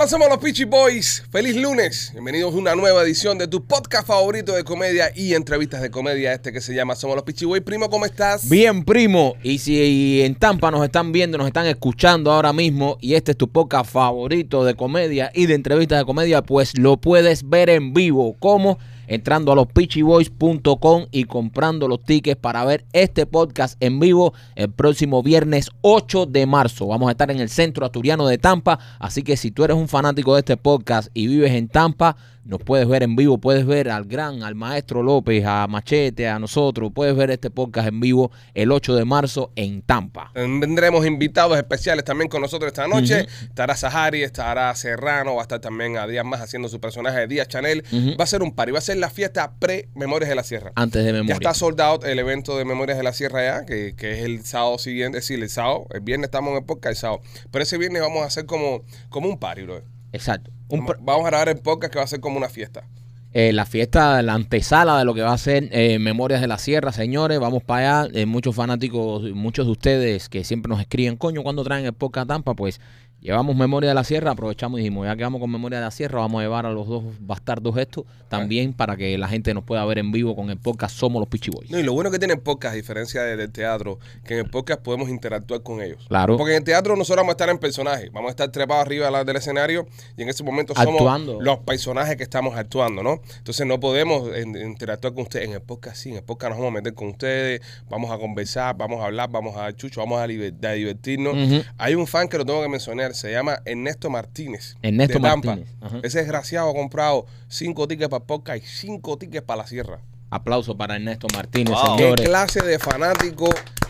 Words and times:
Hola, 0.00 0.08
somos 0.08 0.30
los 0.30 0.38
Peachy 0.38 0.64
Boys. 0.64 1.22
Feliz 1.30 1.54
lunes. 1.56 2.08
Bienvenidos 2.12 2.54
a 2.54 2.56
una 2.56 2.74
nueva 2.74 3.02
edición 3.02 3.36
de 3.36 3.46
tu 3.46 3.66
podcast 3.66 4.06
favorito 4.06 4.54
de 4.54 4.64
comedia 4.64 5.12
y 5.14 5.34
entrevistas 5.34 5.82
de 5.82 5.90
comedia, 5.90 6.32
este 6.32 6.54
que 6.54 6.62
se 6.62 6.74
llama 6.74 6.96
Somos 6.96 7.16
los 7.16 7.24
Peachy 7.26 7.44
Boys. 7.44 7.60
Primo, 7.60 7.90
¿cómo 7.90 8.06
estás? 8.06 8.48
Bien, 8.48 8.82
primo. 8.82 9.34
Y 9.42 9.58
si 9.58 10.22
en 10.22 10.36
Tampa 10.36 10.70
nos 10.70 10.82
están 10.82 11.12
viendo, 11.12 11.36
nos 11.36 11.48
están 11.48 11.66
escuchando 11.66 12.32
ahora 12.32 12.54
mismo 12.54 12.96
y 13.02 13.12
este 13.12 13.32
es 13.32 13.36
tu 13.36 13.50
podcast 13.50 13.92
favorito 13.92 14.64
de 14.64 14.74
comedia 14.74 15.30
y 15.34 15.44
de 15.44 15.52
entrevistas 15.52 15.98
de 15.98 16.06
comedia, 16.06 16.40
pues 16.40 16.78
lo 16.78 16.96
puedes 16.96 17.46
ver 17.46 17.68
en 17.68 17.92
vivo. 17.92 18.36
¿Cómo? 18.38 18.78
Entrando 19.10 19.50
a 19.50 19.56
los 19.56 19.66
pitchyboys.com 19.66 21.06
y 21.10 21.24
comprando 21.24 21.88
los 21.88 22.04
tickets 22.04 22.40
para 22.40 22.64
ver 22.64 22.84
este 22.92 23.26
podcast 23.26 23.76
en 23.82 23.98
vivo 23.98 24.34
el 24.54 24.70
próximo 24.70 25.20
viernes 25.20 25.68
8 25.80 26.26
de 26.26 26.46
marzo. 26.46 26.86
Vamos 26.86 27.08
a 27.08 27.10
estar 27.10 27.28
en 27.32 27.40
el 27.40 27.48
centro 27.48 27.84
asturiano 27.84 28.28
de 28.28 28.38
Tampa. 28.38 28.78
Así 29.00 29.24
que 29.24 29.36
si 29.36 29.50
tú 29.50 29.64
eres 29.64 29.76
un 29.76 29.88
fanático 29.88 30.34
de 30.34 30.38
este 30.38 30.56
podcast 30.56 31.10
y 31.12 31.26
vives 31.26 31.50
en 31.50 31.66
Tampa, 31.66 32.16
nos 32.44 32.60
puedes 32.60 32.88
ver 32.88 33.02
en 33.02 33.16
vivo, 33.16 33.38
puedes 33.38 33.66
ver 33.66 33.90
al 33.90 34.04
gran, 34.06 34.42
al 34.42 34.54
maestro 34.54 35.02
López, 35.02 35.44
a 35.44 35.66
Machete, 35.66 36.26
a 36.28 36.38
nosotros, 36.38 36.90
puedes 36.94 37.14
ver 37.14 37.30
este 37.30 37.50
podcast 37.50 37.88
en 37.88 38.00
vivo 38.00 38.30
el 38.54 38.72
8 38.72 38.94
de 38.94 39.04
marzo 39.04 39.52
en 39.56 39.82
Tampa. 39.82 40.30
Tendremos 40.34 41.06
invitados 41.06 41.56
especiales 41.58 42.04
también 42.04 42.28
con 42.28 42.40
nosotros 42.40 42.68
esta 42.68 42.88
noche. 42.88 43.26
Estará 43.42 43.76
Sahari, 43.76 44.22
estará 44.22 44.74
Serrano, 44.74 45.34
va 45.34 45.42
a 45.42 45.44
estar 45.44 45.60
también 45.60 45.96
a 45.98 46.06
Díaz 46.06 46.24
Más 46.24 46.40
haciendo 46.40 46.68
su 46.68 46.80
personaje 46.80 47.20
de 47.20 47.26
Díaz 47.26 47.48
Chanel. 47.48 47.84
Va 48.18 48.24
a 48.24 48.26
ser 48.26 48.42
un 48.42 48.52
party, 48.52 48.72
va 48.72 48.78
a 48.78 48.82
ser 48.82 48.96
la 48.96 49.10
fiesta 49.10 49.52
pre-Memorias 49.58 50.28
de 50.28 50.34
la 50.34 50.42
Sierra. 50.42 50.72
Antes 50.76 51.04
de 51.04 51.08
Ya 51.10 51.12
memoria. 51.12 51.34
está 51.34 51.54
sold 51.54 51.80
out 51.80 52.04
el 52.04 52.18
evento 52.18 52.56
de 52.56 52.64
Memorias 52.64 52.96
de 52.96 53.04
la 53.04 53.12
Sierra 53.12 53.44
ya, 53.44 53.66
que, 53.66 53.94
que 53.96 54.12
es 54.18 54.24
el 54.24 54.44
sábado 54.44 54.78
siguiente, 54.78 55.18
es 55.18 55.24
decir, 55.24 55.42
el 55.42 55.50
sábado, 55.50 55.86
el 55.92 56.00
viernes 56.00 56.28
estamos 56.28 56.52
en 56.52 56.56
el 56.58 56.64
podcast, 56.64 56.90
el 56.90 56.96
sábado. 56.96 57.20
Pero 57.50 57.62
ese 57.62 57.76
viernes 57.78 58.00
vamos 58.02 58.22
a 58.22 58.26
hacer 58.26 58.46
como, 58.46 58.82
como 59.10 59.28
un 59.28 59.38
party, 59.38 59.62
bro. 59.62 59.82
Exacto. 60.12 60.50
Un 60.70 60.86
Vamos, 61.00 61.26
a 61.26 61.30
grabar 61.30 61.48
el 61.48 61.58
podcast 61.58 61.92
que 61.92 61.98
va 61.98 62.04
a 62.04 62.08
ser 62.08 62.20
como 62.20 62.36
una 62.36 62.48
fiesta. 62.48 62.84
eh, 63.32 63.52
la 63.52 63.66
fiesta, 63.66 64.22
la 64.22 64.34
antesala 64.34 64.98
de 64.98 65.04
lo 65.04 65.14
que 65.14 65.22
va 65.22 65.32
a 65.32 65.38
ser 65.38 65.68
eh, 65.72 65.98
Memorias 65.98 66.40
de 66.40 66.46
la 66.48 66.58
Sierra, 66.58 66.92
señores. 66.92 67.38
Vamos 67.40 67.62
para 67.62 68.02
allá. 68.02 68.10
Eh, 68.14 68.26
muchos 68.26 68.54
fanáticos, 68.54 69.22
muchos 69.32 69.66
de 69.66 69.72
ustedes 69.72 70.28
que 70.28 70.44
siempre 70.44 70.70
nos 70.70 70.80
escriben, 70.80 71.16
coño, 71.16 71.42
cuando 71.42 71.64
traen 71.64 71.84
el 71.86 71.92
podcast 71.92 72.30
a 72.30 72.34
Tampa, 72.34 72.54
pues 72.54 72.80
llevamos 73.20 73.54
Memoria 73.56 73.90
de 73.90 73.94
la 73.94 74.04
Sierra, 74.04 74.30
aprovechamos 74.32 74.78
y 74.80 74.82
dijimos, 74.82 75.06
ya 75.06 75.16
que 75.16 75.22
vamos 75.22 75.40
con 75.40 75.50
Memoria 75.50 75.78
de 75.78 75.84
la 75.84 75.90
Sierra, 75.90 76.20
vamos 76.20 76.40
a 76.40 76.42
llevar 76.42 76.66
a 76.66 76.70
los 76.70 76.86
dos 76.88 77.04
bastardos 77.20 77.76
estos 77.76 78.04
también 78.28 78.72
para 78.72 78.96
que 78.96 79.18
la 79.18 79.26
gente 79.28 79.52
nos 79.54 79.64
pueda 79.64 79.84
ver 79.84 79.98
en 79.98 80.12
vivo 80.12 80.36
con 80.36 80.50
el 80.50 80.56
podcast 80.56 80.96
Somos 80.96 81.20
los 81.20 81.28
Pichi 81.28 81.50
Boys. 81.50 81.70
No, 81.70 81.78
y 81.78 81.82
lo 81.82 81.92
bueno 81.92 82.10
que 82.10 82.18
tiene 82.18 82.34
el 82.34 82.40
podcast, 82.40 82.72
a 82.72 82.76
diferencia 82.76 83.22
de- 83.22 83.36
del 83.36 83.50
teatro, 83.50 83.98
que 84.24 84.34
en 84.34 84.40
el 84.46 84.50
podcast 84.50 84.80
podemos 84.82 85.08
interactuar 85.08 85.62
con 85.62 85.82
ellos. 85.82 86.04
Claro. 86.08 86.36
Porque 86.36 86.52
en 86.52 86.58
el 86.58 86.64
teatro 86.64 86.94
nosotros 86.96 87.22
vamos 87.22 87.30
a 87.30 87.34
estar 87.34 87.48
en 87.50 87.58
personaje, 87.58 88.08
vamos 88.12 88.28
a 88.28 88.30
estar 88.30 88.48
trepados 88.50 88.84
arriba 88.86 89.06
de 89.06 89.12
la- 89.12 89.24
del 89.24 89.36
escenario 89.36 89.86
y 90.16 90.22
en 90.22 90.28
ese 90.28 90.44
momento 90.44 90.74
somos 90.74 90.94
Actuando. 90.94 91.40
los 91.40 91.58
personajes 91.58 92.16
que 92.16 92.22
estamos 92.22 92.56
actuando, 92.56 93.02
¿no? 93.02 93.20
Entonces 93.38 93.66
no 93.66 93.80
podemos 93.80 94.34
en- 94.36 94.56
interactuar 94.56 95.12
con 95.12 95.22
ustedes. 95.24 95.48
En 95.48 95.54
el 95.54 95.60
podcast 95.62 95.96
sí, 95.96 96.10
en 96.10 96.16
el 96.16 96.22
podcast 96.22 96.50
nos 96.50 96.58
vamos 96.58 96.70
a 96.70 96.74
meter 96.74 96.94
con 96.94 97.08
ustedes, 97.08 97.60
vamos 97.88 98.10
a 98.12 98.18
conversar, 98.18 98.76
vamos 98.76 99.00
a 99.02 99.06
hablar, 99.06 99.28
vamos 99.30 99.56
a 99.56 99.62
dar 99.62 99.74
chucho, 99.74 100.00
vamos 100.00 100.20
a, 100.20 100.26
liber- 100.28 100.54
a 100.64 100.72
divertirnos. 100.72 101.34
Ujú. 101.34 101.62
Hay 101.78 101.94
un 101.96 102.06
fan 102.06 102.28
que 102.28 102.38
lo 102.38 102.46
tengo 102.46 102.62
que 102.62 102.68
mencionar, 102.68 103.09
se 103.14 103.32
llama 103.32 103.60
Ernesto 103.64 104.10
Martínez. 104.10 104.76
Ernesto 104.82 105.18
de 105.18 105.20
Tampa. 105.28 105.46
Martínez, 105.56 105.74
ajá. 105.80 105.98
Ese 106.02 106.18
desgraciado 106.18 106.70
ha 106.70 106.74
comprado 106.74 107.26
cinco 107.48 107.86
tickets 107.88 108.08
para 108.08 108.20
el 108.22 108.26
podcast 108.26 108.62
y 108.64 108.66
cinco 108.66 109.16
tickets 109.18 109.44
para 109.44 109.62
la 109.62 109.66
sierra. 109.66 110.00
Aplauso 110.30 110.76
para 110.76 110.96
Ernesto 110.96 111.26
Martínez, 111.34 111.74
Wow. 111.74 111.96
¿Qué 111.96 112.02
señores. 112.04 112.28
clase 112.28 112.62
de 112.62 112.78
fanático 112.78 113.48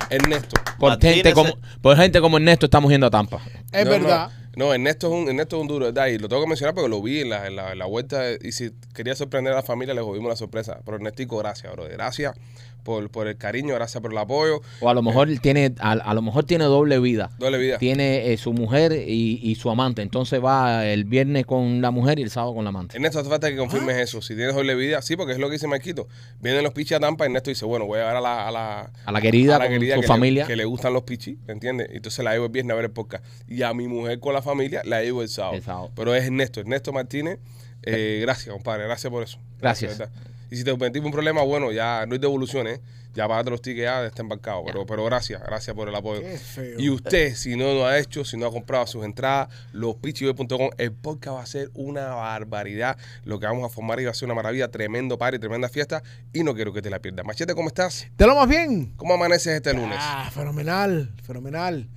Ernesto? 0.09 0.57
Por 0.79 0.91
Martínez 0.91 1.15
gente, 1.17 1.33
como, 1.35 1.51
por 1.83 1.97
gente 1.97 2.21
como 2.21 2.37
Ernesto 2.39 2.67
estamos 2.67 2.91
yendo 2.91 3.07
a 3.07 3.11
Tampa. 3.11 3.41
Es 3.73 3.85
No, 3.85 3.91
verdad. 3.91 4.31
No, 4.57 4.67
no, 4.67 4.75
Ernesto, 4.75 5.07
es 5.07 5.13
un, 5.13 5.29
Ernesto 5.29 5.57
es 5.57 5.63
un 5.63 5.69
duro, 5.69 5.85
¿verdad? 5.87 6.07
Y 6.09 6.19
lo 6.19 6.29
tengo 6.29 6.43
que 6.43 6.49
mencionar 6.49 6.75
porque 6.75 6.89
lo 6.89 7.01
vi 7.03 7.21
en 7.21 7.31
la, 7.31 7.47
en 7.47 7.57
la, 7.57 7.73
en 7.73 7.79
la 7.79 7.87
vuelta. 7.87 8.23
Y 8.43 8.53
si 8.53 8.73
quería 8.95 9.15
sorprender 9.15 9.53
a 9.53 9.57
la 9.57 9.63
familia, 9.63 9.95
le 9.95 10.01
jodimos 10.01 10.29
la 10.29 10.37
sorpresa. 10.37 10.81
Pero 10.85 10.97
Ernestico, 10.97 11.37
gracias, 11.39 11.71
bro. 11.73 11.85
Gracias 11.89 12.35
por, 12.83 13.11
por 13.11 13.29
el 13.29 13.37
cariño, 13.37 13.75
gracias 13.75 14.01
por 14.03 14.13
el 14.13 14.19
apoyo. 14.19 14.61
O 14.81 14.89
a 14.89 14.95
lo 14.95 15.03
mejor 15.03 15.29
tiene, 15.41 15.75
a, 15.79 15.93
a 15.93 16.15
lo 16.15 16.23
mejor 16.23 16.45
tiene 16.45 16.65
doble 16.65 16.99
vida. 16.99 17.31
Doble 17.39 17.59
vida. 17.59 17.79
Tiene 17.79 18.33
eh, 18.33 18.37
su 18.37 18.53
mujer 18.53 18.93
y, 18.93 19.41
y 19.43 19.55
su 19.55 19.71
amante. 19.71 20.03
Entonces 20.03 20.43
va 20.45 20.87
el 20.87 21.05
viernes 21.05 21.47
con 21.47 21.81
la 21.81 21.91
mujer 21.91 22.19
y 22.19 22.23
el 22.23 22.31
sábado 22.31 22.55
con 22.55 22.65
la 22.65 22.71
amante. 22.71 22.97
Ernesto, 22.97 23.21
hace 23.21 23.29
falta 23.29 23.49
que 23.51 23.57
confirmes 23.57 23.97
Ah. 23.97 24.03
eso. 24.03 24.23
Si 24.23 24.35
tienes 24.35 24.55
doble 24.55 24.75
vida, 24.75 25.01
sí, 25.03 25.17
porque 25.17 25.33
es 25.33 25.39
lo 25.39 25.49
que 25.49 25.55
dice 25.55 25.67
Marquito. 25.67 26.09
Vienen 26.41 26.63
los 26.65 26.73
pichis 26.73 26.97
a 26.97 27.01
Tampa, 27.01 27.25
Ernesto 27.25 27.51
dice, 27.51 27.65
bueno, 27.65 27.87
voy 27.87 28.01
a 28.01 28.07
ver 28.07 28.17
a 28.17 28.21
la, 28.21 28.49
a 28.49 28.51
la, 28.51 28.91
A 29.05 29.13
la 29.13 29.21
querida 29.21 29.59
con 29.59 29.73
su 29.75 29.81
que 29.81 29.97
le- 29.97 30.03
familia. 30.03 30.47
que 30.47 30.57
le 30.57 30.65
gustan 30.65 30.93
los 30.93 31.03
pichis, 31.03 31.37
¿entiendes? 31.49 31.89
Entonces 31.93 32.25
la 32.25 32.33
llevo 32.33 32.47
el 32.47 32.53
viernes 32.53 32.73
a 32.73 32.77
ver 32.77 32.85
el 32.87 32.91
podcast. 32.91 33.25
Y 33.49 33.63
a 33.63 33.73
mi 33.75 33.89
mujer 33.89 34.21
con 34.21 34.33
la 34.35 34.43
familia 34.43 34.83
la 34.85 35.03
llevo 35.03 35.23
el 35.23 35.29
sábado. 35.29 35.55
El 35.57 35.63
sábado. 35.63 35.91
Pero 35.95 36.15
es 36.15 36.25
Ernesto, 36.25 36.61
Ernesto 36.61 36.93
Martínez. 36.93 37.39
eh, 37.83 38.19
gracias, 38.23 38.53
compadre. 38.53 38.85
Gracias 38.85 39.11
por 39.11 39.23
eso. 39.23 39.39
Gracias. 39.61 40.01
Y 40.51 40.57
si 40.57 40.65
te 40.65 40.77
metimos 40.77 41.07
un 41.07 41.13
problema, 41.13 41.43
bueno, 41.43 41.73
ya 41.73 42.05
no 42.07 42.15
hay 42.15 42.19
devoluciones. 42.19 42.81
Ya 43.13 43.27
pagate 43.27 43.51
los 43.51 43.61
tickets, 43.61 43.85
ya 43.85 44.07
está 44.07 44.23
embarcado. 44.23 44.63
Pero, 44.65 44.87
pero 44.87 45.05
gracias, 45.05 45.43
gracias 45.43 45.75
por 45.75 45.89
el 45.89 45.95
apoyo. 45.95 46.21
Qué 46.21 46.39
feo. 46.39 46.79
Y 46.79 46.91
usted, 46.91 47.35
si 47.35 47.57
no 47.57 47.75
lo 47.75 47.85
ha 47.85 47.99
hecho, 47.99 48.25
si 48.25 48.37
no 48.37 48.47
ha 48.47 48.53
comprado 48.53 48.87
sus 48.87 49.05
entradas, 49.05 49.49
lospichiboy.com, 49.73 50.71
el 50.79 50.93
podcast 50.93 51.37
va 51.37 51.43
a 51.43 51.47
ser 51.47 51.71
una 51.75 52.07
barbaridad. 52.15 52.97
Lo 53.25 53.41
que 53.41 53.47
vamos 53.47 53.65
a 53.65 53.69
formar 53.69 54.01
y 54.01 54.05
va 54.05 54.13
a 54.13 54.15
ser 54.15 54.27
una 54.27 54.35
maravilla, 54.35 54.69
tremendo 54.69 55.19
party, 55.19 55.41
tremenda 55.41 55.69
fiesta. 55.69 56.05
Y 56.33 56.45
no 56.45 56.55
quiero 56.55 56.73
que 56.73 56.83
te 56.83 56.91
la 56.91 57.01
pierdas. 57.01 57.27
Machete, 57.27 57.55
¿cómo 57.55 57.69
estás? 57.69 58.07
¿Te 58.17 58.27
lo 58.27 58.37
más 58.37 58.49
bien? 58.49 58.93
¿Cómo 58.97 59.15
amaneces 59.15 59.55
este 59.55 59.75
lunes? 59.75 59.99
Ah, 60.01 60.31
fenomenal, 60.33 61.13
fenomenal. 61.25 61.89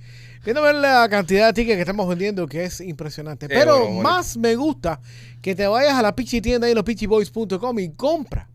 Viendo 0.44 0.60
ver 0.60 0.74
la 0.74 1.08
cantidad 1.08 1.46
de 1.46 1.52
tickets 1.54 1.76
que 1.76 1.80
estamos 1.80 2.06
vendiendo, 2.06 2.46
que 2.46 2.64
es 2.64 2.80
impresionante. 2.80 3.48
Qué 3.48 3.54
Pero 3.54 3.78
bueno, 3.78 3.94
bueno. 3.94 4.10
más 4.10 4.36
me 4.36 4.54
gusta 4.56 5.00
que 5.40 5.54
te 5.54 5.66
vayas 5.66 5.94
a 5.94 6.02
la 6.02 6.14
Pichi 6.14 6.42
tienda 6.42 6.68
y 6.68 6.74
los 6.74 6.84
pichiboys.com 6.84 7.78
y 7.78 7.90
compra 7.92 8.48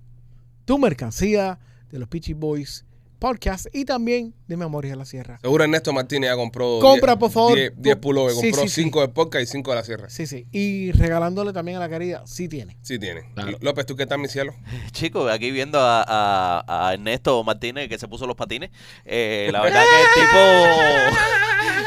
tu 0.66 0.78
mercancía 0.78 1.58
de 1.92 1.98
los 1.98 2.08
Pichi 2.08 2.34
Boys 2.34 2.86
Podcast 3.20 3.68
y 3.74 3.86
también 3.86 4.34
de 4.48 4.56
Memorias 4.58 4.94
de 4.94 4.98
la 4.98 5.06
Sierra. 5.06 5.38
Seguro 5.42 5.64
Ernesto 5.66 5.92
Martínez 5.94 6.30
ya 6.30 6.36
compró 6.36 6.80
Compra, 6.80 7.14
10 7.14 7.20
por 7.20 7.32
favor. 7.32 7.56
10 7.56 7.74
10 7.76 7.96
pullovers, 7.98 8.36
Sí, 8.40 8.50
compró 8.52 8.62
sí, 8.64 8.70
sí. 8.70 8.82
5 8.84 9.02
de 9.02 9.08
podcast 9.10 9.44
y 9.44 9.46
5 9.48 9.72
de 9.72 9.76
la 9.76 9.84
sierra. 9.84 10.10
Sí, 10.10 10.26
sí. 10.26 10.48
Y 10.52 10.92
regalándole 10.94 11.52
también 11.54 11.78
a 11.78 11.82
la 11.82 11.90
querida, 11.90 12.24
sí 12.26 12.48
tiene. 12.48 12.78
Sí 12.82 12.98
tiene. 12.98 13.24
Claro. 13.36 13.58
López, 13.62 13.86
¿tú 13.86 13.96
qué 13.96 14.06
tal, 14.06 14.20
mi 14.20 14.28
cielo? 14.30 14.54
Chicos, 14.92 15.32
aquí 15.32 15.52
viendo 15.52 15.80
a, 15.80 16.04
a- 16.08 16.88
a 16.90 16.94
Ernesto 16.94 17.44
Martínez 17.44 17.90
que 17.90 17.98
se 18.00 18.08
puso 18.08 18.26
los 18.26 18.36
patines. 18.36 18.72
eh, 19.06 19.50
la 19.52 19.62
verdad 19.64 19.84
que 19.84 20.20
el 20.22 20.26
tipo. 20.26 20.40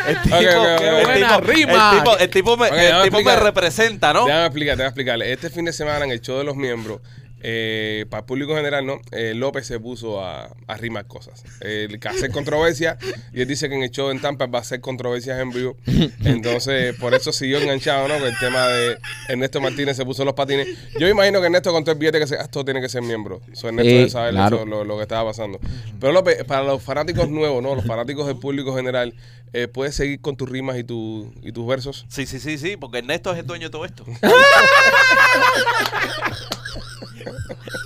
El 0.06 0.20
tipo, 0.20 0.37
el 0.37 1.04
buena 1.04 1.37
tipo- 1.38 1.41
rima. 1.53 1.93
El 1.93 1.99
tipo, 1.99 2.19
el 2.19 2.31
tipo 2.31 2.56
me, 2.56 2.66
el 2.69 2.75
tipo 2.75 2.88
me 2.91 3.04
explicar. 3.06 3.43
representa, 3.44 4.12
¿no? 4.12 4.25
Déjame 4.26 4.47
explicar, 4.47 4.76
déjame 4.76 4.88
explicarle. 4.88 5.32
Este 5.32 5.49
fin 5.49 5.64
de 5.64 5.72
semana 5.72 6.04
en 6.04 6.10
el 6.10 6.20
show 6.20 6.38
de 6.38 6.44
los 6.44 6.56
miembros, 6.56 7.00
eh, 7.44 8.06
para 8.08 8.20
el 8.20 8.26
público 8.26 8.54
general, 8.54 8.86
¿no? 8.86 9.00
Eh, 9.10 9.34
López 9.34 9.66
se 9.66 9.80
puso 9.80 10.25
a, 10.25 10.54
a 10.66 10.76
rimar 10.76 11.06
cosas. 11.06 11.42
El 11.60 11.98
que 11.98 12.08
hace 12.08 12.30
controversia, 12.30 12.97
y 13.32 13.41
él 13.42 13.48
dice 13.48 13.69
que 13.69 13.75
en 13.75 13.82
el 13.82 13.91
show 13.91 14.10
en 14.10 14.20
Tampa 14.20 14.47
va 14.47 14.58
a 14.58 14.62
hacer 14.62 14.80
controversias 14.80 15.41
en 15.41 15.50
vivo. 15.50 15.76
Entonces, 16.25 16.94
por 16.97 17.14
eso 17.14 17.32
siguió 17.32 17.58
enganchado, 17.58 18.08
¿no? 18.08 18.19
Con 18.19 18.28
el 18.28 18.38
tema 18.38 18.66
de 18.69 18.97
Ernesto 19.28 19.60
Martínez 19.60 19.97
se 19.97 20.04
puso 20.04 20.25
los 20.25 20.34
patines. 20.34 20.69
Yo 20.98 21.08
imagino 21.08 21.41
que 21.41 21.47
Ernesto 21.47 21.72
contó 21.72 21.91
el 21.91 21.98
billete 21.98 22.19
que 22.19 22.26
se 22.26 22.36
gastó, 22.36 22.64
tiene 22.64 22.81
que 22.81 22.88
ser 22.88 23.02
miembro. 23.02 23.41
So, 23.52 23.69
Ernesto 23.69 23.91
debe 23.91 24.08
saber 24.10 24.32
claro. 24.34 24.58
lo, 24.58 24.64
lo- 24.64 24.84
lo 24.84 24.97
que 24.97 25.02
estaba 25.02 25.31
pasando. 25.31 25.58
Pero 26.00 26.12
López, 26.12 26.44
para 26.44 26.62
los 26.62 26.82
fanáticos 26.82 27.28
nuevos, 27.28 27.62
¿no? 27.62 27.75
Los 27.75 27.84
fanáticos 27.84 28.26
del 28.26 28.36
público 28.38 28.75
general, 28.76 29.14
eh, 29.52 29.68
puedes 29.68 29.94
seguir 29.94 30.20
con 30.20 30.36
tus 30.36 30.48
rimas 30.48 30.76
y, 30.78 30.84
tu, 30.84 31.32
y 31.42 31.52
tus 31.52 31.66
versos. 31.66 32.06
Sí, 32.08 32.26
sí, 32.26 32.38
sí, 32.40 32.58
sí, 32.58 32.76
porque 32.76 32.98
Ernesto 32.98 33.32
es 33.32 33.38
el 33.38 33.46
dueño 33.46 33.66
de 33.68 33.70
todo 33.70 33.84
esto. 33.84 34.04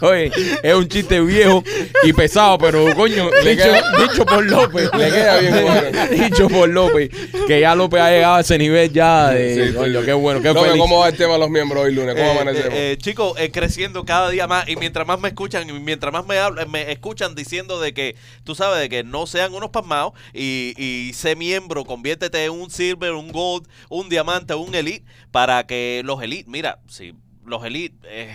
Oye, 0.02 0.30
es 0.62 0.74
un 0.74 0.86
chiste 0.88 1.20
viejo 1.20 1.64
y 2.02 2.12
pesado, 2.12 2.58
pero 2.58 2.94
coño, 2.94 3.30
Le 3.42 3.50
dicho, 3.56 3.64
queda- 3.64 3.92
dicho 4.02 4.26
por 4.26 4.44
López. 4.44 4.90
Le 4.98 5.10
queda 5.10 5.38
bien 5.40 5.54
bueno. 5.64 6.06
dicho 6.24 6.48
por 6.48 6.68
López. 6.68 7.10
Que 7.46 7.60
ya 7.60 7.74
López 7.74 8.00
ha 8.00 8.10
llegado 8.10 8.34
a 8.36 8.40
ese 8.40 8.58
nivel 8.58 8.92
ya 8.92 9.30
de. 9.30 9.54
Sí, 9.54 9.68
sí, 9.70 9.74
coño, 9.74 10.00
sí. 10.00 10.06
qué 10.06 10.12
bueno, 10.12 10.42
qué 10.42 10.48
López, 10.48 10.64
feliz. 10.64 10.80
¿cómo 10.80 10.98
va 11.00 11.08
el 11.08 11.16
tema 11.16 11.34
de 11.34 11.38
los 11.38 11.48
miembros 11.50 11.84
hoy 11.84 11.94
lunes? 11.94 12.14
¿Cómo 12.14 12.26
Eh, 12.26 12.30
amanecemos? 12.32 12.74
eh, 12.74 12.92
eh, 12.92 12.98
chicos, 12.98 13.38
eh, 13.38 13.50
creciendo 13.50 14.04
cada 14.04 14.28
día 14.30 14.46
más 14.46 14.68
y 14.68 14.76
mientras 14.76 15.06
más 15.06 15.18
me 15.18 15.28
escuchan 15.28 15.68
y 15.68 15.72
mientras 15.72 16.12
más 16.12 16.26
me 16.26 16.38
hablan, 16.38 16.70
me 16.70 16.92
escuchan 16.92 17.34
diciendo 17.34 17.80
de 17.80 17.94
que, 17.94 18.16
tú 18.44 18.54
sabes, 18.54 18.80
de 18.80 18.88
que 18.90 19.02
no 19.02 19.26
sean 19.26 19.54
unos 19.54 19.70
pasmados 19.70 20.12
y, 20.34 20.74
y 20.76 21.12
sé 21.14 21.36
miembro, 21.56 21.84
conviértete 21.86 22.44
en 22.44 22.52
un 22.52 22.70
silver, 22.70 23.12
un 23.12 23.32
gold, 23.32 23.66
un 23.88 24.08
diamante, 24.10 24.54
un 24.54 24.74
elite, 24.74 25.04
para 25.30 25.66
que 25.66 26.02
los 26.04 26.22
elite, 26.22 26.48
mira, 26.50 26.80
si 26.88 27.14
los 27.46 27.64
elite... 27.64 27.96
eh, 28.04 28.34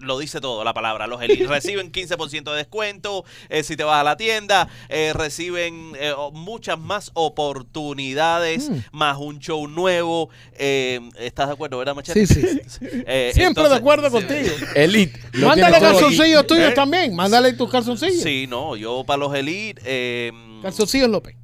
lo 0.00 0.16
dice 0.16 0.40
todo 0.40 0.62
la 0.62 0.72
palabra. 0.74 1.08
Los 1.08 1.20
elite 1.20 1.44
reciben 1.48 1.90
15% 1.90 2.44
de 2.52 2.56
descuento. 2.56 3.24
eh, 3.48 3.64
si 3.64 3.74
te 3.76 3.82
vas 3.82 4.00
a 4.00 4.04
la 4.04 4.16
tienda, 4.16 4.68
eh, 4.88 5.12
reciben 5.12 5.92
eh, 5.98 6.12
muchas 6.34 6.78
más 6.78 7.10
oportunidades, 7.14 8.70
Mm. 8.70 8.76
más 8.92 9.18
un 9.18 9.40
show 9.40 9.66
nuevo. 9.66 10.30
eh, 10.52 11.00
¿Estás 11.18 11.48
de 11.48 11.54
acuerdo, 11.54 11.78
verdad, 11.78 11.96
Machete? 11.96 12.26
Sí, 12.28 12.34
sí. 12.68 12.78
Eh, 13.08 13.32
Siempre 13.34 13.64
entonces- 13.64 13.70
de 13.72 13.76
acuerdo 13.76 14.06
sí, 14.06 14.12
contigo. 14.12 14.54
Elite. 14.76 15.20
lo 15.32 15.48
Mándale 15.48 15.80
calzoncillos 15.80 16.46
tuyos 16.46 16.70
¿Eh? 16.70 16.74
también. 16.74 17.16
Mándale 17.16 17.52
tus 17.54 17.68
calzoncillos. 17.68 18.22
Sí, 18.22 18.46
no, 18.48 18.76
yo 18.76 19.02
para 19.04 19.16
los 19.16 19.34
Elite. 19.34 19.82
eh, 19.84 20.32
Calzoncillos 20.62 21.08
López. 21.08 21.34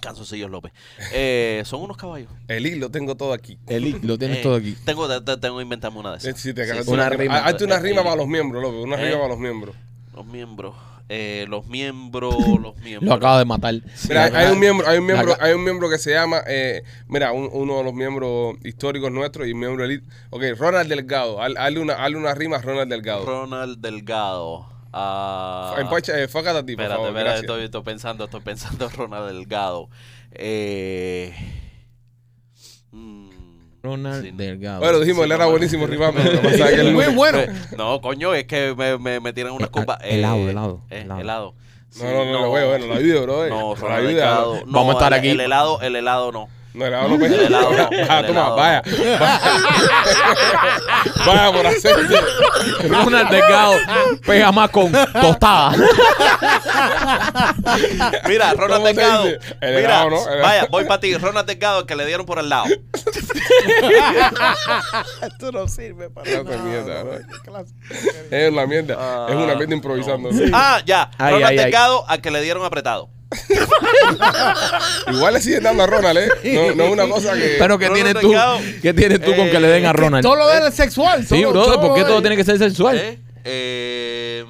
Canzoncillos 0.00 0.50
López. 0.50 0.72
Eh, 1.12 1.62
son 1.66 1.82
unos 1.82 1.96
caballos. 1.96 2.28
El 2.48 2.66
hilo 2.66 2.90
tengo 2.90 3.16
todo 3.16 3.32
aquí. 3.32 3.58
Eli, 3.66 3.98
lo 4.02 4.18
tienes 4.18 4.38
Eh, 4.38 4.42
todo 4.42 4.56
aquí. 4.56 4.76
Tengo, 4.84 5.08
te- 5.08 5.20
te- 5.20 5.36
tengo 5.40 5.56
que 5.58 5.62
inventarme 5.62 5.98
una 6.00 6.12
de 6.12 6.18
esas. 6.18 6.40
Sí, 6.40 6.52
te 6.54 6.64
Sí, 6.64 6.70
hazte 6.70 6.84
sí. 6.84 6.90
Una 6.90 7.08
rima. 7.08 7.22
rima. 7.22 7.38
Hazte 7.46 7.64
una 7.64 7.76
Eh, 7.76 7.80
rima 7.80 8.00
eh. 8.00 8.04
para 8.04 8.16
los 8.16 8.26
miembros, 8.28 8.62
López. 8.62 8.82
Una 8.82 8.96
Eh. 9.00 9.04
rima 9.06 9.16
para 9.18 9.28
los 9.28 9.38
miembros. 9.38 9.76
Los 10.14 10.26
miembros. 10.26 10.74
Eh, 11.12 11.44
los 11.48 11.66
miembros. 11.66 12.34
Los 12.62 12.76
miembros. 12.76 13.08
Lo 13.08 13.14
acaba 13.14 13.40
de 13.40 13.44
matar. 13.44 13.74
Mira, 14.08 14.26
hay, 14.26 14.32
hay 14.32 14.52
un 14.52 14.60
miembro, 14.60 14.86
hay 14.86 14.98
un 14.98 15.06
miembro, 15.06 15.36
hay 15.40 15.54
un 15.54 15.64
miembro 15.64 15.90
que 15.90 15.98
se 15.98 16.12
llama, 16.12 16.40
eh, 16.46 16.84
mira, 17.08 17.32
un- 17.32 17.50
uno 17.52 17.78
de 17.78 17.82
los 17.84 17.92
miembros 17.94 18.54
históricos 18.64 19.10
nuestros 19.10 19.48
y 19.48 19.54
miembro 19.54 19.84
elite. 19.84 20.06
Ok, 20.30 20.42
Ronald 20.56 20.88
Delgado. 20.88 21.42
Haz- 21.42 21.56
Hazle 21.58 21.80
una, 21.80 21.94
hazle 21.94 22.16
una 22.16 22.32
rima 22.34 22.58
a 22.58 22.62
Ronald 22.62 22.90
Delgado. 22.92 23.24
Ronald 23.26 23.80
Delgado. 23.80 24.66
Ah, 24.92 25.76
En 25.78 25.88
Pocha- 25.88 26.18
eh, 26.20 26.26
fócate 26.28 26.58
a 26.58 26.66
ti, 26.66 26.74
por 26.74 26.82
espérate, 26.84 26.94
favor. 27.02 27.08
espérate, 27.18 27.40
estoy, 27.40 27.64
estoy 27.64 27.82
pensando, 27.82 28.24
estoy 28.24 28.40
pensando 28.40 28.86
en 28.86 28.90
Ronald 28.96 29.26
Delgado. 29.32 29.88
Eh, 30.32 31.32
mm, 32.90 33.28
Ronald 33.82 34.24
sí. 34.24 34.30
Delgado. 34.32 34.80
Bueno, 34.80 34.98
dijimos, 35.00 35.20
Sí, 35.20 35.24
él 35.26 35.32
era 35.32 35.44
no, 35.46 35.50
buenísimo. 35.50 35.86
Lo 35.86 35.92
él- 36.68 36.92
Muy 36.92 37.06
bueno. 37.14 37.38
Eh, 37.38 37.48
No, 37.76 38.00
coño, 38.00 38.34
es 38.34 38.44
que 38.46 38.74
me, 38.76 38.98
me, 38.98 39.20
me 39.20 39.32
tiran 39.32 39.52
unas 39.52 39.68
Eh, 39.68 39.72
curvas. 39.72 39.98
eh, 40.02 40.16
helado, 40.18 40.36
eh, 40.38 40.50
helado, 40.50 40.82
eh, 40.90 41.00
helado. 41.02 41.20
helado. 41.20 41.54
No, 41.98 42.04
no, 42.04 42.24
no, 42.24 42.32
no, 42.42 42.48
güey, 42.50 42.66
bueno, 42.68 42.86
lo 42.86 42.94
ayude, 42.94 43.20
bro. 43.20 43.46
eh. 43.46 43.50
No, 43.50 43.60
Lo 43.60 43.74
Ronald 43.74 44.06
Delgado. 44.06 44.54
no. 44.60 44.66
No, 44.66 44.72
Vamos 44.72 44.94
a 44.94 44.98
estar 44.98 45.12
el- 45.12 45.18
aquí. 45.18 45.28
El 45.30 45.40
helado, 45.40 45.80
el 45.80 45.96
helado 45.96 46.30
no. 46.32 46.48
No, 46.72 46.86
el 46.86 46.92
helado 46.92 47.08
no. 47.18 47.24
El 47.26 47.32
helado 47.34 47.72
no, 47.72 47.90
Ah, 48.08 48.20
el 48.20 48.26
toma, 48.26 48.48
vaya. 48.50 48.82
Vaya 51.26 51.52
por 51.52 51.66
hacerte. 51.66 52.16
Ronald 52.88 53.30
Delgado 53.30 53.74
pega 54.26 54.52
más 54.52 54.70
con 54.70 54.92
tostada. 54.92 55.72
Mira, 58.28 58.52
Ronald 58.54 58.82
¿Cómo 58.82 58.86
se 58.86 58.94
Delgado. 58.94 59.26
El 59.26 59.40
Mira, 59.60 59.78
helado, 59.80 60.10
¿no? 60.10 60.16
El 60.16 60.22
helado. 60.28 60.42
vaya, 60.42 60.66
voy 60.70 60.84
para 60.84 61.00
ti. 61.00 61.16
Ronald 61.16 61.46
Delgado, 61.46 61.86
que 61.86 61.96
le 61.96 62.06
dieron 62.06 62.26
por 62.26 62.38
el 62.38 62.48
lado. 62.48 62.66
Esto 65.22 65.52
no 65.52 65.68
sirve 65.68 66.10
para 66.10 66.30
nada. 66.30 66.56
mierda. 66.58 67.04
¿no? 67.04 67.10
Clase. 67.44 67.74
Es 68.30 68.50
una 68.52 68.66
mierda. 68.66 69.26
es 69.28 69.34
una 69.34 69.54
mierda 69.54 69.74
improvisando. 69.74 70.30
¿no? 70.32 70.40
Ah, 70.52 70.80
ya. 70.84 71.10
Ay, 71.18 71.34
Ronald 71.34 71.50
ay, 71.50 71.58
ay. 71.58 71.64
Delgado, 71.64 72.08
al 72.08 72.20
que 72.20 72.30
le 72.30 72.40
dieron 72.42 72.64
apretado. 72.64 73.08
Igual 75.12 75.34
le 75.34 75.40
siguen 75.40 75.62
dando 75.62 75.82
a 75.82 75.86
Ronald, 75.86 76.18
¿eh? 76.18 76.30
No, 76.54 76.74
no 76.74 76.84
es 76.84 76.90
una 76.90 77.08
cosa 77.08 77.34
que. 77.34 77.56
Pero 77.58 77.76
Ronald 77.78 77.94
tienes 77.94 78.20
tú. 78.20 78.32
¿qué 78.82 78.94
tienes 78.94 79.20
tú 79.20 79.34
con 79.36 79.48
que 79.50 79.60
le 79.60 79.68
den 79.68 79.86
a 79.86 79.92
Ronald? 79.92 80.22
Todo 80.24 80.36
lo 80.36 80.48
de 80.48 80.58
él 80.58 80.64
es 80.68 80.74
sexual. 80.74 81.26
Sí, 81.26 81.42
todo- 81.42 81.52
brother, 81.52 81.80
¿por 81.80 81.94
qué 81.94 82.02
todo 82.02 82.16
de- 82.16 82.20
tiene 82.22 82.36
que 82.36 82.44
ser 82.44 82.58
sensual? 82.58 82.98
¿Eh? 82.98 83.18
Eh, 83.44 84.44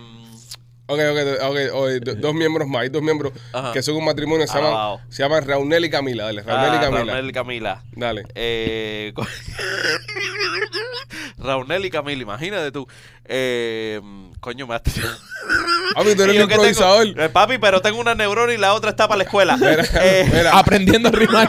Ok, 0.93 0.99
ok, 0.99 1.19
ok, 1.45 1.57
ok, 1.73 1.89
do- 2.05 2.15
dos 2.17 2.35
miembros 2.35 2.67
más, 2.67 2.83
hay 2.83 2.89
dos 2.89 3.01
miembros 3.01 3.33
Ajá. 3.53 3.73
que 3.73 3.81
son 3.81 3.95
un 3.95 4.05
matrimonio, 4.05 4.45
se 4.49 4.59
llaman, 4.61 4.99
se 5.09 5.23
llaman 5.23 5.47
Raunel 5.47 5.85
y 5.85 5.91
Camila, 5.91 6.25
dale, 6.25 6.43
Raunel 6.43 6.73
y 6.73 6.77
ah, 6.77 6.81
Camila. 6.81 7.05
Raunel 7.05 7.31
y 7.31 7.33
Camila. 7.33 7.85
Dale. 7.93 8.25
Eh, 8.35 9.13
Raunel 11.39 11.85
y 11.85 11.91
Camila, 11.91 12.23
imagínate 12.23 12.73
tú. 12.73 12.89
Eh, 13.33 14.01
coño, 14.41 14.67
me 14.67 14.81
Papi, 15.95 16.15
tú 16.17 16.23
eres 16.23 16.37
el 16.37 16.43
tengo- 16.43 16.43
improvisador. 16.53 17.07
Eh, 17.21 17.29
papi, 17.29 17.59
pero 17.59 17.81
tengo 17.81 18.01
una 18.01 18.15
neurona 18.15 18.53
y 18.53 18.57
la 18.57 18.75
otra 18.75 18.91
está 18.91 19.07
para 19.09 19.19
la 19.19 19.25
escuela. 19.25 19.57
Mira, 19.61 19.85
Eh, 20.03 20.29
mira, 20.33 20.51
Aprendiendo 20.59 21.09
a 21.09 21.13
rimar. 21.13 21.49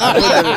acuérdate, 0.00 0.54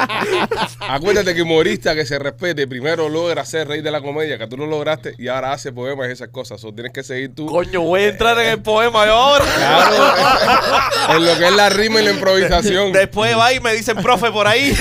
acuérdate 0.89 1.35
que 1.35 1.41
humorista 1.41 1.95
que 1.95 2.05
se 2.05 2.19
respete 2.19 2.67
primero 2.67 3.09
logra 3.09 3.45
ser 3.45 3.67
rey 3.67 3.81
de 3.81 3.89
la 3.91 4.01
comedia, 4.01 4.37
que 4.37 4.47
tú 4.47 4.57
lo 4.57 4.65
lograste 4.67 5.13
y 5.17 5.27
ahora 5.27 5.53
hace 5.53 5.71
poemas 5.71 6.07
y 6.09 6.11
esas 6.11 6.29
cosas. 6.29 6.63
O 6.63 6.73
tienes 6.73 6.93
que 6.93 7.03
seguir 7.03 7.33
tú. 7.35 7.47
coño, 7.47 7.81
voy 7.81 8.01
a 8.01 8.07
entrar 8.09 8.37
en 8.39 8.47
el 8.49 8.61
poema 8.61 9.05
yo 9.05 9.13
ahora. 9.13 9.45
Claro, 9.55 11.17
en 11.17 11.25
lo 11.25 11.37
que 11.37 11.47
es 11.47 11.53
la 11.55 11.69
rima 11.69 12.01
y 12.01 12.05
la 12.05 12.11
improvisación. 12.11 12.91
Después 12.93 13.35
va 13.37 13.53
y 13.53 13.59
me 13.59 13.73
dicen 13.73 13.97
profe 13.97 14.31
por 14.31 14.47
ahí. 14.47 14.75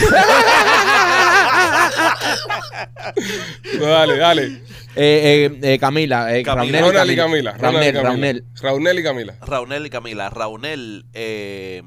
No, 3.78 3.87
dale, 3.87 4.16
dale. 4.16 4.62
Eh, 4.98 5.50
eh, 5.52 5.58
eh, 5.75 5.78
Camila, 5.78 6.34
eh, 6.37 6.43
Camila. 6.43 6.81
Raunel 6.81 7.10
y 7.10 7.16
Camila. 7.16 7.54
Y 7.56 7.60
Raunel, 7.60 7.93
Camila. 7.94 8.02
Raunel. 8.10 8.44
Raunel 8.60 8.98
y 8.98 9.02
Camila. 9.02 9.34
Raunel 9.46 9.87
y 9.87 9.90
Camila. 9.90 10.31
Raunel, 10.31 11.04
eh, 11.12 11.82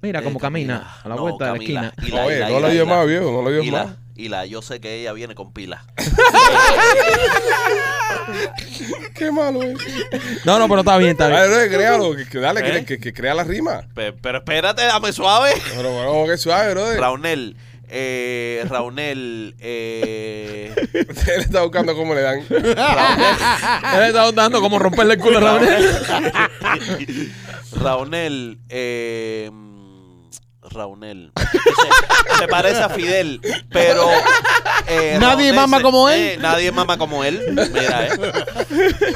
Mira 0.00 0.22
cómo 0.22 0.38
eh, 0.38 0.42
camina 0.42 0.74
Camila. 0.78 1.00
a 1.04 1.08
la 1.08 1.14
No, 1.16 1.22
vuelta 1.22 1.44
de 1.46 1.50
la 1.52 1.56
esquina. 1.58 1.92
Hila, 2.02 2.24
Oye, 2.26 2.36
hila, 2.36 2.48
no 2.48 2.56
digas 2.56 2.74
hila. 2.74 2.84
más, 2.84 3.06
viejo, 3.06 3.32
no 3.32 3.42
lo 3.42 3.50
digas 3.50 3.66
Hila, 3.66 3.84
más. 3.84 3.94
hila, 4.16 4.46
yo 4.46 4.62
sé 4.62 4.80
que 4.80 5.00
ella 5.00 5.12
viene 5.14 5.34
con 5.34 5.52
pila. 5.52 5.84
Qué 9.14 9.30
malo 9.30 9.62
es. 9.62 9.76
No, 10.44 10.58
no, 10.58 10.68
pero 10.68 10.80
está 10.80 10.96
bien, 10.98 11.12
está 11.12 11.28
bien. 11.28 11.40
Dale, 11.40 11.68
no, 11.70 11.76
créalo, 11.76 12.16
que, 12.16 12.26
que 12.28 12.38
dale, 12.38 12.62
que- 12.62 12.76
¿Eh? 12.78 12.84
que, 12.84 12.98
que 12.98 13.12
crea 13.12 13.34
la 13.34 13.44
rima. 13.44 13.82
Pe- 13.94 14.12
Pero, 14.12 14.38
espérate, 14.38 14.82
dame 14.84 15.12
suave. 15.12 15.50
Pero 15.74 15.92
bueno, 15.92 16.24
que 16.30 16.36
suave, 16.38 16.72
brother. 16.72 17.00
Raunel, 17.00 17.56
eh, 17.88 18.64
Raunel, 18.68 19.54
eh, 19.60 20.72
Él 20.94 21.40
está 21.40 21.62
buscando 21.62 21.94
cómo 21.94 22.14
le 22.14 22.20
dan. 22.22 22.40
Él 22.50 24.02
está 24.06 24.32
dando 24.32 24.60
como 24.60 24.78
romperle 24.78 25.14
el 25.14 25.20
culo 25.20 25.38
a 25.38 25.40
Raunel. 25.40 25.88
Raunel, 27.72 28.58
eh, 28.68 29.50
Raunel. 30.62 31.32
Se, 32.32 32.38
se 32.38 32.48
parece 32.48 32.82
a 32.82 32.88
Fidel, 32.88 33.40
pero. 33.70 34.08
eh, 34.86 35.16
Nadie 35.20 35.50
Raunel 35.50 35.54
mama 35.54 35.76
se- 35.78 35.82
como 35.82 36.08
él. 36.08 36.20
eh, 36.20 36.38
nadie 36.40 36.72
mama 36.72 36.96
como 36.98 37.24
él. 37.24 37.40
Mira, 37.72 38.06
eh. 38.06 38.10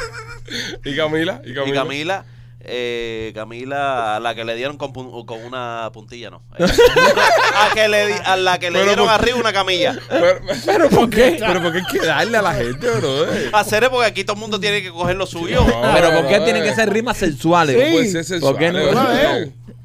Y 0.84 0.96
Camila, 0.96 1.42
y 1.44 1.50
Y 1.50 1.54
Camila. 1.54 1.82
Camila. 1.82 2.24
Eh, 2.70 3.32
Camila, 3.34 4.16
a 4.16 4.20
la 4.20 4.34
que 4.34 4.44
le 4.44 4.54
dieron 4.54 4.76
con, 4.76 4.92
pun- 4.92 5.24
con 5.24 5.42
una 5.44 5.90
puntilla, 5.92 6.30
¿no? 6.30 6.42
Eh, 6.58 6.64
a, 7.56 7.74
que 7.74 7.88
le, 7.88 8.06
di- 8.08 8.14
a 8.24 8.36
la 8.36 8.58
que 8.58 8.70
le 8.70 8.78
Pero 8.80 8.84
dieron 8.90 9.06
por- 9.06 9.14
arriba 9.14 9.38
una 9.38 9.52
camilla. 9.52 9.98
Pero, 10.08 10.40
¿Pero 10.66 10.90
por 10.90 11.08
qué? 11.10 11.36
pero 11.46 11.62
¿por 11.62 11.72
qué 11.72 11.78
hay 11.78 11.84
que 12.00 12.06
darle 12.06 12.36
a 12.38 12.42
la 12.42 12.54
gente, 12.54 12.90
brother? 12.90 13.50
Hacer 13.52 13.88
porque 13.90 14.06
aquí 14.06 14.24
todo 14.24 14.34
el 14.34 14.40
mundo 14.40 14.60
tiene 14.60 14.82
que 14.82 14.90
coger 14.90 15.16
lo 15.16 15.26
suyo. 15.26 15.64
No. 15.66 15.92
Pero 15.94 16.12
¿por 16.12 16.28
qué 16.28 16.40
tienen 16.40 16.62
que 16.62 16.74
ser 16.74 16.90
rimas 16.92 17.16
sensuales? 17.16 17.74
Sí. 17.76 17.92
Puede 17.92 18.10
ser 18.10 18.24
sensual, 18.24 18.52
¿Por 18.52 18.60
qué 18.60 18.72
no? 18.72 18.78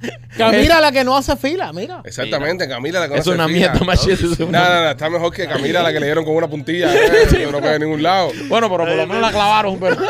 Camila 0.37 0.81
la 0.81 0.91
que 0.91 1.03
no 1.03 1.15
hace 1.15 1.35
fila, 1.37 1.71
mira. 1.73 2.01
Exactamente, 2.03 2.67
Camila 2.67 2.99
la 3.01 3.07
que 3.07 3.13
no 3.13 3.19
Es 3.19 3.23
se 3.25 3.29
una 3.31 3.47
fija. 3.47 3.71
mierda, 3.71 3.85
machete. 3.85 4.13
es 4.13 4.39
No, 4.39 4.45
una- 4.47 4.69
no, 4.69 4.81
no, 4.83 4.89
está 4.91 5.09
mejor 5.09 5.33
que 5.33 5.47
Camila 5.47 5.81
la 5.83 5.93
que 5.93 5.99
le 5.99 6.05
dieron 6.07 6.25
con 6.25 6.35
una 6.35 6.47
puntilla. 6.47 6.93
eh, 6.93 7.27
que 7.31 7.45
no 7.47 7.59
pega 7.61 7.75
en 7.75 7.81
ningún 7.83 8.01
lado. 8.03 8.31
Bueno, 8.47 8.69
pero 8.69 8.85
por 8.85 8.95
lo 8.95 9.07
menos 9.07 9.21
la 9.21 9.31
clavaron, 9.31 9.79
pero... 9.79 9.95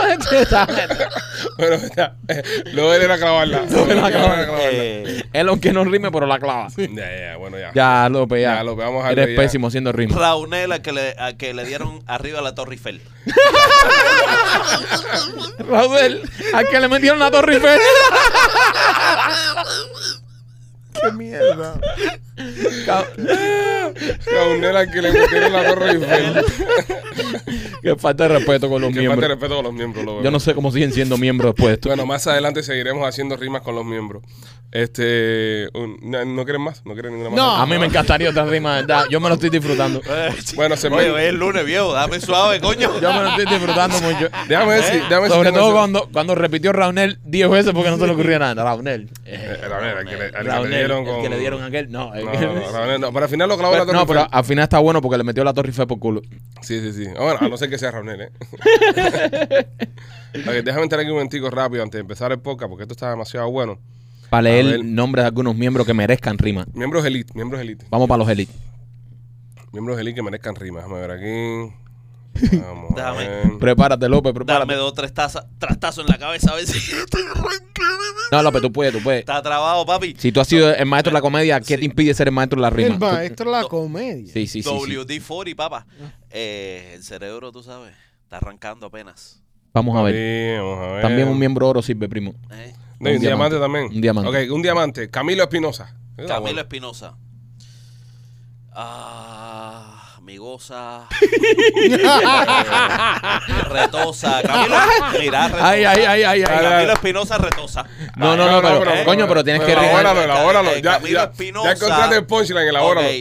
Ya, 1.96 2.16
eh, 2.28 2.42
luego 2.74 2.94
él 2.94 3.02
era 3.02 3.18
clavarla. 3.18 3.64
Luego 3.70 3.92
él 3.92 3.98
era 3.98 4.10
clavarla. 4.12 4.48
Eh, 4.62 5.24
Él 5.34 5.50
aunque 5.50 5.72
no 5.74 5.84
rime, 5.84 6.10
pero 6.12 6.26
la 6.26 6.40
clava. 6.40 6.68
Ya, 6.78 6.88
ya, 6.88 7.36
bueno, 7.38 7.58
ya. 7.60 7.72
Ya, 7.74 8.10
López, 8.10 8.42
ya. 8.42 8.56
Ya, 8.56 8.64
López, 8.64 8.86
vamos 8.86 9.06
a 9.06 9.12
Eres 9.12 9.30
ya. 9.30 9.36
pésimo 9.36 9.68
haciendo 9.68 9.92
rimas. 9.92 10.18
Raunel, 10.18 10.72
a 10.72 10.82
que, 10.82 10.92
le, 10.94 11.16
a 11.20 11.34
que 11.34 11.54
le 11.54 11.66
dieron 11.66 12.02
arriba 12.08 12.42
la 12.42 12.56
Torre 12.56 12.74
Eiffel. 12.74 13.02
Raúl, 15.70 16.22
¿a 16.54 16.64
que 16.64 16.80
le 16.80 16.88
metieron 16.88 17.20
la 17.20 17.32
torre 17.32 17.56
Eiffel? 17.56 17.80
Oh, 19.86 20.14
Qué 21.02 21.12
mierda. 21.14 21.80
Raunela 24.32 24.90
que 24.92 25.02
le 25.02 25.12
metieron 25.12 25.54
la 25.54 25.68
torre 25.68 25.92
Eiffel. 25.92 26.46
Qué 27.82 27.96
falta 27.96 28.28
de 28.28 28.36
respeto 28.40 28.70
con 28.70 28.82
los 28.82 28.92
Que 28.94 28.96
falta 28.96 29.02
de 29.02 29.08
miembros. 29.08 29.30
respeto 29.30 29.56
con 29.56 29.64
los 29.66 29.74
miembros. 29.74 30.24
Yo 30.24 30.32
no 30.32 30.40
sé 30.40 30.54
cómo 30.56 30.72
siguen 30.72 30.92
siendo 30.94 31.18
miembros 31.18 31.54
después 31.54 31.70
de 31.70 31.74
esto. 31.76 31.90
Bueno, 31.90 32.06
más 32.06 32.26
adelante 32.28 32.64
seguiremos 32.64 33.08
haciendo 33.08 33.36
rimas 33.38 33.62
con 33.62 33.76
los 33.76 33.86
miembros. 33.86 34.24
Este, 34.72 35.70
un- 35.76 36.00
¿no, 36.02 36.26
¿no 36.26 36.44
quieren 36.46 36.64
más? 36.64 36.84
¿No 36.84 36.94
quieren 36.94 37.12
ninguna 37.12 37.30
más? 37.30 37.38
No. 37.38 37.56
A 37.58 37.66
mí 37.68 37.78
me 37.78 37.86
encantaría 37.86 38.32
otra 38.32 38.44
rima, 38.46 38.78
¿verdad? 38.78 39.06
Yo 39.08 39.20
me 39.20 39.28
lo 39.30 39.36
estoy 39.36 39.52
disfrutando. 39.52 40.02
Bueno, 40.56 40.76
se 40.78 40.90
me- 40.90 40.96
Oye, 40.98 41.12
hoy 41.12 41.22
es 41.24 41.30
el 41.30 41.36
lunes, 41.36 41.64
viejo. 41.66 41.94
Dame 41.94 42.20
suave, 42.20 42.60
coño. 42.60 43.00
Yo 43.00 43.14
me 43.14 43.22
lo 43.22 43.30
estoy 43.30 43.46
disfrutando 43.46 44.00
mucho. 44.02 44.30
Déjame 44.48 44.74
ver 44.74 44.84
si, 44.84 44.98
déjame 44.98 45.30
Sobre 45.30 45.52
todo 45.52 45.74
cuando, 45.74 46.10
cuando 46.12 46.34
repitió 46.36 46.72
Raunel 46.74 47.20
10 47.24 47.50
veces 47.50 47.72
porque 47.74 47.90
no 47.92 47.98
se 47.98 48.08
le 48.08 48.14
ocurría 48.14 48.40
nada. 48.40 48.64
Raunel. 48.64 49.10
Eh, 49.26 49.60
Raunel, 49.70 49.98
al 49.98 50.06
que 50.06 50.16
le- 50.18 50.24
al 50.26 50.32
que 50.32 50.44
le 50.44 50.50
Raunel, 50.50 50.83
dieron 50.88 51.06
el 51.06 51.12
con- 51.14 51.22
que 51.24 51.30
le 51.30 51.40
dieron 51.40 51.62
a 51.64 51.66
aquel. 51.68 51.92
No, 51.92 52.14
el 52.14 52.26
No, 52.26 52.32
que- 52.32 52.38
no, 52.46 52.54
no, 52.54 52.72
Raunel 52.72 53.02
no. 53.02 53.12
Pero 53.14 53.26
al 53.26 53.30
final 53.30 53.50
lo 53.50 53.58
clavó 53.58 53.74
la 53.76 53.86
torre 53.86 53.98
no, 53.98 54.06
pero 54.08 54.20
Eiffel. 54.22 54.38
al 54.38 54.44
final 54.46 54.64
está 54.64 54.80
bueno 54.80 55.02
porque 55.02 55.18
le 55.18 55.24
metió 55.24 55.44
la 55.44 55.54
torre 55.54 55.70
Eiffel 55.70 55.88
por 55.88 56.00
culo. 56.00 56.22
Sí, 56.62 56.80
sí, 56.82 56.94
sí. 56.94 57.06
Bueno, 57.18 57.38
a 57.40 57.48
no 57.50 57.58
ser 57.58 57.70
que 57.70 57.78
sea 57.78 57.92
Raunel, 57.92 58.22
¿eh? 58.22 58.32
Ok, 60.36 60.52
déjame 60.64 60.84
entrar 60.84 61.00
aquí 61.02 61.10
un 61.10 61.16
momentico 61.18 61.50
rápido 61.50 61.84
antes 61.84 61.94
de 61.98 62.02
empezar 62.02 62.32
el 62.32 62.40
podcast 62.40 62.70
porque 62.70 62.84
esto 62.84 62.94
está 62.94 63.10
demasiado 63.12 63.50
bueno. 63.52 63.78
Para 64.30 64.44
leer 64.44 64.84
nombres 64.84 65.24
de 65.24 65.28
algunos 65.28 65.56
miembros 65.56 65.86
que 65.86 65.94
merezcan 65.94 66.38
rima. 66.40 66.66
Miembros 66.74 67.06
elite, 67.06 67.32
miembros 67.36 67.62
elite. 67.62 67.86
Vamos 67.92 68.08
para 68.08 68.18
los 68.18 68.30
elites. 68.30 68.56
Miembros 69.72 70.00
elite 70.00 70.16
que 70.16 70.24
merezcan 70.24 70.56
rimas. 70.56 70.84
Déjame 70.84 71.02
ver 71.08 71.12
aquí. 71.12 71.76
Vamos 72.34 72.92
a 72.92 72.96
Déjame. 72.96 73.28
ver. 73.28 73.58
Prepárate, 73.60 74.10
López, 74.10 74.34
prepárate. 74.34 74.60
Dame 74.68 74.76
dos, 74.76 74.94
tres 74.94 75.14
tazas, 75.14 75.46
trastazos 75.60 76.06
en 76.06 76.12
la 76.12 76.18
cabeza 76.18 76.52
a 76.52 76.56
ver 76.56 76.66
si 76.66 76.80
No, 78.32 78.42
López, 78.42 78.62
tú 78.62 78.72
puedes, 78.72 78.94
tú 78.94 79.02
puedes. 79.04 79.20
está 79.20 79.42
trabado, 79.42 79.86
papi. 79.86 80.16
Si 80.18 80.32
tú 80.32 80.40
has 80.42 80.48
sido 80.48 80.74
el 80.74 80.86
maestro 80.88 81.12
de 81.12 81.16
la 81.16 81.22
comedia, 81.22 81.60
¿qué 81.62 81.78
te 81.78 81.86
impide 81.86 82.14
ser 82.14 82.28
el 82.28 82.34
maestro 82.34 82.58
de 82.58 82.62
la 82.64 82.70
rima? 82.72 82.94
El 82.96 83.00
maestro 83.00 83.52
de 83.52 83.58
la 83.62 83.68
comedia. 83.68 84.34
Sí, 84.34 84.48
sí, 84.48 84.64
sí, 84.64 84.64
sí. 84.64 84.70
WD-40, 84.70 85.56
papá. 85.56 85.86
Eh, 86.32 86.94
el 86.96 87.04
cerebro, 87.04 87.52
tú 87.52 87.62
sabes, 87.62 87.94
está 88.24 88.38
arrancando 88.38 88.88
apenas. 88.88 89.40
Vamos 89.74 89.96
a 89.98 90.02
ver. 90.04 90.14
Sí, 90.16 90.58
vamos 90.62 90.80
a 90.80 90.92
ver. 90.94 91.02
También 91.04 91.28
un 91.28 91.38
miembro 91.38 91.68
oro 91.70 91.82
sirve, 91.82 92.08
primo. 92.10 92.34
¿eh? 92.52 92.74
No, 93.00 93.10
y 93.12 93.16
un 93.16 93.22
diamante, 93.22 93.60
también. 93.60 93.86
Un 93.86 94.02
diamante. 94.02 94.30
Ok, 94.30 94.52
un 94.52 94.62
diamante. 94.62 95.10
Camilo 95.10 95.44
Espinosa. 95.44 95.96
Camilo. 96.28 96.62
Espinosa. 96.62 97.16
Ah, 98.72 99.93
mi 100.24 100.38
goza. 100.38 101.08
retosa. 103.70 104.42
Camilo, 104.42 104.76
mira, 105.20 105.48
retosa. 105.48 105.70
Ay, 105.70 105.84
ay, 105.86 106.04
ay, 106.06 106.24
ay, 106.24 106.44
ay. 106.44 106.44
Camilo 106.44 106.94
Espinosa 106.94 107.38
retosa. 107.38 107.86
No, 108.16 108.36
no, 108.38 108.50
no, 108.50 108.62
pero, 108.62 109.04
coño, 109.06 109.28
pero 109.28 109.44
tienes 109.44 109.62
que 109.62 109.68
Pero 109.68 109.82
elabóralo, 109.82 110.22
elabóralo. 110.24 110.70
Eh, 110.72 110.82
Ya, 110.82 110.94
Camilo 110.94 111.20
ya, 111.20 111.24
Espinosa. 111.26 111.68
ya 111.68 111.74
encontraste 111.74 112.16
el 112.16 112.26
punchline, 112.26 112.68
elabóralo. 112.70 113.08
Ok. 113.08 113.14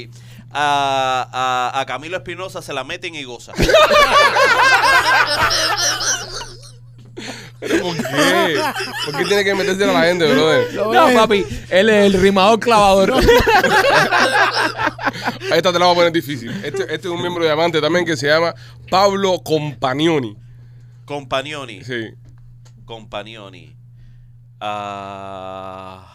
A, 0.55 1.71
a, 1.75 1.81
a 1.81 1.87
Camilo 1.87 2.17
Espinosa 2.19 2.63
se 2.63 2.73
la 2.73 2.85
meten 2.85 3.15
y 3.15 3.25
goza. 3.25 3.53
¿Pero 7.63 7.81
por 7.83 7.97
qué? 7.97 8.61
¿Por 9.07 9.17
qué 9.17 9.25
tiene 9.25 9.45
que 9.45 9.55
meterse 9.55 9.85
a 9.85 9.93
la 9.93 10.03
gente, 10.03 10.27
brother? 10.27 10.75
No, 10.75 11.15
papi, 11.15 11.47
él 11.71 11.89
es 11.91 12.07
el 12.07 12.21
rimador 12.21 12.59
clavador. 12.59 13.15
Esta 15.55 15.73
te 15.73 15.79
la 15.79 15.85
voy 15.87 15.93
a 15.93 15.97
poner 15.97 16.13
difícil. 16.13 16.51
Este, 16.65 16.83
este 16.83 16.97
es 16.97 17.07
un 17.07 17.21
miembro 17.21 17.45
de 17.45 17.51
diamante 17.51 17.81
también 17.81 18.05
que 18.05 18.17
se 18.17 18.27
llama 18.27 18.53
Pablo 18.91 19.39
Companioni. 19.45 20.37
Companioni. 21.05 21.85
Sí. 21.85 22.09
Companioni. 22.85 23.77
Ah. 24.61 26.09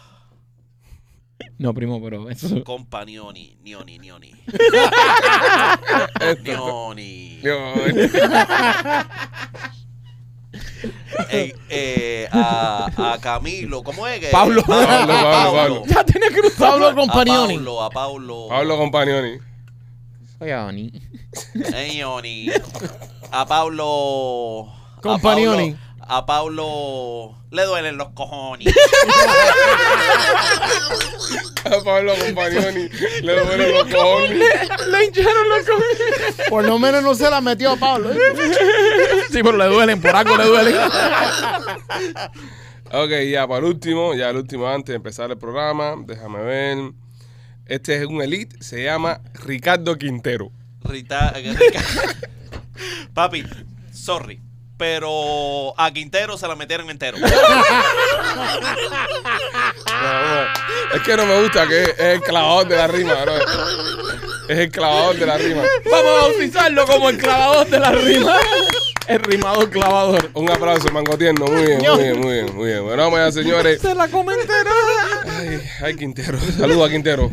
No, 1.59 1.73
primo, 1.73 2.01
pero 2.03 2.29
eso. 2.29 2.63
Companioni. 2.63 3.57
Nioni, 3.63 3.99
nioni. 3.99 4.31
Esto- 6.19 6.93
Nioni. 6.93 7.39
Eh, 11.69 12.27
a, 12.31 13.13
a 13.13 13.17
Camilo, 13.19 13.83
¿cómo 13.83 14.05
es 14.07 14.19
que? 14.19 14.27
Pablo. 14.27 14.61
A 14.61 14.65
Pablo, 14.67 15.07
Pablo, 15.13 15.53
Pablo. 15.53 15.83
Ya 15.87 16.03
tienes 16.03 16.31
cruzado. 16.31 16.71
Pablo 16.73 16.87
A 16.87 16.95
Companioni. 16.95 17.55
Pablo, 17.55 17.83
a 17.83 17.89
Pablo. 17.89 18.47
Pablo 18.49 18.77
Ani. 20.51 20.91
Ey, 21.73 21.91
Nioni. 21.95 22.49
A 23.31 23.45
Pablo. 23.45 24.71
Pablo- 25.71 25.77
A 25.99 26.25
Pablo 26.25 27.35
le 27.51 27.63
duelen 27.65 27.97
los 27.97 28.09
cojones. 28.09 28.73
A 31.65 31.83
Pablo 31.83 32.13
Companioni 32.17 32.87
le 33.23 33.39
duelen 33.39 33.71
los 33.73 33.87
cojones. 33.93 34.39
Le 34.87 35.05
hincharon 35.05 35.49
los 35.49 35.65
cojones. 35.65 36.47
Por 36.49 36.63
lo 36.65 36.79
menos 36.79 37.03
no 37.03 37.13
se 37.13 37.29
la 37.29 37.41
metió 37.41 37.71
a 37.71 37.75
Pablo. 37.77 38.11
¿eh? 38.11 38.17
Sí, 39.31 39.39
pero 39.43 39.57
le 39.57 39.65
duelen, 39.65 40.01
por 40.01 40.15
algo 40.15 40.37
le 40.37 40.45
duelen. 40.45 40.75
Ok, 42.91 43.09
ya 43.29 43.45
para 43.47 43.59
el 43.59 43.65
último, 43.65 44.13
ya 44.15 44.29
el 44.29 44.37
último 44.37 44.67
antes 44.69 44.93
de 44.93 44.95
empezar 44.95 45.29
el 45.29 45.37
programa, 45.37 45.95
déjame 46.05 46.41
ver. 46.41 46.77
Este 47.65 47.97
es 47.97 48.05
un 48.05 48.21
elite, 48.21 48.55
se 48.63 48.81
llama 48.85 49.19
Ricardo 49.43 49.97
Quintero. 49.97 50.51
Rita, 50.85 51.31
Rica- 51.33 51.83
Papi, 53.13 53.43
sorry. 53.91 54.39
Pero 54.77 55.73
a 55.77 55.91
Quintero 55.91 56.37
se 56.37 56.47
la 56.47 56.55
metieron 56.55 56.89
entero. 56.89 57.17
Es 60.93 61.01
que 61.01 61.17
no 61.17 61.25
me 61.25 61.41
gusta 61.41 61.67
que 61.67 61.83
es, 61.83 61.99
el 61.99 62.21
clavador 62.21 62.67
de 62.67 62.77
la 62.77 62.87
rima, 62.87 63.13
bro. 63.15 63.35
Es 64.47 64.57
el 64.57 64.71
clavador 64.71 65.15
de 65.17 65.25
la 65.25 65.37
rima. 65.37 65.63
Vamos 65.91 66.07
a 66.07 66.27
bautizarlo 66.27 66.85
como 66.85 67.09
el 67.09 67.17
clavador 67.17 67.67
de 67.67 67.79
la 67.79 67.91
rima. 67.91 68.37
El 69.07 69.19
rimador 69.19 69.69
clavador. 69.69 70.29
Un 70.33 70.49
aplauso, 70.49 70.89
mango 70.91 71.17
tierno. 71.17 71.45
Muy 71.45 71.65
bien, 71.65 71.79
muy 71.79 72.03
bien, 72.03 72.19
muy 72.19 72.33
bien, 72.33 72.55
muy 72.55 72.67
bien. 72.67 72.83
Bueno, 72.83 73.03
vamos 73.03 73.19
allá, 73.19 73.31
señores. 73.31 73.81
Se 73.81 73.95
la 73.95 74.07
come 74.07 74.33
entera. 74.33 74.71
Ay, 75.37 75.61
ay, 75.81 75.95
Quintero. 75.95 76.39
Saludos 76.57 76.87
a 76.87 76.91
Quintero. 76.91 77.31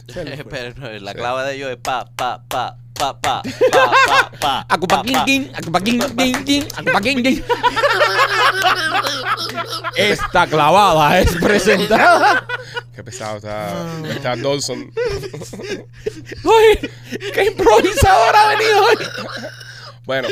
Pero 0.50 0.74
no, 0.80 0.90
la 1.00 1.12
Sí. 1.14 1.18
clave 1.18 1.50
de 1.50 1.56
ellos 1.56 1.72
es 1.72 1.78
pa, 1.78 2.06
pa, 2.16 2.44
pa, 2.48 2.78
pa, 3.00 3.16
pa, 3.20 3.42
pa, 3.72 4.32
pa, 4.40 4.54
Acupa 4.68 4.98
pa, 5.00 5.04
quin, 5.08 5.16
pa. 5.16 5.24
quin, 5.26 5.42
acupa 5.56 5.80
quin, 5.82 5.98
quin, 6.18 6.44
quin, 6.46 6.64
acupa 6.76 7.00
quin, 7.02 7.24
quin. 7.24 7.44
Esta 9.96 10.48
clavada 10.48 11.20
es 11.20 11.32
presentada. 11.36 12.46
Qué 12.96 13.04
pesado 13.04 13.38
está, 13.38 14.02
está 14.10 14.36
Dawson. 14.36 14.80
Uy, 16.44 16.90
qué 17.34 17.46
improvisador 17.46 18.36
ha 18.36 18.48
venido 18.50 18.84
hoy. 18.84 18.98
Bueno, 20.06 20.28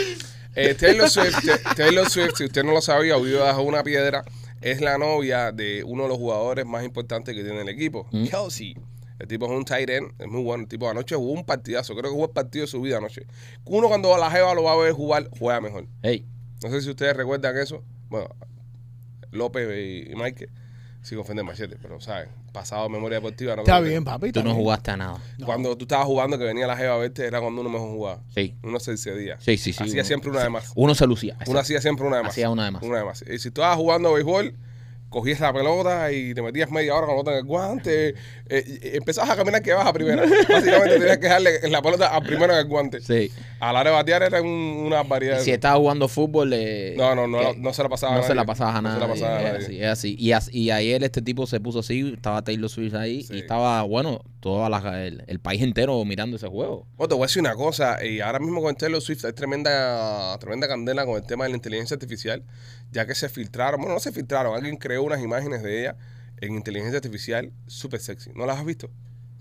eh, 0.53 0.73
Taylor 0.75 1.09
Swift, 1.09 1.37
Taylor 1.77 2.09
Swift, 2.09 2.33
si 2.35 2.43
usted 2.45 2.63
no 2.65 2.73
lo 2.73 2.81
sabía, 2.81 3.15
vive 3.15 3.37
bajo 3.39 3.61
una 3.61 3.83
piedra, 3.83 4.23
es 4.59 4.81
la 4.81 4.97
novia 4.97 5.53
de 5.53 5.81
uno 5.85 6.03
de 6.03 6.09
los 6.09 6.17
jugadores 6.17 6.65
más 6.65 6.83
importantes 6.83 7.33
que 7.33 7.41
tiene 7.43 7.61
el 7.61 7.69
equipo, 7.69 8.05
Mm. 8.11 8.27
Kelsey. 8.27 8.75
El 9.19 9.27
tipo 9.27 9.45
es 9.45 9.51
un 9.51 9.65
tight 9.65 9.89
end, 9.89 10.11
es 10.19 10.27
muy 10.27 10.43
bueno. 10.43 10.63
El 10.63 10.69
tipo 10.69 10.89
anoche 10.89 11.15
jugó 11.15 11.31
un 11.31 11.43
partidazo, 11.45 11.93
creo 11.93 12.03
que 12.05 12.09
jugó 12.11 12.25
el 12.25 12.31
partido 12.31 12.65
de 12.65 12.67
su 12.71 12.81
vida 12.81 12.97
anoche. 12.97 13.25
Uno 13.65 13.87
cuando 13.87 14.13
a 14.13 14.19
la 14.19 14.29
jeva 14.29 14.53
lo 14.53 14.63
va 14.63 14.73
a 14.73 14.77
ver 14.77 14.93
jugar, 14.93 15.29
juega 15.37 15.59
mejor. 15.61 15.87
Hey, 16.03 16.25
No 16.63 16.69
sé 16.69 16.81
si 16.81 16.89
ustedes 16.89 17.15
recuerdan 17.15 17.57
eso. 17.57 17.83
Bueno, 18.09 18.29
López 19.31 19.67
y, 20.09 20.15
Mike, 20.15 20.49
sin 21.01 21.17
ofender 21.19 21.43
machete, 21.45 21.77
pero 21.81 21.99
saben, 21.99 22.29
pasado 22.53 22.89
memoria 22.89 23.17
deportiva. 23.17 23.55
No 23.55 23.61
Está 23.63 23.79
bien, 23.79 24.03
papi. 24.03 24.31
tú 24.31 24.39
no 24.39 24.45
bien. 24.51 24.57
jugaste 24.57 24.91
a 24.91 24.97
nada. 24.97 25.21
Cuando 25.45 25.75
tú 25.77 25.85
estabas 25.85 26.05
jugando 26.05 26.37
que 26.37 26.43
venía 26.45 26.65
la 26.67 26.77
jeva 26.77 26.95
a 26.95 26.97
verte, 26.97 27.25
era 27.25 27.39
cuando 27.41 27.61
uno 27.61 27.69
mejor 27.69 27.89
jugaba. 27.89 28.23
Sí, 28.33 28.55
Uno 28.63 28.79
se 28.79 28.91
excedía. 28.91 29.37
sí, 29.39 29.57
sí. 29.57 29.73
sí 29.73 29.83
Hacía 29.83 30.01
uno- 30.01 30.03
siempre 30.05 30.29
una 30.31 30.43
de 30.43 30.49
más. 30.49 30.71
Uno 30.75 30.95
se 30.95 31.05
lucía. 31.07 31.37
Uno 31.47 31.59
hacía 31.59 31.81
siempre 31.81 32.05
una 32.05 32.17
de 32.17 32.23
más. 32.23 32.31
Hacía 32.31 32.49
una 32.49 32.65
de 32.65 32.71
más. 32.71 32.83
Una 32.83 32.97
de 32.99 33.03
más. 33.05 33.21
Y 33.23 33.39
si 33.39 33.51
tú 33.51 33.61
estabas 33.61 33.77
jugando 33.77 34.13
béisbol, 34.13 34.55
cogías 35.19 35.39
la 35.39 35.51
pelota 35.53 36.11
y 36.11 36.33
te 36.33 36.41
metías 36.41 36.69
media 36.69 36.93
hora 36.95 37.07
con 37.07 37.15
la 37.17 37.23
pelota 37.23 37.31
en 37.31 37.37
el 37.39 37.43
guante. 37.45 38.15
eh, 38.49 38.91
empezabas 38.95 39.31
a 39.31 39.35
caminar 39.35 39.61
que 39.61 39.73
vas 39.73 39.85
a 39.87 39.93
primera. 39.93 40.21
Básicamente 40.49 40.99
tenías 40.99 41.17
que 41.17 41.23
dejarle 41.23 41.69
la 41.69 41.81
pelota 41.81 42.07
al 42.15 42.23
primero 42.23 42.53
en 42.53 42.59
el 42.59 42.65
guante. 42.65 43.01
Sí. 43.01 43.31
A 43.59 43.73
la 43.73 43.81
hora 43.81 43.89
de 43.89 43.95
batear 43.95 44.23
era 44.23 44.41
un- 44.41 44.47
una 44.85 45.01
variedad. 45.03 45.39
Si 45.39 45.51
estaba 45.51 45.77
jugando 45.77 46.07
fútbol, 46.07 46.51
eh, 46.53 46.93
No, 46.97 47.15
no, 47.15 47.25
no, 47.27 47.39
que- 47.39 47.57
no 47.59 47.73
se 47.73 47.81
la 47.83 47.89
pasaba 47.89 48.13
a 48.13 48.15
no 48.17 48.21
se 48.21 48.29
nadie. 48.29 48.35
la 48.35 48.45
pasabas 48.45 48.75
a 48.75 48.81
No 48.81 48.93
se 48.93 48.99
la 48.99 49.07
pasaba 49.07 49.37
a 49.37 49.39
es 49.41 49.43
nadie. 49.53 49.65
así, 49.65 49.81
es 49.81 49.87
así. 50.37 50.55
Y, 50.59 50.69
ayer 50.71 51.03
este 51.03 51.21
tipo 51.21 51.47
se 51.47 51.59
puso 51.59 51.79
así, 51.79 52.13
estaba 52.15 52.43
Taylor 52.43 52.69
Swift 52.69 52.93
ahí 52.93 53.23
Sí. 53.23 53.33
y 53.35 53.39
estaba, 53.39 53.81
bueno, 53.83 54.21
todo 54.47 54.95
el, 54.95 55.23
el 55.27 55.39
país 55.39 55.61
entero 55.61 56.03
mirando 56.05 56.37
ese 56.37 56.47
juego. 56.47 56.87
Bueno, 56.95 57.09
te 57.09 57.15
voy 57.15 57.23
a 57.23 57.27
decir 57.27 57.41
una 57.41 57.55
cosa, 57.55 58.03
y 58.05 58.21
ahora 58.21 58.39
mismo 58.39 58.61
con 58.61 58.75
Taylor 58.75 59.01
Swift 59.01 59.25
hay 59.25 59.33
tremenda, 59.33 60.37
tremenda 60.39 60.67
candela 60.69 61.05
con 61.05 61.17
el 61.17 61.23
tema 61.23 61.43
de 61.43 61.49
la 61.49 61.57
inteligencia 61.57 61.95
artificial, 61.95 62.43
ya 62.91 63.05
que 63.05 63.13
se 63.13 63.27
filtraron, 63.27 63.81
bueno, 63.81 63.95
no 63.95 63.99
se 63.99 64.13
filtraron, 64.13 64.55
alguien 64.55 64.77
creó 64.77 65.03
unas 65.03 65.21
imágenes 65.21 65.63
de 65.63 65.81
ella 65.81 65.97
en 66.39 66.55
inteligencia 66.55 66.97
artificial 66.97 67.51
súper 67.65 67.99
sexy. 67.99 68.31
¿No 68.35 68.45
las 68.45 68.57
has 68.57 68.65
visto? 68.65 68.89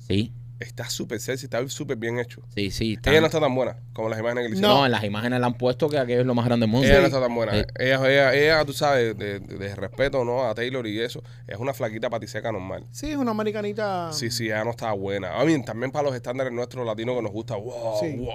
Sí, 0.09 0.33
Está 0.59 0.89
súper 0.89 1.21
sexy, 1.21 1.45
está 1.47 1.67
súper 1.69 1.99
bien 1.99 2.19
hecho. 2.19 2.41
sí, 2.55 2.71
sí. 2.71 2.95
está- 2.95 3.11
Ella 3.11 3.21
no 3.21 3.27
está 3.27 3.41
tan 3.41 3.55
buena 3.55 3.77
como 3.93 4.09
las 4.09 4.19
imágenes 4.19 4.45
que 4.45 4.49
le 4.51 4.55
hicieron. 4.57 4.75
no, 4.79 4.87
en 4.87 4.93
las 4.93 5.05
imágenes 5.05 5.39
le 5.39 5.45
han 5.47 5.55
puesto 5.55 5.89
que 5.91 5.99
aquello 5.99 6.21
es 6.21 6.27
lo 6.27 6.35
más 6.35 6.47
grande 6.47 6.65
del 6.65 6.71
mundo. 6.73 6.87
Ella 6.89 7.01
no 7.01 7.07
está 7.07 7.21
tan 7.21 7.35
buena. 7.35 7.53
Sí. 7.53 7.65
Ella, 7.79 8.09
ella, 8.11 8.35
ella, 8.35 8.65
tú 8.65 8.73
sabes, 8.73 9.19
de, 9.19 9.41
de- 9.41 9.59
de 9.59 9.75
respeto 9.75 10.25
¿no? 10.25 10.45
a 10.49 10.55
Taylor 10.55 10.87
y 10.87 10.99
eso, 11.01 11.23
es 11.47 11.59
una 11.59 11.75
flaquita 11.75 12.09
patiseca 12.09 12.51
normal. 12.53 12.85
Sí, 12.91 13.11
es 13.11 13.17
una 13.17 13.33
americanita. 13.33 14.11
Sí, 14.13 14.31
sí, 14.31 14.47
ella 14.47 14.65
no 14.65 14.71
está 14.71 14.93
buena. 14.93 15.39
A 15.39 15.45
mí, 15.45 15.63
también 15.63 15.91
para 15.93 16.05
los 16.07 16.15
estándares 16.15 16.53
nuestros 16.53 16.87
latinos 16.87 17.17
que 17.17 17.23
nos 17.23 17.33
gusta, 17.33 17.55
wow, 17.57 17.99
Sí. 18.01 18.17
wow, 18.17 18.29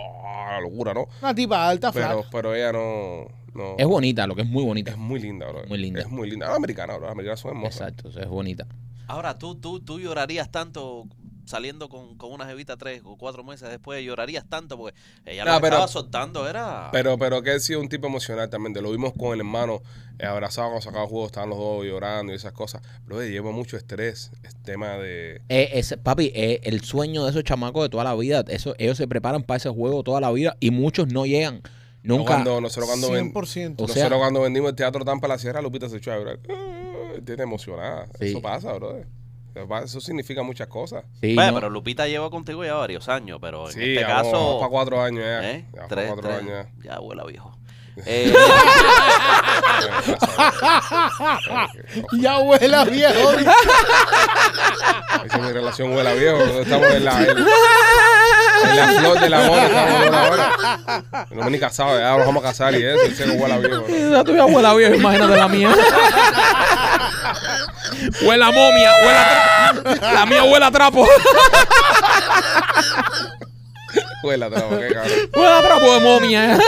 la 0.51 0.61
locura, 0.61 0.93
¿no? 0.93 1.07
Una 1.21 1.33
tipa 1.33 1.67
alta, 1.69 1.91
Pero, 1.91 2.05
flaca. 2.07 2.29
pero 2.31 2.53
ella 2.53 2.71
no, 2.71 3.25
no. 3.55 3.75
Es 3.79 3.87
bonita, 3.87 4.27
lo 4.27 4.35
que 4.35 4.43
es 4.43 4.47
muy 4.47 4.63
bonita. 4.63 4.91
Es 4.91 4.97
muy 4.97 5.19
linda, 5.19 5.47
bro. 5.49 5.63
Muy 5.67 5.79
linda. 5.79 6.01
Es 6.01 6.09
muy 6.09 6.29
linda. 6.29 6.49
Ah, 6.51 6.55
americana, 6.55 6.93
bro. 6.97 7.03
Las 7.05 7.13
americanas 7.13 7.39
son 7.39 7.51
hermosas. 7.51 7.89
Exacto, 7.89 8.09
es 8.19 8.27
bonita. 8.27 8.67
Ahora, 9.07 9.37
¿tú, 9.37 9.55
tú, 9.55 9.79
tú 9.81 9.99
llorarías 9.99 10.49
tanto 10.51 11.05
saliendo 11.45 11.89
con, 11.89 12.17
con 12.17 12.31
una 12.31 12.45
jevita 12.45 12.77
tres 12.77 13.01
o 13.03 13.17
cuatro 13.17 13.43
meses 13.43 13.69
después, 13.69 14.03
llorarías 14.03 14.45
tanto 14.48 14.77
porque 14.77 14.98
ella 15.25 15.43
No, 15.45 15.51
lo 15.51 15.57
que 15.57 15.62
pero- 15.62 15.75
estaba 15.75 15.88
soltando 15.88 16.48
era... 16.50 16.89
Pero, 16.91 17.17
pero 17.17 17.41
que 17.41 17.53
él 17.53 17.62
sí 17.62 17.74
es 17.74 17.79
un 17.79 17.89
tipo 17.89 18.07
emocional 18.07 18.50
también. 18.50 18.74
Te 18.74 18.81
lo 18.81 18.91
vimos 18.91 19.13
con 19.17 19.33
el 19.33 19.39
hermano 19.39 19.81
eh, 20.19 20.25
abrazado 20.25 20.67
cuando 20.69 20.81
sacaba 20.81 21.07
juego, 21.07 21.25
estaban 21.25 21.50
los 21.50 21.57
dos 21.60 21.83
llorando 21.86 22.31
y 22.31 22.36
esas 22.36 22.53
cosas. 22.53 22.81
Pero 23.07 23.21
lleva 23.24 23.51
mucho 23.51 23.75
estrés. 23.77 24.31
Es 24.43 24.55
tema 24.63 24.98
de. 24.98 25.41
Eh, 25.50 25.69
ese- 25.74 25.98
papi, 25.98 26.31
eh, 26.36 26.62
el 26.63 26.81
sueño 26.81 27.24
de 27.25 27.31
esos 27.31 27.43
chamacos 27.43 27.83
de 27.83 27.89
toda 27.89 28.03
la 28.03 28.15
vida, 28.15 28.44
eso, 28.48 28.75
ellos 28.77 28.98
se 28.98 29.07
preparan 29.07 29.44
para 29.44 29.57
ese 29.57 29.70
juego 29.70 30.03
toda 30.03 30.22
la 30.22 30.31
vida 30.31 30.55
y 30.59 30.72
muchos 30.72 31.07
no 31.07 31.25
llegan. 31.25 31.61
Nunca. 32.03 32.33
Cuando, 32.33 32.61
nosotros, 32.61 32.87
cuando 32.87 33.11
ven- 33.11 33.31
100%. 33.33 33.83
O 33.83 33.87
nosotros 33.87 34.07
sea- 34.09 34.18
cuando 34.18 34.42
vendimos 34.42 34.70
el 34.70 34.75
teatro 34.75 35.03
Tampa 35.05 35.27
la 35.27 35.37
Sierra, 35.37 35.61
Lupita 35.61 35.87
se 35.89 35.98
echó 35.98 36.11
a 36.11 36.18
llorar. 36.18 36.39
Ah, 36.50 37.13
Tiene 37.25 37.44
emocionada. 37.44 38.07
Sí. 38.20 38.27
Eso 38.29 38.42
pasa, 38.42 38.74
bro. 38.74 39.03
Eso 39.83 40.00
significa 40.01 40.44
muchas 40.44 40.68
cosas. 40.68 41.03
Sí, 41.22 41.35
no. 41.35 41.53
pero 41.53 41.70
Lupita 41.70 42.07
lleva 42.07 42.29
contigo 42.29 42.64
ya 42.64 42.75
varios 42.75 43.09
años, 43.09 43.40
pero 43.42 43.68
en 43.68 43.74
Sí, 43.74 43.79
este 43.81 44.01
ya 44.01 44.07
vamos 44.07 44.31
caso... 44.31 44.59
para 44.59 44.70
cuatro 44.70 45.01
años 45.01 45.24
ya. 45.24 45.51
¿eh? 45.51 45.66
Ya, 45.74 45.75
para 45.75 45.87
Tres, 45.87 46.07
cuatro 46.07 46.29
tres. 46.29 46.40
años 46.42 46.68
ya. 46.83 46.92
Ya 46.94 47.00
huele 47.01 47.22
a 47.22 47.25
viejo. 47.25 47.57
Eh, 48.05 48.33
Ya 52.14 52.40
huela 52.40 52.85
viejo. 52.85 53.31
Esa 55.25 55.37
es 55.37 55.42
mi 55.42 55.51
relación 55.51 55.94
huele 55.94 56.09
a 56.09 56.14
viejo. 56.14 56.37
Estamos 56.37 56.87
en 56.94 57.05
la, 57.05 57.22
en, 57.22 57.37
en 57.37 58.75
la 58.77 58.87
flor 59.00 59.20
del 59.20 59.33
amor. 59.33 59.57
Estamos 59.59 60.18
ahora. 60.18 60.51
No 61.31 61.44
me 61.44 61.51
ni 61.51 61.59
casado, 61.59 62.00
ya 62.00 62.16
nos 62.18 62.25
vamos 62.25 62.44
a 62.44 62.48
casar 62.48 62.74
y 62.75 62.83
eso. 62.83 63.01
Ese 63.03 63.24
que 63.25 63.31
huele 63.31 63.53
a 63.53 63.57
viejo. 63.57 63.85
¿no? 63.87 64.09
La 64.09 64.24
tuya 64.24 64.42
abuela 64.44 64.74
vieja, 64.74 64.96
imagínate 64.96 65.35
la 65.35 65.48
mía. 65.48 65.70
huele 68.25 68.44
a 68.44 68.51
momia, 68.51 68.92
huele 69.03 69.18
a 69.18 69.81
trapo. 69.81 70.05
La 70.14 70.25
mía 70.25 70.44
huele 70.44 70.66
a 70.66 70.72
trapo. 70.72 71.07
Huele 74.24 74.46
a 74.46 74.50
trabajo, 74.50 74.79
qué 74.79 74.94
cabrón. 74.94 75.18
Huele 75.36 75.53
a 75.53 75.62
trapo 75.62 75.94
de 75.94 76.00
momia. 76.00 76.60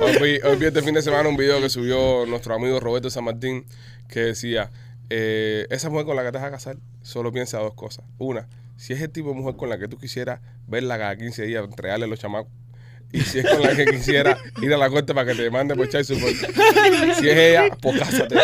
Hoy 0.00 0.12
vi, 0.12 0.40
hoy 0.46 0.56
vi 0.56 0.66
este 0.66 0.82
fin 0.82 0.94
de 0.94 1.02
semana 1.02 1.28
un 1.28 1.36
video 1.36 1.60
que 1.60 1.68
subió 1.68 2.24
nuestro 2.26 2.54
amigo 2.54 2.80
Roberto 2.80 3.10
San 3.10 3.24
Martín 3.24 3.66
que 4.08 4.20
decía, 4.20 4.70
eh, 5.10 5.66
esa 5.70 5.90
mujer 5.90 6.06
con 6.06 6.16
la 6.16 6.24
que 6.24 6.32
te 6.32 6.38
vas 6.38 6.46
a 6.46 6.50
casar 6.50 6.76
solo 7.02 7.32
piensa 7.32 7.58
dos 7.58 7.74
cosas. 7.74 8.04
Una, 8.18 8.48
si 8.76 8.92
es 8.92 9.00
el 9.00 9.10
tipo 9.10 9.30
de 9.30 9.34
mujer 9.34 9.56
con 9.56 9.68
la 9.68 9.78
que 9.78 9.88
tú 9.88 9.98
quisieras 9.98 10.40
verla 10.66 10.98
cada 10.98 11.16
15 11.16 11.44
días, 11.44 11.64
entregarle 11.64 12.06
los 12.06 12.18
chamacos. 12.18 12.50
Y 13.12 13.20
si 13.20 13.38
es 13.38 13.48
con 13.48 13.62
la 13.62 13.74
que 13.74 13.84
quisiera 13.86 14.36
ir 14.60 14.74
a 14.74 14.76
la 14.76 14.90
corte 14.90 15.14
para 15.14 15.32
que 15.32 15.40
te 15.40 15.50
mande 15.50 15.74
por 15.74 15.88
child 15.88 16.04
support. 16.04 16.34
Si 17.18 17.28
es 17.28 17.36
ella, 17.36 17.68
pues 17.80 17.98
cásate. 17.98 18.34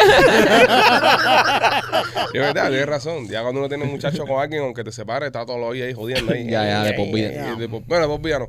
Es 2.35 2.40
verdad, 2.40 2.68
tienes 2.68 2.87
razón. 2.87 3.29
Ya 3.29 3.42
cuando 3.42 3.61
uno 3.61 3.68
tiene 3.68 3.85
un 3.85 3.90
muchacho 3.90 4.27
con 4.27 4.40
alguien, 4.40 4.62
aunque 4.62 4.85
te 4.85 4.92
separe, 4.92 5.27
está 5.27 5.44
todos 5.44 5.61
los 5.61 5.75
días 5.75 5.88
ahí 5.88 5.94
jodiendo 5.94 6.33
ahí. 6.33 6.44
Ya, 6.48 6.64
ya, 6.64 6.85
de 6.85 6.92
por 6.94 7.07
vida. 7.12 7.55
De 7.57 7.68
por- 7.68 7.83
Bueno, 7.85 8.03
de 8.03 8.09
por 8.09 8.22
vida 8.22 8.38
no. 8.38 8.48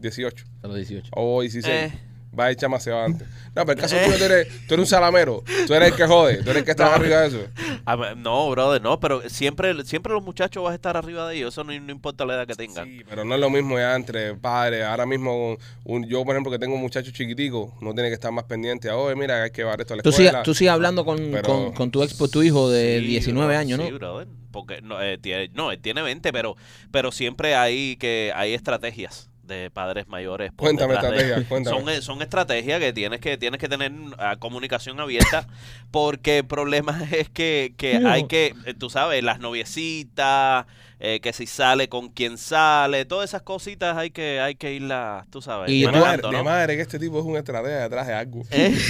18. 0.00 0.44
A 0.62 0.66
los 0.68 0.76
18. 0.76 1.10
O 1.14 1.40
16. 1.42 1.74
Eh. 1.74 1.92
Va 2.38 2.44
a 2.46 2.50
echar 2.50 2.68
más 2.70 2.82
se 2.82 2.90
va 2.90 3.04
antes. 3.04 3.26
No, 3.58 3.66
pero 3.66 3.72
el 3.72 3.80
caso 3.80 3.96
tuyo, 4.04 4.16
tú 4.18 4.24
eres, 4.24 4.46
tú 4.68 4.74
eres 4.74 4.78
un 4.78 4.86
salamero. 4.86 5.42
Tú 5.66 5.74
eres 5.74 5.88
el 5.90 5.96
que 5.96 6.06
jode. 6.06 6.36
Tú 6.44 6.50
eres 6.50 6.56
el 6.58 6.64
que 6.64 6.70
está 6.70 6.84
No. 6.84 6.90
arriba 6.92 7.22
de 7.22 7.26
eso. 7.28 7.40
a 7.84 7.96
ver, 7.96 8.16
no, 8.16 8.48
brother, 8.50 8.80
no, 8.80 9.00
pero 9.00 9.28
siempre, 9.28 9.84
siempre 9.84 10.12
los 10.12 10.22
muchachos 10.22 10.62
vas 10.62 10.72
a 10.72 10.74
estar 10.76 10.96
arriba 10.96 11.28
de 11.28 11.38
ellos, 11.38 11.54
eso 11.54 11.64
no, 11.64 11.72
no 11.80 11.90
importa 11.90 12.24
la 12.24 12.34
edad 12.34 12.46
que 12.46 12.54
tengan. 12.54 12.86
Sí, 12.86 13.02
pero 13.08 13.24
no 13.24 13.34
es 13.34 13.40
lo 13.40 13.50
mismo 13.50 13.76
ya 13.76 13.96
entre 13.96 14.34
padres. 14.36 14.84
Ahora 14.84 15.06
mismo, 15.06 15.56
un, 15.82 16.06
yo, 16.08 16.24
por 16.24 16.36
ejemplo, 16.36 16.52
que 16.52 16.58
tengo 16.60 16.76
un 16.76 16.80
muchacho 16.82 17.10
chiquitico, 17.10 17.76
no 17.80 17.92
tiene 17.94 18.10
que 18.10 18.14
estar 18.14 18.30
más 18.30 18.44
pendiente 18.44 18.88
a, 18.90 18.96
oye, 18.96 19.16
mira, 19.16 19.42
hay 19.42 19.50
que 19.50 19.62
llevar 19.62 19.80
esto 19.80 19.94
a 19.94 19.96
la 19.96 20.02
Tú 20.04 20.10
escuela. 20.10 20.30
sigues, 20.30 20.44
tú 20.44 20.54
sigues 20.54 20.72
hablando 20.72 21.04
con, 21.04 21.16
Pero- 21.32 21.42
con, 21.42 21.72
con 21.72 21.90
tu 21.90 22.04
ex 22.04 22.14
por 22.14 22.28
tu 22.28 22.44
hijo 22.44 22.70
de 22.70 23.00
Sí, 23.00 23.06
19 23.06 23.48
bro, 23.48 23.58
años, 23.58 23.78
¿no? 23.80 23.86
Sí, 23.86 23.92
brother, 23.92 24.28
porque 24.52 24.82
no, 24.82 25.02
eh, 25.02 25.18
tiene, 25.18 25.50
no, 25.54 25.72
él 25.72 25.80
tiene 25.80 26.02
20, 26.02 26.32
pero, 26.32 26.54
pero 26.92 27.10
siempre 27.10 27.56
hay 27.56 27.96
que 27.96 28.30
hay 28.36 28.54
estrategias 28.54 29.30
de 29.48 29.70
padres 29.70 30.06
mayores. 30.06 30.52
por 30.52 30.66
Cuéntame 30.66 30.94
estrategias, 30.94 31.44
cuéntame. 31.46 31.76
Son, 31.76 31.88
eh, 31.88 32.02
son 32.02 32.22
estrategias 32.22 32.78
que 32.78 32.92
tienes 32.92 33.20
que 33.20 33.36
tienes 33.36 33.58
que 33.58 33.68
tener 33.68 33.90
ah, 34.18 34.36
comunicación 34.38 35.00
abierta 35.00 35.48
porque 35.90 36.38
el 36.38 36.46
problema 36.46 37.00
es 37.12 37.28
que, 37.28 37.74
que 37.76 37.96
hay 37.96 38.28
que, 38.28 38.54
eh, 38.66 38.74
tú 38.74 38.90
sabes, 38.90 39.24
las 39.24 39.40
noviecitas, 39.40 40.66
eh, 41.00 41.20
que 41.20 41.32
si 41.32 41.46
sale 41.46 41.88
con 41.88 42.08
quién 42.08 42.38
sale, 42.38 43.04
todas 43.04 43.30
esas 43.30 43.42
cositas 43.42 43.96
hay 43.96 44.10
que 44.10 44.40
hay 44.40 44.56
que 44.56 44.72
irlas, 44.72 45.26
tú 45.30 45.40
sabes, 45.40 45.70
Y 45.70 45.86
madre, 45.86 46.42
madre, 46.42 46.76
que 46.76 46.82
este 46.82 46.98
tipo 46.98 47.18
es 47.20 47.24
una 47.24 47.38
estrategia 47.38 47.78
detrás 47.80 48.06
de 48.06 48.14
algo. 48.14 48.42
Eh, 48.50 48.76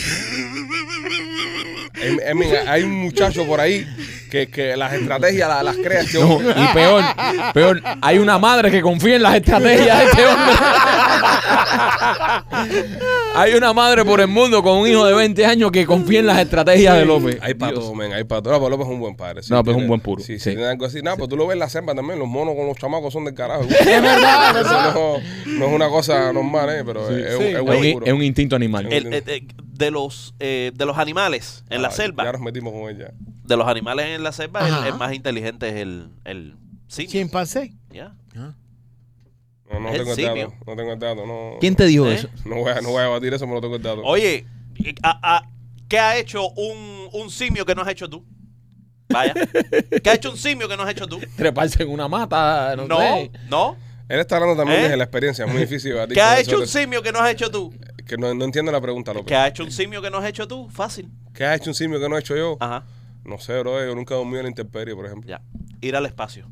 hay 2.66 2.82
un 2.82 3.02
muchacho 3.02 3.46
por 3.46 3.60
ahí 3.60 3.86
que, 4.30 4.48
que 4.48 4.76
las 4.76 4.92
estrategias 4.92 5.48
las, 5.48 5.64
las 5.64 5.76
crea 5.76 6.00
este 6.00 6.18
No, 6.20 6.38
y 6.40 6.74
peor, 6.74 7.04
peor, 7.54 7.82
hay 8.00 8.18
una 8.18 8.38
madre 8.38 8.70
que 8.70 8.80
confía 8.80 9.16
en 9.16 9.22
las 9.22 9.34
estrategias 9.34 9.98
de 9.98 10.04
este 10.04 10.26
hombre. 10.26 10.54
hay 13.34 13.54
una 13.54 13.72
madre 13.72 14.04
por 14.04 14.20
el 14.20 14.28
mundo 14.28 14.62
con 14.62 14.78
un 14.78 14.88
hijo 14.88 15.04
de 15.04 15.14
20 15.14 15.46
años 15.46 15.70
que 15.70 15.86
confía 15.86 16.20
en 16.20 16.26
las 16.26 16.38
estrategias 16.38 16.96
de 16.96 17.04
López. 17.04 17.38
Hay 17.40 17.54
todo, 17.54 17.94
men, 17.94 18.12
hay 18.12 18.24
para 18.24 18.42
todo. 18.42 18.52
No, 18.54 18.58
pero 18.58 18.70
López 18.70 18.86
es 18.86 18.92
un 18.92 19.00
buen 19.00 19.16
padre. 19.16 19.42
sí, 19.42 19.52
No, 19.52 19.62
pero 19.62 19.76
es 19.76 19.82
un 19.82 19.88
buen 19.88 20.00
puro, 20.00 20.22
Sí, 20.22 20.34
sí, 20.34 20.40
sí. 20.40 20.50
tiene 20.50 20.66
algo 20.66 20.86
así. 20.86 21.02
No, 21.02 21.14
pero 21.14 21.28
tú 21.28 21.36
lo 21.36 21.46
ves 21.46 21.54
en 21.54 21.58
la 21.60 21.68
selva 21.68 21.94
también. 21.98 22.18
Los 22.18 22.28
monos 22.28 22.54
con 22.54 22.66
los 22.66 22.76
chamacos 22.78 23.12
son 23.12 23.24
del 23.24 23.34
carajo. 23.34 23.62
Es 23.68 23.84
verdad, 23.84 24.50
es 24.56 24.66
Eso 24.66 24.74
verdad. 24.74 24.94
no, 24.94 25.18
no 25.58 25.66
es 25.66 25.72
una 25.74 25.88
cosa 25.88 26.32
normal, 26.32 26.68
¿eh? 26.70 26.82
Pero 26.84 27.08
es, 27.10 27.26
es 27.26 27.34
un- 27.34 27.40
Sí. 27.42 27.48
es 27.48 27.54
Es 27.56 27.60
buen 27.62 27.84
un, 27.86 27.92
puro. 27.92 28.06
es 28.06 28.12
un 28.12 28.22
instinto 28.22 28.56
animal. 28.56 28.92
el- 28.92 29.06
el- 29.12 29.28
el- 29.28 29.48
de 29.58 29.90
los 29.92 30.34
eh, 30.40 30.72
de 30.74 30.86
los 30.86 30.98
animales 30.98 31.64
en 31.70 31.82
la 31.82 31.88
Ah, 31.88 31.92
selva, 31.92 32.24
Ya 32.24 32.32
nos 32.32 32.40
metimos 32.40 32.72
con 32.72 32.90
ella. 32.90 33.12
de 33.44 33.56
los 33.56 33.66
animales 33.68 34.06
en 34.06 34.22
la 34.24 34.32
selva, 34.32 34.86
el, 34.88 34.94
más 34.94 35.12
inteligente 35.14 35.68
es 35.68 35.74
el 35.76 36.08
el 36.24 36.56
simio. 36.88 37.10
Chimpancé. 37.10 37.72
Ya. 37.90 38.14
No, 39.70 39.80
no 39.80 39.90
tengo 39.92 40.12
el 40.14 40.16
dato. 40.22 40.54
No 40.66 40.76
tengo 40.76 40.92
el 40.92 40.98
dato. 40.98 41.26
No, 41.26 41.56
¿Quién 41.60 41.76
te 41.76 41.84
dijo 41.86 42.08
¿Eh? 42.08 42.14
eso? 42.14 42.28
No 42.44 42.56
voy, 42.56 42.70
a, 42.72 42.80
no 42.80 42.90
voy 42.90 43.02
a 43.02 43.08
batir 43.08 43.34
eso, 43.34 43.44
pero 43.44 43.56
no 43.56 43.60
tengo 43.60 43.76
el 43.76 43.82
dato. 43.82 44.02
Oye, 44.02 44.46
a- 45.02 45.36
a- 45.36 45.48
¿qué 45.88 45.98
ha 45.98 46.16
hecho 46.16 46.48
un, 46.50 47.08
un 47.12 47.30
simio 47.30 47.66
que 47.66 47.74
no 47.74 47.82
has 47.82 47.88
hecho 47.88 48.08
tú? 48.08 48.24
Vaya. 49.08 49.34
¿Qué 50.02 50.10
ha 50.10 50.14
hecho 50.14 50.30
un 50.30 50.36
simio 50.36 50.68
que 50.68 50.76
no 50.76 50.82
has 50.82 50.90
hecho 50.90 51.06
tú? 51.06 51.20
Treparse 51.36 51.82
en 51.82 51.90
una 51.90 52.08
mata, 52.08 52.74
no, 52.76 52.86
No, 52.86 52.98
sé. 52.98 53.30
no. 53.48 53.76
Él 54.08 54.20
está 54.20 54.36
hablando 54.36 54.56
también 54.56 54.80
¿Eh? 54.80 54.82
desde 54.84 54.96
la 54.96 55.04
experiencia. 55.04 55.44
Es 55.44 55.50
muy 55.52 55.60
difícil 55.60 55.94
¿Qué 56.14 56.20
ha 56.20 56.40
hecho 56.40 56.58
un 56.58 56.66
simio 56.66 57.02
que 57.02 57.12
no 57.12 57.18
has 57.20 57.30
hecho 57.30 57.50
tú? 57.50 57.74
Que 58.06 58.16
no, 58.16 58.34
no 58.34 58.44
entiendo 58.46 58.72
la 58.72 58.80
pregunta, 58.80 59.12
López. 59.12 59.26
¿Qué 59.28 59.34
ha 59.36 59.46
hecho 59.48 59.64
un 59.64 59.70
simio 59.70 60.00
que 60.00 60.08
no 60.10 60.16
has 60.18 60.26
hecho 60.26 60.48
tú? 60.48 60.68
Fácil. 60.70 61.10
¿Qué 61.34 61.44
ha 61.44 61.54
hecho 61.54 61.68
un 61.70 61.74
simio 61.74 62.00
que 62.00 62.08
no 62.08 62.16
he 62.16 62.20
hecho 62.20 62.34
yo? 62.34 62.56
Ajá, 62.58 62.84
No 63.24 63.38
sé, 63.38 63.58
bro. 63.60 63.84
Yo 63.84 63.94
nunca 63.94 64.14
he 64.14 64.16
dormido 64.16 64.38
en 64.38 64.44
la 64.44 64.48
intemperie, 64.50 64.94
por 64.94 65.04
ejemplo. 65.04 65.28
ya. 65.28 65.42
Ir 65.82 65.94
al 65.94 66.06
espacio. 66.06 66.46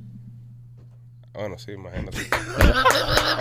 Ah, 1.36 1.40
Bueno, 1.40 1.58
sí, 1.58 1.72
imagínate. 1.72 2.16
es 2.20 2.28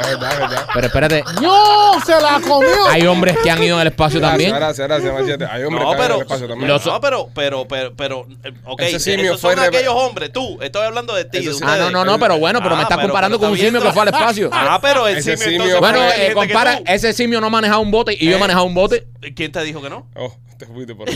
verdad, 0.09 0.31
es 0.33 0.39
verdad. 0.39 0.67
Pero 0.73 0.87
espérate, 0.87 1.23
¡No! 1.41 1.93
¡Se 2.05 2.11
la 2.21 2.41
comió! 2.45 2.87
hay 2.89 3.05
hombres 3.07 3.37
que 3.41 3.49
han 3.49 3.63
ido 3.63 3.77
al 3.77 3.87
espacio 3.87 4.19
también. 4.19 4.53
Gracias, 4.53 4.85
gracias, 4.87 5.13
gracias, 5.13 5.25
Machete. 5.39 5.45
Hay 5.45 5.63
hombres 5.63 5.83
No, 5.85 5.91
que 5.91 5.97
pero, 5.97 6.15
al 6.15 6.21
espacio 6.21 6.47
también. 6.47 6.67
Los- 6.69 6.85
no, 6.85 6.99
pero, 6.99 7.29
pero, 7.33 7.67
pero, 7.67 7.95
pero, 7.95 8.27
eh, 8.43 8.51
ok, 8.65 8.81
Ese 8.81 8.99
simio 8.99 9.31
esos 9.31 9.41
fue 9.41 9.55
son 9.55 9.63
aquellos 9.65 9.93
hombres, 9.93 10.31
tú, 10.33 10.59
estoy 10.61 10.85
hablando 10.85 11.15
de 11.15 11.23
ti, 11.25 11.37
Ese 11.37 11.49
de 11.49 11.53
sí- 11.55 11.59
Ah, 11.63 11.67
no, 11.67 11.73
ustedes. 11.73 11.91
no, 11.93 12.05
no, 12.05 12.19
pero 12.19 12.37
bueno, 12.37 12.59
pero 12.61 12.75
me 12.75 12.81
Ah, 12.81 12.83
estás 12.83 12.97
pero- 12.97 13.07
comparando 13.09 13.37
pero 13.39 13.47
con 13.47 13.51
un 13.51 13.55
está 13.55 13.65
simio 13.67 13.81
que 13.81 13.93
fue 13.93 14.01
al 14.01 14.07
espacio. 14.09 14.49
Ah, 14.53 14.79
pero 14.81 15.07
el 15.07 15.17
Ese 15.17 15.37
simio, 15.37 15.43
simio 15.61 15.63
entonces 15.75 15.79
fue- 15.79 15.89
Bueno, 15.89 16.03
eh, 16.03 16.07
inteligente 16.07 16.29
que 16.47 16.53
compara, 16.53 16.77
tú. 16.79 16.83
ese 16.87 17.13
simio 17.13 17.39
no 17.39 17.47
ha 17.47 17.49
manejado 17.49 17.79
un 17.81 17.91
bote 17.91 18.13
y 18.19 18.25
yo 18.25 18.31
he 18.33 18.35
Eh. 18.35 18.39
manejado 18.39 18.65
un 18.65 18.73
bote. 18.73 19.07
¿Quién 19.35 19.51
te 19.51 19.63
dijo 19.63 19.81
que 19.81 19.89
no? 19.89 20.07
Oh, 20.15 20.35
te 20.57 20.65
fuiste 20.65 20.95
por 20.95 21.09
ahí. 21.09 21.15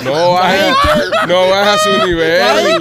No 0.00 0.32
bajes, 0.32 0.74
no 1.26 1.50
bajes 1.50 1.68
a 1.68 1.78
su 1.78 2.06
nivel. 2.06 2.80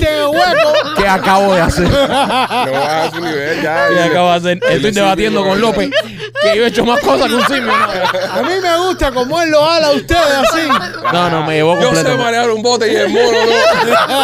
¿Qué 0.95 1.07
acabo 1.07 1.53
de 1.53 1.61
hacer? 1.61 1.89
No 1.89 2.71
bajes 2.71 2.89
a 2.89 3.11
su 3.11 3.21
nivel, 3.21 3.61
ya. 3.61 3.87
¿Qué 3.89 4.03
acabo 4.03 4.31
de 4.31 4.35
hacer? 4.37 4.59
Estoy 4.69 4.91
debatiendo 4.91 5.43
con. 5.43 5.59
López 5.61 5.89
que 6.41 6.55
yo 6.55 6.63
he 6.63 6.67
hecho 6.67 6.85
más 6.85 6.99
cosas 7.01 7.27
que 7.27 7.35
un 7.35 7.45
simio. 7.47 7.73
A 7.73 8.41
mí 8.43 8.53
me 8.61 8.77
gusta 8.77 9.11
como 9.11 9.41
él 9.41 9.49
lo 9.49 9.63
habla 9.63 9.87
a 9.87 9.91
ustedes 9.91 10.21
así. 10.21 10.61
No, 11.11 11.29
no, 11.29 11.43
me 11.43 11.55
llevó 11.55 11.73
Yo 11.75 11.89
sé 11.89 11.95
completo. 11.95 12.17
manejar 12.17 12.49
un 12.51 12.61
bote 12.61 12.91
y 12.91 12.95
el 12.95 13.09
mono 13.09 13.31
no. 13.31 14.17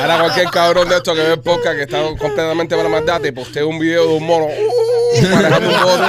Ahora 0.00 0.18
cualquier 0.20 0.50
cabrón 0.50 0.88
de 0.88 0.96
estos 0.96 1.14
que 1.14 1.22
ve 1.22 1.32
el 1.34 1.40
podcast 1.40 1.76
que 1.76 1.82
está 1.82 2.02
completamente 2.18 2.76
para 2.76 2.88
maldad 2.88 3.20
te 3.20 3.32
postea 3.32 3.64
un 3.66 3.78
video 3.78 4.06
de 4.08 4.14
un 4.14 4.26
mono 4.26 4.46
uh, 4.46 5.28
manejando 5.34 5.68
un 5.68 5.82
bote. 5.82 6.04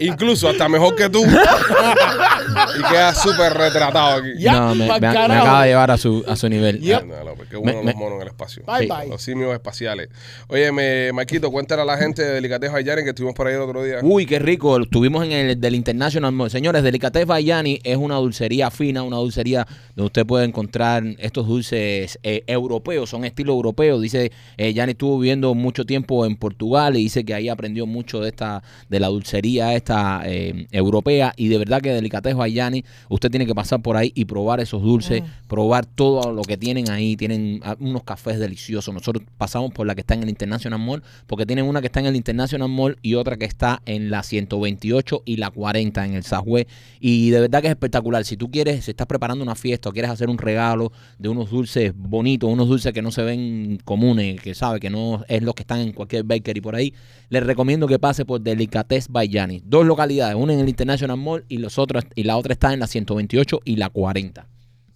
Incluso 0.00 0.48
hasta 0.48 0.68
mejor 0.68 0.94
que 0.96 1.08
tú. 1.08 1.24
y 1.24 2.82
queda 2.92 3.14
súper 3.14 3.52
retratado 3.54 4.18
aquí. 4.20 4.30
Ya, 4.38 4.52
No, 4.60 4.74
me, 4.74 4.90
acaba 4.90 5.62
de 5.62 5.68
llevar 5.68 5.90
a 5.90 5.96
su, 5.96 6.24
a 6.26 6.36
su 6.36 6.48
nivel. 6.48 6.80
Yep. 6.80 7.04
No, 7.04 7.24
no, 7.24 7.34
porque 7.34 7.56
uno 7.56 7.72
Me- 7.72 7.84
los 7.84 7.94
monos 7.94 8.16
en 8.16 8.22
el 8.22 8.28
espacio. 8.28 8.62
Bye, 8.66 8.86
Sí. 8.86 8.88
bye. 8.88 9.08
Los 9.08 9.22
simios 9.22 9.52
espaciales. 9.52 10.08
Oye, 10.48 10.70
me, 10.72 11.12
Marquito, 11.12 11.50
cuéntale 11.50 11.82
a 11.82 11.84
la 11.84 11.96
gente 11.96 12.22
de 12.22 12.32
Delicatejo 12.34 12.76
Ayane 12.76 13.02
que 13.04 13.10
estuvimos 13.10 13.34
por 13.34 13.46
ahí 13.46 13.54
el 13.54 13.60
otro 13.60 13.82
día. 13.82 13.98
Uy, 14.02 14.26
qué 14.26 14.38
rico. 14.38 14.80
Estuvimos 14.80 15.24
en 15.24 15.32
el 15.32 15.60
del 15.60 15.74
International 15.74 16.32
Mall. 16.32 16.50
Señores, 16.50 16.82
Delicatez 16.82 17.26
Bayani 17.26 17.80
es 17.84 17.96
una 17.96 18.16
dulcería 18.16 18.70
fina, 18.70 19.02
una 19.02 19.16
dulcería 19.16 19.66
donde 19.98 20.06
usted 20.06 20.26
puede 20.26 20.44
encontrar 20.44 21.02
estos 21.18 21.48
dulces 21.48 22.20
eh, 22.22 22.44
europeos, 22.46 23.10
son 23.10 23.24
estilo 23.24 23.52
europeo. 23.52 23.98
Dice, 23.98 24.30
eh, 24.56 24.72
estuvo 24.76 25.18
viviendo 25.18 25.56
mucho 25.56 25.84
tiempo 25.84 26.24
en 26.24 26.36
Portugal 26.36 26.96
y 26.96 27.00
dice 27.02 27.24
que 27.24 27.34
ahí 27.34 27.48
aprendió 27.48 27.84
mucho 27.84 28.20
de 28.20 28.28
esta 28.28 28.62
de 28.88 29.00
la 29.00 29.08
dulcería 29.08 29.74
esta 29.74 30.22
eh, 30.24 30.68
europea 30.70 31.32
y 31.36 31.48
de 31.48 31.58
verdad 31.58 31.80
que 31.80 31.92
Delicatez 31.92 32.36
Bayani, 32.36 32.84
usted 33.08 33.28
tiene 33.28 33.44
que 33.44 33.56
pasar 33.56 33.82
por 33.82 33.96
ahí 33.96 34.12
y 34.14 34.24
probar 34.26 34.60
esos 34.60 34.80
dulces, 34.82 35.24
probar 35.48 35.84
todo 35.84 36.32
lo 36.32 36.42
que 36.42 36.56
tienen 36.56 36.90
ahí. 36.90 37.16
Tienen 37.16 37.60
ah, 37.64 37.76
unos 37.80 38.04
cafés 38.04 38.38
deliciosos. 38.38 38.94
Nosotros 38.94 39.24
pasamos 39.36 39.72
por 39.72 39.84
la 39.84 39.96
que 39.96 40.02
está 40.02 40.14
en 40.14 40.22
el 40.22 40.28
International 40.28 40.78
Mall 40.78 41.02
porque 41.26 41.44
tienen 41.44 41.64
una 41.64 41.80
que 41.80 41.88
está 41.88 41.98
en 41.98 42.06
el 42.06 42.14
International 42.14 42.68
Mall 42.68 42.98
y 43.02 43.14
otra 43.14 43.36
que 43.36 43.46
está 43.46 43.82
en 43.84 44.10
la 44.10 44.22
128 44.22 45.22
y 45.24 45.38
la 45.38 45.50
40 45.50 46.06
en 46.06 46.14
el 46.14 46.22
Sahue. 46.22 46.68
Y 47.00 47.30
de 47.30 47.40
verdad 47.40 47.62
que 47.62 47.66
es 47.66 47.72
espectacular. 47.72 48.24
Si 48.24 48.36
tú 48.36 48.48
quieres, 48.48 48.84
si 48.84 48.92
estás 48.92 49.08
preparando 49.08 49.42
una 49.42 49.56
fiesta 49.56 49.87
o 49.88 49.92
quieres 49.92 50.10
hacer 50.10 50.28
un 50.28 50.38
regalo 50.38 50.92
de 51.18 51.28
unos 51.28 51.50
dulces 51.50 51.92
bonitos, 51.94 52.50
unos 52.50 52.68
dulces 52.68 52.92
que 52.92 53.02
no 53.02 53.10
se 53.10 53.22
ven 53.22 53.80
comunes, 53.84 54.40
que 54.40 54.54
sabe 54.54 54.80
que 54.80 54.90
no 54.90 55.24
es 55.28 55.42
los 55.42 55.54
que 55.54 55.62
están 55.62 55.80
en 55.80 55.92
cualquier 55.92 56.24
bakery 56.24 56.60
por 56.60 56.74
ahí, 56.74 56.94
les 57.28 57.42
recomiendo 57.44 57.86
que 57.86 57.98
pase 57.98 58.24
por 58.24 58.40
Delicatez 58.40 59.08
by 59.08 59.28
Yanni. 59.28 59.62
Dos 59.64 59.86
localidades, 59.86 60.36
una 60.36 60.54
en 60.54 60.60
el 60.60 60.68
International 60.68 61.16
Mall 61.16 61.44
y 61.48 61.58
los 61.58 61.78
otros 61.78 62.04
y 62.14 62.24
la 62.24 62.36
otra 62.36 62.52
está 62.52 62.72
en 62.72 62.80
la 62.80 62.86
128 62.86 63.60
y 63.64 63.76
la 63.76 63.90
40. 63.90 64.46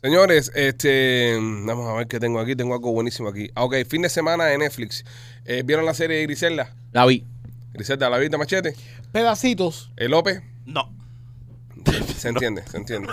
Señores, 0.03 0.51
este, 0.57 1.37
vamos 1.41 1.89
a 1.89 1.95
ver 1.95 2.09
qué 2.09 2.19
tengo 2.19 2.41
aquí. 2.41 2.57
Tengo 2.57 2.75
algo 2.75 2.91
buenísimo 2.91 3.29
aquí. 3.29 3.51
Ah, 3.55 3.63
ok, 3.63 3.77
fin 3.89 4.03
de 4.03 4.09
semana 4.09 4.47
de 4.47 4.59
Netflix. 4.59 5.05
Eh, 5.45 5.63
¿Vieron 5.65 5.87
la 5.87 5.95
serie 5.95 6.17
de 6.17 6.25
Griselda? 6.25 6.75
La 6.93 7.07
vi. 7.07 7.25
Griselda, 7.73 8.11
¿la 8.11 8.19
viste, 8.19 8.37
Machete? 8.37 8.75
Pedacitos. 9.13 9.93
¿El 9.97 10.11
López? 10.11 10.43
No. 10.67 11.02
Se 12.17 12.29
entiende, 12.29 12.63
se 12.71 12.77
entiende. 12.77 13.09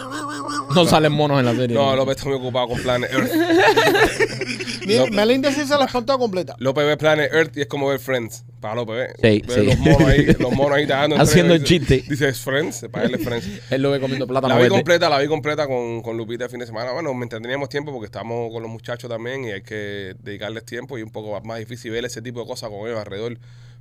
No 0.75 0.86
salen 0.86 1.12
monos 1.12 1.39
en 1.39 1.45
la 1.45 1.55
serie. 1.55 1.75
No, 1.75 1.95
López 1.95 2.17
está 2.17 2.29
muy 2.29 2.38
ocupado 2.38 2.67
con 2.67 2.79
Planet 2.82 3.12
Earth. 3.12 3.32
López. 4.86 5.12
Melinda 5.12 5.51
sí 5.51 5.65
se 5.65 5.77
la 5.77 5.86
espantó 5.86 6.17
completa. 6.19 6.55
López 6.60 6.86
ve 6.86 6.97
Planet 6.97 7.34
Earth 7.34 7.58
y 7.58 7.62
es 7.62 7.67
como 7.67 7.88
ver 7.88 7.99
Friends. 7.99 8.43
Para 8.60 8.75
López. 8.75 9.10
Sí, 9.21 9.41
Ve 9.47 9.53
sí. 9.53 9.63
Los 9.63 9.79
monos 9.79 10.01
ahí, 10.10 10.25
los 10.38 10.51
monos 10.51 10.77
ahí 10.77 10.88
Haciendo 11.17 11.53
el 11.53 11.63
chiste. 11.63 12.03
Dice, 12.08 12.29
es 12.29 12.39
Friends, 12.39 12.86
para 12.91 13.05
él 13.05 13.15
es 13.15 13.23
Friends. 13.23 13.47
Él 13.71 13.82
lo 13.82 13.91
ve 13.91 13.99
comiendo 13.99 14.27
plátano 14.27 14.49
La 14.49 14.55
vi 14.55 14.63
verde. 14.63 14.75
completa, 14.75 15.10
la 15.10 15.19
vi 15.19 15.27
completa 15.27 15.65
con, 15.67 16.01
con 16.01 16.17
Lupita 16.17 16.45
el 16.45 16.49
fin 16.49 16.60
de 16.60 16.65
semana. 16.65 16.91
Bueno, 16.91 17.13
mientras 17.13 17.41
teníamos 17.41 17.69
tiempo 17.69 17.91
porque 17.91 18.05
estábamos 18.05 18.51
con 18.51 18.62
los 18.62 18.71
muchachos 18.71 19.10
también 19.10 19.45
y 19.45 19.51
hay 19.51 19.62
que 19.62 20.15
dedicarles 20.19 20.65
tiempo 20.65 20.97
y 20.97 21.03
un 21.03 21.10
poco 21.12 21.39
más 21.41 21.60
difícil 21.60 21.91
ver 21.91 22.05
ese 22.05 22.21
tipo 22.21 22.41
de 22.41 22.47
cosas 22.47 22.69
con 22.69 22.88
ellos 22.88 22.99
alrededor. 22.99 23.38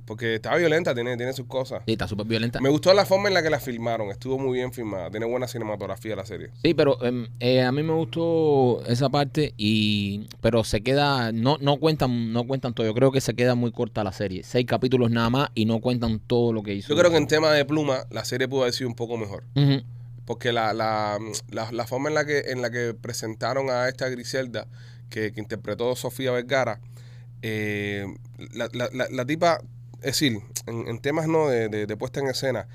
Porque 0.09 0.33
está 0.33 0.55
violenta, 0.55 0.95
tiene, 0.95 1.15
tiene 1.17 1.33
sus 1.33 1.45
cosas. 1.45 1.83
Sí, 1.85 1.91
está 1.91 2.07
súper 2.07 2.25
violenta. 2.25 2.59
Me 2.61 2.69
gustó 2.69 2.91
la 2.95 3.05
forma 3.05 3.27
en 3.27 3.35
la 3.35 3.43
que 3.43 3.51
la 3.51 3.59
filmaron, 3.59 4.09
estuvo 4.09 4.39
muy 4.39 4.57
bien 4.57 4.73
filmada, 4.73 5.11
tiene 5.11 5.27
buena 5.27 5.47
cinematografía 5.47 6.15
la 6.15 6.25
serie. 6.25 6.49
Sí, 6.63 6.73
pero 6.73 6.99
em, 7.05 7.27
eh, 7.39 7.61
a 7.61 7.71
mí 7.71 7.83
me 7.83 7.93
gustó 7.93 8.83
esa 8.87 9.09
parte 9.09 9.53
y 9.55 10.25
pero 10.41 10.63
se 10.63 10.81
queda 10.81 11.31
no 11.31 11.59
no 11.61 11.77
cuentan 11.77 12.33
no 12.33 12.47
cuentan 12.47 12.73
todo. 12.73 12.87
Yo 12.87 12.95
creo 12.95 13.11
que 13.11 13.21
se 13.21 13.35
queda 13.35 13.53
muy 13.53 13.71
corta 13.71 14.03
la 14.03 14.11
serie. 14.11 14.41
Seis 14.41 14.65
capítulos 14.65 15.11
nada 15.11 15.29
más 15.29 15.51
y 15.53 15.65
no 15.65 15.79
cuentan 15.79 16.17
todo 16.17 16.53
lo 16.53 16.63
que 16.63 16.73
hizo. 16.73 16.89
Yo 16.89 16.97
creo 16.99 17.11
que 17.11 17.17
en 17.17 17.27
tema 17.27 17.51
de 17.51 17.63
pluma, 17.63 18.07
la 18.09 18.25
serie 18.25 18.47
pudo 18.47 18.63
haber 18.63 18.73
sido 18.73 18.89
un 18.89 18.95
poco 18.95 19.15
mejor. 19.15 19.43
Ujú. 19.55 19.83
Porque 20.25 20.51
la, 20.51 20.73
la, 20.73 21.19
la, 21.51 21.71
la 21.71 21.85
forma 21.85 22.09
en 22.09 22.15
la 22.15 22.25
que 22.25 22.39
en 22.47 22.63
la 22.63 22.71
que 22.71 22.95
presentaron 22.95 23.69
a 23.69 23.87
esta 23.87 24.09
Griselda, 24.09 24.65
que, 25.11 25.31
que 25.31 25.39
interpretó 25.39 25.95
Sofía 25.95 26.31
Vergara, 26.31 26.79
eh, 27.43 28.07
la, 28.55 28.69
la, 28.73 28.89
la, 28.91 29.05
la 29.11 29.25
tipa, 29.25 29.61
es 30.01 30.19
decir, 30.19 30.39
en, 30.67 30.87
en 30.87 30.99
temas 30.99 31.27
no 31.27 31.47
de, 31.47 31.69
de- 31.69 31.85
de 31.85 31.97
puesta 31.97 32.19
en 32.19 32.27
escena, 32.27 32.67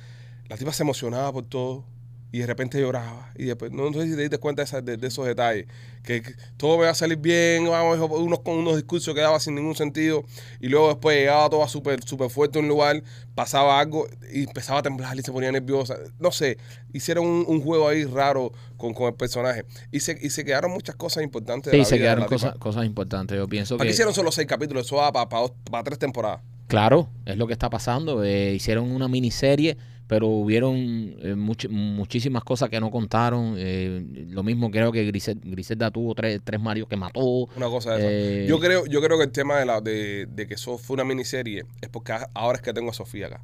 la 0.48 0.56
tipa 0.56 0.72
se 0.72 0.82
emocionaba 0.82 1.32
por 1.32 1.44
todo 1.44 1.84
y 2.32 2.38
de 2.40 2.46
repente 2.46 2.80
lloraba. 2.80 3.30
Y 3.36 3.44
después, 3.44 3.70
no, 3.70 3.88
no 3.88 3.92
sé 4.00 4.08
si 4.08 4.16
te 4.16 4.22
diste 4.22 4.38
cuenta 4.38 4.62
de, 4.62 4.64
esa- 4.64 4.80
de- 4.82 5.06
esos 5.06 5.24
detalles, 5.24 5.66
que, 6.02 6.20
que 6.20 6.34
todo 6.56 6.76
me 6.78 6.84
va 6.84 6.90
a 6.90 6.94
salir 6.94 7.16
bien, 7.16 7.64
vamos, 7.70 8.10
unos 8.10 8.40
con 8.40 8.54
unos 8.58 8.74
discursos 8.74 9.14
que 9.14 9.20
daba 9.20 9.38
sin 9.38 9.54
ningún 9.54 9.76
sentido, 9.76 10.24
y 10.60 10.66
luego 10.68 10.88
después 10.88 11.16
llegaba 11.16 11.48
toda 11.48 11.68
súper 11.68 12.02
súper 12.02 12.30
fuerte 12.30 12.58
a 12.58 12.62
un 12.62 12.66
lugar, 12.68 13.04
pasaba 13.36 13.78
algo 13.78 14.08
y 14.32 14.42
empezaba 14.42 14.80
a 14.80 14.82
temblar 14.82 15.16
y 15.16 15.22
se 15.22 15.30
ponía 15.30 15.52
nerviosa. 15.52 15.96
No 16.18 16.32
sé, 16.32 16.58
hicieron 16.92 17.24
un, 17.24 17.44
un 17.46 17.62
juego 17.62 17.88
ahí 17.88 18.04
raro 18.04 18.52
con, 18.76 18.94
con 18.94 19.06
el 19.06 19.14
personaje. 19.14 19.64
Y 19.92 20.00
se, 20.00 20.18
y 20.20 20.30
se 20.30 20.44
quedaron 20.44 20.72
muchas 20.72 20.96
cosas 20.96 21.22
importantes. 21.22 21.70
de 21.70 21.76
Sí, 21.76 21.78
la 21.78 21.84
se 21.84 21.94
vida 21.94 22.02
de 22.02 22.06
quedaron 22.16 22.24
tipa. 22.24 22.34
cosas 22.34 22.58
cosas 22.58 22.84
importantes. 22.84 23.38
Yo 23.38 23.46
pienso 23.48 23.76
¿Para 23.78 23.86
que 23.86 23.92
hicieron 23.92 24.12
solo 24.12 24.32
seis 24.32 24.48
capítulos? 24.48 24.86
Eso 24.86 24.96
va 24.96 25.12
para 25.12 25.84
tres 25.84 26.00
temporadas. 26.00 26.42
Claro, 26.66 27.08
es 27.26 27.36
lo 27.36 27.46
que 27.46 27.52
está 27.52 27.70
pasando. 27.70 28.22
Eh, 28.24 28.54
hicieron 28.54 28.90
una 28.90 29.08
miniserie, 29.08 29.76
pero 30.06 30.28
hubieron 30.28 30.76
eh, 30.76 31.34
much- 31.36 31.68
muchísimas 31.70 32.44
cosas 32.44 32.68
que 32.70 32.78
no 32.80 32.90
contaron. 32.90 33.54
Eh, 33.58 34.26
lo 34.28 34.42
mismo 34.42 34.70
creo 34.70 34.92
que 34.92 35.10
Grisel- 35.10 35.40
Griselda 35.42 35.90
tuvo 35.90 36.14
tres, 36.14 36.40
tres 36.44 36.60
Marios 36.60 36.88
que 36.88 36.96
mató. 36.96 37.20
Una 37.56 37.68
cosa 37.68 37.94
de 37.96 37.98
esa. 37.98 38.08
Eh, 38.10 38.46
Yo 38.48 38.60
creo, 38.60 38.84
yo 38.86 39.00
creo 39.00 39.16
que 39.18 39.24
el 39.24 39.32
tema 39.32 39.56
de, 39.58 39.66
la, 39.66 39.80
de, 39.80 40.26
de 40.26 40.46
que 40.46 40.54
eso 40.54 40.76
fue 40.78 40.94
una 40.94 41.04
miniserie 41.04 41.64
es 41.80 41.88
porque 41.88 42.14
ahora 42.34 42.56
es 42.56 42.62
que 42.62 42.72
tengo 42.72 42.90
a 42.90 42.94
Sofía 42.94 43.26
acá. 43.28 43.42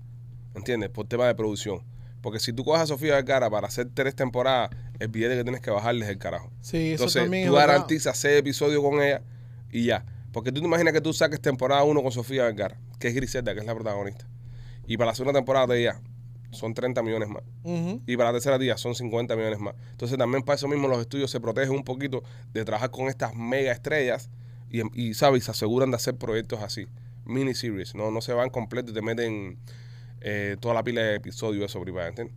¿Entiendes? 0.55 0.91
Por 0.91 1.07
tema 1.07 1.27
de 1.27 1.35
producción. 1.35 1.83
Porque 2.21 2.39
si 2.39 2.53
tú 2.53 2.65
coges 2.65 2.83
a 2.83 2.87
Sofía 2.87 3.15
Vergara 3.15 3.49
para 3.49 3.67
hacer 3.69 3.89
tres 3.95 4.15
temporadas, 4.15 4.69
el 4.99 5.09
billete 5.09 5.37
que 5.37 5.43
tienes 5.45 5.63
que 5.63 5.71
bajarles 5.71 6.09
es 6.09 6.13
el 6.13 6.19
carajo. 6.19 6.51
Sí, 6.61 6.77
eso 6.93 7.05
Entonces, 7.05 7.23
también 7.23 7.47
tú 7.49 7.55
es 7.55 7.59
verdad. 7.59 7.75
garantizas 7.75 8.19
seis 8.19 8.39
episodios 8.39 8.83
con 8.83 9.01
ella 9.01 9.23
y 9.73 9.85
ya. 9.85 10.05
Porque 10.33 10.53
tú 10.53 10.61
te 10.61 10.67
imaginas 10.67 10.93
que 10.93 11.01
tú 11.01 11.13
saques 11.13 11.41
temporada 11.41 11.83
uno 11.85 12.03
con 12.03 12.13
Sofía 12.13 12.45
Vergara, 12.45 12.79
que 12.99 13.09
es 13.09 13.15
Griselda, 13.15 13.53
que 13.55 13.61
es 13.61 13.67
la 13.67 13.75
protagonista. 13.75 14.27
Y 14.87 14.97
para 14.97 15.11
la 15.11 15.15
segunda 15.15 15.39
temporada 15.39 15.67
de 15.69 15.81
ella 15.81 16.01
son 16.51 16.75
30 16.75 17.03
millones 17.03 17.29
más. 17.29 17.43
Y 18.07 18.17
para 18.17 18.31
la 18.31 18.33
tercera 18.35 18.59
día 18.59 18.77
son 18.77 18.95
50 18.95 19.37
millones 19.37 19.59
más. 19.61 19.75
Entonces 19.93 20.19
también 20.19 20.43
para 20.43 20.57
eso 20.57 20.69
mismo 20.69 20.89
los 20.89 21.01
estudios 21.01 21.31
se 21.31 21.41
protegen 21.41 21.71
un 21.71 21.85
poquito 21.85 22.23
de 22.53 22.65
trabajar 22.65 22.91
con 22.91 23.07
estas 23.07 23.35
mega 23.35 23.73
estrellas 23.73 24.31
y, 24.71 24.83
y 25.01 25.15
¿sabes? 25.15 25.45
se 25.45 25.51
aseguran 25.51 25.91
de 25.91 25.97
hacer 25.97 26.17
proyectos 26.17 26.61
así. 26.61 26.87
Miniseries. 27.25 27.95
No, 27.95 28.11
no 28.11 28.21
se 28.21 28.33
van 28.33 28.51
completos 28.51 28.91
y 28.91 28.95
te 28.95 29.03
meten 29.03 29.59
eh, 30.21 30.57
toda 30.61 30.75
la 30.75 30.83
pila 30.83 31.03
de 31.03 31.17
episodios 31.17 31.71
eso 31.71 31.81
privado. 31.81 32.09
¿entiendes? 32.09 32.35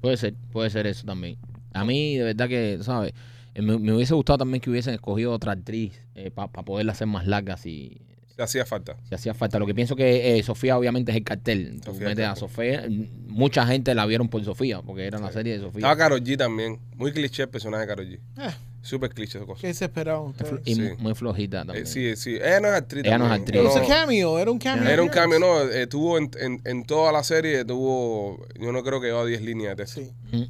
Puede 0.00 0.16
ser, 0.16 0.34
puede 0.52 0.70
ser 0.70 0.86
eso 0.86 1.04
también. 1.06 1.38
A 1.72 1.84
mí, 1.84 2.16
de 2.16 2.24
verdad 2.24 2.48
que, 2.48 2.78
¿sabes? 2.82 3.12
Eh, 3.58 3.62
Me, 3.62 3.78
me 3.78 3.92
hubiese 3.92 4.14
gustado 4.14 4.38
también 4.38 4.60
que 4.60 4.70
hubiesen 4.70 4.94
escogido 4.94 5.32
otra 5.32 5.52
actriz 5.52 6.00
para 6.34 6.48
poderla 6.48 6.92
hacer 6.92 7.06
más 7.08 7.26
larga 7.26 7.56
si, 7.56 8.00
Te 8.36 8.42
hacía 8.42 8.64
falta. 8.64 8.96
Si 9.08 9.14
hacía 9.14 9.34
falta. 9.34 9.58
Lo 9.58 9.66
que 9.66 9.74
pienso 9.74 9.96
que 9.96 10.38
eh, 10.38 10.42
Sofía 10.44 10.78
obviamente 10.78 11.10
es 11.12 11.16
el 11.18 11.24
cartel. 11.24 11.80
Tú 11.84 11.92
Sofía 11.92 12.08
metes 12.08 12.24
a. 12.26 12.36
Sofía. 12.36 12.86
Mucha 13.26 13.66
gente 13.66 13.94
la 13.94 14.06
vieron 14.06 14.28
por 14.28 14.44
Sofía, 14.44 14.80
porque 14.82 15.06
era 15.06 15.18
la 15.18 15.32
serie 15.32 15.54
de 15.54 15.58
Sofía. 15.60 15.78
Estaba 15.80 15.96
Karol 15.96 16.22
G 16.22 16.36
también. 16.36 16.78
Muy 16.96 17.12
cliché 17.12 17.42
el 17.44 17.48
personaje 17.48 17.82
de 17.82 17.86
Karol 17.88 18.06
G. 18.08 18.14
Eh, 18.38 18.54
Súper 18.80 19.10
cliché 19.12 19.38
esa 19.38 19.46
cosa. 19.46 19.60
¿Qué 19.60 19.74
se 19.74 19.86
esperaban 19.86 20.28
ustedes? 20.28 20.60
y 20.64 20.74
sí. 20.76 20.80
mu- 20.80 20.96
muy 20.98 21.14
flojita 21.16 21.62
Eh, 21.62 21.64
también. 21.66 21.86
sí, 21.86 22.14
sí. 22.14 22.36
Ella 22.36 22.60
no 22.60 22.68
es 22.68 22.74
actriz. 22.74 23.04
Ella 23.04 23.18
no 23.18 23.24
es 23.24 23.30
también. 23.30 23.42
actriz. 23.58 23.60
Pero 23.74 23.84
ese 23.84 23.92
cameo, 23.92 24.38
era 24.38 24.50
un 24.52 24.58
cameo. 24.60 24.88
Era 24.88 25.02
un 25.02 25.08
cambio, 25.08 25.38
no. 25.40 25.62
eh, 25.68 25.86
tuvo 25.88 26.16
en, 26.16 26.30
en, 26.40 26.60
en 26.64 26.84
toda 26.84 27.10
la 27.10 27.24
serie, 27.24 27.64
tuvo. 27.64 28.46
Yo 28.58 28.70
no 28.70 28.82
creo 28.84 29.00
que 29.00 29.08
llevaba 29.08 29.26
10 29.26 29.42
líneas 29.42 29.76
de 29.76 29.84
texto. 29.84 30.00
Sí. 30.00 30.10
Mm. 30.36 30.44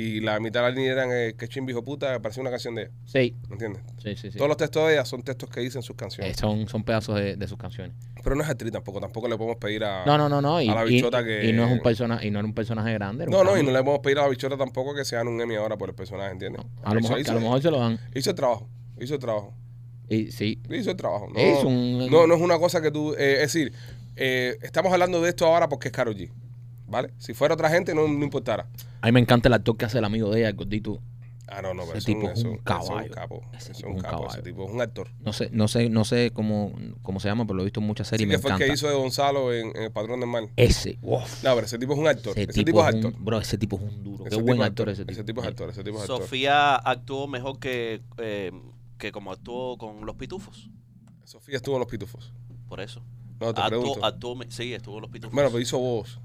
Y 0.00 0.20
la 0.20 0.38
mitad 0.38 0.60
de 0.62 0.68
la 0.68 0.74
línea 0.76 0.92
eran 0.92 1.08
eh, 1.12 1.34
que 1.36 1.48
chimbi 1.48 1.72
hijo 1.72 1.82
puta, 1.82 2.20
parecía 2.22 2.40
una 2.40 2.50
canción 2.50 2.74
de 2.76 2.82
ella. 2.82 2.90
Sí, 3.04 3.34
¿Me 3.48 3.54
entiendes? 3.54 3.82
sí, 4.00 4.14
sí. 4.14 4.30
sí. 4.30 4.36
Todos 4.38 4.46
los 4.48 4.56
textos 4.56 4.86
de 4.86 4.92
ella 4.94 5.04
son 5.04 5.22
textos 5.22 5.50
que 5.50 5.58
dicen 5.60 5.82
sus 5.82 5.94
Eh, 5.94 5.98
canciones. 5.98 6.36
son, 6.36 6.68
son 6.68 6.84
pedazos 6.84 7.16
de, 7.16 7.34
de 7.36 7.48
sus 7.48 7.58
canciones. 7.58 7.94
Pero 8.22 8.36
no 8.36 8.42
es 8.44 8.48
actriz 8.48 8.70
tampoco. 8.70 9.00
Tampoco 9.00 9.26
le 9.26 9.36
podemos 9.36 9.56
pedir 9.56 9.82
a. 9.84 10.04
No, 10.06 10.16
no, 10.16 10.28
no, 10.28 10.40
no. 10.40 10.62
Y, 10.62 10.68
a 10.68 10.74
la 10.76 10.86
y- 10.86 10.90
bichota 10.90 11.24
que- 11.24 11.46
y 11.48 11.52
no 11.52 11.64
es 11.66 11.72
un 11.72 11.80
personaje, 11.80 12.26
y 12.26 12.30
no 12.30 12.38
era 12.38 12.46
un 12.46 12.54
personaje 12.54 12.92
grande. 12.92 13.26
No, 13.26 13.42
no, 13.42 13.58
y 13.58 13.62
no 13.64 13.72
le 13.72 13.78
podemos 13.82 13.98
pedir 14.00 14.18
a 14.18 14.22
la 14.22 14.28
bichota 14.28 14.56
tampoco 14.56 14.94
que 14.94 15.04
se 15.04 15.16
dan 15.16 15.26
un 15.26 15.40
Emmy 15.40 15.56
ahora 15.56 15.76
por 15.76 15.88
el 15.88 15.94
personaje, 15.96 16.30
¿entiendes? 16.30 16.62
A 16.84 16.94
lo 16.94 17.00
mejor, 17.00 17.18
a 17.28 17.32
lo 17.34 17.40
mejor 17.40 17.60
se 17.62 17.70
lo 17.70 17.78
dan. 17.80 17.98
Hizo 18.14 18.30
el 18.30 18.36
trabajo. 18.36 18.68
Hizo 19.00 19.14
el 19.14 19.20
trabajo. 19.20 19.54
Y, 20.08 20.30
sí. 20.30 20.60
Hizo 20.70 20.90
el 20.92 20.96
trabajo. 20.96 21.28
No, 21.32 21.40
Es 21.40 21.64
un- 21.64 22.08
no, 22.10 22.26
no 22.28 22.34
es 22.36 22.40
una 22.40 22.58
cosa 22.58 22.80
que 22.80 22.90
tú. 22.92 23.14
eh, 23.14 23.34
es 23.42 23.52
decir, 23.52 23.72
eh, 24.16 24.56
estamos 24.62 24.92
hablando 24.92 25.20
de 25.22 25.30
esto 25.30 25.44
ahora 25.46 25.68
porque 25.68 25.88
es 25.88 25.92
Karol 25.92 26.14
G. 26.16 26.30
¿Vale? 26.88 27.12
Si 27.18 27.34
fuera 27.34 27.54
otra 27.54 27.68
gente, 27.70 27.94
no, 27.94 28.08
no 28.08 28.24
importara. 28.24 28.66
A 29.00 29.06
mí 29.06 29.12
me 29.12 29.20
encanta 29.20 29.48
el 29.48 29.54
actor 29.54 29.76
que 29.76 29.84
hace 29.84 29.98
el 29.98 30.04
amigo 30.04 30.30
de 30.30 30.40
ella, 30.40 30.48
el 30.48 30.56
gordito. 30.56 31.00
Ah, 31.50 31.62
no, 31.62 31.72
no, 31.72 31.84
pero 31.86 31.96
Ese 31.98 32.06
tipo 32.14 32.28
es 32.30 32.42
un 32.44 32.58
caballo. 32.58 33.00
Es 33.00 33.06
un 33.08 33.12
capo. 33.14 33.42
Ese 33.54 33.56
Ese 33.56 33.72
es 33.72 33.76
tipo 33.78 33.88
un 33.90 33.96
es 33.96 34.04
un 34.04 34.10
capo. 34.10 34.28
Ese 34.28 34.42
tipo 34.42 34.64
es 34.66 34.70
un 34.70 34.80
actor. 34.82 35.08
No 35.20 35.32
sé, 35.32 35.48
no 35.50 35.66
sé, 35.68 35.88
no 35.88 36.04
sé 36.04 36.30
cómo, 36.30 36.72
cómo 37.02 37.20
se 37.20 37.28
llama, 37.28 37.46
pero 37.46 37.56
lo 37.56 37.62
he 37.62 37.64
visto 37.64 37.80
en 37.80 37.86
muchas 37.86 38.08
series 38.08 38.20
Sí, 38.20 38.24
y 38.24 38.28
me 38.28 38.34
que 38.36 38.42
fue 38.42 38.50
el 38.50 38.56
encanta. 38.56 38.66
que 38.70 38.74
hizo 38.74 38.88
de 38.88 38.94
Gonzalo 38.94 39.52
en, 39.54 39.74
en 39.74 39.82
El 39.84 39.90
Patrón 39.92 40.20
del 40.20 40.28
Mal. 40.28 40.50
Ese, 40.56 40.98
uf, 41.00 41.42
No, 41.44 41.54
pero 41.54 41.66
ese 41.66 41.78
tipo 41.78 41.94
es 41.94 41.98
un 41.98 42.06
actor. 42.06 42.32
ese, 42.32 42.42
Ese, 42.42 42.52
tipo, 42.52 42.64
tipo 42.66 42.80
es 42.88 42.94
actor. 42.94 43.14
un, 43.16 43.24
bro, 43.24 43.38
ese 43.38 43.56
tipo 43.56 43.76
es 43.76 43.82
un 43.82 44.04
duro. 44.04 44.24
Qué 44.24 44.28
Ese 44.34 44.42
buen 44.42 44.60
actor 44.60 44.88
ese 44.90 45.02
tipo. 45.06 45.12
Ese 45.12 45.24
tipo 45.24 45.40
es 45.40 45.46
actor. 45.48 45.70
Ese 45.70 45.84
tipo 45.84 45.96
es 45.96 46.02
actor. 46.02 46.20
Sofía 46.20 46.74
actuó 46.76 47.26
mejor 47.28 47.58
que, 47.58 48.02
eh, 48.18 48.52
que 48.98 49.10
como 49.10 49.32
actuó 49.32 49.78
con 49.78 50.04
los 50.04 50.16
pitufos. 50.16 50.68
Sofía 51.24 51.56
estuvo 51.56 51.76
en 51.76 51.80
Los 51.80 51.88
Pitufos. 51.88 52.32
Por 52.68 52.80
eso. 52.80 53.02
No, 53.40 53.54
te 53.54 53.60
Actuó, 53.62 53.80
pregunto. 53.82 54.04
actuó, 54.04 54.36
sí, 54.48 54.74
estuvo 54.74 54.96
en 54.96 55.02
los 55.02 55.10
pitufos. 55.10 55.32
Bueno, 55.34 55.48
pero 55.50 55.60
hizo 55.60 55.78
voz. 55.78 56.18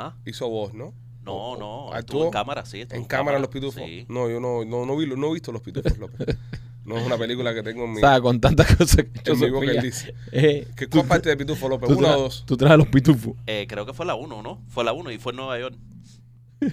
¿Ah? 0.00 0.16
Hizo 0.24 0.48
voz, 0.48 0.72
¿no? 0.74 0.94
No, 1.24 1.32
o- 1.34 1.56
no, 1.58 1.86
o- 1.86 1.92
actuó 1.94 2.24
en 2.24 2.30
cámara, 2.30 2.64
sí. 2.64 2.80
estuvo 2.80 2.98
En 2.98 3.04
cámara 3.04 3.38
Los 3.38 3.50
Pitufos. 3.50 3.82
Sí. 3.84 4.06
No, 4.08 4.28
yo 4.30 4.40
no, 4.40 4.64
no, 4.64 4.86
no, 4.86 4.96
vi, 4.96 5.06
no 5.06 5.28
he 5.28 5.32
visto 5.34 5.52
Los 5.52 5.60
Pitufos, 5.62 5.98
López. 5.98 6.18
No 6.82 6.96
es 6.98 7.06
una 7.06 7.18
película 7.18 7.54
que 7.54 7.62
tengo 7.62 7.84
en 7.84 7.92
mi, 7.92 8.00
¿Sabes? 8.00 8.20
Con 8.22 8.40
tantas 8.40 8.74
cosas 8.74 9.04
que 9.22 9.34
mi 9.34 9.50
boca. 9.50 9.66
Sofía. 9.66 9.80
Él 9.80 9.82
dice. 9.82 10.14
Eh, 10.32 10.66
¿Qué 10.74 10.86
tú- 10.88 10.96
cuál 10.98 11.08
parte 11.08 11.28
de 11.28 11.36
Pitufo, 11.36 11.68
López? 11.68 11.90
¿Una 11.90 12.16
o 12.16 12.22
dos? 12.22 12.42
Tú 12.46 12.56
traes 12.56 12.78
los 12.78 12.88
pitufos. 12.88 13.34
Eh, 13.46 13.66
creo 13.68 13.84
que 13.86 13.92
fue 13.92 14.06
la 14.06 14.14
1, 14.16 14.42
¿no? 14.42 14.62
Fue 14.68 14.82
la 14.82 14.92
1 14.94 15.12
y 15.12 15.18
fue 15.18 15.32
en 15.32 15.36
Nueva 15.36 15.58
York. 15.60 15.76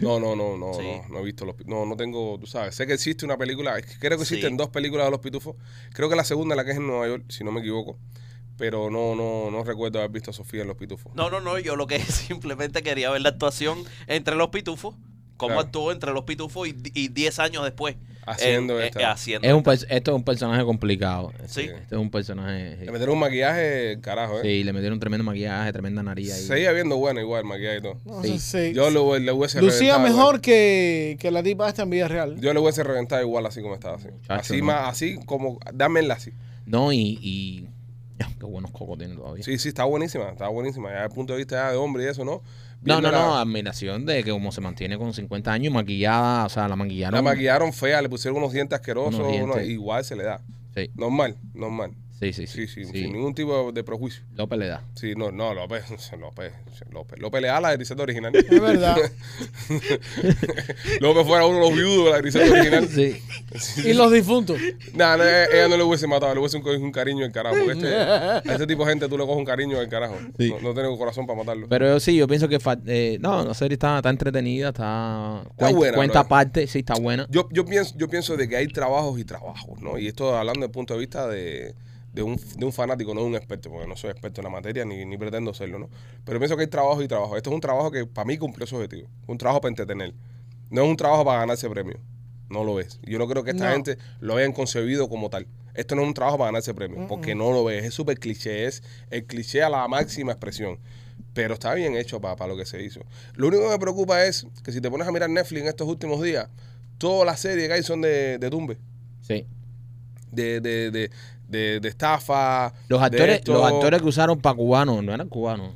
No, 0.02 0.20
no, 0.20 0.36
no, 0.36 0.58
no, 0.58 0.74
Sí. 0.74 0.82
no, 1.04 1.10
no 1.10 1.20
he 1.20 1.24
visto 1.24 1.46
los 1.46 1.56
No, 1.68 1.86
no 1.86 1.96
tengo, 1.98 2.38
tú 2.40 2.48
sabes, 2.48 2.74
sé 2.74 2.88
que 2.88 2.94
existe 2.94 3.26
una 3.26 3.38
película, 3.38 3.78
es 3.78 3.86
que 3.86 4.00
creo 4.00 4.18
que 4.18 4.26
Sí. 4.26 4.36
existen 4.36 4.58
dos 4.58 4.70
películas 4.70 5.06
de 5.08 5.12
los 5.12 5.20
pitufos. 5.20 5.56
Creo 5.94 6.10
que 6.10 6.16
la 6.16 6.24
segunda 6.24 6.56
la 6.56 6.66
que 6.66 6.72
es 6.72 6.78
en 6.78 6.88
Nueva 6.88 7.08
York, 7.08 7.26
si 7.30 7.44
no 7.44 7.52
me 7.52 7.60
equivoco. 7.60 7.98
Pero 8.58 8.90
no, 8.90 9.16
no, 9.16 9.52
no 9.52 9.64
recuerdo 9.64 10.00
haber 10.00 10.12
visto 10.12 10.32
a 10.32 10.34
Sofía 10.34 10.62
en 10.64 10.68
los 10.68 10.78
pitufos. 10.78 11.14
No, 11.16 11.30
no, 11.30 11.40
no, 11.42 11.60
yo 11.60 11.76
lo 11.76 11.86
que 11.88 12.00
simplemente 12.02 12.82
quería 12.84 13.10
ver 13.12 13.22
la 13.22 13.30
actuación 13.30 13.84
entre 14.08 14.36
los 14.36 14.50
pitufos, 14.50 14.96
cómo 15.38 15.50
Claro. 15.54 15.62
actuó 15.62 15.92
entre 15.92 16.12
los 16.14 16.24
pitufos 16.24 16.68
y, 16.68 16.76
y 16.94 17.10
10 17.10 17.40
años 17.40 17.64
después. 17.64 17.96
Haciendo 18.30 18.82
esta. 18.82 19.00
eh, 19.00 19.06
haciendo 19.06 19.48
Es 19.48 19.54
un, 19.54 19.60
esta. 19.72 19.96
esto 19.96 20.12
es 20.12 20.16
un 20.18 20.24
personaje 20.26 20.62
complicado. 20.66 21.32
Sí. 21.46 21.62
Este 21.62 21.96
es 21.96 22.02
un 22.02 22.10
personaje. 22.12 22.76
Le 22.76 22.86
Sí, 22.86 22.92
metieron 22.92 23.14
un 23.14 23.20
maquillaje, 23.20 24.00
carajo, 24.02 24.40
¿eh? 24.40 24.42
Sí, 24.42 24.64
le 24.66 24.74
metieron 24.74 24.96
un 24.96 25.00
tremendo 25.00 25.24
maquillaje, 25.24 25.72
tremenda 25.72 26.04
nariz 26.04 26.34
ahí. 26.34 26.42
Seguía 26.42 26.74
viendo 26.74 26.98
bueno 26.98 27.22
igual 27.22 27.44
el 27.44 27.48
maquillaje 27.48 27.78
y 27.78 27.82
todo. 27.82 27.98
No 28.04 28.22
Sí. 28.24 28.38
sé 28.40 28.70
si- 28.70 28.74
Yo 28.76 28.90
le, 28.90 29.22
le 29.24 29.32
hubiese 29.32 29.62
Lucía 29.62 29.94
reventado 29.94 30.00
mejor 30.10 30.26
igual. 30.36 30.42
que, 30.42 31.18
que 31.22 31.32
la 31.32 31.42
tipa 31.42 31.70
esta 31.70 31.84
en 31.84 31.90
vida 31.92 32.10
real. 32.10 32.36
Yo 32.42 32.54
le 32.54 32.60
hubiese 32.60 32.84
reventado 32.84 33.22
igual 33.22 33.46
así 33.46 33.62
como 33.62 33.76
estaba 33.76 33.96
así. 33.96 34.08
Chacho, 34.24 34.34
así 34.42 34.58
no. 34.58 34.66
más, 34.66 34.90
así 34.90 35.20
como, 35.26 35.60
dámela 35.74 36.16
así. 36.16 36.32
No, 36.66 36.92
y, 36.92 37.18
y 37.22 37.70
qué 38.40 38.46
buenos 38.46 38.72
cocos 38.72 38.98
tiene 38.98 39.16
todavía. 39.16 39.44
Sí, 39.44 39.58
sí, 39.58 39.70
está 39.70 39.84
buenísima, 39.84 40.30
está 40.30 40.48
buenísima. 40.48 40.90
Ya 40.90 40.96
desde 40.96 41.06
el 41.08 41.12
punto 41.14 41.34
de 41.34 41.38
vista 41.38 41.72
de 41.72 41.78
hombre 41.78 42.04
y 42.04 42.08
eso, 42.08 42.24
¿no? 42.26 42.42
no, 42.84 43.02
no, 43.02 43.12
no, 43.12 43.38
admiración 43.38 44.06
de 44.06 44.24
que 44.24 44.32
como 44.32 44.52
se 44.52 44.62
mantiene 44.62 44.98
con 44.98 45.14
50 45.14 45.52
años 45.52 45.74
maquillada, 45.74 46.46
o 46.46 46.50
sea, 46.50 46.68
la 46.68 46.76
maquillaron. 46.76 47.16
La 47.16 47.22
maquillaron 47.22 47.74
fea, 47.74 48.02
le 48.02 48.10
pusieron 48.10 48.38
unos 48.38 48.54
dientes 48.54 48.76
asquerosos, 48.80 49.16
Unos 49.20 49.32
dientes. 49.32 49.56
uno- 49.56 49.62
igual 49.66 50.04
se 50.06 50.16
le 50.16 50.24
da. 50.24 50.42
Sí, 50.76 50.90
Normal, 50.96 51.36
normal. 51.54 51.92
Sí, 52.20 52.34
sí, 52.34 52.48
sí. 52.48 52.48
Sí, 52.48 52.68
sí, 52.68 52.86
sí. 52.86 52.92
sin 52.92 53.14
ningún 53.14 53.34
tipo 53.34 53.72
de 53.72 53.84
prejuicio. 53.84 54.24
López 54.36 54.60
le 54.60 54.68
da. 54.68 54.84
Sí, 54.96 55.14
no, 55.16 55.32
no, 55.32 55.54
López, 55.54 55.86
López, 56.20 56.54
López. 56.92 57.20
López 57.20 57.42
le 57.42 57.48
da 57.48 57.62
la 57.62 57.76
griseta 57.76 58.04
original. 58.04 58.36
Es 58.36 58.62
verdad. 58.62 58.98
López 61.00 61.28
fuera 61.28 61.46
uno 61.46 61.60
de 61.60 61.70
los 61.70 61.74
viudos 61.74 62.06
de 62.06 62.12
la 62.12 62.18
griseta 62.20 62.52
original. 62.52 62.88
Sí. 62.88 63.22
y 63.84 63.94
los 63.94 64.12
difuntos. 64.12 64.58
Nah, 64.94 65.18
no, 65.18 65.24
ella 65.24 65.46
ella 65.46 65.68
no 65.68 65.78
le 65.78 65.84
hubiese 65.84 66.08
matado, 66.08 66.34
le 66.34 66.40
hubiese 66.40 66.62
cogido 66.62 66.84
un 66.84 66.92
cariño 66.92 67.26
al 67.26 67.32
carajo. 67.32 67.56
Porque 67.56 67.74
este, 67.74 67.96
a 67.96 68.38
este 68.40 68.68
tipo 68.68 68.86
de 68.86 68.92
gente 68.92 69.08
tú 69.08 69.18
le 69.18 69.24
coges 69.24 69.38
un 69.38 69.46
cariño 69.46 69.80
al 69.80 69.88
carajo. 69.88 70.18
Sí. 70.38 70.50
No, 70.50 70.62
no 70.62 70.74
tiene 70.74 70.98
corazón 70.98 71.26
para 71.26 71.40
matarlo. 71.40 71.68
Pero 71.70 72.00
sí, 72.00 72.16
yo 72.16 72.28
pienso 72.28 72.48
que 72.48 72.60
eh, 72.88 73.18
no, 73.22 73.46
la 73.46 73.54
serie 73.54 73.74
está, 73.74 73.98
está 73.98 74.10
entretenida, 74.10 74.70
está, 74.70 75.44
buena, 75.72 75.96
cuenta 75.96 76.20
bro. 76.20 76.26
aparte, 76.26 76.68
sí 76.68 76.80
está 76.80 76.96
buena. 76.96 77.28
Yo, 77.30 77.48
yo, 77.52 77.66
pienso, 77.66 77.96
yo 77.98 78.08
pienso 78.08 78.36
de 78.36 78.48
que 78.48 78.58
hay 78.58 78.68
trabajos 78.68 79.20
y 79.20 79.24
trabajos, 79.24 79.82
¿no? 79.82 79.98
Y 79.98 80.08
esto 80.08 80.36
hablando 80.36 80.60
desde 80.60 80.68
el 80.68 80.72
punto 80.72 80.94
de 80.94 81.00
vista 81.00 81.28
de, 81.28 81.76
de, 82.18 82.24
un, 82.24 82.36
de 82.58 82.66
un 82.66 82.74
fanático, 82.74 83.14
no 83.14 83.22
de 83.22 83.28
un 83.28 83.36
experto, 83.36 83.70
porque 83.70 83.88
no 83.88 83.96
soy 83.96 84.10
experto 84.12 84.42
en 84.42 84.46
la 84.46 84.50
materia 84.50 84.84
ni, 84.86 85.06
ni 85.06 85.18
pretendo 85.18 85.54
serlo, 85.54 85.80
¿no? 85.80 85.90
Pero 86.26 86.40
pienso 86.40 86.56
que 86.58 86.64
hay 86.64 86.68
trabajos 86.68 87.04
y 87.04 87.08
trabajos. 87.08 87.38
Esto 87.38 87.50
es 87.50 87.54
un 87.54 87.62
trabajo 87.62 87.92
que 87.92 88.06
para 88.06 88.26
mí 88.26 88.38
cumplió 88.38 88.68
su 88.68 88.76
objetivo. 88.76 89.08
Un 89.28 89.38
trabajo 89.38 89.62
para 89.62 89.70
entretener. 89.70 90.14
No 90.70 90.84
es 90.84 90.90
un 90.90 90.98
trabajo 90.98 91.24
para 91.24 91.40
ganarse 91.40 91.70
premio. 91.70 91.98
No 92.50 92.64
lo 92.64 92.80
es. 92.80 93.00
Yo 93.04 93.18
no 93.20 93.28
creo 93.28 93.44
que 93.44 93.52
esta 93.52 93.68
No. 93.68 93.74
gente 93.74 93.98
lo 94.20 94.36
hayan 94.36 94.52
concebido 94.54 95.08
como 95.10 95.30
tal. 95.30 95.48
Esto 95.74 95.96
no 95.96 96.02
es 96.02 96.08
un 96.08 96.14
trabajo 96.14 96.38
para 96.38 96.48
ganarse 96.50 96.74
premio, 96.74 97.06
porque 97.08 97.36
no 97.36 97.52
lo 97.52 97.64
ves. 97.64 97.86
Es 97.86 97.94
súper 97.94 98.20
cliché, 98.20 98.66
es 98.66 98.82
el 99.12 99.26
cliché 99.26 99.62
a 99.64 99.70
la 99.70 99.88
máxima 99.88 100.32
expresión. 100.32 100.80
Pero 101.34 101.54
está 101.54 101.74
bien 101.76 101.96
hecho 101.96 102.20
para, 102.20 102.48
lo 102.48 102.58
que 102.58 102.66
se 102.66 102.82
hizo. 102.84 103.02
Lo 103.36 103.48
único 103.48 103.64
que 103.64 103.70
me 103.70 103.78
preocupa 103.80 104.26
es 104.26 104.48
que 104.64 104.72
si 104.72 104.82
te 104.82 104.90
pones 104.90 105.08
a 105.08 105.12
mirar 105.12 105.30
Netflix 105.30 105.62
en 105.62 105.68
estos 105.68 105.88
últimos 105.88 106.22
días, 106.24 106.50
todas 106.98 107.26
las 107.28 107.40
series 107.40 107.68
que 107.68 107.74
hay 107.76 107.84
son 107.84 108.02
de, 108.02 108.40
de 108.40 108.50
tumbe, 108.50 108.78
Sí. 109.22 109.46
de, 110.32 110.60
de, 110.62 110.90
de, 110.92 111.12
de, 111.48 111.80
de 111.80 111.90
estafa. 111.90 112.74
Los 112.88 113.02
actores, 113.02 113.38
esto. 113.38 113.54
los 113.54 113.66
actores 113.66 114.02
que 114.02 114.08
usaron 114.08 114.40
para 114.40 114.56
cubanos, 114.56 115.04
no 115.04 115.14
eran 115.14 115.28
cubanos. 115.30 115.72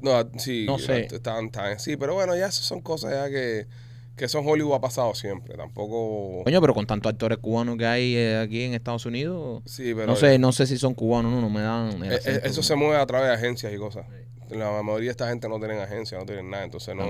No, 0.00 0.28
sí, 0.38 0.64
No 0.66 0.78
sé. 0.78 1.06
Están, 1.12 1.46
están- 1.46 1.78
sí, 1.80 1.96
pero 1.96 2.14
bueno, 2.14 2.36
ya 2.36 2.46
esas 2.46 2.64
son 2.64 2.80
cosas 2.80 3.12
ya 3.12 3.28
que, 3.30 3.66
que 4.16 4.28
son 4.28 4.46
Hollywood 4.46 4.74
ha 4.74 4.80
pasado 4.80 5.14
siempre. 5.14 5.56
Tampoco. 5.56 6.44
Coño, 6.44 6.60
pero 6.60 6.74
con 6.74 6.86
tantos 6.86 7.10
actores 7.10 7.38
cubanos 7.38 7.76
que 7.76 7.86
hay 7.86 8.14
eh, 8.16 8.38
aquí 8.38 8.62
en 8.62 8.74
Estados 8.74 9.06
Unidos, 9.06 9.62
Sí, 9.64 9.92
pero. 9.94 10.06
no 10.06 10.16
sé, 10.16 10.38
no 10.38 10.52
sé 10.52 10.66
si 10.66 10.76
son 10.78 10.94
cubanos, 10.94 11.32
no, 11.32 11.40
no 11.40 11.50
me 11.50 11.62
dan 11.62 12.02
el 12.04 12.12
Eh, 12.12 12.14
eh, 12.14 12.18
acento. 12.18 12.46
eso 12.48 12.62
se 12.62 12.76
mueve 12.76 12.96
a 12.96 13.06
través 13.06 13.28
de 13.28 13.34
agencias 13.34 13.72
y 13.72 13.76
cosas. 13.76 14.06
La 14.50 14.80
mayoría 14.82 15.06
de 15.06 15.10
esta 15.10 15.28
gente 15.28 15.48
no 15.48 15.58
tienen 15.58 15.80
agencia, 15.80 16.18
no 16.18 16.24
tienen 16.26 16.48
nada, 16.50 16.62
entonces 16.64 16.94
no, 16.94 17.04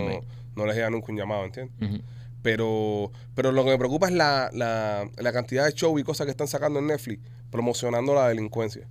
no 0.55 0.67
les 0.67 0.75
llega 0.75 0.89
nunca 0.89 1.13
un 1.13 1.19
llamado, 1.19 1.45
¿entiendes? 1.45 1.75
Ujú. 1.91 2.03
Pero, 2.47 3.11
pero 3.35 3.51
lo 3.51 3.65
que 3.65 3.71
me 3.71 3.77
preocupa 3.77 4.07
es 4.07 4.13
la, 4.13 4.51
la, 4.53 5.11
la 5.17 5.33
cantidad 5.33 5.65
de 5.65 5.73
show 5.73 5.99
y 5.99 6.05
cosas 6.05 6.27
que 6.27 6.31
están 6.31 6.47
sacando 6.47 6.79
en 6.79 6.87
Netflix 6.87 7.21
promocionando 7.51 8.15
la 8.15 8.29
delincuencia. 8.29 8.87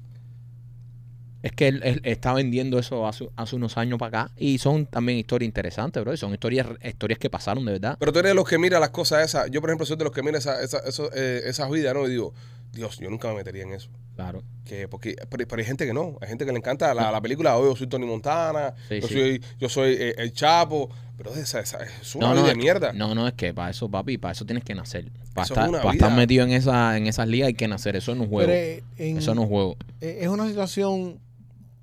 Es 1.42 1.54
que 1.54 1.70
él, 1.70 1.80
él 1.86 2.02
está 2.04 2.34
vendiendo 2.34 2.78
eso 2.78 3.08
hace, 3.08 3.30
hace 3.38 3.56
unos 3.56 3.78
años 3.78 3.98
para 3.98 4.24
acá 4.24 4.34
y 4.36 4.58
son 4.58 4.88
también 4.88 5.20
historias 5.20 5.48
interesantes, 5.48 6.04
bro. 6.04 6.14
y 6.14 6.18
Son 6.18 6.34
historias, 6.34 6.68
historias 6.84 7.18
que 7.18 7.30
pasaron 7.30 7.64
de 7.64 7.72
verdad. 7.72 7.96
Pero 7.98 8.12
tú 8.12 8.20
eres 8.20 8.32
de 8.32 8.36
los 8.36 8.46
que 8.46 8.58
mira 8.58 8.78
las 8.78 8.90
cosas 8.90 9.24
esas. 9.24 9.50
Yo, 9.50 9.62
por 9.62 9.70
ejemplo, 9.70 9.86
soy 9.86 9.96
de 9.96 10.04
los 10.04 10.12
que 10.12 10.22
mira 10.22 10.38
esa, 10.38 10.62
esa, 10.62 10.80
eso, 10.80 11.10
eh, 11.14 11.44
esas 11.46 11.72
vidas, 11.72 11.94
¿no? 11.94 12.06
Y 12.08 12.10
digo, 12.10 12.34
Dios, 12.76 13.00
yo 13.00 13.10
nunca 13.10 13.30
me 13.30 13.36
metería 13.36 13.64
en 13.64 13.74
eso. 13.74 13.90
Claro. 14.16 14.44
Que, 14.66 14.88
porque, 14.88 15.16
pero, 15.30 15.48
pero 15.48 15.60
hay 15.60 15.66
gente 15.66 15.86
que 15.86 15.94
no. 15.94 16.18
Hay 16.22 16.28
gente 16.28 16.46
que 16.46 16.52
le 16.52 16.58
encanta 16.60 16.94
la, 16.94 17.12
la 17.12 17.22
película. 17.22 17.58
Hoy 17.58 17.70
yo 17.70 17.76
soy 17.76 17.88
Tony 17.88 18.06
Montana. 18.06 18.74
Sí, 18.88 19.02
yo, 19.02 19.08
sí. 19.08 19.14
Soy, 19.14 19.42
yo 19.60 19.70
soy 19.70 19.94
eh, 20.00 20.16
el 20.18 20.32
Chapo. 20.34 20.90
Pero 21.18 21.34
esa, 21.34 21.62
esa- 21.62 21.80
es 21.84 22.14
una 22.16 22.28
No, 22.28 22.34
vida 22.34 22.42
no, 22.42 22.46
de 22.48 22.52
es- 22.52 22.58
mierda. 22.58 22.94
No, 22.94 23.16
no, 23.16 23.28
es 23.28 23.34
que 23.34 23.54
para 23.54 23.70
eso, 23.72 23.90
papi, 23.90 24.18
para 24.18 24.34
eso 24.34 24.46
tienes 24.46 24.64
que 24.66 24.76
nacer. 24.76 25.12
Para, 25.34 25.46
Eso 25.46 25.54
es 25.54 25.60
estar, 25.66 25.82
para 25.82 25.94
estar 25.94 26.12
metido 26.16 26.44
en, 26.44 26.52
esa, 26.52 26.98
en 26.98 27.08
esas 27.08 27.28
ligas 27.28 27.48
hay 27.48 27.54
que 27.54 27.68
nacer. 27.68 27.96
Eso 27.96 28.14
no 28.16 28.24
es 28.24 28.28
un 28.28 28.34
juego. 28.36 28.52
Pero 28.52 28.84
en- 28.98 29.18
Eso 29.18 29.34
no 29.34 29.44
es 29.44 29.50
juego. 29.50 29.78
eh, 30.02 30.20
es 30.22 30.28
una 30.28 30.48
situación, 30.48 31.20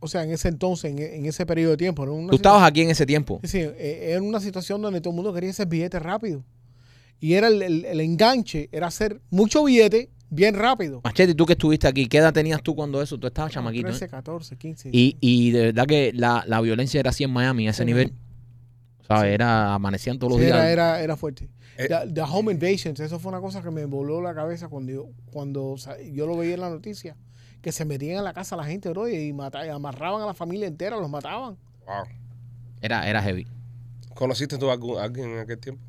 o 0.00 0.09
sea, 0.09 0.22
en 0.24 0.33
ese 0.33 0.48
entonces, 0.48 0.90
en, 0.90 0.98
en 0.98 1.24
ese 1.26 1.46
periodo 1.46 1.70
de 1.72 1.76
tiempo. 1.78 2.05
¿no? 2.05 2.12
Una 2.14 2.28
Tú 2.31 2.37
estabas 2.37 2.62
aquí 2.62 2.83
en 2.83 2.90
ese 2.90 3.07
tiempo. 3.07 3.40
Sí, 3.44 3.59
eh, 3.61 4.09
era 4.11 4.20
una 4.22 4.40
situación 4.40 4.83
donde 4.83 5.00
todo 5.00 5.11
el 5.12 5.16
mundo 5.16 5.33
quería 5.33 5.48
hacer 5.50 5.66
billete 5.66 5.98
rápido. 5.98 6.44
Y 7.20 7.35
era 7.35 7.48
el, 7.48 7.62
el- 7.62 7.85
el 7.87 8.00
enganche, 8.00 8.68
era 8.72 8.88
hacer 8.88 9.20
mucho 9.31 9.64
billete 9.64 10.11
bien 10.35 10.55
rápido. 10.55 11.01
Machete, 11.05 11.35
tú 11.35 11.47
que 11.47 11.53
estuviste 11.53 11.87
aquí, 11.87 12.07
¿qué 12.09 12.18
edad 12.18 12.33
tenías 12.33 12.62
tú 12.62 12.75
cuando 12.75 13.01
eso? 13.03 13.18
Tú 13.18 13.27
estabas 13.27 13.53
chamaquito. 13.53 13.88
¿eh? 13.88 13.90
13, 13.90 14.09
14, 14.09 14.57
15. 14.57 14.88
Y, 14.92 15.16
y 15.21 15.51
de 15.53 15.66
verdad 15.66 15.87
que 15.87 16.12
la, 16.14 16.45
la 16.47 16.61
violencia 16.61 16.99
era 17.01 17.11
así 17.11 17.25
en 17.25 17.31
Miami, 17.33 17.68
a 17.68 17.71
ese 17.71 17.85
nivel. 17.85 18.12
¿Sabes? 19.07 19.33
Era, 19.35 19.75
amanecían 19.75 20.18
todos 20.18 20.33
los 20.33 20.38
Sí, 20.40 20.47
días. 20.47 20.57
era, 20.57 20.71
era, 20.71 21.01
era 21.03 21.16
fuerte. 21.16 21.49
Eh. 21.77 21.88
The, 21.88 22.12
the 22.12 22.23
Home 22.23 22.53
Invasions, 22.53 23.01
eso 23.01 23.18
fue 23.18 23.31
una 23.31 23.40
cosa 23.40 23.62
que 23.62 23.71
me 23.71 23.85
voló 23.85 24.21
la 24.23 24.35
cabeza 24.35 24.68
cuando 24.68 24.92
yo, 24.92 25.09
cuando 25.33 25.77
yo 26.12 26.27
lo 26.27 26.37
veía 26.37 26.55
en 26.55 26.61
la 26.61 26.71
noticia. 26.71 27.16
que 27.61 27.73
se 27.73 27.85
metían 27.85 28.18
en 28.18 28.25
la 28.25 28.33
casa 28.33 28.55
a 28.55 28.59
la 28.59 28.64
gente, 28.64 28.88
bro, 28.88 29.09
y, 29.09 29.33
mata- 29.33 29.64
y 29.66 29.68
amarraban 29.71 30.23
a 30.23 30.27
la 30.27 30.35
familia 30.35 30.66
entera, 30.66 30.97
los 30.97 31.09
mataban. 31.11 31.57
Wow. 31.87 32.05
Era, 32.81 33.09
era 33.09 33.23
heavy. 33.23 33.47
¿Conociste 34.14 34.59
tú 34.59 34.71
a 34.71 34.75
a 34.75 35.05
alguien 35.05 35.31
en 35.31 35.38
aquel 35.40 35.59
tiempo? 35.59 35.83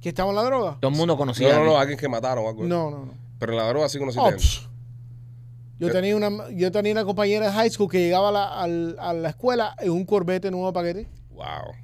¿Que 0.00 0.10
estaban 0.10 0.30
en 0.30 0.36
la 0.36 0.42
droga? 0.44 0.76
Todo 0.80 0.90
el 0.90 0.96
mundo 0.96 1.16
conocía. 1.16 1.48
No, 1.48 1.54
no, 1.54 1.60
a 1.60 1.64
no, 1.64 1.64
alguien. 1.70 1.80
alguien 1.82 1.98
que 1.98 2.08
mataron 2.08 2.46
algo. 2.46 2.64
No, 2.64 2.90
no, 2.90 3.06
no. 3.06 3.25
Pero 3.38 3.52
en 3.52 3.58
la 3.58 3.68
droga 3.68 3.88
sí 3.88 3.98
conociste 3.98 4.24
Oh, 4.24 4.28
a 4.28 4.38
psh. 4.38 4.68
Yo 5.78 5.90
tenía 5.92 6.16
una 6.16 6.30
yo 6.52 6.72
tenía 6.72 6.92
una 6.92 7.04
compañera 7.04 7.46
de 7.46 7.52
high 7.52 7.70
school 7.70 7.90
que 7.90 7.98
llegaba 7.98 8.30
a 8.30 8.32
la, 8.32 8.60
al- 8.62 8.96
a 8.98 9.12
la 9.12 9.28
escuela 9.28 9.74
en 9.78 9.90
un 9.90 10.04
Corvette 10.06 10.50
nuevo 10.50 10.72
paquete 10.72 11.06
Wow. 11.30 11.74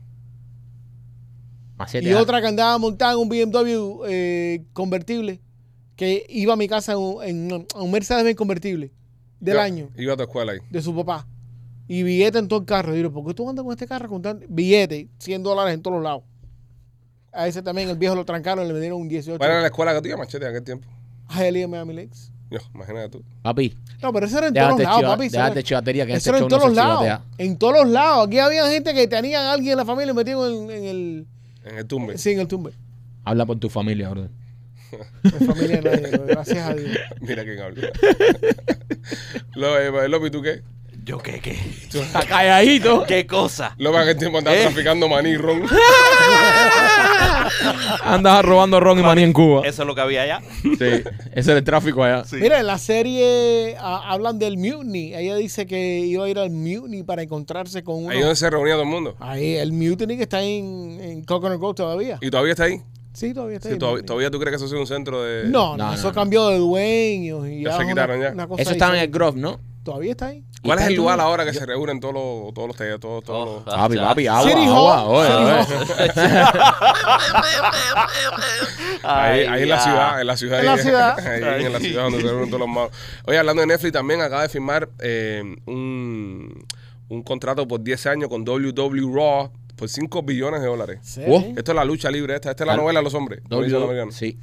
Y 1.95 1.97
años. 2.09 2.21
otra 2.23 2.41
que 2.41 2.47
andaba 2.47 2.79
montada 2.79 3.13
en 3.15 3.19
un 3.19 3.29
BMW 3.29 4.05
eh, 4.07 4.65
convertible 4.73 5.41
que 5.97 6.25
iba 6.29 6.53
a 6.53 6.57
mi 6.57 6.69
casa 6.69 6.93
en 6.93 6.99
un, 6.99 7.23
en 7.25 7.53
un- 7.75 7.91
Mercedes-Benz 7.91 8.37
convertible 8.37 8.93
del 9.41 9.59
año 9.59 9.89
Iba 9.97 10.15
a 10.15 10.17
tu 10.17 10.23
escuela 10.23 10.53
ahí. 10.53 10.59
de 10.71 10.81
su 10.81 10.95
papá 10.95 11.27
y 11.89 12.03
billete 12.05 12.39
en 12.39 12.47
todo 12.49 12.61
el 12.61 12.65
carro. 12.67 12.95
Y 12.95 12.99
digo, 12.99 13.13
¿por 13.13 13.27
qué 13.27 13.35
tú 13.35 13.49
andas 13.51 13.65
con 13.65 13.73
este 13.73 13.87
carro 13.87 14.09
con 14.09 14.23
tanto 14.23 14.47
billete? 14.49 15.09
100 15.19 15.43
dólares 15.43 15.75
en 15.75 15.83
todos 15.83 15.97
los 15.97 16.05
lados. 16.05 16.23
A 17.33 17.49
ese 17.49 17.61
también 17.63 17.89
el 17.91 17.97
viejo 17.99 18.15
lo 18.15 18.25
trancaron 18.25 18.65
y 18.65 18.73
le 18.73 18.79
dieron 18.81 19.01
un 19.01 19.09
18. 19.09 19.37
¿Cuál 19.39 19.51
era 19.51 19.61
la 19.61 19.67
escuela 19.67 19.93
que 19.93 20.01
tú 20.01 20.07
ibas, 20.09 20.19
Machete, 20.21 20.45
en 20.45 20.51
aquel 20.51 20.63
tiempo? 20.63 20.89
A 21.35 21.47
Elia 21.47 21.67
Miami 21.69 21.95
Lakes. 21.95 22.31
Yo, 22.51 22.59
imagínate 22.75 23.09
tú. 23.09 23.25
Papi, 23.43 23.75
No, 24.03 24.13
pero 24.13 24.27
eso 24.27 24.37
era 24.39 24.49
en 24.49 24.55
todos 24.55 24.79
lados, 24.79 24.99
chiva- 24.99 25.09
papi. 25.17 25.29
déjate 25.31 25.63
chivatería 25.63 26.05
que 26.07 26.13
Eso 26.13 26.19
este 26.19 26.29
era 26.31 26.39
en 26.39 26.43
no 26.45 26.49
todos 26.49 26.65
los 26.65 26.75
lados. 26.75 27.01
chivatea. 27.03 27.25
En 27.39 27.57
todos 27.59 27.75
los 27.75 27.89
lados. 27.89 28.27
Aquí 28.27 28.39
había 28.39 28.67
gente 28.69 28.93
que 28.93 29.09
tenían 29.09 29.45
a 29.45 29.53
alguien 29.53 29.73
en 29.73 29.79
la 29.79 29.85
familia 29.87 30.13
metido 30.13 30.47
en, 30.49 30.71
en 30.71 30.85
el. 30.85 31.27
En 31.65 31.79
el 31.79 31.87
tumbe. 31.87 32.19
Sí, 32.19 32.33
en 32.33 32.41
el 32.41 32.49
tumbe. 32.49 32.73
Habla 33.25 33.47
por 33.47 33.59
tu 33.59 33.71
familia, 33.71 34.11
bro. 34.11 34.29
Mi 35.23 35.31
familia 35.47 35.81
nadie, 35.81 36.11
gracias 36.27 36.69
a 36.69 36.75
Dios. 36.75 36.99
Mira 37.23 37.43
quién 37.45 37.61
habla. 37.61 37.89
Lo, 39.55 39.79
eh, 39.79 40.31
¿tú 40.31 40.43
qué? 40.43 40.63
¿Yo 41.05 41.19
qué, 41.19 41.41
qué? 41.41 41.59
Está 41.93 42.25
calladito. 42.25 43.05
¿Qué 43.09 43.27
cosa? 43.27 43.75
Lopi, 43.79 43.97
en 43.97 44.03
aquel 44.03 44.17
tiempo 44.19 44.39
andaba 44.39 44.57
Eh. 44.57 44.63
traficando 44.63 45.09
maní 45.09 45.31
y 45.31 45.37
ron. 45.37 45.63
Andas 48.05 48.45
robando 48.45 48.79
ron 48.81 48.99
y 48.99 49.03
maní 49.03 49.23
en 49.23 49.33
Cuba. 49.33 49.63
Eso 49.67 49.83
es 49.83 49.89
lo 49.89 49.95
que 49.97 50.01
había 50.01 50.23
allá. 50.23 50.41
Sí, 50.63 50.75
ese 50.79 51.03
es 51.35 51.49
el 51.49 51.65
tráfico 51.65 52.05
allá. 52.05 52.25
Sí. 52.25 52.37
Mira, 52.37 52.61
en 52.61 52.67
la 52.67 52.79
serie 52.79 53.77
ah, 53.81 54.03
hablan 54.13 54.39
del 54.39 54.57
Mutiny. 54.59 55.15
Ella 55.15 55.35
dice 55.37 55.67
que 55.67 55.99
iba 56.01 56.25
a 56.25 56.29
ir 56.29 56.39
al 56.39 56.51
Mutiny 56.51 57.03
para 57.03 57.23
encontrarse 57.23 57.83
con 57.83 57.97
uno. 58.05 58.11
Ahí 58.11 58.21
donde 58.21 58.37
se 58.37 58.49
reunía 58.49 58.75
todo 58.75 58.83
el 58.85 58.89
mundo. 58.89 59.17
Ahí, 59.19 59.57
el 59.57 59.73
Mutiny 59.73 60.17
que 60.17 60.23
está 60.23 60.41
en, 60.43 61.01
en 61.03 61.25
Coconut 61.25 61.59
Grove 61.59 61.75
todavía. 61.75 62.19
¿Y 62.21 62.31
todavía 62.31 62.53
está 62.53 62.65
ahí? 62.65 62.81
Sí, 63.13 63.35
todavía 63.35 63.57
está 63.57 63.69
Sí, 63.69 63.75
ahí. 63.75 64.03
todavía, 64.05 64.31
tú 64.31 64.39
crees 64.39 64.53
que 64.53 64.57
eso 64.65 64.67
es 64.67 64.81
un 64.81 64.87
centro 64.87 65.23
de...? 65.23 65.45
No, 65.49 65.77
No, 65.77 65.93
eso 65.93 66.09
no. 66.09 66.15
cambió 66.15 66.49
de 66.49 66.59
dueños 66.59 67.47
y 67.49 67.63
Ya 67.63 67.71
ya 67.73 67.77
se 67.79 67.87
quitaron 67.87 68.17
una, 68.19 68.29
ya. 68.29 68.33
una 68.33 68.47
cosa 68.47 68.63
Eso 68.63 68.71
estaba 68.71 68.95
en 68.97 69.03
el. 69.03 69.11
Grove, 69.11 69.39
¿no? 69.39 69.61
Todavía 69.83 70.13
está 70.13 70.27
ahí. 70.27 70.45
¿Cuál 70.63 70.79
es 70.79 70.87
el 70.87 70.95
lugar 70.95 71.19
ahora 71.21 71.45
que 71.45 71.53
se 71.53 71.67
reúnen 71.67 71.99
todos 71.99 72.15
los, 72.15 72.55
todos 72.55 72.69
los, 72.69 72.77
todos, 72.77 73.01
todos, 73.01 73.25
todos 73.25 73.49
Oh, 73.49 73.55
los... 73.67 73.75
Papi, 73.75 73.97
papi, 73.97 74.27
agua, 74.29 74.49
City 74.49 74.65
agua. 74.65 75.03
Hall, 75.03 75.17
oye, 75.17 75.65
City 75.65 75.93
oye. 75.99 76.13
Ahí, 79.03 79.63
en 79.63 79.69
la 79.69 79.81
ciudad, 79.81 80.21
en 80.21 80.27
la 80.27 80.37
ciudad. 80.37 80.61
En 80.61 80.67
la 80.67 80.73
ahí, 80.75 80.79
ciudad. 80.81 81.19
ahí 81.19 81.65
en 81.65 81.73
la 81.73 81.81
ciudad 81.81 82.03
donde 82.05 82.21
se 82.21 82.29
reúnen 82.29 82.47
todos 82.49 82.61
los 82.61 82.69
malos. 82.69 82.91
Oye, 83.25 83.39
hablando 83.39 83.61
de 83.63 83.67
Netflix 83.67 83.93
también, 83.93 84.21
acaba 84.21 84.43
de 84.43 84.49
firmar 84.49 84.89
eh, 85.01 85.43
un, 85.67 86.65
un 87.09 87.23
contrato 87.23 87.67
por 87.67 87.83
10 87.83 88.07
años 88.07 88.29
con 88.29 88.45
WW 88.45 89.15
Raw 89.15 89.51
por 89.77 89.89
5 89.89 90.23
billones 90.23 90.61
de 90.61 90.67
dólares. 90.69 91.01
Sí. 91.03 91.23
Esto 91.57 91.73
es 91.73 91.77
la 91.77 91.85
lucha 91.85 92.11
libre 92.11 92.35
esta. 92.37 92.51
Esta 92.51 92.65
es 92.65 92.67
la 92.67 92.75
Al- 92.75 92.81
novela 92.81 93.01
de 93.01 93.05
los 93.05 93.15
hombres. 93.15 93.41
los 93.49 93.69
W- 93.69 94.13
sí. 94.13 94.39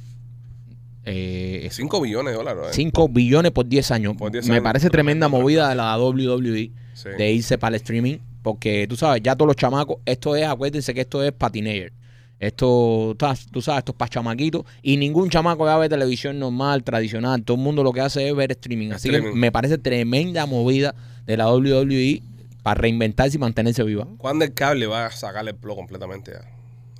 Eh, 1.04 1.68
5 1.70 2.00
billones 2.00 2.32
de 2.32 2.36
dólares. 2.38 2.62
¿eh? 2.70 2.72
5 2.72 3.08
billones 3.08 3.52
por 3.52 3.66
10 3.66 3.90
años. 3.90 4.16
Por 4.16 4.30
10 4.30 4.46
Me 4.48 4.54
años. 4.54 4.64
parece 4.64 4.90
tremenda 4.90 5.28
movida 5.28 5.68
de 5.68 5.74
la 5.74 5.96
WWE 5.98 6.70
Sí. 6.94 7.08
de 7.16 7.32
irse 7.32 7.56
para 7.58 7.76
el 7.76 7.82
streaming. 7.82 8.18
Porque 8.42 8.86
tú 8.88 8.96
sabes, 8.96 9.22
ya 9.22 9.34
todos 9.36 9.46
los 9.48 9.56
chamacos, 9.56 9.98
esto 10.06 10.34
es, 10.36 10.46
acuérdense 10.46 10.94
que 10.94 11.02
esto 11.02 11.22
es 11.22 11.32
patinator. 11.32 11.92
Esto, 12.38 13.14
tú 13.18 13.60
sabes- 13.60 13.78
esto 13.80 13.92
es 13.92 13.96
para 13.98 14.08
chamaquitos. 14.08 14.64
Y 14.82 14.96
ningún 14.96 15.28
chamaco 15.28 15.66
ya 15.66 15.76
ve 15.76 15.88
televisión 15.90 16.38
normal, 16.38 16.82
tradicional. 16.82 17.42
Todo 17.42 17.56
el 17.58 17.62
mundo 17.62 17.82
lo 17.82 17.92
que 17.92 18.00
hace 18.00 18.26
es 18.28 18.34
ver 18.34 18.50
streaming. 18.52 18.92
Así 18.92 19.10
que 19.10 19.20
me 19.20 19.52
parece 19.52 19.76
tremenda 19.76 20.46
movida 20.46 20.94
de 21.26 21.36
la 21.36 21.50
WWE 21.52 22.22
para 22.62 22.80
reinventarse 22.80 23.36
y 23.36 23.40
mantenerse 23.40 23.82
viva. 23.84 24.06
¿Cuándo 24.16 24.44
el 24.46 24.54
cable 24.54 24.86
va 24.86 25.06
a 25.06 25.10
sacarle 25.10 25.50
el 25.50 25.56
plo 25.58 25.76
completamente 25.76 26.32
ya? 26.32 26.40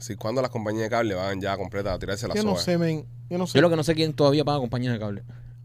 Sí, 0.00 0.16
¿Cuándo 0.16 0.42
las 0.42 0.50
compañías 0.50 0.84
de 0.84 0.90
cable 0.90 1.14
van 1.14 1.40
ya 1.40 1.56
completas 1.56 1.94
a 1.94 1.98
tirarse 1.98 2.26
la 2.26 2.34
Yo 2.34 2.42
no 2.42 2.50
soga? 2.52 2.62
sé, 2.62 2.78
men. 2.78 3.04
Yo 3.28 3.38
no 3.38 3.46
sé. 3.46 3.58
Yo 3.58 3.62
lo 3.62 3.70
que 3.70 3.76
no 3.76 3.84
sé 3.84 3.94
quién 3.94 4.12
todavía 4.14 4.44
paga 4.44 4.58
compañías 4.58 4.92
de 4.94 4.98
cable. 4.98 5.22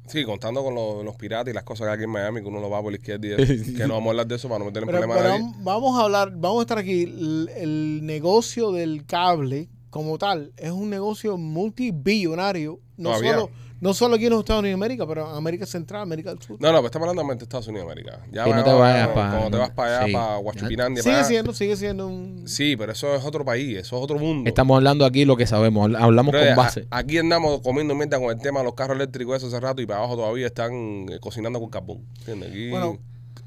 Sí, 0.08 0.24
contando 0.24 0.64
con 0.64 0.76
los, 0.76 1.04
los 1.04 1.16
piratas 1.16 1.52
y 1.52 1.56
las 1.56 1.64
cosas 1.64 1.86
que 1.86 1.90
hay 1.92 1.96
aquí 1.96 2.04
en 2.04 2.12
Miami, 2.12 2.42
que 2.42 2.48
uno 2.48 2.60
lo 2.60 2.70
va 2.70 2.80
por 2.82 2.92
la 2.92 2.98
izquierda 2.98 3.28
y 3.28 3.32
eso, 3.42 3.74
que 3.76 3.88
no 3.88 3.96
vamos 3.96 4.08
a 4.08 4.10
hablar 4.12 4.28
de 4.28 4.36
eso 4.36 4.48
para 4.48 4.60
no 4.60 4.66
meter 4.66 4.84
en 4.84 4.88
Pero, 4.88 5.00
problemas 5.00 5.18
a 5.18 5.22
pero 5.24 5.34
nadie. 5.40 5.46
vam- 5.58 5.64
vamos 5.64 6.00
a 6.00 6.04
hablar, 6.04 6.32
vamos 6.36 6.60
a 6.60 6.62
estar 6.62 6.78
aquí. 6.78 7.04
El, 7.04 7.50
el 7.56 8.06
negocio 8.06 8.72
del 8.72 9.06
cable, 9.08 9.68
como 9.90 10.18
tal, 10.20 10.52
es 10.58 10.70
un 10.72 10.90
negocio 10.92 11.38
multibillonario. 11.38 12.80
No 12.98 13.10
Todavía. 13.10 13.32
solo, 13.34 13.50
no 13.86 13.94
solo 13.94 14.16
aquí 14.16 14.26
en 14.26 14.32
los 14.32 14.40
Estados 14.40 14.62
Unidos 14.62 14.80
de 14.80 14.86
América, 14.86 15.08
pero 15.08 15.30
en 15.32 15.38
América 15.38 15.66
Central, 15.66 16.02
América 16.02 16.32
del 16.32 16.42
Sur. 16.42 16.58
No, 16.60 16.70
no, 16.72 16.78
pero 16.80 16.88
estamos 16.88 17.08
hablando 17.08 17.34
de 17.36 17.44
Estados 17.44 17.68
Unidos 17.68 17.86
y 17.88 17.92
América. 17.92 18.20
Ya 18.32 18.44
Sí, 18.44 18.50
no 18.52 18.64
te 18.64 18.74
vayas 18.74 19.08
Cuando 19.10 19.50
te 19.52 19.58
vas 19.58 19.70
para 19.72 19.98
allá, 19.98 20.06
sí. 20.08 20.14
para 20.14 20.36
Guachupinandia, 20.38 21.04
sigue 21.04 21.16
para 21.16 21.28
siendo, 21.28 21.54
sigue 21.54 21.76
siendo 21.78 22.08
un. 22.08 22.44
Sí, 22.48 22.76
pero 22.76 22.92
eso 22.92 23.14
es 23.16 23.24
otro 23.24 23.46
país, 23.46 23.78
eso 23.78 23.98
es 23.98 24.04
otro 24.04 24.18
mundo. 24.20 24.48
Estamos 24.50 24.76
hablando 24.76 25.06
aquí 25.06 25.24
lo 25.26 25.38
que 25.38 25.46
sabemos. 25.48 25.88
habl- 25.90 25.98
Hablamos 26.02 26.32
Pero, 26.32 26.44
con 26.46 26.54
a- 26.54 26.56
base. 26.56 26.88
aquí 26.90 27.18
andamos 27.18 27.62
comiendo 27.62 27.94
mierda 27.96 28.20
con 28.20 28.30
el 28.32 28.40
tema 28.40 28.60
de 28.60 28.66
los 28.66 28.74
carros 28.74 28.96
eléctricos 28.96 29.38
eso 29.38 29.48
hace 29.48 29.60
rato 29.60 29.82
y 29.82 29.86
para 29.86 30.00
abajo 30.00 30.16
todavía 30.16 30.48
están 30.48 30.74
eh, 31.10 31.20
cocinando 31.20 31.60
con 31.60 31.70
carbón. 31.70 32.06
¿Entiendes? 32.20 32.50
Aquí 32.50 32.70
Bueno, 32.70 32.98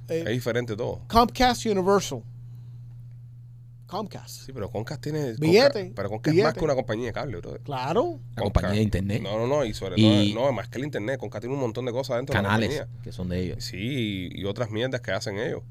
eh, 0.09 0.25
es 0.27 0.33
diferente 0.33 0.77
todo. 0.77 1.01
Comcast 1.09 1.67
Universal. 1.67 2.23
Comcast. 3.89 4.47
Sí, 4.47 4.53
pero 4.53 4.71
Concast 4.71 5.03
tiene... 5.03 5.33
Billete, 5.39 5.93
pero 5.97 6.09
Concast 6.11 6.37
es 6.37 6.45
más 6.45 6.55
que 6.55 6.65
una 6.65 6.75
compañía 6.77 7.07
de 7.07 7.13
cable, 7.13 7.39
bro. 7.39 7.59
Claro. 7.65 8.21
La 8.37 8.43
compañía 8.43 8.71
de 8.77 8.83
internet. 8.83 9.23
No, 9.23 9.39
no, 9.39 9.47
no, 9.49 9.65
y 9.65 9.75
sobre 9.75 9.95
Y- 10.01 10.33
todo, 10.35 10.45
no, 10.47 10.53
más 10.53 10.69
que 10.69 10.79
el 10.79 10.85
internet. 10.85 11.19
Concast 11.19 11.41
tiene 11.43 11.55
un 11.55 11.61
montón 11.61 11.85
de 11.87 11.93
cosas 11.93 12.19
dentro 12.19 12.33
Canales 12.35 12.69
de 12.71 12.77
la 12.77 12.81
compañía. 12.83 13.03
que 13.03 13.13
son 13.13 13.29
de 13.31 13.41
ellos. 13.41 13.65
Sí, 13.65 13.77
y, 14.33 14.41
y 14.41 14.45
otras 14.45 14.71
mierdas 14.71 15.01
que 15.01 15.11
hacen 15.11 15.39
ellos. 15.39 15.63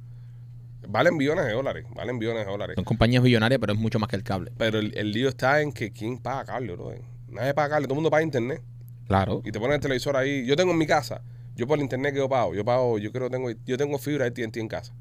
Valen 0.89 1.17
billones 1.17 1.45
de 1.45 1.51
dólares, 1.53 1.85
valen 1.93 2.17
billones 2.17 2.45
de 2.45 2.51
dólares. 2.51 2.75
Son 2.75 2.85
compañías 2.85 3.21
billonarias, 3.21 3.59
pero 3.59 3.73
es 3.73 3.79
mucho 3.79 3.99
más 3.99 4.09
que 4.09 4.15
el 4.15 4.23
cable. 4.23 4.51
Pero 4.57 4.79
el, 4.79 4.97
el 4.97 5.11
lío 5.11 5.27
está 5.29 5.61
en 5.61 5.71
que 5.73 5.91
quién 5.91 6.17
paga 6.17 6.45
cable, 6.45 6.73
bro. 6.73 6.93
Nadie 7.27 7.53
paga 7.53 7.69
cable, 7.71 7.87
todo 7.87 7.93
el 7.93 7.97
mundo 7.97 8.09
paga 8.09 8.23
internet. 8.23 8.61
Claro. 9.07 9.41
Y 9.45 9.51
te 9.51 9.59
ponen 9.59 9.75
el 9.75 9.81
televisor 9.81 10.15
ahí. 10.15 10.45
Yo 10.45 10.55
tengo 10.55 10.71
en 10.71 10.77
mi 10.77 10.87
casa, 10.87 11.21
yo 11.55 11.67
por 11.67 11.77
el 11.77 11.83
internet 11.83 12.13
que 12.13 12.19
yo 12.19 12.29
pago, 12.29 12.55
yo 12.55 12.63
pago, 12.63 12.97
yo 12.99 13.11
creo 13.11 13.29
que 13.29 13.35
tengo, 13.35 13.49
yo 13.65 13.77
tengo 13.77 13.97
fibra 13.97 14.29
de 14.29 14.31
TNT 14.31 14.57
en 14.57 14.67
casa. 14.69 14.93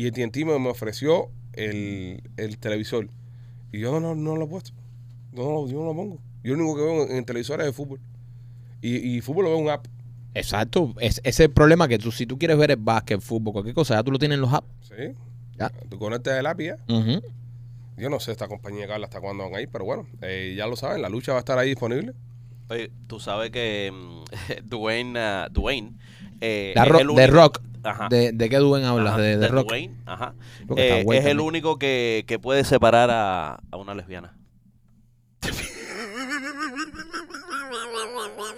Y 0.00 0.06
el 0.06 0.12
TNT 0.12 0.46
me, 0.46 0.58
me 0.58 0.68
ofreció 0.70 1.28
el, 1.52 2.22
el 2.38 2.58
televisor. 2.58 3.08
Y 3.72 3.80
yo 3.80 3.92
no, 3.92 4.00
no, 4.00 4.14
no 4.14 4.36
lo 4.36 4.44
he 4.46 4.48
puesto. 4.48 4.70
No, 5.32 5.42
no, 5.44 5.66
yo 5.68 5.80
no 5.80 5.84
lo 5.86 5.94
pongo. 5.94 6.18
Yo 6.42 6.54
lo 6.54 6.64
único 6.64 6.76
que 6.76 6.82
veo 6.82 7.06
en, 7.06 7.16
en 7.16 7.24
televisores 7.24 7.66
es 7.66 7.72
de 7.72 7.76
fútbol. 7.76 8.00
Y, 8.80 8.96
y 8.96 9.20
fútbol 9.20 9.44
lo 9.44 9.50
veo 9.50 9.58
en 9.58 9.64
un 9.64 9.70
app. 9.70 9.86
Exacto. 10.32 10.94
Es, 11.00 11.18
ese 11.18 11.28
es 11.28 11.40
el 11.40 11.50
problema 11.50 11.86
que 11.86 11.98
tú, 11.98 12.10
si 12.12 12.24
tú 12.24 12.38
quieres 12.38 12.56
ver 12.56 12.70
el 12.70 12.78
básquet, 12.78 13.16
el 13.16 13.20
fútbol, 13.22 13.52
cualquier 13.52 13.74
cosa, 13.74 13.94
ya 13.96 14.02
tú 14.02 14.10
lo 14.10 14.18
tienes 14.18 14.36
en 14.36 14.40
los 14.42 14.52
apps. 14.54 14.68
¿Sí? 14.88 15.12
Ya. 15.58 15.70
Tú 15.90 15.98
conectas 15.98 16.38
el 16.38 16.46
app 16.46 16.60
y 16.60 16.66
ya. 16.66 16.76
Yo 17.98 18.08
no 18.08 18.18
sé 18.20 18.32
esta 18.32 18.48
compañía 18.48 18.82
de 18.82 18.88
cable 18.88 19.04
hasta 19.04 19.20
cuándo 19.20 19.44
van 19.44 19.54
a 19.56 19.60
ir, 19.60 19.68
pero 19.70 19.84
bueno, 19.84 20.06
eh, 20.22 20.54
ya 20.56 20.66
lo 20.66 20.76
saben, 20.76 21.02
la 21.02 21.10
lucha 21.10 21.32
va 21.32 21.38
a 21.38 21.40
estar 21.40 21.58
ahí 21.58 21.68
disponible. 21.68 22.14
Oye, 22.70 22.90
tú 23.06 23.20
sabes 23.20 23.50
que 23.50 23.92
mm, 23.92 24.64
Dwayne, 24.64 25.18
ah, 25.18 25.48
Dwayne 25.52 25.92
eh, 26.40 26.72
Ro- 26.76 27.00
el 27.00 27.10
único- 27.10 27.26
Rock. 27.26 27.60
Ajá. 27.82 28.08
¿De, 28.10 28.32
¿De 28.32 28.48
qué 28.50 28.58
Duen 28.58 28.84
hablas? 28.84 29.14
Ajá, 29.14 29.22
de, 29.22 29.36
de 29.38 29.48
Rock. 29.48 29.68
Dwayne, 29.68 29.96
ajá. 30.06 30.34
Eh, 30.76 31.04
es 31.12 31.24
el 31.26 31.40
único 31.40 31.78
que, 31.78 32.24
que 32.26 32.38
puede 32.38 32.64
separar 32.64 33.10
a, 33.10 33.60
a 33.70 33.76
una 33.76 33.94
lesbiana. 33.94 34.36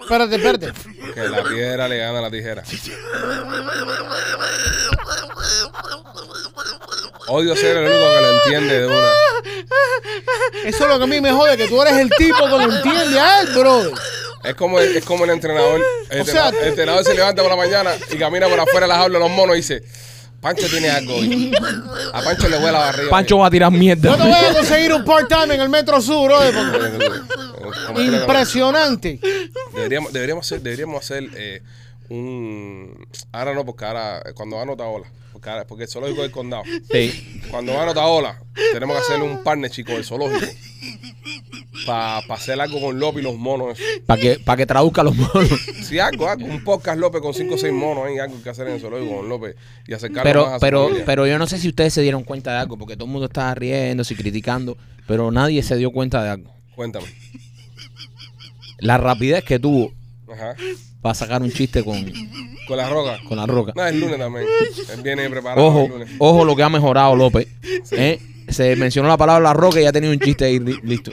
Espérate, 0.01 0.35
espérate. 0.37 0.73
Que 1.15 1.29
la 1.29 1.43
piedra 1.45 1.89
le 1.89 1.99
gana 1.99 2.19
a 2.19 2.23
la 2.23 2.31
tijera. 2.31 2.63
Odio 7.29 7.55
ser 7.57 7.77
el 7.77 7.85
único 7.85 8.11
que 8.11 8.21
lo 8.21 8.31
entiende 8.33 8.81
de 8.81 8.87
una. 8.87 9.09
Eso 10.65 10.85
es 10.85 10.91
lo 10.91 10.99
que 10.99 11.05
a 11.05 11.07
mí 11.07 11.21
me 11.21 11.33
jode, 11.33 11.57
que 11.57 11.69
tú 11.69 11.81
eres 11.81 11.95
el 11.95 12.11
tipo 12.11 12.45
que 12.45 12.51
lo 12.51 12.73
entiende 12.73 13.19
a 13.19 13.41
él, 13.41 13.49
brother. 13.55 13.93
Es 14.45 14.55
como, 14.55 14.79
es 14.81 15.05
como 15.05 15.25
el 15.25 15.31
entrenador. 15.31 15.81
El, 16.11 16.21
O 16.23 16.25
sea- 16.25 16.49
entrenador, 16.49 16.63
el 16.63 16.69
entrenador 16.69 17.05
se 17.05 17.15
levanta 17.15 17.43
por 17.43 17.51
la 17.51 17.57
mañana 17.57 17.93
y 18.13 18.17
camina 18.17 18.49
por 18.49 18.59
afuera 18.61 18.87
de 18.87 18.89
las 18.93 18.99
aulas 18.99 19.23
de 19.23 19.29
los 19.29 19.37
monos 19.37 19.55
y 19.57 19.59
dice: 19.59 19.83
Pancho 20.41 20.67
tiene 20.69 20.91
algo 20.91 21.15
hoy. 21.15 21.53
A 22.13 22.23
Pancho 22.23 22.49
le 22.49 22.57
huele 22.57 22.73
la 22.73 22.79
barriga. 22.81 23.11
Pancho 23.11 23.39
va 23.39 23.47
a 23.47 23.51
tirar 23.51 23.71
Yo 23.73 23.79
mierda. 23.79 24.17
te 24.17 24.23
voy 24.23 24.33
a 24.33 24.53
conseguir 24.55 24.93
un 24.93 25.05
part-time 25.05 25.55
en 25.55 25.61
el 25.61 25.69
Metro 25.69 26.01
Sur, 26.03 26.33
que- 27.95 28.03
Impresionante. 28.03 29.21
Deberíamos, 29.75 30.13
deberíamos 30.13 30.47
hacer, 30.47 30.61
deberíamos 30.61 31.05
hacer 31.05 31.29
eh, 31.37 31.63
un. 32.09 33.07
Ahora 33.33 33.55
no, 33.55 33.65
porque 33.65 33.85
ahora, 33.85 34.19
eh, 34.27 34.33
cuando 34.35 34.57
va 34.57 34.63
a 34.65 34.71
Otaola, 34.71 35.07
porque, 35.33 35.51
ahora- 35.51 35.65
porque 35.67 35.85
el 35.85 35.91
zoológico 35.91 36.23
del 36.23 36.31
condado. 36.33 36.65
Sí. 36.91 37.43
Cuando 37.51 37.75
va 37.75 37.85
a 37.85 37.91
Otaola, 37.91 38.43
tenemos 38.73 38.97
que 38.97 39.03
hacer 39.03 39.23
un 39.23 39.43
partnership 39.45 39.85
con 39.85 39.95
el 39.95 40.05
zoológico. 40.05 40.47
Para 41.87 42.19
hacer 42.19 42.61
algo 42.61 42.81
con 42.81 42.99
López 42.99 43.21
y 43.23 43.25
los 43.25 43.37
monos. 43.37 43.79
Para 44.07 44.21
que, 44.21 44.39
para 44.39 44.57
que 44.57 44.67
traduzca 44.67 45.03
los 45.03 45.15
monos. 45.17 45.49
Sí, 45.83 45.99
algo, 45.99 46.27
algo, 46.29 46.47
un 46.47 46.65
podcast 46.65 46.99
López 46.99 47.21
con 47.21 47.35
cinco 47.35 47.55
o 47.55 47.59
seis 47.59 47.73
monos 47.73 48.07
ahí, 48.07 48.19
algo 48.19 48.43
que 48.43 48.49
hacer 48.49 48.67
en 48.69 48.75
el 48.75 48.81
zoológico 48.81 49.17
con 49.19 49.29
López 49.29 49.57
y 49.87 49.93
acercarlo 49.93 50.23
Pero, 50.25 50.45
más 50.47 50.55
a 50.55 50.59
pero, 50.59 50.85
familia. 50.85 51.05
pero 51.05 51.27
yo 51.27 51.39
no 51.39 51.47
sé 51.47 51.59
si 51.59 51.69
ustedes 51.69 51.93
se 51.93 52.01
dieron 52.03 52.25
cuenta 52.25 52.53
de 52.53 52.59
algo, 52.59 52.79
porque 52.79 52.95
todo 52.97 53.05
el 53.07 53.11
mundo 53.11 53.27
estaba 53.27 53.55
riéndose 53.55 54.15
y 54.15 54.17
criticando, 54.17 54.79
pero 55.07 55.31
nadie 55.31 55.63
se 55.63 55.77
dio 55.77 55.91
cuenta 55.91 56.23
de 56.23 56.31
algo. 56.31 56.55
Cuéntame. 56.75 57.07
La 58.79 58.99
rapidez 58.99 59.45
que 59.45 59.59
tuvo 59.59 59.93
Ajá. 60.33 60.55
para 61.01 61.15
sacar 61.15 61.43
un 61.43 61.51
chiste 61.53 61.85
con, 61.85 62.05
Con 62.67 62.77
la 62.77 62.89
roca. 62.89 63.19
con 63.29 63.37
la 63.37 63.47
roca. 63.47 63.73
No, 63.77 63.87
es 63.87 63.95
lunes 63.95 64.19
también. 64.19 64.47
Él 64.95 65.03
viene 65.03 65.29
preparado 65.31 65.67
Ojo, 65.67 65.85
el 65.85 65.91
lunes. 65.91 66.09
ojo 66.19 66.45
lo 66.45 66.57
que 66.57 66.63
ha 66.63 66.69
mejorado 66.69 67.15
López. 67.15 67.49
¿eh? 67.93 68.19
Se 68.49 68.75
mencionó 68.77 69.09
la 69.09 69.17
palabra 69.17 69.43
la 69.43 69.53
roca 69.55 69.79
y 69.81 69.85
ya 69.85 69.93
tenía 69.93 70.11
un 70.11 70.19
chiste 70.19 70.47
ahí 70.47 70.59
li- 70.59 70.81
listo. 70.83 71.13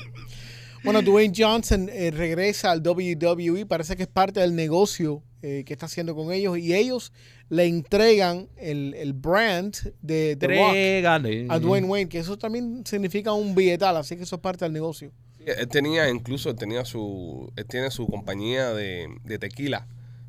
Bueno, 0.83 1.01
Dwayne 1.01 1.33
Johnson 1.35 1.89
eh, 1.91 2.11
regresa 2.11 2.71
al 2.71 2.81
WWE. 2.85 3.65
Parece 3.65 3.95
que 3.95 4.03
es 4.03 4.09
parte 4.09 4.39
del 4.39 4.55
negocio 4.55 5.23
eh, 5.41 5.63
que 5.65 5.73
está 5.73 5.85
haciendo 5.85 6.15
con 6.15 6.31
ellos. 6.31 6.57
Y 6.57 6.73
ellos 6.73 7.11
le 7.49 7.65
entregan 7.65 8.47
el, 8.57 8.93
el 8.95 9.13
brand 9.13 9.75
de 10.01 10.35
The 10.39 10.47
Rock 10.47 11.51
a 11.51 11.59
Dwayne 11.59 11.87
Wayne, 11.87 12.09
que 12.09 12.19
eso 12.19 12.37
también 12.37 12.83
significa 12.85 13.33
un 13.33 13.55
billetal. 13.55 13.97
Así 13.97 14.15
que 14.15 14.23
eso 14.23 14.35
es 14.35 14.41
parte 14.41 14.65
del 14.65 14.73
negocio. 14.73 15.11
Sí, 15.37 15.45
Él 15.45 15.67
tenía, 15.67 16.09
incluso, 16.09 16.49
él 16.49 16.55
tenía 16.55 16.85
su, 16.85 17.51
él 17.55 17.65
tiene 17.65 17.91
su 17.91 18.07
compañía 18.07 18.73
de, 18.73 19.07
de 19.23 19.39
tequila, 19.39 19.87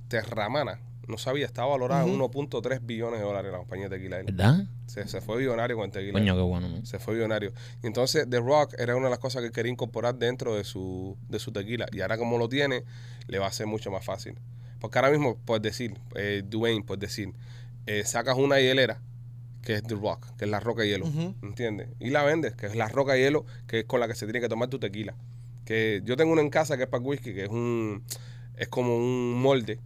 Terramana. 0.09 0.81
No 1.11 1.19
sabía, 1.19 1.47
estaba 1.47 1.69
valorada 1.69 2.05
en 2.07 2.19
1.3 2.19 2.81
billones 2.83 3.21
de 3.21 3.27
dólares 3.27 3.51
la 3.51 3.59
compañía 3.59 3.89
de 3.89 3.97
tequila. 3.97 4.19
¿Verdad? 4.19 4.65
Se, 4.87 5.07
se 5.09 5.21
fue 5.21 5.39
billonario 5.39 5.77
con 5.77 5.87
el 5.87 5.91
tequila. 5.91 6.13
Coño, 6.13 6.37
qué 6.37 6.43
bueno. 6.43 6.69
¿no? 6.69 6.87
Se 6.87 6.99
fue 6.99 7.15
billonario. 7.15 7.53
Y 7.83 7.87
entonces 7.87 8.29
The 8.29 8.39
Rock 8.41 8.75
era 8.79 8.97
una 8.97 9.07
de 9.07 9.11
las 9.11 9.19
cosas 9.19 9.43
que 9.43 9.51
quería 9.51 9.73
incorporar 9.73 10.15
dentro 10.15 10.55
de 10.55 10.65
su, 10.65 11.17
de 11.29 11.39
su 11.39 11.53
tequila. 11.53 11.87
Y 11.93 12.01
ahora 12.01 12.17
como 12.17 12.39
lo 12.39 12.49
tiene, 12.49 12.85
le 13.27 13.39
va 13.39 13.47
a 13.49 13.53
ser 13.53 13.67
mucho 13.67 13.91
más 13.91 14.05
fácil. 14.05 14.39
Porque 14.81 14.99
ahora 14.99 15.11
mismo, 15.11 15.37
puedes 15.45 15.63
decir, 15.63 15.99
eh, 16.15 16.43
Dwayne, 16.45 16.85
puedes 16.85 17.01
decir, 17.01 17.33
eh, 17.87 18.05
sacas 18.05 18.37
una 18.37 18.61
hielera, 18.61 19.01
que 19.63 19.75
es 19.75 19.83
The 19.83 19.95
Rock, 19.95 20.27
que 20.39 20.47
es 20.47 20.51
la 20.51 20.59
roca 20.61 20.83
de 20.83 20.89
hielo, 20.89 21.07
Ujú. 21.07 21.35
¿entiendes? 21.43 21.89
Y 21.99 22.11
la 22.11 22.23
vendes, 22.23 22.55
que 22.55 22.67
es 22.67 22.75
la 22.77 22.89
roca 22.89 23.13
de 23.13 23.21
hielo, 23.21 23.45
que 23.67 23.81
es 23.81 23.85
con 23.85 24.01
la 24.01 24.09
que 24.09 24.15
se 24.15 24.25
tiene 24.27 24.41
que 24.41 24.49
tomar 24.49 24.69
tu 24.69 24.79
tequila. 24.79 25.15
Que 25.67 26.01
yo 26.05 26.17
tengo 26.17 26.33
una 26.33 26.41
en 26.41 26.49
casa 26.51 26.77
que 26.79 26.85
es 26.85 26.89
para 26.89 27.03
whisky, 27.03 27.35
que 27.35 27.45
es 27.45 27.51
un 27.51 28.03
es 28.57 28.69
como 28.69 28.97
un 28.97 29.41
molde, 29.41 29.81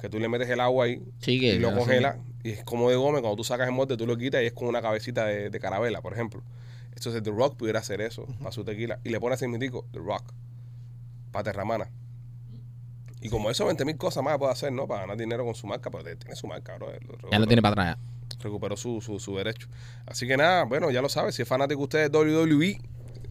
que 0.00 0.08
tú 0.08 0.18
le 0.18 0.28
metes 0.28 0.48
el 0.48 0.60
agua 0.60 0.86
ahí 0.86 1.02
Sí, 1.20 1.40
que 1.40 1.54
y 1.54 1.58
lo 1.58 1.74
congelas 1.74 2.18
y 2.42 2.50
es 2.50 2.64
como 2.64 2.90
de 2.90 2.96
goma. 2.96 3.20
Cuando 3.20 3.36
tú 3.36 3.44
sacas 3.44 3.66
el 3.66 3.74
molde, 3.74 3.96
tú 3.96 4.06
lo 4.06 4.16
quitas 4.16 4.42
y 4.42 4.46
es 4.46 4.52
como 4.52 4.68
una 4.68 4.82
cabecita 4.82 5.24
de, 5.24 5.50
de 5.50 5.60
carabela, 5.60 6.00
por 6.00 6.12
ejemplo. 6.12 6.42
Entonces 6.94 7.22
The 7.22 7.30
Rock 7.30 7.56
pudiera 7.56 7.80
hacer 7.80 8.00
eso 8.00 8.26
para 8.38 8.52
su 8.52 8.64
tequila 8.64 8.98
y 9.04 9.10
le 9.10 9.20
pone 9.20 9.34
así 9.34 9.46
mitico, 9.46 9.86
The 9.92 9.98
Rock, 9.98 10.32
para 11.30 11.44
Terramana. 11.44 11.90
Y 13.20 13.28
como 13.28 13.50
eso, 13.50 13.66
20 13.66 13.84
mil 13.84 13.96
cosas 13.96 14.22
más 14.22 14.38
puede 14.38 14.52
hacer, 14.52 14.72
¿no? 14.72 14.86
Para 14.86 15.02
ganar 15.02 15.16
dinero 15.16 15.44
con 15.44 15.54
su 15.54 15.66
marca, 15.66 15.90
pero 15.90 16.04
tiene 16.16 16.36
su 16.36 16.46
marca, 16.46 16.76
bro. 16.76 16.88
Ya 17.30 17.38
lo 17.38 17.46
tiene 17.46 17.62
para 17.62 17.72
atrás. 17.72 17.98
Recuperó 18.40 18.76
su, 18.76 19.00
su, 19.00 19.18
su 19.18 19.36
derecho. 19.36 19.68
Así 20.06 20.26
que 20.26 20.36
nada, 20.36 20.64
bueno, 20.64 20.90
ya 20.90 21.02
lo 21.02 21.08
sabe. 21.08 21.32
Si 21.32 21.42
es 21.42 21.48
fanático 21.48 21.82
usted 21.82 22.10
de 22.10 22.18
WWE, 22.18 22.80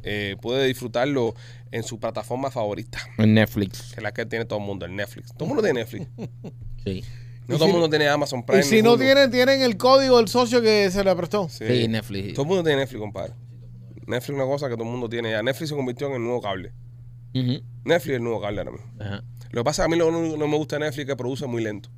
eh, 0.06 0.36
puede 0.41 0.66
disfrutarlo 0.68 1.34
en 1.72 1.84
su 1.84 1.99
plataforma 1.99 2.51
favorita, 2.51 2.99
En 3.18 3.34
Netflix. 3.34 3.89
que 3.93 3.95
es 3.99 4.03
la 4.03 4.14
que 4.14 4.26
tiene 4.26 4.45
todo 4.45 4.60
el 4.60 4.66
mundo, 4.66 4.86
el 4.86 4.95
Netflix. 4.95 5.34
Todo 5.34 5.43
el 5.43 5.47
mundo 5.49 5.64
tiene 5.64 5.80
Netflix. 5.82 6.08
Sí. 6.86 7.03
No 7.47 7.56
todo 7.58 7.66
si- 7.66 7.72
el 7.72 7.72
mundo 7.74 7.89
tiene 7.89 8.08
Amazon 8.08 8.43
Prime. 8.45 8.62
Y 8.62 8.64
si 8.64 8.82
no 8.84 8.95
tienen, 8.97 9.30
tienen 9.32 9.62
el 9.64 9.76
código 9.78 10.18
del 10.18 10.28
socio 10.28 10.62
que 10.62 10.89
se 10.91 11.03
le 11.03 11.16
prestó. 11.16 11.49
Sí. 11.49 11.66
Sí, 11.68 11.88
Netflix. 11.88 12.34
Todo 12.34 12.43
el 12.43 12.47
mundo 12.47 12.64
tiene 12.64 12.80
Netflix, 12.82 12.99
compadre. 13.01 13.34
Netflix 14.08 14.30
es 14.30 14.36
una 14.36 14.45
cosa 14.45 14.68
que 14.70 14.76
todo 14.76 14.84
el 14.86 14.91
mundo 14.91 15.10
tiene 15.10 15.32
ya. 15.32 15.41
Netflix 15.43 15.70
se 15.70 15.76
convirtió 15.76 16.08
en 16.08 16.14
el 16.14 16.24
nuevo 16.24 16.41
cable. 16.41 16.74
Netflix 17.34 18.12
es 18.12 18.18
el 18.18 18.24
nuevo 18.24 18.39
cable 18.41 18.60
ahora 18.60 18.72
mismo. 18.72 18.88
Lo 19.51 19.62
que 19.62 19.64
pasa 19.66 19.82
es 19.84 19.88
que 19.88 19.93
a 19.93 19.95
mí 19.95 19.97
lo 19.97 20.06
que 20.32 20.38
no 20.38 20.47
me 20.47 20.58
gusta 20.58 20.78
Netflix 20.80 20.99
es 21.01 21.06
que 21.08 21.16
produce 21.16 21.45
muy 21.47 21.64
lento. 21.64 21.89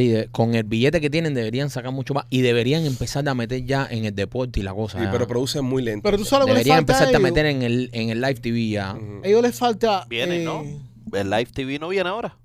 Sí, 0.00 0.08
de- 0.08 0.28
con 0.28 0.54
el 0.54 0.64
billete 0.64 1.00
que 1.00 1.10
tienen 1.10 1.34
deberían 1.34 1.70
sacar 1.70 1.92
mucho 1.92 2.14
más 2.14 2.24
y 2.30 2.40
deberían 2.40 2.84
empezar 2.86 3.28
a 3.28 3.34
meter 3.34 3.64
ya 3.64 3.86
en 3.90 4.04
el 4.04 4.14
deporte 4.14 4.60
y 4.60 4.62
la 4.62 4.72
cosa. 4.74 4.98
Sí, 4.98 5.04
ya. 5.04 5.10
pero 5.10 5.26
produce 5.26 5.60
muy 5.60 5.82
lento. 5.82 6.02
Pero 6.02 6.16
tú 6.16 6.24
sabes 6.24 6.42
lo 6.42 6.46
que 6.46 6.58
les 6.58 6.64
deberían 6.64 6.86
falta 6.86 6.92
empezar 6.92 7.06
a 7.08 7.10
ellos. 7.10 7.22
meter 7.22 7.46
en 7.46 7.62
el, 7.62 7.90
en 7.92 8.10
el 8.10 8.20
live 8.20 8.34
TV 8.36 8.68
ya. 8.68 8.90
A 8.92 8.98
ellos 9.24 9.42
les 9.42 9.54
falta. 9.54 10.06
Viene, 10.08 10.42
eh, 10.42 10.44
¿no? 10.44 10.64
El 11.12 11.28
Live 11.28 11.46
TV 11.52 11.78
no 11.78 11.88
viene 11.88 12.08
ahora. 12.08 12.36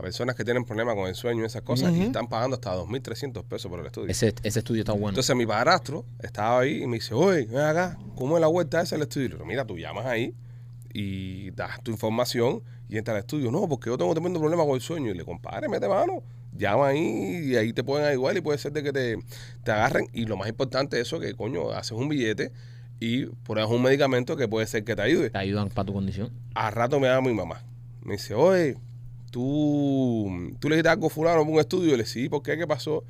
Personas 0.00 0.36
que 0.36 0.44
tienen 0.44 0.64
problemas 0.64 0.94
con 0.94 1.08
el 1.08 1.14
sueño 1.14 1.42
y 1.42 1.46
esas 1.46 1.62
cosas 1.62 1.92
y 1.92 2.02
están 2.02 2.28
pagando 2.28 2.54
hasta 2.54 2.76
2.300 2.76 3.44
pesos 3.44 3.70
por 3.70 3.80
el 3.80 3.86
estudio. 3.86 4.08
Ese, 4.08 4.34
ese 4.42 4.58
estudio 4.58 4.80
está 4.80 4.92
bueno. 4.92 5.10
Entonces 5.10 5.34
mi 5.36 5.46
padrastro 5.46 6.04
estaba 6.20 6.60
ahí 6.60 6.82
y 6.82 6.86
me 6.86 6.96
dice, 6.96 7.14
oye, 7.14 7.46
ven 7.46 7.60
acá, 7.60 7.98
¿cómo 8.14 8.36
es 8.36 8.40
la 8.40 8.46
vuelta 8.46 8.80
esa 8.80 8.96
del 8.96 9.02
estudio? 9.02 9.44
Mira, 9.44 9.64
tú 9.64 9.78
llamas 9.78 10.06
ahí 10.06 10.34
y 10.92 11.50
das 11.52 11.82
tu 11.82 11.90
información 11.90 12.62
y 12.88 12.98
entras 12.98 13.14
al 13.14 13.20
estudio. 13.20 13.50
No, 13.50 13.68
porque 13.68 13.90
yo 13.90 13.96
tengo 13.96 14.12
tremendo 14.12 14.40
problema 14.40 14.64
con 14.64 14.74
el 14.74 14.80
sueño. 14.80 15.10
Y 15.10 15.14
le 15.14 15.24
compadre, 15.24 15.68
mete 15.68 15.88
mano. 15.88 16.22
Llama 16.56 16.88
ahí 16.88 17.50
y 17.50 17.56
ahí 17.56 17.72
te 17.72 17.84
pueden 17.84 18.06
ayudar 18.06 18.36
y 18.36 18.40
puede 18.40 18.58
ser 18.58 18.72
de 18.72 18.82
que 18.82 18.92
te, 18.92 19.18
te 19.62 19.70
agarren. 19.70 20.08
Y 20.12 20.24
lo 20.24 20.36
más 20.36 20.48
importante 20.48 21.00
es 21.00 21.06
eso, 21.06 21.20
que 21.20 21.34
coño, 21.34 21.70
haces 21.70 21.92
un 21.92 22.08
billete 22.08 22.52
y 22.98 23.26
pones 23.26 23.66
un 23.66 23.82
medicamento 23.82 24.36
que 24.36 24.48
puede 24.48 24.66
ser 24.66 24.84
que 24.84 24.96
te 24.96 25.02
ayude. 25.02 25.30
Te 25.30 25.38
ayudan 25.38 25.68
para 25.68 25.86
tu 25.86 25.92
condición. 25.92 26.30
A 26.54 26.70
rato 26.70 26.98
me 26.98 27.06
llama 27.08 27.28
mi 27.28 27.34
mamá. 27.34 27.62
Me 28.02 28.14
dice, 28.14 28.34
oye, 28.34 28.76
tú, 29.30 30.52
tú 30.58 30.68
le 30.68 30.76
dijiste 30.76 30.90
algo 30.90 31.08
fulano 31.08 31.42
un 31.42 31.58
estudio. 31.58 31.94
Y 31.94 31.96
le 31.96 32.04
sí, 32.06 32.28
¿por 32.28 32.42
qué? 32.42 32.58
¿Qué 32.58 32.66
pasó? 32.66 33.04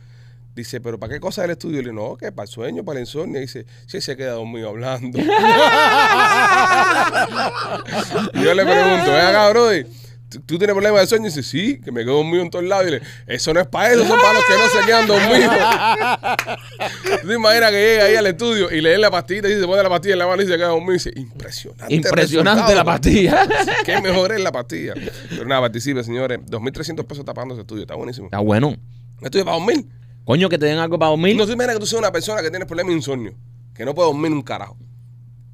Dice, 0.54 0.80
¿pero 0.80 0.98
para 0.98 1.14
qué 1.14 1.20
cosa 1.20 1.44
el 1.44 1.52
estudio? 1.52 1.80
Y 1.80 1.84
le 1.84 1.92
no, 1.92 2.16
que 2.16 2.32
para 2.32 2.44
el 2.44 2.50
sueño, 2.50 2.84
para 2.84 2.98
el 2.98 3.04
insomnio. 3.04 3.38
Y 3.38 3.42
dice, 3.42 3.64
sí, 3.86 4.00
se 4.00 4.16
queda 4.16 4.32
dormido 4.32 4.68
hablando. 4.68 5.16
y 5.18 5.22
yo 8.42 8.54
le 8.54 8.64
pregunto, 8.64 9.12
ven 9.12 9.26
acá, 9.26 9.50
Brody, 9.50 9.86
¿tú, 10.30 10.58
tienes 10.58 10.74
problemas 10.74 11.02
de 11.02 11.06
sueño? 11.06 11.26
Y 11.26 11.28
dice, 11.28 11.42
sí, 11.42 11.80
que 11.80 11.90
me 11.92 12.04
quedo 12.04 12.16
dormido 12.16 12.42
en 12.42 12.50
todos 12.50 12.64
lados. 12.64 12.86
Y 12.86 12.90
le, 12.92 13.02
eso 13.26 13.52
no 13.52 13.60
es 13.60 13.66
para 13.66 13.92
eso, 13.92 14.06
son 14.06 14.18
para 14.18 14.34
los 14.34 14.44
que 14.44 14.54
no 14.54 14.68
se 14.68 14.86
quedan 14.86 15.06
dormidos. 15.06 15.56
¿Tú 17.20 17.26
te 17.28 17.34
imaginas 17.34 17.70
que 17.70 17.76
llega 17.76 18.04
ahí 18.04 18.16
al 18.16 18.26
estudio 18.26 18.70
y 18.70 18.80
le 18.80 18.90
den 18.90 19.00
la 19.00 19.10
pastillita 19.10 19.48
y 19.48 19.60
se 19.60 19.66
pone 19.66 19.82
la 19.82 19.88
pastilla 19.88 20.14
en 20.14 20.18
la 20.20 20.26
mano 20.26 20.42
y 20.42 20.46
se 20.46 20.56
queda 20.56 20.68
dormido? 20.68 20.92
Y 20.92 20.94
dice, 20.94 21.12
impresionante. 21.16 21.94
Impresionante 21.94 22.74
la 22.74 22.82
resultado". 22.82 22.84
pastilla. 22.84 23.48
Qué 23.84 24.00
mejor 24.00 24.32
es 24.32 24.40
la 24.40 24.52
pastilla. 24.52 24.94
Pero 25.28 25.44
nada, 25.44 25.60
participe, 25.62 26.02
señores. 26.04 26.38
2.300 26.46 27.04
pesos 27.04 27.24
tapando 27.24 27.54
ese 27.54 27.62
estudio. 27.62 27.82
Está 27.82 27.96
buenísimo. 27.96 28.26
Está 28.26 28.38
bueno. 28.38 28.68
Un 28.68 29.24
estudio 29.24 29.44
para 29.44 29.58
dormir. 29.58 29.86
Coño, 30.24 30.48
que 30.48 30.58
te 30.58 30.66
den 30.66 30.78
algo 30.78 30.98
para 30.98 31.10
dormir. 31.10 31.36
No 31.36 31.46
se 31.46 31.52
imaginas 31.52 31.76
que 31.76 31.80
tú 31.80 31.86
seas 31.86 31.98
una 31.98 32.12
persona 32.12 32.40
que 32.42 32.50
tiene 32.50 32.64
problemas 32.66 32.90
de 32.90 32.96
insomnio, 32.96 33.34
que 33.74 33.84
no 33.84 33.94
puede 33.94 34.08
dormir 34.08 34.32
un 34.32 34.42
carajo. 34.42 34.76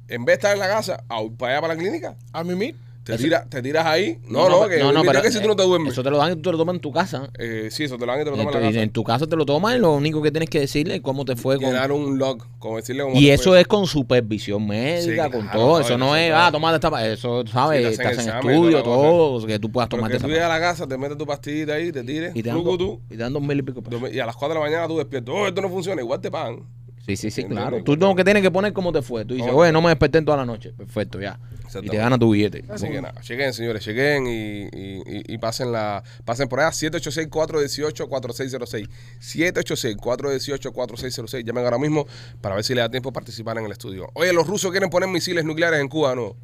En 0.07 0.23
vez 0.23 0.33
de 0.33 0.47
estar 0.47 0.53
en 0.53 0.59
la 0.59 0.67
casa, 0.67 1.03
a 1.09 1.21
ir 1.21 1.31
para 1.35 1.53
allá 1.53 1.61
para 1.61 1.73
la 1.73 1.79
clínica, 1.79 2.15
A 2.31 2.43
mí 2.43 2.75
te, 3.13 3.17
tiras 3.23 3.49
te 3.49 3.61
tiras 3.61 3.85
ahí. 3.85 4.19
No, 4.27 4.49
no, 4.49 4.67
que 4.67 4.83
mira 4.83 5.21
que 5.21 5.31
si 5.31 5.39
tú 5.41 5.47
no 5.47 5.55
te 5.55 5.63
duermes. 5.63 5.93
Eso 5.93 6.03
te 6.03 6.09
lo 6.09 6.17
dan 6.17 6.31
y 6.33 6.35
tú 6.35 6.41
te 6.43 6.51
lo 6.51 6.57
tomas 6.57 6.75
en 6.75 6.81
tu 6.81 6.91
casa. 6.91 7.29
Eh, 7.39 7.69
sí, 7.71 7.83
eso 7.85 7.97
te 7.97 8.05
lo 8.05 8.11
dan 8.11 8.21
y 8.21 8.23
te 8.25 8.31
lo 8.31 8.37
Y 8.37 8.39
en, 8.39 8.45
toman 8.45 8.51
tu, 8.53 8.57
en 8.59 8.63
la 8.65 8.69
casa. 8.71 8.83
en 8.83 8.89
tu 8.91 9.03
casa 9.03 9.27
te 9.27 9.35
lo 9.35 9.45
tomas 9.45 9.75
y 9.75 9.79
lo 9.79 9.93
único 9.93 10.21
que 10.21 10.31
tienes 10.31 10.49
que 10.49 10.59
decirle 10.59 10.95
es 10.95 11.01
cómo 11.01 11.25
te 11.25 11.35
fue 11.35 11.57
con... 11.57 11.65
Llenar 11.67 11.91
un 11.91 12.17
log, 12.17 12.43
como 12.59 12.77
decirle 12.77 13.03
cómo 13.03 13.15
Y 13.19 13.25
te 13.27 13.33
eso 13.33 13.51
fue. 13.51 13.61
es 13.61 13.67
con 13.67 13.87
supervisión 13.87 14.65
médica, 14.67 15.25
Sí, 15.25 15.31
con 15.31 15.41
claro, 15.43 15.59
todo. 15.59 15.79
no, 15.79 15.85
Eso 15.85 15.97
no 15.97 16.15
eso 16.15 16.15
es, 16.15 16.31
todo. 16.31 16.39
ah, 16.39 16.51
tomate 16.51 16.75
esta... 16.75 17.07
Eso, 17.11 17.43
¿sabes? 17.47 17.99
hacen 17.99 18.07
examen, 18.09 18.35
estudio, 18.51 18.83
toda 18.83 18.97
la 18.97 19.03
todo, 19.03 19.47
que 19.47 19.59
tú 19.59 19.71
puedas 19.71 19.89
Pero 19.89 19.97
tomarte 19.99 20.17
esa 20.17 20.25
tú 20.27 20.31
llegas 20.33 20.45
a 20.45 20.53
la 20.53 20.59
casa, 20.59 20.87
te 20.87 20.97
metes 20.97 21.17
tu 21.17 21.25
pastillita 21.25 21.73
ahí, 21.73 21.91
te 21.91 22.03
tires, 22.03 22.35
y 22.35 22.43
te 22.43 22.49
dan, 22.49 22.63
dos- 22.63 22.77
tú, 22.77 23.01
y 23.07 23.11
te 23.11 23.17
dan 23.17 23.33
dos 23.33 23.41
mil 23.41 23.57
y 23.59 23.61
pico 23.61 23.81
pesos. 23.81 24.13
y 24.13 24.19
a 24.19 24.25
las 24.25 24.35
4 24.35 24.53
de 24.55 24.59
la 24.59 24.65
mañana 24.69 24.87
tú 24.87 24.97
despiertas. 24.97 25.33
Oh, 25.35 25.47
esto 25.47 25.61
no 25.61 25.69
funciona, 25.69 26.01
igual 26.01 26.19
te 26.21 26.29
pagan. 26.31 26.63
Sí, 27.07 27.15
sí, 27.15 27.31
sí, 27.31 27.45
claro. 27.45 27.81
Tú 27.83 27.95
lo 27.95 28.13
que 28.15 28.23
tienes 28.25 28.43
que 28.43 28.51
poner 28.51 28.73
cómo 28.73 28.91
te 28.91 29.01
fue. 29.01 29.23
Tú 29.25 29.33
dices, 29.33 29.47
¿Cómo 29.49 29.59
te 29.59 29.63
oye, 29.63 29.71
no 29.71 29.81
me 29.81 29.89
desperté 29.89 30.17
en 30.17 30.25
toda 30.25 30.37
la 30.37 30.45
noche. 30.45 30.73
Perfecto, 30.73 31.19
ya. 31.21 31.39
Y 31.39 31.47
te 31.47 31.55
Exactamente. 31.67 31.97
gana 31.97 32.19
tu 32.19 32.31
billete. 32.31 32.65
Así 32.69 32.87
que 32.89 33.01
nada, 33.01 33.21
lleguen 33.21 33.53
señores, 33.53 33.85
lleguen 33.85 34.27
y, 34.27 34.63
y, 34.63 35.01
y- 35.05 35.23
y 35.33 35.37
pasen 35.37 35.71
la 35.71 36.03
pasen 36.25 36.47
por 36.49 36.59
allá 36.59 36.69
786-418-4606 36.71 38.89
786-418-4606 39.21 41.43
llamen 41.45 41.63
ahora 41.65 41.77
mismo 41.77 42.07
para 42.41 42.55
ver 42.55 42.63
si 42.63 42.73
le 42.73 42.81
da 42.81 42.89
tiempo 42.89 43.09
a 43.09 43.13
participar 43.13 43.57
en 43.57 43.65
el 43.65 43.71
estudio. 43.71 44.09
Oye, 44.13 44.33
los 44.33 44.47
rusos 44.47 44.71
quieren 44.71 44.89
poner 44.89 45.07
misiles 45.09 45.45
nucleares 45.45 45.79
en 45.81 45.87
Cuba, 45.87 46.15
¿no? 46.15 46.35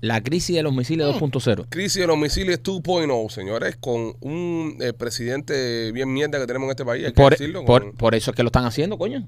La 0.00 0.22
crisis 0.22 0.54
de 0.56 0.62
los 0.62 0.72
misiles 0.72 1.06
2.0. 1.08 1.66
Crisis 1.68 2.00
de 2.00 2.06
los 2.06 2.16
misiles 2.18 2.62
2.0, 2.62 3.30
señores, 3.30 3.76
con 3.76 4.14
un 4.20 4.76
eh, 4.80 4.92
presidente 4.92 5.90
bien 5.92 6.12
mierda 6.12 6.38
que 6.38 6.46
tenemos 6.46 6.66
en 6.66 6.70
este 6.70 6.84
país, 6.84 7.04
hay 7.06 7.12
que 7.12 7.20
Por, 7.20 7.32
decirlo, 7.32 7.64
por, 7.64 7.82
con- 7.82 7.92
por 7.94 8.14
eso 8.14 8.30
es 8.30 8.36
que 8.36 8.42
lo 8.44 8.48
están 8.48 8.64
haciendo, 8.64 8.96
coño. 8.96 9.26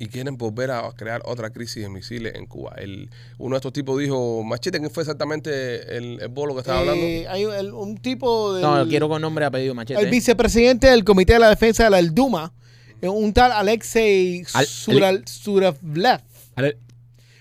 Y 0.00 0.06
quieren 0.08 0.36
volver 0.36 0.70
a 0.70 0.90
crear 0.96 1.22
otra 1.24 1.50
crisis 1.50 1.82
de 1.82 1.88
misiles 1.88 2.34
en 2.36 2.46
Cuba. 2.46 2.74
El, 2.78 3.10
uno 3.38 3.54
de 3.54 3.58
estos 3.58 3.72
tipos 3.72 3.98
dijo, 3.98 4.42
Machete, 4.44 4.78
¿quién 4.78 4.90
fue 4.90 5.02
exactamente 5.02 5.96
el, 5.96 6.20
el 6.20 6.28
bolo 6.28 6.54
que 6.54 6.60
estaba 6.60 6.80
hablando? 6.80 7.04
Eh, 7.04 7.26
hay 7.28 7.42
el- 7.42 7.72
un 7.72 7.96
tipo 7.98 8.54
del, 8.54 8.62
No, 8.62 8.86
quiero 8.88 9.08
con 9.08 9.20
nombre 9.22 9.44
y 9.44 9.46
apellido, 9.46 9.74
machete. 9.74 10.00
el 10.00 10.10
vicepresidente 10.10 10.86
del 10.88 11.04
Comité 11.04 11.34
de 11.34 11.38
la 11.40 11.48
Defensa 11.50 11.84
de 11.84 11.90
la 11.90 11.98
el 11.98 12.14
Duma, 12.14 12.52
eh, 13.02 13.08
un 13.08 13.32
tal 13.32 13.52
Alexei 13.52 14.44
Al- 14.54 14.66
Sural- 14.66 15.24
Suravlev. 15.26 16.20
Ale- 16.56 16.76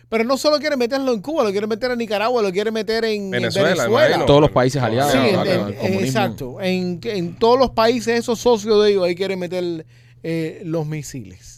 Pero 0.10 0.24
no 0.24 0.38
solo 0.38 0.58
quiere 0.60 0.78
meterlo 0.78 1.14
en 1.14 1.22
Cuba, 1.22 1.44
lo 1.44 1.52
quiere 1.52 1.68
meter 1.68 1.92
en 1.92 1.98
Nicaragua, 1.98 2.42
lo 2.42 2.52
quiere 2.52 2.72
meter 2.72 3.04
en 3.06 3.30
Venezuela, 3.30 3.70
Venezuela. 3.70 4.06
imagino. 4.08 4.26
Todos 4.26 4.42
los 4.42 4.52
países 4.52 4.82
aliados. 4.82 5.12
Sí, 5.12 5.18
en- 5.18 5.94
en- 5.94 6.00
exacto. 6.06 6.62
En, 6.62 7.00
en 7.04 7.36
todos 7.38 7.60
los 7.60 7.72
países, 7.72 8.18
esos 8.20 8.40
socios 8.40 8.82
de 8.84 8.92
ellos, 8.92 9.04
ahí 9.04 9.16
quieren 9.16 9.38
meter 9.38 9.86
eh, 10.24 10.62
los 10.64 10.88
misiles. 10.88 11.57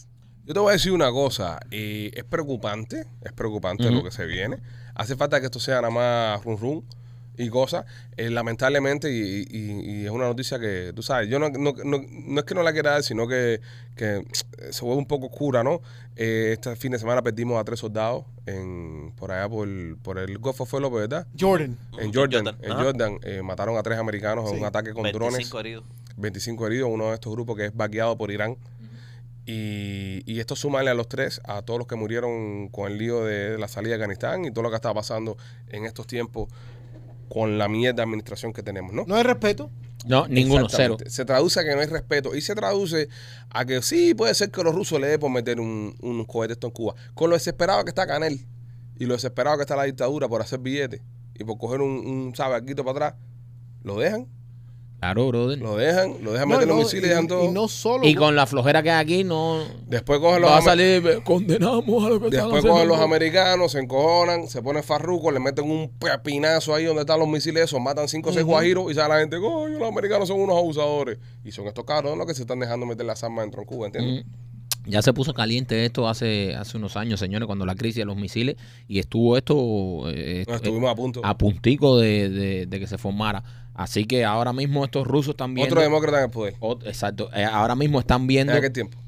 Yo 0.50 0.54
te 0.54 0.58
voy 0.58 0.70
a 0.70 0.72
decir 0.72 0.90
una 0.90 1.12
cosa, 1.12 1.60
eh, 1.70 2.10
es 2.12 2.24
preocupante, 2.24 3.06
es 3.22 3.32
preocupante 3.32 3.88
lo 3.88 4.02
que 4.02 4.10
se 4.10 4.26
viene. 4.26 4.56
Hace 4.96 5.14
falta 5.14 5.38
que 5.38 5.46
esto 5.46 5.60
sea 5.60 5.76
nada 5.76 5.90
más 5.90 6.44
run 6.44 6.58
run 6.58 6.84
y 7.38 7.48
cosas. 7.50 7.84
Eh, 8.16 8.30
lamentablemente, 8.30 9.12
y, 9.12 9.46
y- 9.48 10.00
y 10.00 10.04
es 10.06 10.10
una 10.10 10.24
noticia 10.24 10.58
que, 10.58 10.92
tú 10.92 11.04
sabes, 11.04 11.28
yo 11.28 11.38
no, 11.38 11.50
no, 11.50 11.72
no, 11.84 12.00
no 12.04 12.40
es 12.40 12.44
que 12.44 12.56
no 12.56 12.64
la 12.64 12.72
quiera 12.72 12.90
dar, 12.90 13.04
sino 13.04 13.28
que, 13.28 13.60
que 13.94 14.16
eh, 14.16 14.24
se 14.72 14.84
vuelve 14.84 14.98
un 14.98 15.06
poco 15.06 15.26
oscura, 15.26 15.62
¿no? 15.62 15.82
Eh, 16.16 16.50
este 16.54 16.74
fin 16.74 16.90
de 16.90 16.98
semana 16.98 17.22
perdimos 17.22 17.56
a 17.60 17.62
tres 17.62 17.78
soldados 17.78 18.24
en, 18.46 19.12
por 19.16 19.30
allá 19.30 19.48
por, 19.48 19.68
por 20.02 20.18
el 20.18 20.36
Golfo 20.38 20.66
fue 20.66 20.80
López, 20.80 20.98
¿verdad? 21.08 21.28
Jordan. 21.38 21.78
En 21.96 22.12
Jordan, 22.12 22.44
Jordan, 22.46 22.56
en. 22.60 22.72
Jordan 22.72 23.18
eh, 23.22 23.42
mataron 23.42 23.76
a 23.78 23.84
tres 23.84 24.00
americanos 24.00 24.50
en 24.50 24.58
un 24.58 24.64
ataque 24.64 24.92
con 24.94 25.04
drones. 25.12 25.34
25 25.34 25.60
heridos. 25.60 25.84
25 26.16 26.66
heridos, 26.66 26.90
uno 26.92 27.06
de 27.10 27.14
estos 27.14 27.32
grupos 27.32 27.56
que 27.56 27.66
es 27.66 27.76
vaqueado 27.76 28.18
por 28.18 28.32
Irán. 28.32 28.56
Y, 29.46 30.22
y 30.26 30.38
esto 30.38 30.54
sumarle 30.54 30.90
a 30.90 30.94
los 30.94 31.08
tres, 31.08 31.40
a 31.44 31.62
todos 31.62 31.78
los 31.78 31.86
que 31.86 31.96
murieron 31.96 32.68
con 32.68 32.90
el 32.92 32.98
lío 32.98 33.24
de 33.24 33.58
la 33.58 33.68
salida 33.68 33.90
de 33.90 34.02
Afganistán 34.02 34.44
y 34.44 34.50
todo 34.50 34.62
lo 34.62 34.70
que 34.70 34.76
está 34.76 34.92
pasando 34.94 35.36
en 35.68 35.86
estos 35.86 36.06
tiempos 36.06 36.48
con 37.28 37.58
la 37.58 37.68
mierda 37.68 37.96
de 37.96 38.02
administración 38.02 38.52
que 38.52 38.62
tenemos, 38.62 38.92
¿no? 38.92 39.04
No 39.06 39.14
hay 39.14 39.22
respeto. 39.22 39.70
No, 40.04 40.26
ninguno, 40.28 40.66
cero. 40.68 40.96
Se 41.06 41.24
traduce 41.24 41.60
a 41.60 41.64
que 41.64 41.74
no 41.74 41.80
hay 41.80 41.86
respeto 41.86 42.34
y 42.34 42.40
se 42.40 42.54
traduce 42.54 43.08
a 43.50 43.64
que 43.64 43.82
sí, 43.82 44.14
puede 44.14 44.34
ser 44.34 44.50
que 44.50 44.62
los 44.62 44.74
rusos 44.74 45.00
le 45.00 45.08
den 45.08 45.20
por 45.20 45.30
meter 45.30 45.60
un, 45.60 45.94
un 46.00 46.24
cohete 46.24 46.54
esto 46.54 46.66
en 46.66 46.72
Cuba. 46.72 46.94
Con 47.14 47.30
lo 47.30 47.36
desesperado 47.36 47.84
que 47.84 47.90
está 47.90 48.06
Canel 48.06 48.46
y 48.98 49.06
lo 49.06 49.14
desesperado 49.14 49.56
que 49.58 49.62
está 49.62 49.76
la 49.76 49.84
dictadura 49.84 50.28
por 50.28 50.40
hacer 50.40 50.58
billetes 50.58 51.02
y 51.38 51.44
por 51.44 51.58
coger 51.58 51.80
un, 51.80 51.90
un 51.90 52.34
sabe, 52.34 52.74
para 52.74 52.90
atrás, 52.90 53.14
lo 53.82 53.98
dejan, 53.98 54.26
Claro, 55.00 55.28
brother. 55.28 55.58
lo 55.58 55.76
dejan, 55.76 56.22
lo 56.22 56.32
dejan 56.32 56.48
No, 56.50 56.54
meter 56.56 56.68
los 56.68 56.76
no, 56.76 56.82
misiles 56.82 57.04
y 57.04 57.06
y, 57.06 57.08
dejan 57.08 57.26
todo. 57.26 57.44
y 57.46 57.48
no 57.52 57.68
solo. 57.68 58.06
Y 58.06 58.14
con 58.14 58.36
la 58.36 58.46
flojera 58.46 58.82
que 58.82 58.90
hay 58.90 59.00
aquí, 59.02 59.24
no. 59.24 59.64
Después 59.86 60.20
cogen 60.20 60.42
los 60.42 60.50
Va 60.50 60.58
a 60.58 60.62
salir, 60.62 61.22
condenamos 61.24 62.04
a 62.04 62.08
lo 62.10 62.20
que 62.20 62.26
están 62.26 62.30
Después 62.30 62.58
haciendo". 62.58 62.72
cogen 62.74 62.88
los 62.88 63.00
americanos, 63.00 63.72
se 63.72 63.78
encojonan, 63.80 64.46
se 64.46 64.60
ponen 64.62 64.82
farrucos, 64.82 65.32
le 65.32 65.40
meten 65.40 65.70
un 65.70 65.88
pepinazo 65.98 66.74
ahí 66.74 66.84
donde 66.84 67.00
están 67.00 67.18
los 67.18 67.28
misiles 67.28 67.64
esos, 67.64 67.80
matan 67.80 68.08
cinco 68.08 68.28
o 68.28 68.32
seis 68.34 68.44
guajiros 68.44 68.90
y 68.90 68.94
sale 68.94 69.14
la 69.14 69.20
gente, 69.20 69.38
coño, 69.40 69.78
los 69.78 69.88
americanos 69.88 70.28
son 70.28 70.38
unos 70.38 70.56
abusadores. 70.58 71.18
Y 71.44 71.50
son 71.52 71.66
estos 71.66 71.84
cabrones 71.86 72.18
los 72.18 72.26
que 72.26 72.34
se 72.34 72.42
están 72.42 72.58
dejando 72.60 72.84
meter 72.84 73.06
las 73.06 73.24
armas 73.24 73.44
dentro 73.44 73.62
en 73.62 73.66
Cuba, 73.66 73.86
¿entiendes? 73.86 74.26
Mm. 74.26 74.28
Ya 74.86 75.02
se 75.02 75.12
puso 75.12 75.34
caliente 75.34 75.84
esto 75.84 76.08
hace, 76.08 76.54
hace 76.56 76.78
unos 76.78 76.96
años, 76.96 77.20
señores, 77.20 77.46
cuando 77.46 77.66
la 77.66 77.74
crisis 77.74 77.96
de 77.96 78.06
los 78.06 78.16
misiles 78.16 78.56
y 78.88 78.98
estuvo 78.98 79.36
esto 79.36 80.08
eh, 80.10 80.42
eh, 80.42 80.44
estuvimos 80.48 80.90
a 80.90 80.94
punto. 80.94 81.20
a 81.22 81.36
puntico 81.36 81.98
de, 81.98 82.30
de- 82.30 82.66
de 82.66 82.80
que 82.80 82.86
se 82.86 82.96
formara. 82.98 83.42
Así 83.80 84.04
que 84.04 84.24
ahora 84.26 84.52
mismo 84.52 84.84
estos 84.84 85.06
rusos 85.06 85.30
están 85.30 85.54
viendo... 85.54 85.72
Otro 85.72 85.80
demócrata 85.82 86.18
en 86.18 86.24
el 86.24 86.30
poder. 86.30 86.54
Ot- 86.60 86.86
exacto. 86.86 87.30
eh, 87.34 87.44
ahora 87.44 87.74
mismo 87.74 87.98
están 87.98 88.20
En 88.22 88.26
viendo... 88.26 88.52
aquel 88.52 88.72
tiempo. 88.72 88.98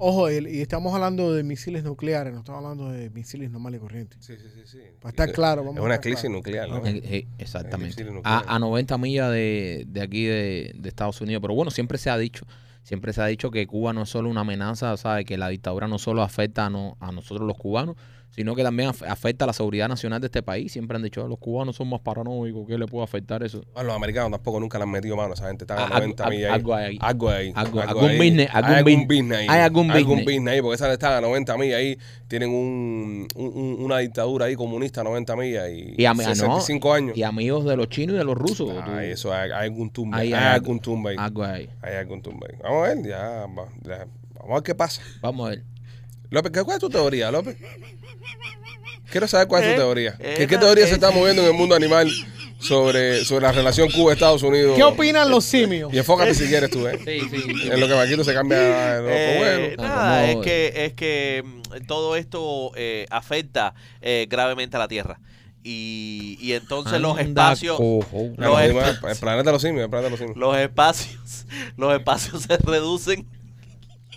Ojo, 0.00 0.28
el- 0.28 0.46
y 0.46 0.60
estamos 0.60 0.94
hablando 0.94 1.32
de 1.34 1.42
misiles 1.42 1.82
nucleares, 1.82 2.32
no 2.32 2.38
estamos 2.38 2.62
hablando 2.62 2.90
de 2.92 3.10
misiles 3.10 3.50
normales 3.50 3.78
y 3.78 3.80
corrientes. 3.80 4.18
Sí, 4.24 4.34
sí, 4.36 4.44
sí. 4.54 4.60
sí. 4.64 4.78
Para 5.00 5.10
estar 5.10 5.32
claro, 5.32 5.62
vamos 5.62 5.78
Es 5.78 5.80
a 5.82 5.84
una 5.84 5.94
estar 5.94 6.02
crisis 6.04 6.20
claro. 6.20 6.36
nuclear, 6.36 6.68
¿no? 6.68 6.86
Eh, 6.86 7.00
eh, 7.02 7.26
exactamente. 7.38 7.86
misiles 8.04 8.12
nucleares. 8.14 8.48
A, 8.48 8.54
a 8.54 8.58
90 8.60 8.98
millas 8.98 9.32
de, 9.32 9.84
de 9.88 10.00
aquí 10.00 10.24
de, 10.26 10.72
de 10.76 10.88
Estados 10.88 11.20
Unidos. 11.20 11.40
Pero 11.42 11.54
bueno, 11.54 11.72
siempre 11.72 11.98
se 11.98 12.10
ha 12.10 12.16
dicho, 12.16 12.46
siempre 12.84 13.12
se 13.12 13.20
ha 13.22 13.26
dicho 13.26 13.50
que 13.50 13.66
Cuba 13.66 13.92
no 13.92 14.02
es 14.02 14.08
solo 14.08 14.30
una 14.30 14.42
amenaza, 14.42 14.96
¿sabe? 14.96 15.24
Que 15.24 15.36
la 15.36 15.48
dictadura 15.48 15.88
no 15.88 15.98
solo 15.98 16.22
afecta 16.22 16.66
a, 16.66 16.70
no- 16.70 16.96
a 17.00 17.10
nosotros 17.10 17.44
los 17.44 17.56
cubanos, 17.56 17.96
sino 18.30 18.54
que 18.54 18.62
también 18.62 18.90
af- 18.90 19.04
afecta 19.08 19.44
a 19.44 19.48
la 19.48 19.52
seguridad 19.52 19.88
nacional 19.88 20.20
de 20.20 20.26
este 20.26 20.42
país. 20.42 20.70
Siempre 20.72 20.96
han 20.96 21.02
dicho, 21.02 21.26
los 21.26 21.38
cubanos 21.38 21.74
son 21.76 21.88
más 21.88 22.00
paranoicos, 22.00 22.66
¿qué 22.68 22.78
le 22.78 22.86
puede 22.86 23.02
afectar 23.04 23.42
eso? 23.42 23.64
A 23.74 23.82
los 23.82 23.94
americanos 23.96 24.30
tampoco 24.30 24.60
nunca 24.60 24.78
le 24.78 24.84
han 24.84 24.90
metido 24.90 25.16
mano. 25.16 25.34
Esa 25.34 25.48
gente 25.48 25.64
está 25.64 25.74
a 25.74 25.86
Ah, 25.86 25.88
90 26.00 26.24
algo- 26.24 26.36
millas 26.36 26.50
ahí. 26.50 26.54
algo 26.58 26.74
hay 26.74 26.84
ahí. 26.86 26.98
Algo 27.00 27.30
hay. 27.30 27.48
Algo- 27.54 27.80
algo 27.80 27.80
algún 28.00 28.10
ahí. 28.10 28.16
business, 28.18 28.48
Hay 28.52 28.62
algún 28.62 28.74
algún 28.76 29.08
business 29.08 29.38
ahí. 29.38 29.46
hay 29.48 29.60
algún 29.60 29.88
business. 29.88 30.24
business 30.24 30.52
ahí. 30.54 30.62
Porque 30.62 30.74
esa 30.76 30.92
están 30.92 31.12
a 31.14 31.20
90 31.20 31.56
millas 31.58 31.78
ahí. 31.78 31.98
Tienen 32.28 32.50
un, 32.50 33.26
un- 33.34 33.52
un- 33.54 33.76
una 33.84 33.98
dictadura 33.98 34.46
ahí 34.46 34.54
comunista 34.54 35.00
a 35.00 35.04
90 35.04 35.34
millas 35.34 35.68
y, 35.70 35.94
Y 35.96 36.04
a 36.04 36.14
mí- 36.14 36.22
ah, 36.24 36.28
no, 36.28 36.34
65 36.34 36.92
años. 36.94 37.16
Y 37.16 37.22
amigos 37.24 37.64
de 37.64 37.76
los 37.76 37.88
chinos 37.88 38.14
y 38.14 38.18
de 38.18 38.24
los 38.24 38.36
rusos. 38.36 38.70
Ah, 38.82 39.02
eso, 39.04 39.32
hay, 39.34 39.50
hay 39.50 39.66
algún 39.68 39.90
tumba. 39.90 40.18
Ahí 40.18 40.28
Hay, 40.32 40.34
hay 40.34 40.54
algún 40.54 40.78
tumba 40.80 41.10
ahí. 41.10 41.16
Algo 41.18 41.42
hay. 41.44 41.68
Hay 41.82 41.94
algún 41.96 42.22
tumba 42.22 42.46
ahí. 42.50 42.56
Vamos 42.62 42.86
a 42.88 42.94
ver, 42.94 43.04
ya, 43.04 43.46
ya, 43.84 44.06
Vamos 44.34 44.50
a 44.50 44.54
ver 44.54 44.62
qué 44.62 44.74
pasa. 44.74 45.02
Vamos 45.20 45.46
a 45.46 45.50
ver. 45.50 45.64
López, 46.30 46.52
¿qué- 46.52 46.62
¿cuál 46.62 46.76
es 46.76 46.80
tu 46.80 46.90
teoría, 46.90 47.30
López? 47.30 47.56
Quiero 49.10 49.26
saber 49.26 49.48
cuál 49.48 49.62
es 49.64 49.68
tu 49.70 49.74
Eh, 49.74 49.76
teoría. 49.76 50.16
eh, 50.18 50.46
¿Qué, 50.48 50.58
teoría 50.58 50.84
se 50.84 50.90
eh, 50.92 50.94
está 50.94 51.10
moviendo 51.10 51.42
en 51.42 51.48
el 51.48 51.54
mundo 51.54 51.74
animal 51.74 52.10
sobre, 52.60 53.24
sobre 53.24 53.46
la 53.46 53.52
relación 53.52 53.90
Cuba-Estados 53.90 54.42
Unidos? 54.42 54.76
¿Qué 54.76 54.82
opinan 54.82 55.30
los 55.30 55.44
simios? 55.44 55.92
Y 55.94 55.98
enfócate 55.98 56.34
si 56.34 56.46
quieres 56.46 56.70
tú, 56.70 56.86
¿eh? 56.86 56.98
Sí, 57.04 57.20
sí. 57.30 57.70
En 57.70 57.80
lo 57.80 57.88
que 57.88 57.94
Marquito 57.94 58.22
se 58.22 58.34
cambia 58.34 58.98
Eh. 59.00 59.74
Ah, 59.78 59.82
nada, 59.82 60.26
como- 60.32 60.42
es 60.42 60.46
que, 60.46 60.84
es 60.86 60.92
que 60.92 61.42
mm, 61.44 61.86
todo 61.86 62.16
esto 62.16 62.72
eh, 62.76 63.06
afecta 63.10 63.74
eh, 64.02 64.26
gravemente 64.28 64.76
a 64.76 64.80
la 64.80 64.88
Tierra. 64.88 65.20
Y, 65.64 66.38
y 66.40 66.52
entonces 66.52 67.00
los 67.00 67.18
espacios, 67.18 67.76
cojo. 67.76 68.30
los 68.36 68.60
el 68.60 68.74
planeta 69.20 69.42
de 69.50 69.52
los 69.52 69.60
simios, 69.62 69.84
el 69.84 69.90
planeta 69.90 70.04
de 70.04 70.10
los 70.10 70.18
simios. 70.18 70.36
los 70.36 70.56
espacios, 70.56 71.46
los 71.76 71.94
espacios 71.94 72.42
se 72.42 72.56
reducen. 72.58 73.26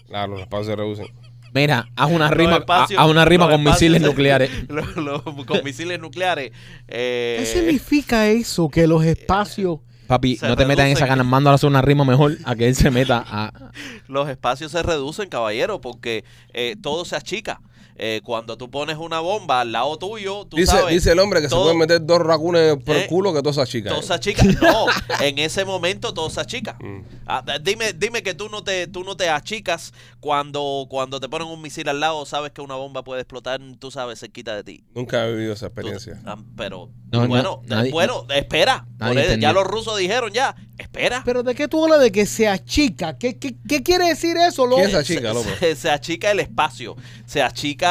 Claro, 0.08 0.34
los 0.34 0.42
espacios 0.42 0.68
se 0.68 0.76
reducen. 0.76 1.08
Mira, 1.54 1.90
haz 1.96 2.10
una 2.12 2.30
rima, 2.30 2.58
espacios- 2.58 3.00
haz 3.00 3.08
una 3.10 3.26
rima 3.26 3.46
con 3.50 3.60
espacios 3.60 3.92
misiles 3.92 4.02
nucleares. 4.02 4.50
los- 4.70 4.96
los- 4.96 5.22
con 5.46 5.64
misiles 5.64 6.00
nucleares. 6.00 6.52
¿Qué 6.88 7.44
significa 7.52 8.28
eso? 8.30 8.70
Que 8.70 8.88
los 8.88 9.04
espacios... 9.04 9.80
Papi, 10.08 10.36
Se 10.36 10.46
no 10.48 10.58
te 10.58 10.66
metas 10.66 10.86
en 10.88 10.92
esa 10.92 11.06
gana. 11.06 11.24
Mándale 11.24 11.54
a 11.54 11.56
hacer 11.56 11.70
una 11.70 11.82
rima 11.82 12.04
mejor 12.04 12.38
a 12.44 12.54
que 12.56 12.68
él 12.68 12.76
se 12.76 12.92
meta 12.92 13.24
a. 13.26 13.72
los 14.10 14.28
espacios 14.28 14.70
se 14.74 14.84
reducen, 14.84 15.30
caballero, 15.30 15.80
porque 15.80 16.26
eh, 16.54 16.76
todo 16.82 17.06
se 17.06 17.16
achica. 17.16 17.62
Eh, 18.04 18.20
cuando 18.24 18.58
tú 18.58 18.72
pones 18.72 18.98
una 18.98 19.20
bomba 19.20 19.62
al 19.62 19.72
lado 19.72 19.96
tuyo, 19.98 20.46
tú 20.46 20.58
Dice, 20.58 20.72
sabes. 20.72 20.94
dice 20.96 21.12
el 21.12 21.20
hombre 21.20 21.40
que 21.40 21.48
todo- 21.48 21.60
se 21.60 21.64
pueden 21.66 21.78
meter 21.78 22.04
dos 22.04 22.20
racunes 22.20 22.76
por 22.84 22.96
el 22.96 23.04
¿Eh? 23.04 23.08
culo 23.08 23.32
que 23.32 23.42
todas 23.44 23.58
esas 23.58 23.70
chicas. 23.70 23.90
Toda 23.92 24.02
¿eh? 24.02 24.06
esa 24.06 24.20
chica, 24.20 24.44
no, 24.62 24.88
en 25.24 25.38
ese 25.38 25.66
momento 25.66 26.12
toda 26.12 26.28
esa 26.28 26.44
chica. 26.46 26.78
Mm. 26.82 27.02
Ah, 27.28 27.44
dime, 27.62 27.94
dime 27.94 28.24
que 28.24 28.34
tú 28.34 28.50
no 28.50 28.64
te, 28.64 28.88
tú 28.88 29.04
no 29.04 29.16
te 29.16 29.30
achicas 29.30 29.94
cuando, 30.20 30.88
cuando 30.90 31.20
te 31.20 31.30
ponen 31.30 31.48
un 31.48 31.62
misil 31.62 31.88
al 31.90 32.00
lado, 32.00 32.26
sabes 32.26 32.52
que 32.52 32.62
una 32.62 32.76
bomba 32.76 33.04
puede 33.04 33.22
explotar, 33.22 33.60
tú 33.78 33.92
sabes, 33.92 34.20
cerquita 34.20 34.56
de 34.56 34.64
ti. 34.64 34.84
Nunca 34.96 35.26
he 35.28 35.32
vivido 35.34 35.54
esa 35.54 35.68
Tú- 35.70 35.74
experiencia. 35.80 36.20
ah, 36.26 36.38
pero 36.58 36.90
No, 37.12 37.22
no, 37.22 37.28
bueno, 37.28 37.62
nadie- 37.68 37.92
bueno, 37.92 38.26
espera. 38.34 38.88
nadie 38.98 39.38
ya 39.40 39.54
los 39.54 39.66
rusos 39.68 39.98
dijeron 39.98 40.32
ya, 40.32 40.56
espera. 40.78 41.22
Pero 41.24 41.44
¿de 41.44 41.54
qué 41.54 41.68
tú 41.68 41.84
hablas 41.84 42.00
de 42.02 42.12
que 42.12 42.26
se 42.26 42.48
achica? 42.48 43.18
¿Qué, 43.18 43.38
qué, 43.38 43.56
qué 43.68 43.84
quiere 43.84 44.08
decir 44.08 44.38
eso, 44.38 44.66
loco? 44.66 44.78
¿Quién 44.82 44.88
es 44.90 44.94
esa 44.96 45.04
chica, 45.04 45.34
López? 45.34 45.60
se, 45.60 45.76
se 45.76 45.90
achica 45.92 46.32
el 46.32 46.40
espacio, 46.40 46.96
se 47.26 47.42
achica, 47.44 47.91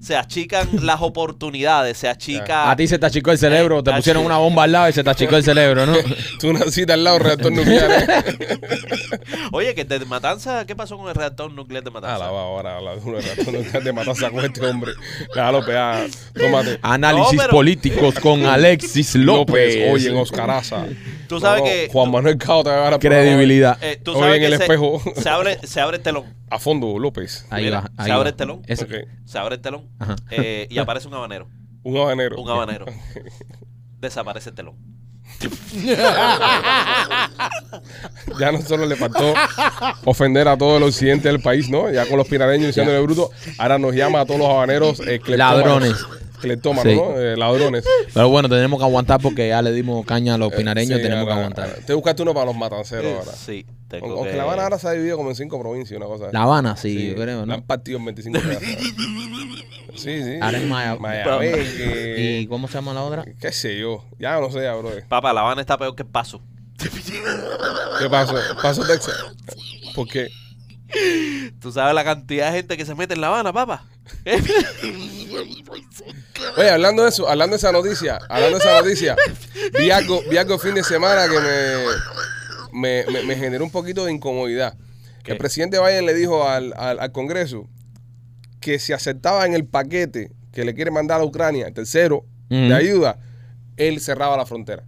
se 0.00 0.16
achican 0.16 0.68
las 0.82 1.00
oportunidades, 1.02 1.98
se 1.98 2.08
achica. 2.08 2.70
A 2.70 2.76
ti 2.76 2.86
se 2.86 2.98
te 2.98 3.06
achicó 3.06 3.30
el 3.32 3.38
cerebro, 3.38 3.82
te 3.82 3.90
Eh, 3.90 3.94
pusieron 3.96 4.22
achi- 4.22 4.26
una 4.26 4.36
bomba 4.38 4.64
al 4.64 4.72
lado 4.72 4.88
y 4.88 4.92
se 4.92 5.02
te 5.02 5.10
achicó 5.10 5.36
el 5.36 5.42
cerebro, 5.44 5.86
¿no? 5.86 5.94
Tú 6.40 6.52
naciste 6.52 6.92
al 6.92 7.02
lado 7.04 7.18
del 7.18 7.26
reactor 7.26 7.52
nuclear. 7.52 7.90
¿eh? 7.90 8.58
Oye, 9.52 9.74
que 9.74 9.84
de 9.84 10.04
Matanza, 10.04 10.64
¿qué 10.66 10.76
pasó 10.76 10.96
con 10.96 11.08
el 11.08 11.14
reactor 11.14 11.50
nuclear 11.52 11.82
de 11.82 11.90
Ah, 11.90 11.92
Matanza? 11.94 12.18
la 12.18 12.30
va 12.30 12.40
ahora, 12.42 12.76
habla 12.76 12.94
de 12.96 13.00
un 13.00 13.14
reactor 13.20 13.52
nuclear 13.54 13.82
de 13.82 13.92
matarse 13.92 14.30
con 14.30 14.44
este 14.44 14.64
hombre. 14.66 14.92
Déjalo 15.34 15.64
pegar. 15.64 16.06
Tómate. 16.34 16.78
Análisis 16.82 17.32
No, 17.34 17.38
pero- 17.42 17.50
políticos 17.52 18.14
con 18.20 18.44
Alexis 18.46 19.14
López. 19.16 19.74
López, 19.76 19.92
oye, 19.92 20.08
en 20.10 20.16
Oscaraza. 20.16 20.84
Tú 21.28 21.40
sabes 21.40 21.60
No, 21.60 21.66
no, 21.66 21.72
que- 21.72 21.88
Juan 21.92 22.10
Manuel 22.10 22.38
Cao 22.38 22.62
te 22.64 22.70
va 22.70 22.86
a 22.86 22.90
dar 22.90 22.98
Credibilidad. 23.00 23.76
Eh, 23.82 24.00
tú 24.02 24.12
Oye, 24.12 24.20
sabes 24.20 24.34
en 24.36 24.40
que 24.40 24.46
el 24.46 24.56
se, 24.56 24.62
espejo. 24.62 25.02
Se 25.16 25.28
abre, 25.28 25.58
se 25.66 25.80
abre 25.80 25.96
el 25.98 26.02
telón. 26.02 26.24
A 26.50 26.58
fondo, 26.58 26.98
López. 26.98 27.44
Ahí 27.50 27.64
Mira, 27.64 27.90
va. 27.98 28.04
se 28.04 28.10
abre 28.12 28.30
el 28.30 28.34
telón. 28.36 28.62
Ese- 28.66 28.84
Ok. 28.84 28.92
Se 29.26 29.38
abre 29.38 29.56
el 29.56 29.60
telón. 29.60 29.87
Eh, 30.30 30.66
y 30.70 30.78
aparece 30.78 31.08
un 31.08 31.14
habanero. 31.14 31.48
Un 31.84 31.96
habanero. 31.96 32.40
Un 32.40 32.48
habanero. 32.50 32.86
Desaparece 34.00 34.50
el 34.50 34.54
telón. 34.56 34.76
Ya 38.40 38.52
no 38.52 38.60
solo 38.62 38.86
le 38.86 38.96
faltó 38.96 39.34
ofender 40.04 40.48
a 40.48 40.56
todo 40.56 40.76
el 40.78 40.82
occidente 40.84 41.28
del 41.28 41.40
país, 41.40 41.68
¿no? 41.68 41.90
Ya 41.90 42.06
con 42.06 42.16
los 42.18 42.26
pirareños 42.28 42.68
diciéndole 42.68 43.00
bruto, 43.00 43.30
ahora 43.58 43.78
nos 43.78 43.94
llama 43.94 44.20
a 44.20 44.26
todos 44.26 44.40
los 44.40 44.48
habaneros 44.48 45.00
eh. 45.00 45.20
Ladrones. 45.26 45.94
Cleptómanos, 46.40 46.92
Sí. 46.92 46.96
¿no? 46.96 47.18
Eh, 47.18 47.36
ladrones. 47.36 47.84
Pero 48.14 48.28
bueno, 48.28 48.48
tenemos 48.48 48.78
que 48.78 48.84
aguantar 48.84 49.20
porque 49.20 49.48
ya 49.48 49.60
le 49.60 49.72
dimos 49.72 50.06
caña 50.06 50.34
a 50.34 50.38
los 50.38 50.52
pinareños, 50.52 50.98
Sí, 50.98 51.02
tenemos 51.02 51.24
que 51.26 51.32
ahora- 51.32 51.46
aguantar. 51.46 51.78
Te 51.84 51.94
buscaste 51.94 52.22
uno 52.22 52.32
para 52.32 52.46
los 52.46 52.56
matanceros 52.56 53.18
ahora. 53.26 53.32
Sí, 53.36 53.66
tengo 53.88 54.06
Aunque 54.14 54.30
que... 54.30 54.36
La 54.36 54.44
Habana 54.44 54.62
ahora 54.62 54.78
se 54.78 54.86
ha 54.86 54.92
dividido 54.92 55.16
como 55.16 55.30
en 55.30 55.34
cinco 55.36 55.58
provincias, 55.60 55.96
una 55.98 56.06
cosa. 56.06 56.26
La 56.32 56.42
Habana, 56.42 56.76
sí, 56.76 56.96
Sí, 56.96 57.08
yo 57.08 57.14
creo, 57.16 57.40
la 57.40 57.46
¿no? 57.46 57.54
han 57.54 57.62
partido 57.62 57.98
en 57.98 58.04
25 58.04 58.38
pedazos. 58.38 58.62
Sí, 59.98 60.22
sí. 60.22 60.38
Ahora 60.40 60.58
es 60.58 60.64
Maya- 60.66 60.96
¿Y 62.18 62.46
cómo 62.46 62.68
se 62.68 62.74
llama 62.74 62.94
la 62.94 63.02
otra? 63.02 63.24
qué 63.40 63.52
sé 63.52 63.78
yo. 63.78 64.04
Ya 64.18 64.38
no 64.40 64.50
sé, 64.50 64.62
ya, 64.62 64.74
bro. 64.74 64.90
Papá, 65.08 65.32
La 65.32 65.40
Habana 65.40 65.60
está 65.60 65.76
peor 65.76 65.94
que 65.94 66.02
el 66.02 66.08
paso. 66.08 66.40
¿Qué 67.98 68.08
pasó? 68.08 68.34
¿Pasó 68.62 68.84
Texas? 68.86 69.14
¿Por 69.94 70.06
qué? 70.08 70.28
¿Tú 71.60 71.72
sabes 71.72 71.94
la 71.94 72.04
cantidad 72.04 72.46
de 72.50 72.56
gente 72.58 72.76
que 72.76 72.86
se 72.86 72.94
mete 72.94 73.14
en 73.14 73.20
La 73.20 73.26
Habana, 73.28 73.52
papá? 73.52 73.84
Oye, 76.56 76.70
hablando 76.70 77.02
de 77.02 77.08
eso, 77.10 77.28
hablando 77.28 77.54
de 77.54 77.58
esa 77.58 77.72
noticia, 77.72 78.18
hablando 78.28 78.58
de 78.58 78.64
esa 78.64 78.80
noticia, 78.80 79.16
vi 79.78 79.90
algo, 79.90 80.22
vi 80.30 80.36
algo 80.38 80.54
el 80.54 80.60
fin 80.60 80.74
de 80.74 80.82
semana 80.84 81.26
que 81.28 81.38
me, 82.72 83.04
me, 83.04 83.12
me- 83.12 83.22
me 83.24 83.36
generó 83.36 83.64
un 83.64 83.70
poquito 83.70 84.04
de 84.04 84.12
incomodidad. 84.12 84.74
¿Qué? 85.24 85.32
El 85.32 85.38
presidente 85.38 85.78
Biden 85.78 86.06
le 86.06 86.14
dijo 86.14 86.48
al, 86.48 86.72
al, 86.76 87.00
al 87.00 87.12
Congreso 87.12 87.66
que 88.60 88.78
si 88.78 88.92
aceptaba 88.92 89.46
en 89.46 89.54
el 89.54 89.64
paquete 89.64 90.30
que 90.52 90.64
le 90.64 90.74
quiere 90.74 90.90
mandar 90.90 91.20
a 91.20 91.24
Ucrania, 91.24 91.66
el 91.68 91.74
tercero, 91.74 92.24
de 92.48 92.74
ayuda, 92.74 93.18
él 93.76 94.00
cerraba 94.00 94.36
la 94.36 94.46
frontera. 94.46 94.84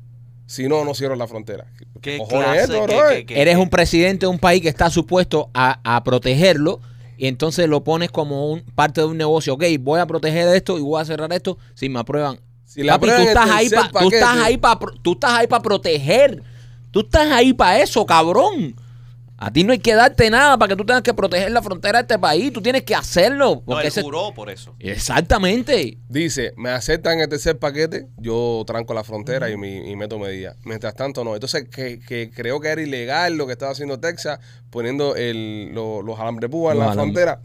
Si 0.46 0.66
no, 0.66 0.84
no 0.84 0.94
cierro 0.94 1.14
la 1.14 1.28
frontera. 1.28 1.66
¿Qué 2.00 2.16
Cojones 2.18 2.44
clase? 2.46 2.60
esto, 2.62 2.86
¿Qué- 2.86 2.94
brother? 2.96 3.16
qué- 3.18 3.26
qué- 3.26 3.40
Eres 3.42 3.56
un 3.56 3.68
presidente 3.68 4.26
de 4.26 4.30
un 4.30 4.38
país 4.38 4.62
que 4.62 4.68
está 4.68 4.88
supuesto 4.90 5.50
a, 5.54 5.78
a 5.84 6.02
protegerlo 6.02 6.80
y 7.18 7.26
entonces 7.26 7.68
lo 7.68 7.84
pones 7.84 8.10
como 8.10 8.50
un 8.50 8.62
parte 8.74 9.02
de 9.02 9.06
un 9.06 9.16
negocio. 9.18 9.54
Ok, 9.54 9.64
voy 9.80 10.00
a 10.00 10.06
proteger 10.06 10.48
esto 10.56 10.78
y 10.78 10.80
voy 10.80 11.00
a 11.00 11.04
cerrar 11.04 11.30
esto 11.34 11.58
si 11.74 11.88
me 11.90 12.00
aprueban. 12.00 12.40
Si 12.64 12.82
Papi, 12.82 13.06
tú 13.06 13.12
aprueban 13.12 13.28
estás, 13.28 13.50
ahí 13.50 13.68
pa- 13.68 13.90
tú 14.00 14.08
estás 14.10 14.36
ahí 14.38 14.56
para 14.56 14.80
tú 15.02 15.12
estás 15.12 15.32
ahí 15.34 15.46
para 15.46 15.62
proteger. 15.62 16.42
Tú 16.90 17.00
estás 17.00 17.30
ahí 17.30 17.52
para 17.52 17.78
eso, 17.80 18.04
cabrón. 18.06 18.74
A 19.42 19.50
ti 19.50 19.64
no 19.64 19.72
hay 19.72 19.78
que 19.78 19.94
darte 19.94 20.28
nada 20.28 20.58
para 20.58 20.68
que 20.68 20.76
tú 20.76 20.84
tengas 20.84 21.02
que 21.02 21.14
proteger 21.14 21.50
la 21.50 21.62
frontera 21.62 21.98
de 21.98 22.02
este 22.02 22.18
país. 22.18 22.52
Tú 22.52 22.60
tienes 22.60 22.82
que 22.82 22.94
hacerlo. 22.94 23.54
No, 23.56 23.62
Porque 23.64 23.82
él 23.82 23.88
ese- 23.88 24.02
juró 24.02 24.34
por 24.34 24.50
eso. 24.50 24.74
Exactamente. 24.78 25.98
Dice, 26.08 26.52
me 26.56 26.70
aceptan 26.70 27.20
el 27.20 27.28
tercer 27.28 27.58
paquete, 27.58 28.06
yo 28.18 28.62
tranco 28.66 28.94
la 28.94 29.02
frontera 29.04 29.50
y, 29.50 29.56
mi, 29.56 29.90
y 29.90 29.96
meto 29.96 30.18
medidas. 30.18 30.56
Mientras 30.64 30.94
tanto, 30.94 31.24
no. 31.24 31.34
Entonces, 31.34 31.68
que, 31.68 32.00
que 32.00 32.30
creo 32.30 32.60
que 32.60 32.68
era 32.68 32.82
ilegal 32.82 33.36
lo 33.36 33.46
que 33.46 33.52
estaba 33.52 33.72
haciendo 33.72 33.98
Texas, 33.98 34.38
poniendo 34.70 35.16
el, 35.16 35.70
lo- 35.72 36.02
los 36.02 36.18
alambres 36.20 36.50
púas 36.50 36.74
en 36.74 36.80
la 36.80 36.86
frontera 36.92 37.40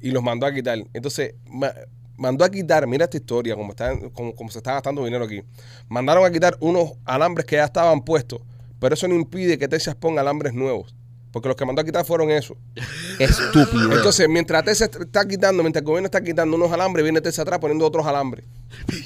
y 0.00 0.10
los 0.12 0.22
mandó 0.22 0.46
a 0.46 0.52
quitar. 0.54 0.78
Entonces, 0.92 1.34
ma- 1.46 1.74
mandó 2.16 2.44
a 2.44 2.50
quitar, 2.50 2.86
mira 2.86 3.04
esta 3.04 3.16
historia, 3.16 3.54
como, 3.56 3.70
está, 3.72 3.92
como, 4.12 4.34
como 4.34 4.50
se 4.50 4.58
está 4.58 4.74
gastando 4.74 5.04
dinero 5.04 5.24
aquí. 5.24 5.42
Mandaron 5.88 6.24
a 6.24 6.30
quitar 6.30 6.56
unos 6.60 6.92
alambres 7.04 7.44
que 7.46 7.56
ya 7.56 7.64
estaban 7.64 8.02
puestos, 8.02 8.40
pero 8.78 8.94
eso 8.94 9.08
no 9.08 9.14
impide 9.14 9.58
que 9.58 9.68
Texas 9.68 9.94
ponga 9.94 10.20
alambres 10.20 10.52
nuevos. 10.54 10.94
Porque 11.32 11.48
los 11.48 11.56
que 11.56 11.64
mandó 11.64 11.82
a 11.82 11.84
quitar 11.84 12.04
fueron 12.04 12.30
esos. 12.30 12.56
Estúpido. 13.18 13.92
Entonces, 13.92 14.28
mientras 14.28 14.64
Texas 14.64 14.90
está 14.98 15.26
quitando, 15.26 15.62
mientras 15.62 15.82
el 15.82 15.86
gobierno 15.86 16.06
está 16.06 16.20
quitando 16.20 16.56
unos 16.56 16.72
alambres, 16.72 17.04
viene 17.04 17.20
Texas 17.20 17.40
atrás 17.40 17.60
poniendo 17.60 17.86
otros 17.86 18.06
alambres. 18.06 18.44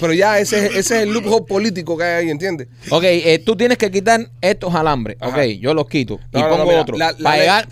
Pero 0.00 0.12
ya 0.12 0.38
ese, 0.38 0.66
es- 0.66 0.70
ese 0.76 0.78
es 0.96 1.02
el 1.02 1.12
loophole 1.12 1.44
político 1.46 1.96
que 1.96 2.04
hay 2.04 2.24
ahí, 2.24 2.30
¿entiendes? 2.30 2.68
Ok, 2.90 3.04
eh, 3.04 3.42
tú 3.44 3.56
tienes 3.56 3.78
que 3.78 3.90
quitar 3.90 4.28
estos 4.40 4.74
alambres. 4.74 5.16
Ajá. 5.20 5.36
Ok, 5.36 5.42
yo 5.60 5.74
los 5.74 5.86
quito. 5.88 6.20
y 6.32 6.38
No, 6.38 6.42
no, 6.42 6.48
no, 6.50 6.56
pongo 6.56 6.68
mira, 6.70 6.80
otros. 6.82 6.98
la- 6.98 7.12
la 7.18 7.66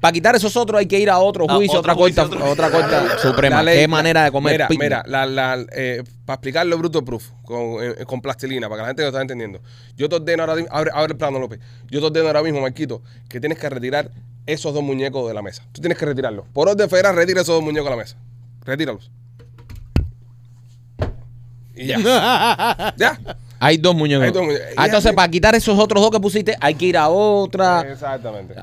Para 0.00 0.12
quitar 0.12 0.36
esos 0.36 0.56
otros 0.56 0.78
hay 0.78 0.86
que 0.86 0.98
ir 0.98 1.10
a 1.10 1.18
otro 1.18 1.46
A 1.50 1.54
juicio, 1.56 1.78
otro 1.80 1.92
otra 1.92 2.02
juicio, 2.02 2.22
corte, 2.22 2.36
otro- 2.36 2.50
otra 2.52 2.70
corte 2.70 2.96
suprema. 3.22 3.56
La 3.56 3.62
ley- 3.62 3.78
Qué 3.80 3.88
manera 3.88 4.24
de 4.24 4.30
comer. 4.32 4.52
Mira, 4.54 4.68
piña. 4.68 4.80
mira, 4.84 5.04
la, 5.06 5.26
la, 5.26 5.64
eh, 5.72 6.02
para 6.24 6.34
explicarlo 6.36 6.78
bruto 6.78 7.04
proof, 7.04 7.30
con, 7.44 7.82
eh, 7.82 8.04
con 8.06 8.20
plastilina, 8.20 8.68
para 8.68 8.78
que 8.78 8.82
la 8.82 8.88
gente 8.88 9.02
lo 9.02 9.08
está 9.08 9.20
entendiendo. 9.22 9.60
Yo 9.96 10.08
te 10.08 10.16
ordeno 10.16 10.42
ahora 10.42 10.54
mismo, 10.56 10.68
abre, 10.72 10.90
abre 10.94 11.12
el 11.12 11.18
plano, 11.18 11.38
López. 11.38 11.60
Yo 11.90 12.00
te 12.00 12.06
ordeno 12.06 12.26
ahora 12.28 12.42
mismo, 12.42 12.60
Marquito, 12.60 13.02
que 13.28 13.40
tienes 13.40 13.58
que 13.58 13.68
retirar 13.68 14.10
esos 14.46 14.72
dos 14.72 14.82
muñecos 14.82 15.26
de 15.26 15.34
la 15.34 15.42
mesa. 15.42 15.64
Tú 15.72 15.80
tienes 15.80 15.98
que 15.98 16.06
retirarlos. 16.06 16.46
Por 16.52 16.68
orden 16.68 16.88
federal, 16.88 17.16
retira 17.16 17.40
esos 17.40 17.54
dos 17.56 17.64
muñecos 17.64 17.86
de 17.86 17.96
la 17.96 18.02
mesa. 18.02 18.16
Retíralos. 18.64 19.10
Y 21.76 21.86
ya. 21.86 22.94
ya. 22.96 23.18
Hay 23.58 23.76
dos 23.78 23.94
muñecos. 23.94 24.24
Hay 24.24 24.32
dos 24.32 24.42
muñecos. 24.44 24.66
Ah, 24.76 24.86
entonces, 24.86 25.08
así- 25.10 25.16
para 25.16 25.30
quitar 25.30 25.54
esos 25.54 25.78
otros 25.78 26.02
dos 26.02 26.10
que 26.10 26.20
pusiste, 26.20 26.56
hay 26.60 26.74
que 26.74 26.86
ir 26.86 26.96
a 26.96 27.08
otra. 27.08 27.82
Exactamente. 27.90 28.54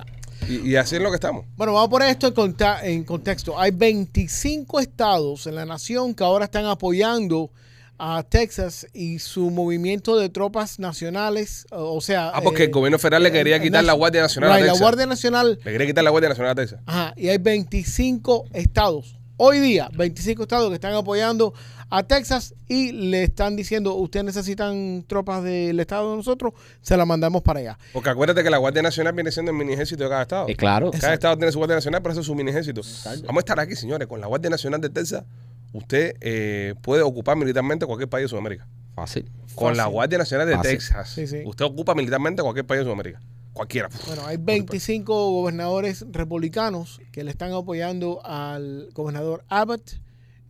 Y, 0.49 0.71
y 0.71 0.75
así 0.75 0.95
es 0.97 1.01
lo 1.01 1.09
que 1.09 1.15
estamos. 1.15 1.45
Bueno, 1.55 1.73
vamos 1.73 1.87
a 1.87 1.89
poner 1.89 2.09
esto 2.09 2.27
en, 2.27 2.33
conta- 2.33 2.85
en 2.85 3.03
contexto. 3.03 3.57
Hay 3.59 3.71
25 3.71 4.79
estados 4.79 5.47
en 5.47 5.55
la 5.55 5.65
nación 5.65 6.13
que 6.13 6.23
ahora 6.23 6.45
están 6.45 6.65
apoyando 6.65 7.49
a 7.97 8.23
Texas 8.23 8.85
y 8.93 9.19
su 9.19 9.49
movimiento 9.51 10.17
de 10.17 10.27
tropas 10.27 10.79
nacionales, 10.79 11.65
o 11.71 12.01
sea... 12.01 12.29
Ah, 12.33 12.41
porque 12.41 12.63
eh, 12.63 12.65
el 12.65 12.71
gobierno 12.71 12.99
federal 12.99 13.23
le 13.23 13.31
quería 13.31 13.55
eh, 13.57 13.61
quitar 13.61 13.83
la 13.83 13.93
Guardia 13.93 14.21
Nacional 14.21 14.51
a 14.51 14.55
Right, 14.55 14.65
la 14.65 14.71
Texas. 14.73 14.81
Guardia 14.81 15.05
Nacional 15.05 15.59
Le 15.63 15.71
quería 15.71 15.87
quitar 15.87 16.03
la 16.03 16.09
Guardia 16.09 16.29
Nacional 16.29 16.51
a 16.51 16.55
Texas. 16.55 16.79
Ajá, 16.85 17.13
y 17.15 17.29
hay 17.29 17.37
25 17.37 18.45
estados. 18.53 19.15
Hoy 19.45 19.59
día, 19.59 19.89
25 19.93 20.43
estados 20.43 20.69
que 20.69 20.75
están 20.75 20.93
apoyando 20.93 21.53
a 21.89 22.03
Texas 22.03 22.55
y 22.69 22.93
le 22.93 23.23
están 23.23 23.57
diciendo, 23.57 23.93
ustedes 23.95 24.25
necesitan 24.25 25.03
tropas 25.05 25.43
del 25.43 25.77
estado 25.81 26.11
de 26.11 26.15
nosotros, 26.15 26.53
se 26.79 26.95
las 26.95 27.05
mandamos 27.05 27.41
para 27.41 27.59
allá. 27.59 27.77
Porque 27.91 28.09
acuérdate 28.09 28.41
que 28.41 28.49
la 28.49 28.57
Guardia 28.57 28.81
Nacional 28.81 29.11
viene 29.11 29.33
siendo 29.33 29.51
el 29.51 29.57
mini 29.57 29.73
ejército 29.73 30.05
de 30.05 30.09
cada 30.09 30.21
estado. 30.21 30.47
Eh, 30.47 30.55
claro. 30.55 30.91
Cada 30.91 31.13
estado 31.13 31.35
tiene 31.35 31.51
su 31.51 31.57
Guardia 31.57 31.75
Nacional, 31.75 32.01
pero 32.01 32.13
eso 32.13 32.21
es 32.21 32.25
su 32.27 32.35
mini 32.35 32.51
ejército. 32.51 32.79
Vamos 33.25 33.35
a 33.35 33.39
estar 33.39 33.59
aquí, 33.59 33.75
señores, 33.75 34.07
con 34.07 34.21
la 34.21 34.27
Guardia 34.27 34.49
Nacional 34.49 34.79
de 34.79 34.89
Texas. 34.89 35.25
Usted 35.73 36.15
eh, 36.21 36.75
puede 36.81 37.01
ocupar 37.01 37.35
militarmente 37.35 37.85
cualquier 37.85 38.07
país 38.07 38.23
de 38.23 38.29
Sudamérica. 38.29 38.65
Fácil. 38.95 39.29
Con 39.55 39.67
Fácil. 39.67 39.77
la 39.77 39.87
Guardia 39.87 40.19
Nacional 40.19 40.47
de 40.47 40.55
Fácil. 40.55 40.71
Texas, 40.71 41.09
Sí, 41.09 41.27
sí. 41.27 41.41
usted 41.45 41.65
ocupa 41.65 41.93
militarmente 41.95 42.41
cualquier 42.43 42.65
país 42.65 42.79
de 42.79 42.85
Sudamérica. 42.85 43.19
Cualquiera. 43.53 43.89
Bueno, 44.07 44.25
hay 44.25 44.37
25 44.37 45.29
gobernadores 45.31 46.05
republicanos 46.11 46.99
que 47.11 47.23
le 47.23 47.29
están 47.31 47.53
apoyando 47.53 48.19
al 48.25 48.89
gobernador 48.93 49.43
Abbott 49.47 49.91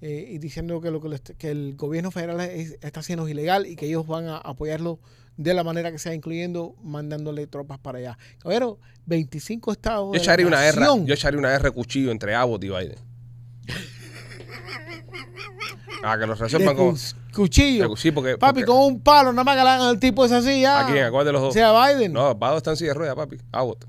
eh, 0.01 0.27
y 0.31 0.37
diciendo 0.37 0.79
que 0.81 0.89
lo 0.91 1.01
que, 1.01 1.49
el 1.51 1.75
gobierno 1.75 2.11
federal 2.11 2.39
es- 2.41 2.77
está 2.81 3.01
haciendo 3.01 3.25
es 3.27 3.31
ilegal 3.31 3.67
y 3.67 3.75
que 3.75 3.87
ellos 3.87 4.07
van 4.07 4.27
a 4.27 4.37
apoyarlo 4.37 4.99
de 5.35 5.53
la 5.53 5.63
manera 5.63 5.91
que 5.91 5.97
sea, 5.99 6.13
incluyendo 6.13 6.75
mandándole 6.83 7.47
tropas 7.47 7.79
para 7.79 7.97
allá. 7.99 8.17
Caballero, 8.39 8.79
25 9.05 9.71
estados. 9.71 10.11
Yo 10.15 10.21
echaría 10.21 10.45
una 10.47 10.65
R, 10.67 10.79
yo 11.05 11.13
echaría 11.13 11.39
una 11.39 11.53
R 11.55 11.71
cuchillo 11.71 12.11
entre 12.11 12.35
Abbott 12.35 12.63
y 12.63 12.69
Biden. 12.69 12.95
Ah, 16.05 16.17
que 16.19 16.25
los 16.27 16.37
resuelvan 16.39 16.75
con. 16.75 16.97
Cu- 17.33 17.41
cuchillo. 17.43 17.95
Sí, 17.95 18.11
porque. 18.11 18.37
Papi, 18.37 18.61
porque- 18.61 18.65
con 18.65 18.77
un 18.93 19.01
palo, 19.01 19.31
nada 19.31 19.43
más 19.43 19.55
que 19.57 19.63
le 19.63 19.69
hagan 19.69 19.87
al 19.87 19.99
tipo 19.99 20.25
es 20.25 20.31
así 20.31 20.61
ya. 20.61 20.81
¿A 20.87 20.91
quién? 20.91 21.05
¿A 21.05 21.11
cuál 21.11 21.25
de 21.25 21.31
los 21.31 21.41
O 21.41 21.45
dos? 21.45 21.53
sea, 21.53 21.71
Biden. 21.87 22.13
No, 22.13 22.33
Biden 22.35 22.55
está 22.57 22.71
en 22.71 22.77
silla 22.77 22.89
de 22.89 22.93
ruedas, 22.95 23.15
papi. 23.15 23.37
Abbott. 23.51 23.85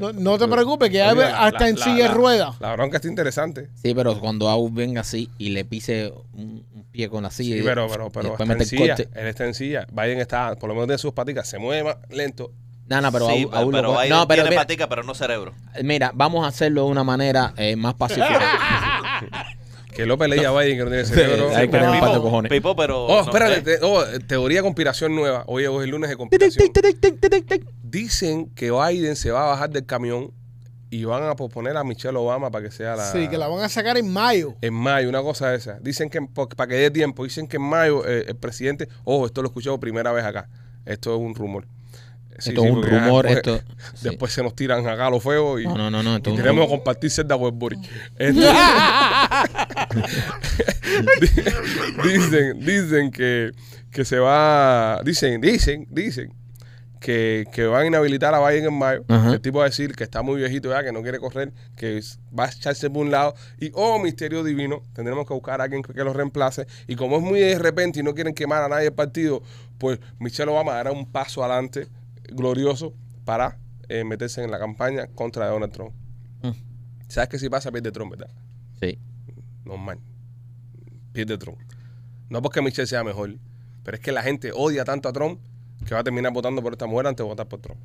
No, 0.00 0.10
no 0.10 0.38
te 0.38 0.48
preocupes, 0.48 0.88
que 0.88 0.96
la- 1.00 1.10
hasta 1.44 1.60
la- 1.64 1.68
en 1.68 1.76
la- 1.78 1.84
silla 1.84 1.96
de 2.04 2.08
la- 2.08 2.14
ruedas. 2.14 2.54
La 2.60 2.72
bronca 2.72 2.96
está 2.96 3.08
interesante. 3.08 3.68
Sí, 3.74 3.94
pero 3.94 4.18
cuando 4.20 4.48
Abu 4.48 4.70
venga 4.72 5.02
así 5.02 5.28
y 5.36 5.50
le 5.50 5.66
pise 5.66 6.10
un, 6.32 6.64
un 6.74 6.84
pie 6.90 7.10
con 7.10 7.22
la 7.22 7.30
silla. 7.30 7.56
Sí, 7.56 7.62
pero, 7.62 7.88
pero, 7.88 8.10
pero 8.10 8.32
está 8.32 8.44
en 8.54 8.64
silla. 8.64 8.94
Él 8.94 9.26
está 9.26 9.44
en 9.44 9.52
silla. 9.52 9.86
Biden 9.92 10.18
está, 10.18 10.54
por 10.56 10.68
lo 10.70 10.74
menos 10.74 10.88
de 10.88 10.96
sus 10.96 11.12
paticas, 11.12 11.46
se 11.46 11.58
mueve 11.58 11.84
más 11.84 11.96
lento. 12.08 12.52
No, 12.88 13.00
no, 13.02 13.12
pero 13.12 13.26
sí, 13.28 13.46
pero 13.50 13.70
No, 14.08 14.26
pero 14.26 14.26
tiene 14.42 14.48
mira, 14.50 14.62
patica, 14.62 14.88
pero 14.88 15.02
no 15.02 15.14
cerebro. 15.14 15.52
mira, 15.82 16.10
vamos 16.14 16.44
a 16.44 16.48
hacerlo 16.48 16.84
de 16.86 16.90
una 16.90 17.04
manera 17.04 17.52
eh, 17.58 17.76
más 17.76 17.92
pacífica. 17.94 18.40
Que 19.94 20.06
López 20.06 20.28
le 20.28 20.36
diga 20.36 20.48
a 20.48 20.58
Biden 20.60 20.78
que 20.78 20.84
no 20.84 20.90
tiene 20.90 21.04
cerebro. 21.06 21.50
hay 21.54 21.66
que 21.66 21.72
Pero- 21.72 21.84
tener 21.84 21.94
un 21.94 22.00
par 22.00 22.08
de 22.10 22.14
Pipo, 22.16 22.22
cojones. 22.22 22.50
Pipo, 22.50 22.76
pero... 22.76 23.04
Oh, 23.06 23.16
no, 23.16 23.20
espérate. 23.30 23.58
¿eh? 23.58 23.62
te- 23.78 23.84
oh, 23.84 24.02
teoría 24.26 24.58
de 24.58 24.62
conspiración 24.62 25.14
nueva. 25.14 25.44
Hoy, 25.46 25.66
hoy 25.66 25.78
es 25.78 25.84
el 25.84 25.90
lunes 25.90 26.08
de 26.10 26.16
conspiración. 26.16 26.70
Dicen 27.82 28.46
que 28.54 28.70
Biden 28.70 29.16
se 29.16 29.30
va 29.30 29.44
a 29.44 29.46
bajar 29.48 29.70
del 29.70 29.84
camión 29.84 30.32
y 30.90 31.04
van 31.04 31.22
a 31.24 31.34
posponer 31.36 31.76
a 31.76 31.84
Michelle 31.84 32.16
Obama 32.18 32.50
para 32.50 32.64
que 32.66 32.70
sea 32.70 32.96
la... 32.96 33.10
Sí, 33.12 33.28
que 33.28 33.38
la 33.38 33.48
van 33.48 33.60
a 33.64 33.68
sacar 33.68 33.96
en 33.96 34.10
mayo. 34.12 34.54
En 34.60 34.74
mayo, 34.74 35.08
una 35.08 35.22
cosa 35.22 35.50
de 35.50 35.56
esa. 35.56 35.78
Dicen 35.80 36.10
que, 36.10 36.20
para 36.22 36.68
que 36.68 36.74
dé 36.74 36.90
tiempo, 36.90 37.24
dicen 37.24 37.46
que 37.46 37.56
en 37.56 37.62
mayo 37.62 38.06
eh, 38.06 38.24
el 38.28 38.36
presidente... 38.36 38.88
Ojo, 39.04 39.26
esto 39.26 39.40
lo 39.42 39.48
escuché 39.48 39.70
por 39.70 39.80
primera 39.80 40.12
vez 40.12 40.24
acá. 40.24 40.48
Esto 40.84 41.14
es 41.14 41.20
un 41.20 41.34
rumor. 41.34 41.66
Sí, 42.38 42.50
esto 42.50 42.62
sí, 42.62 42.68
es 42.68 42.72
un 42.74 42.82
rumor, 42.82 43.26
después, 43.26 43.58
esto... 43.58 43.74
sí. 43.94 44.08
Después 44.08 44.32
se 44.32 44.42
nos 44.42 44.54
tiran 44.54 44.86
acá 44.86 45.10
los 45.10 45.22
fuegos 45.22 45.60
y... 45.60 45.64
No, 45.64 45.76
no, 45.76 45.90
no, 45.90 46.02
no, 46.02 46.16
esto 46.16 46.30
y 46.30 46.36
tenemos 46.36 46.64
que 46.64 46.70
compartir 46.70 47.10
celda 47.10 47.36
Westbury. 47.36 47.78
Este- 48.18 48.40
dicen, 52.04 52.60
dicen 52.60 53.10
que, 53.10 53.52
que 53.90 54.04
se 54.04 54.18
va. 54.18 55.00
Dicen, 55.04 55.40
dicen, 55.40 55.86
dicen 55.90 56.32
que, 57.02 57.46
que 57.52 57.66
van 57.66 57.82
a 57.82 57.86
inhabilitar 57.86 58.34
a 58.34 58.48
Biden 58.48 58.66
en 58.66 58.78
mayo. 58.78 59.04
Ajá. 59.08 59.34
El 59.34 59.40
tipo 59.40 59.58
va 59.58 59.64
a 59.64 59.68
decir 59.68 59.94
que 59.94 60.04
está 60.04 60.22
muy 60.22 60.36
viejito 60.36 60.70
ya, 60.70 60.82
que 60.82 60.92
no 60.92 61.02
quiere 61.02 61.18
correr, 61.18 61.52
que 61.76 62.00
va 62.38 62.46
a 62.46 62.48
echarse 62.48 62.88
por 62.88 63.04
un 63.04 63.10
lado. 63.10 63.34
Y, 63.60 63.70
oh, 63.74 63.98
misterio 63.98 64.42
divino, 64.42 64.82
tendremos 64.94 65.26
que 65.26 65.34
buscar 65.34 65.60
a 65.60 65.64
alguien 65.64 65.82
que, 65.82 65.92
que 65.92 66.04
lo 66.04 66.12
reemplace. 66.12 66.66
Y 66.86 66.96
como 66.96 67.16
es 67.16 67.22
muy 67.22 67.40
de 67.40 67.58
repente 67.58 68.00
y 68.00 68.02
no 68.02 68.14
quieren 68.14 68.34
quemar 68.34 68.62
a 68.62 68.68
nadie 68.68 68.84
del 68.84 68.94
partido, 68.94 69.42
pues 69.78 69.98
Michelle 70.18 70.50
Obama 70.50 70.74
dará 70.74 70.92
un 70.92 71.10
paso 71.10 71.44
adelante 71.44 71.88
glorioso 72.30 72.94
para 73.24 73.58
eh, 73.88 74.04
meterse 74.04 74.42
en 74.42 74.50
la 74.50 74.58
campaña 74.58 75.06
contra 75.08 75.48
Donald 75.48 75.72
Trump. 75.72 75.94
Mm. 76.42 76.50
¿Sabes 77.08 77.28
que 77.28 77.38
si 77.38 77.48
pasa, 77.48 77.70
pierde 77.70 77.92
Trump, 77.92 78.12
verdad? 78.12 78.30
Sí. 78.80 78.98
Normal. 79.64 79.98
Pierde 81.12 81.38
Trump. 81.38 81.58
No 82.28 82.40
porque 82.40 82.62
Michelle 82.62 82.86
sea 82.86 83.04
mejor, 83.04 83.36
pero 83.84 83.96
es 83.96 84.02
que 84.02 84.12
la 84.12 84.22
gente 84.22 84.52
odia 84.54 84.84
tanto 84.84 85.08
a 85.08 85.12
Trump 85.12 85.40
que 85.86 85.94
va 85.94 86.00
a 86.00 86.04
terminar 86.04 86.32
votando 86.32 86.62
por 86.62 86.72
esta 86.72 86.86
mujer 86.86 87.06
antes 87.06 87.24
de 87.24 87.28
votar 87.28 87.48
por 87.48 87.60
Trump. 87.60 87.80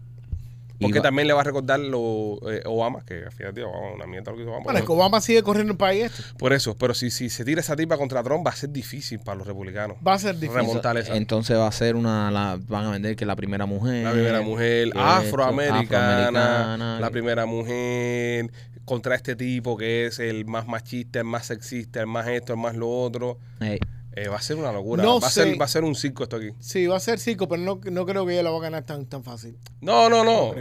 Porque 0.79 0.99
va- 0.99 1.03
también 1.03 1.27
le 1.27 1.33
va 1.33 1.41
a 1.41 1.43
recordar 1.43 1.79
lo 1.79 2.39
eh, 2.51 2.61
Obama, 2.65 3.03
que 3.05 3.25
al 3.25 3.31
final, 3.31 3.53
tío, 3.53 3.69
Obama, 3.69 3.93
una 3.95 4.07
mierda 4.07 4.31
lo 4.31 4.37
que 4.37 4.43
hizo 4.43 4.51
Obama. 4.51 4.63
Bueno, 4.65 4.79
es 4.79 4.85
que 4.85 4.91
Obama 4.91 5.21
sigue 5.21 5.41
corriendo 5.43 5.71
el 5.73 5.77
país 5.77 6.05
este. 6.05 6.23
Por 6.37 6.53
eso, 6.53 6.75
pero 6.77 6.93
si, 6.93 7.09
si 7.09 7.29
se 7.29 7.43
tira 7.45 7.61
esa 7.61 7.75
tipa 7.75 7.97
contra 7.97 8.21
Trump, 8.23 8.45
va 8.45 8.51
a 8.51 8.55
ser 8.55 8.69
difícil 8.69 9.19
para 9.19 9.37
los 9.39 9.47
republicanos. 9.47 9.97
Va 10.05 10.13
a 10.13 10.19
ser 10.19 10.35
difícil. 10.35 10.55
Remontar 10.61 10.97
esa. 10.97 11.15
Entonces 11.15 11.57
va 11.57 11.67
a 11.67 11.71
ser 11.71 11.95
una, 11.95 12.29
la, 12.31 12.59
van 12.67 12.85
a 12.85 12.91
vender 12.91 13.15
que 13.15 13.25
la 13.25 13.35
primera 13.35 13.65
mujer. 13.65 14.03
La 14.03 14.11
primera 14.11 14.41
mujer 14.41 14.91
afroamericana, 14.95 16.97
la 16.99 17.09
primera 17.09 17.45
mujer 17.45 18.51
contra 18.85 19.15
este 19.15 19.35
tipo 19.35 19.77
que 19.77 20.05
es 20.05 20.19
el 20.19 20.45
más 20.45 20.67
machista, 20.67 21.19
el 21.19 21.25
más 21.25 21.47
sexista, 21.47 21.99
el 21.99 22.07
más 22.07 22.27
esto, 22.27 22.53
el 22.53 22.59
más 22.59 22.75
lo 22.75 22.89
otro. 22.89 23.37
Ey, 23.59 23.79
Eh, 24.19 24.29
va 24.29 24.37
a 24.37 24.41
ser 24.41 24.55
una 24.57 24.71
locura. 24.71 25.03
No 25.03 25.19
va, 25.19 25.27
a 25.27 25.29
sé. 25.29 25.43
ser, 25.43 25.61
va 25.61 25.65
a 25.65 25.67
ser 25.67 25.83
un 25.83 25.93
circo 25.93 26.23
esto 26.23 26.37
aquí. 26.37 26.49
Sí, 26.59 26.87
va 26.87 26.97
a 26.97 26.99
ser 26.99 27.19
cinco, 27.19 27.47
pero 27.47 27.61
no, 27.61 27.79
no 27.91 28.05
creo 28.05 28.25
que 28.25 28.33
ella 28.33 28.43
la 28.43 28.49
va 28.49 28.57
a 28.57 28.61
ganar 28.61 28.83
tan, 28.83 29.05
tan 29.05 29.23
fácil. 29.23 29.55
No, 29.79 30.09
no, 30.09 30.23
no. 30.23 30.53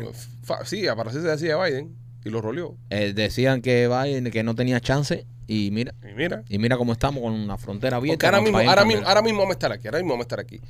Fa- 0.43 0.65
sí, 0.67 0.87
aparecerse 0.87 1.27
decía 1.29 1.57
Biden 1.57 1.97
y 2.25 2.29
lo 2.31 2.43
roleó. 2.43 2.77
eh, 2.91 3.13
decían 3.15 3.63
que 3.63 3.89
Biden 3.89 4.31
que 4.31 4.43
no 4.43 4.55
tenía 4.55 4.81
chance 4.81 5.27
y 5.47 5.71
mira 5.71 5.95
Y 6.03 6.13
mira. 6.15 6.43
y 6.49 6.59
mira 6.59 6.77
cómo 6.77 6.93
estamos 6.93 7.23
con 7.23 7.33
una 7.33 7.57
frontera 7.57 7.97
Porque 7.99 8.11
abierta. 8.11 8.27
ahora 8.27 8.41
mismo, 8.43 8.59
ahora, 8.59 8.85
mismo, 8.85 9.07
ahora 9.07 9.23
mismo 9.23 9.39
vamos 9.39 9.53
a 9.53 9.57
estar 9.57 9.73
aquí. 9.73 9.87
Ahora 9.89 9.99
mismo 10.01 10.13
vamos 10.13 10.25
a 10.25 10.27
estar 10.27 10.41
aquí. 10.41 10.61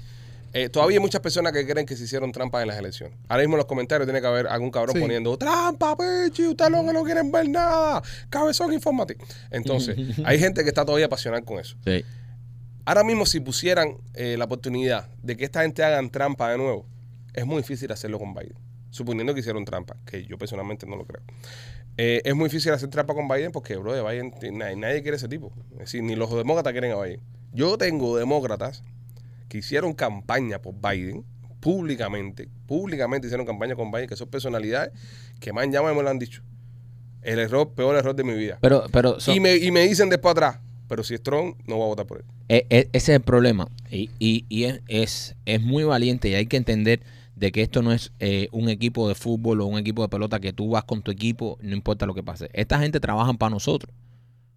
Eh, 0.52 0.68
todavía 0.68 0.96
hay 0.98 1.00
muchas 1.02 1.20
personas 1.20 1.52
que 1.52 1.66
creen 1.66 1.84
que 1.86 1.96
se 1.96 2.04
hicieron 2.04 2.30
trampas 2.30 2.62
en 2.62 2.68
las 2.68 2.78
elecciones. 2.78 3.18
Ahora 3.28 3.42
mismo 3.42 3.56
en 3.56 3.58
los 3.58 3.66
comentarios 3.66 4.06
tiene 4.06 4.20
que 4.20 4.26
haber 4.26 4.46
algún 4.46 4.70
cabrón 4.70 4.94
Sí. 4.94 5.00
poniendo 5.02 5.36
trampa, 5.36 5.96
pechi, 5.96 6.46
ustedes 6.46 6.70
lo 6.70 6.84
que 6.84 6.92
no 6.92 7.02
quieren 7.04 7.32
ver 7.32 7.48
nada. 7.48 8.00
Cabezón 8.30 8.72
informativo. 8.72 9.24
Entonces, 9.50 9.96
hay 10.24 10.38
gente 10.38 10.62
que 10.62 10.68
está 10.68 10.84
todavía 10.84 11.06
apasionada 11.06 11.42
con 11.44 11.58
eso. 11.58 11.76
Sí. 11.84 12.04
Ahora 12.86 13.04
mismo, 13.04 13.26
si 13.26 13.40
pusieran 13.40 13.98
eh, 14.14 14.36
la 14.38 14.44
oportunidad 14.46 15.10
de 15.22 15.36
que 15.36 15.44
esta 15.44 15.62
gente 15.62 15.84
hagan 15.84 16.08
trampa 16.08 16.50
de 16.50 16.56
nuevo, 16.56 16.86
es 17.34 17.44
muy 17.44 17.58
difícil 17.58 17.90
hacerlo 17.92 18.18
con 18.18 18.32
Biden. 18.32 18.54
Suponiendo 18.90 19.34
que 19.34 19.40
hicieron 19.40 19.64
trampa, 19.64 19.96
que 20.06 20.24
yo 20.24 20.38
personalmente 20.38 20.86
no 20.86 20.96
lo 20.96 21.04
creo. 21.04 21.20
Eh, 21.98 22.22
es 22.24 22.34
muy 22.34 22.44
difícil 22.44 22.72
hacer 22.72 22.88
trampa 22.88 23.12
con 23.14 23.26
Biden 23.28 23.52
porque, 23.52 23.76
bro, 23.76 23.92
de 23.92 24.02
Biden, 24.02 24.32
nadie, 24.56 24.76
nadie 24.76 25.02
quiere 25.02 25.16
ese 25.16 25.28
tipo. 25.28 25.52
Es 25.72 25.78
decir, 25.80 26.02
ni 26.02 26.14
los 26.14 26.30
demócratas 26.34 26.72
quieren 26.72 26.92
a 26.92 27.02
Biden. 27.02 27.20
Yo 27.52 27.76
tengo 27.76 28.16
demócratas 28.16 28.82
que 29.48 29.58
hicieron 29.58 29.92
campaña 29.92 30.60
por 30.62 30.74
Biden 30.74 31.24
públicamente, 31.60 32.48
públicamente 32.66 33.26
hicieron 33.26 33.44
campaña 33.44 33.74
con 33.74 33.90
Biden, 33.90 34.08
que 34.08 34.16
son 34.16 34.28
personalidades 34.28 34.92
que 35.40 35.52
más 35.52 35.68
llama 35.68 35.92
y 35.92 35.96
me 35.96 36.02
lo 36.02 36.08
han 36.10 36.18
dicho. 36.18 36.42
El 37.22 37.40
error, 37.40 37.72
peor 37.74 37.96
error 37.96 38.14
de 38.14 38.22
mi 38.22 38.34
vida. 38.34 38.58
Pero, 38.60 38.84
pero 38.92 39.18
son- 39.18 39.34
y, 39.34 39.40
me, 39.40 39.56
y 39.56 39.72
me 39.72 39.80
dicen 39.88 40.08
después 40.08 40.30
atrás, 40.32 40.58
pero 40.88 41.02
si 41.04 41.14
es 41.14 41.22
Trump, 41.22 41.56
no 41.66 41.76
voy 41.76 41.84
a 41.84 41.88
votar 41.88 42.06
por 42.06 42.18
él. 42.18 42.24
e- 42.48 42.66
e- 42.70 42.88
ese 42.92 43.12
es 43.12 43.16
el 43.16 43.22
problema. 43.22 43.68
Y, 43.90 44.10
y, 44.18 44.44
y 44.48 44.64
es, 44.64 44.80
es, 44.88 45.36
es 45.46 45.62
muy 45.62 45.84
valiente 45.84 46.28
y 46.28 46.34
hay 46.34 46.46
que 46.46 46.56
entender 46.56 47.00
de 47.34 47.52
que 47.52 47.62
esto 47.62 47.82
no 47.82 47.92
es 47.92 48.12
eh, 48.18 48.48
un 48.52 48.68
equipo 48.68 49.08
de 49.08 49.14
fútbol 49.14 49.60
o 49.60 49.66
un 49.66 49.78
equipo 49.78 50.02
de 50.02 50.08
pelota 50.08 50.40
que 50.40 50.52
tú 50.52 50.70
vas 50.70 50.84
con 50.84 51.02
tu 51.02 51.10
equipo, 51.10 51.58
no 51.60 51.74
importa 51.74 52.06
lo 52.06 52.14
que 52.14 52.22
pase. 52.22 52.48
Esta 52.54 52.78
gente 52.78 52.98
trabaja 53.00 53.32
para 53.34 53.50
nosotros. 53.50 53.92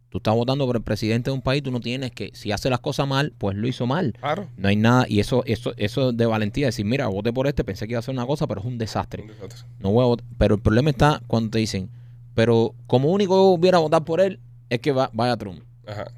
Tú 0.09 0.17
estás 0.17 0.33
votando 0.33 0.65
por 0.65 0.75
el 0.75 0.81
presidente 0.81 1.29
de 1.29 1.35
un 1.35 1.41
país, 1.41 1.61
tú 1.61 1.69
no 1.71 1.79
tienes 1.81 2.09
que, 2.11 2.31
si 2.33 2.51
hace 2.51 2.69
las 2.71 2.79
cosas 2.79 3.07
mal, 3.07 3.31
pues 3.37 3.55
lo 3.55 3.67
hizo 3.67 3.85
mal. 3.85 4.13
Claro. 4.19 4.47
No 4.57 4.67
hay 4.69 4.75
nada, 4.75 5.05
y 5.07 5.19
eso, 5.19 5.43
eso, 5.45 5.73
eso 5.77 6.13
de 6.13 6.25
valentía, 6.25 6.65
decir, 6.65 6.83
mira, 6.85 7.05
voté 7.07 7.31
por 7.31 7.45
este, 7.45 7.63
pensé 7.63 7.85
que 7.85 7.91
iba 7.93 7.97
a 7.97 8.01
hacer 8.01 8.13
una 8.15 8.25
cosa, 8.25 8.47
pero 8.47 8.61
es 8.61 8.65
un 8.65 8.79
desastre. 8.79 9.21
Un 9.21 9.27
desastre. 9.27 9.67
No 9.79 9.91
voy 9.91 10.03
a 10.03 10.07
votar. 10.07 10.25
Pero 10.39 10.55
el 10.55 10.61
problema 10.61 10.89
está 10.89 11.21
cuando 11.27 11.51
te 11.51 11.59
dicen, 11.59 11.89
pero 12.33 12.73
como 12.87 13.11
único 13.11 13.51
hubiera 13.51 13.77
votar 13.77 14.03
por 14.03 14.19
él, 14.19 14.39
es 14.69 14.79
que 14.79 14.91
va, 14.93 15.11
vaya 15.13 15.37
Trump. 15.37 15.61
Ajá. 15.89 16.11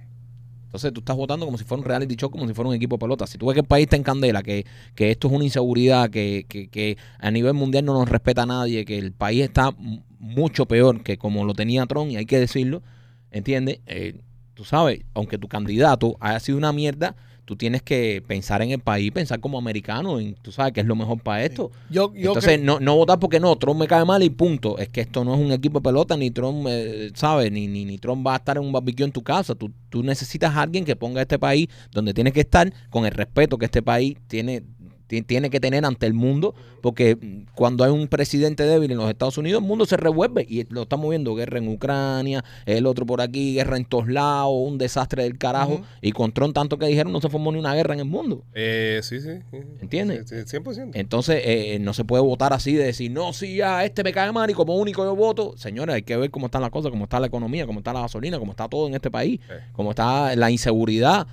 Entonces 0.72 0.94
tú 0.94 1.02
estás 1.02 1.18
votando 1.18 1.46
como 1.46 1.58
si 1.58 1.66
fuera 1.66 1.82
un 1.82 1.86
reality 1.86 2.16
show, 2.16 2.32
como 2.32 2.48
si 2.48 2.54
fuera 2.54 2.70
un 2.70 2.76
equipo 2.76 2.96
de 2.96 3.02
pelota. 3.02 3.28
Si 3.28 3.38
tú 3.38 3.48
ves 3.48 3.56
que 3.56 3.60
el 3.60 3.68
país 3.68 3.84
está 3.84 3.98
en 3.98 4.04
candela, 4.04 4.42
que, 4.42 4.66
que 4.96 5.12
esto 5.12 5.28
es 5.28 5.34
una 5.34 5.44
inseguridad, 5.44 6.10
que, 6.10 6.46
que, 6.48 6.98
a 7.20 7.30
nivel 7.30 7.54
mundial 7.54 7.84
no 7.84 7.94
nos 7.94 8.08
respeta 8.08 8.46
nadie, 8.46 8.86
que 8.86 8.98
el 8.98 9.12
país 9.12 9.44
está 9.44 9.76
mucho 10.20 10.66
peor 10.68 11.04
que 11.04 11.18
como 11.18 11.44
lo 11.44 11.54
tenía 11.54 11.86
Trump, 11.88 12.12
y 12.12 12.16
hay 12.16 12.26
que 12.26 12.40
decirlo, 12.40 12.84
¿entiendes? 13.32 13.80
Eh, 13.86 14.22
tú 14.54 14.64
sabes, 14.64 15.02
aunque 15.14 15.38
tu 15.38 15.50
candidato 15.50 16.16
haya 16.22 16.40
sido 16.40 16.58
una 16.58 16.72
mierda, 16.72 17.18
tú 17.52 17.58
tienes 17.58 17.82
que 17.82 18.24
pensar 18.26 18.62
en 18.62 18.72
el 18.72 18.80
país, 18.80 19.12
pensar 19.12 19.42
como 19.42 19.58
americano, 19.58 20.22
en, 20.22 20.36
tú 20.36 20.54
sabes 20.54 20.72
que 20.72 20.80
es 20.80 20.86
lo 20.86 20.96
mejor 20.96 21.20
para 21.20 21.44
esto. 21.44 21.70
Yo, 21.90 22.14
yo 22.14 22.30
Entonces, 22.30 22.62
no, 22.62 22.80
no 22.80 22.96
votar 22.96 23.20
porque 23.20 23.42
no, 23.42 23.58
Trump 23.58 23.78
me 23.78 23.88
cae 23.88 24.06
mal 24.06 24.24
y 24.24 24.30
punto. 24.30 24.78
Es 24.78 24.88
que 24.88 25.02
esto 25.02 25.26
no 25.26 25.34
es 25.36 25.42
un 25.42 25.52
equipo 25.52 25.80
de 25.80 25.84
pelota, 25.84 26.16
ni 26.16 26.32
Trump, 26.32 26.66
eh, 26.70 27.12
¿sabes? 27.14 27.52
Ni, 27.52 27.68
ni, 27.68 27.84
ni 27.84 27.98
Trump 27.98 28.26
va 28.26 28.36
a 28.36 28.38
estar 28.38 28.56
en 28.56 28.64
un 28.64 28.72
barbecue 28.72 29.04
en 29.04 29.12
tu 29.12 29.22
casa. 29.22 29.54
Tú, 29.54 29.70
tú 29.90 30.02
necesitas 30.02 30.56
a 30.56 30.62
alguien 30.62 30.86
que 30.86 30.96
ponga 30.96 31.20
a 31.20 31.24
este 31.24 31.38
país 31.38 31.68
donde 31.92 32.14
tiene 32.14 32.32
que 32.32 32.40
estar 32.40 32.72
con 32.90 33.06
el 33.06 33.12
respeto 33.12 33.58
que 33.58 33.66
este 33.66 33.82
país 33.82 34.16
tiene, 34.30 34.62
ti- 34.62 34.81
tiene 35.26 35.50
que 35.50 35.60
tener 35.60 35.86
ante 35.86 36.06
el 36.06 36.14
mundo, 36.14 36.56
porque 36.82 37.18
cuando 37.54 37.84
hay 37.84 37.92
un 37.92 38.08
presidente 38.08 38.64
débil 38.64 38.92
en 38.92 38.98
los 38.98 39.10
Estados 39.10 39.38
Unidos, 39.38 39.62
el 39.62 39.68
mundo 39.68 39.86
se 39.86 39.98
revuelve 39.98 40.46
y 40.50 40.66
lo 40.74 40.84
estamos 40.84 41.10
viendo, 41.10 41.36
guerra 41.36 41.58
en 41.58 41.68
Ucrania, 41.68 42.44
el 42.66 42.86
otro 42.86 43.06
por 43.06 43.22
aquí, 43.22 43.56
guerra 43.56 43.78
en 43.78 43.86
todos 43.86 44.08
lados, 44.08 44.54
un 44.56 44.78
desastre 44.78 45.24
del 45.24 45.38
carajo, 45.38 45.82
y 46.02 46.12
con 46.14 46.32
Trump 46.32 46.54
tanto 46.54 46.78
que 46.78 46.86
dijeron 46.86 47.12
no 47.12 47.20
se 47.22 47.30
formó 47.30 47.52
ni 47.52 47.60
una 47.60 47.74
guerra 47.76 47.94
en 47.94 48.00
el 48.00 48.06
mundo. 48.06 48.44
Eh, 48.54 49.02
sí, 49.04 49.20
sí. 49.20 49.30
sí. 49.52 49.58
¿Entiendes? 49.82 50.30
Sí, 50.30 50.36
sí, 50.46 50.58
100%. 50.58 50.92
Entonces, 50.94 51.42
eh, 51.44 51.78
no 51.82 51.94
se 51.94 52.06
puede 52.06 52.24
votar 52.24 52.54
así 52.54 52.74
de 52.74 52.86
decir, 52.86 53.12
no, 53.12 53.34
si 53.34 53.58
ya 53.58 53.84
este 53.84 54.04
me 54.04 54.14
cae 54.14 54.32
mal 54.32 54.50
y 54.50 54.54
como 54.54 54.76
único 54.78 55.04
yo 55.04 55.16
voto. 55.16 55.54
Señores, 55.58 55.96
hay 55.96 56.04
que 56.04 56.16
ver 56.18 56.32
cómo 56.32 56.46
están 56.48 56.62
las 56.62 56.72
cosas, 56.72 56.92
cómo 56.92 57.04
está 57.06 57.20
la 57.20 57.28
economía, 57.28 57.66
cómo 57.66 57.80
está 57.80 57.92
la 57.94 58.02
gasolina, 58.02 58.40
cómo 58.40 58.52
está 58.52 58.68
todo 58.70 58.88
en 58.88 58.94
este 58.96 59.10
país, 59.12 59.40
Sí. 59.48 59.54
cómo 59.74 59.90
está 59.92 60.36
la 60.36 60.52
inseguridad. 60.52 61.28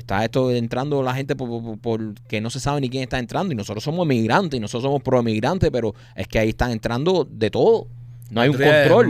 Está 0.00 0.24
esto 0.24 0.50
entrando 0.50 1.02
la 1.02 1.14
gente 1.14 1.36
por, 1.36 1.48
por- 1.62 1.78
por- 1.78 2.14
que 2.28 2.40
no 2.40 2.50
se 2.50 2.58
sabe 2.60 2.80
ni 2.80 2.88
quién 2.90 3.02
está 3.04 3.18
entrando. 3.18 3.52
Y 3.52 3.56
nosotros 3.56 3.84
somos 3.84 4.04
emigrantes 4.06 4.56
y 4.58 4.60
nosotros 4.60 4.82
somos 4.84 5.02
pro-emigrantes, 5.02 5.70
pero 5.70 5.94
es 6.16 6.26
que 6.26 6.38
ahí 6.38 6.48
están 6.50 6.70
entrando 6.72 7.26
de 7.30 7.50
todo. 7.50 7.86
No 8.30 8.40
hay 8.40 8.48
un 8.48 8.56
control. 8.56 9.06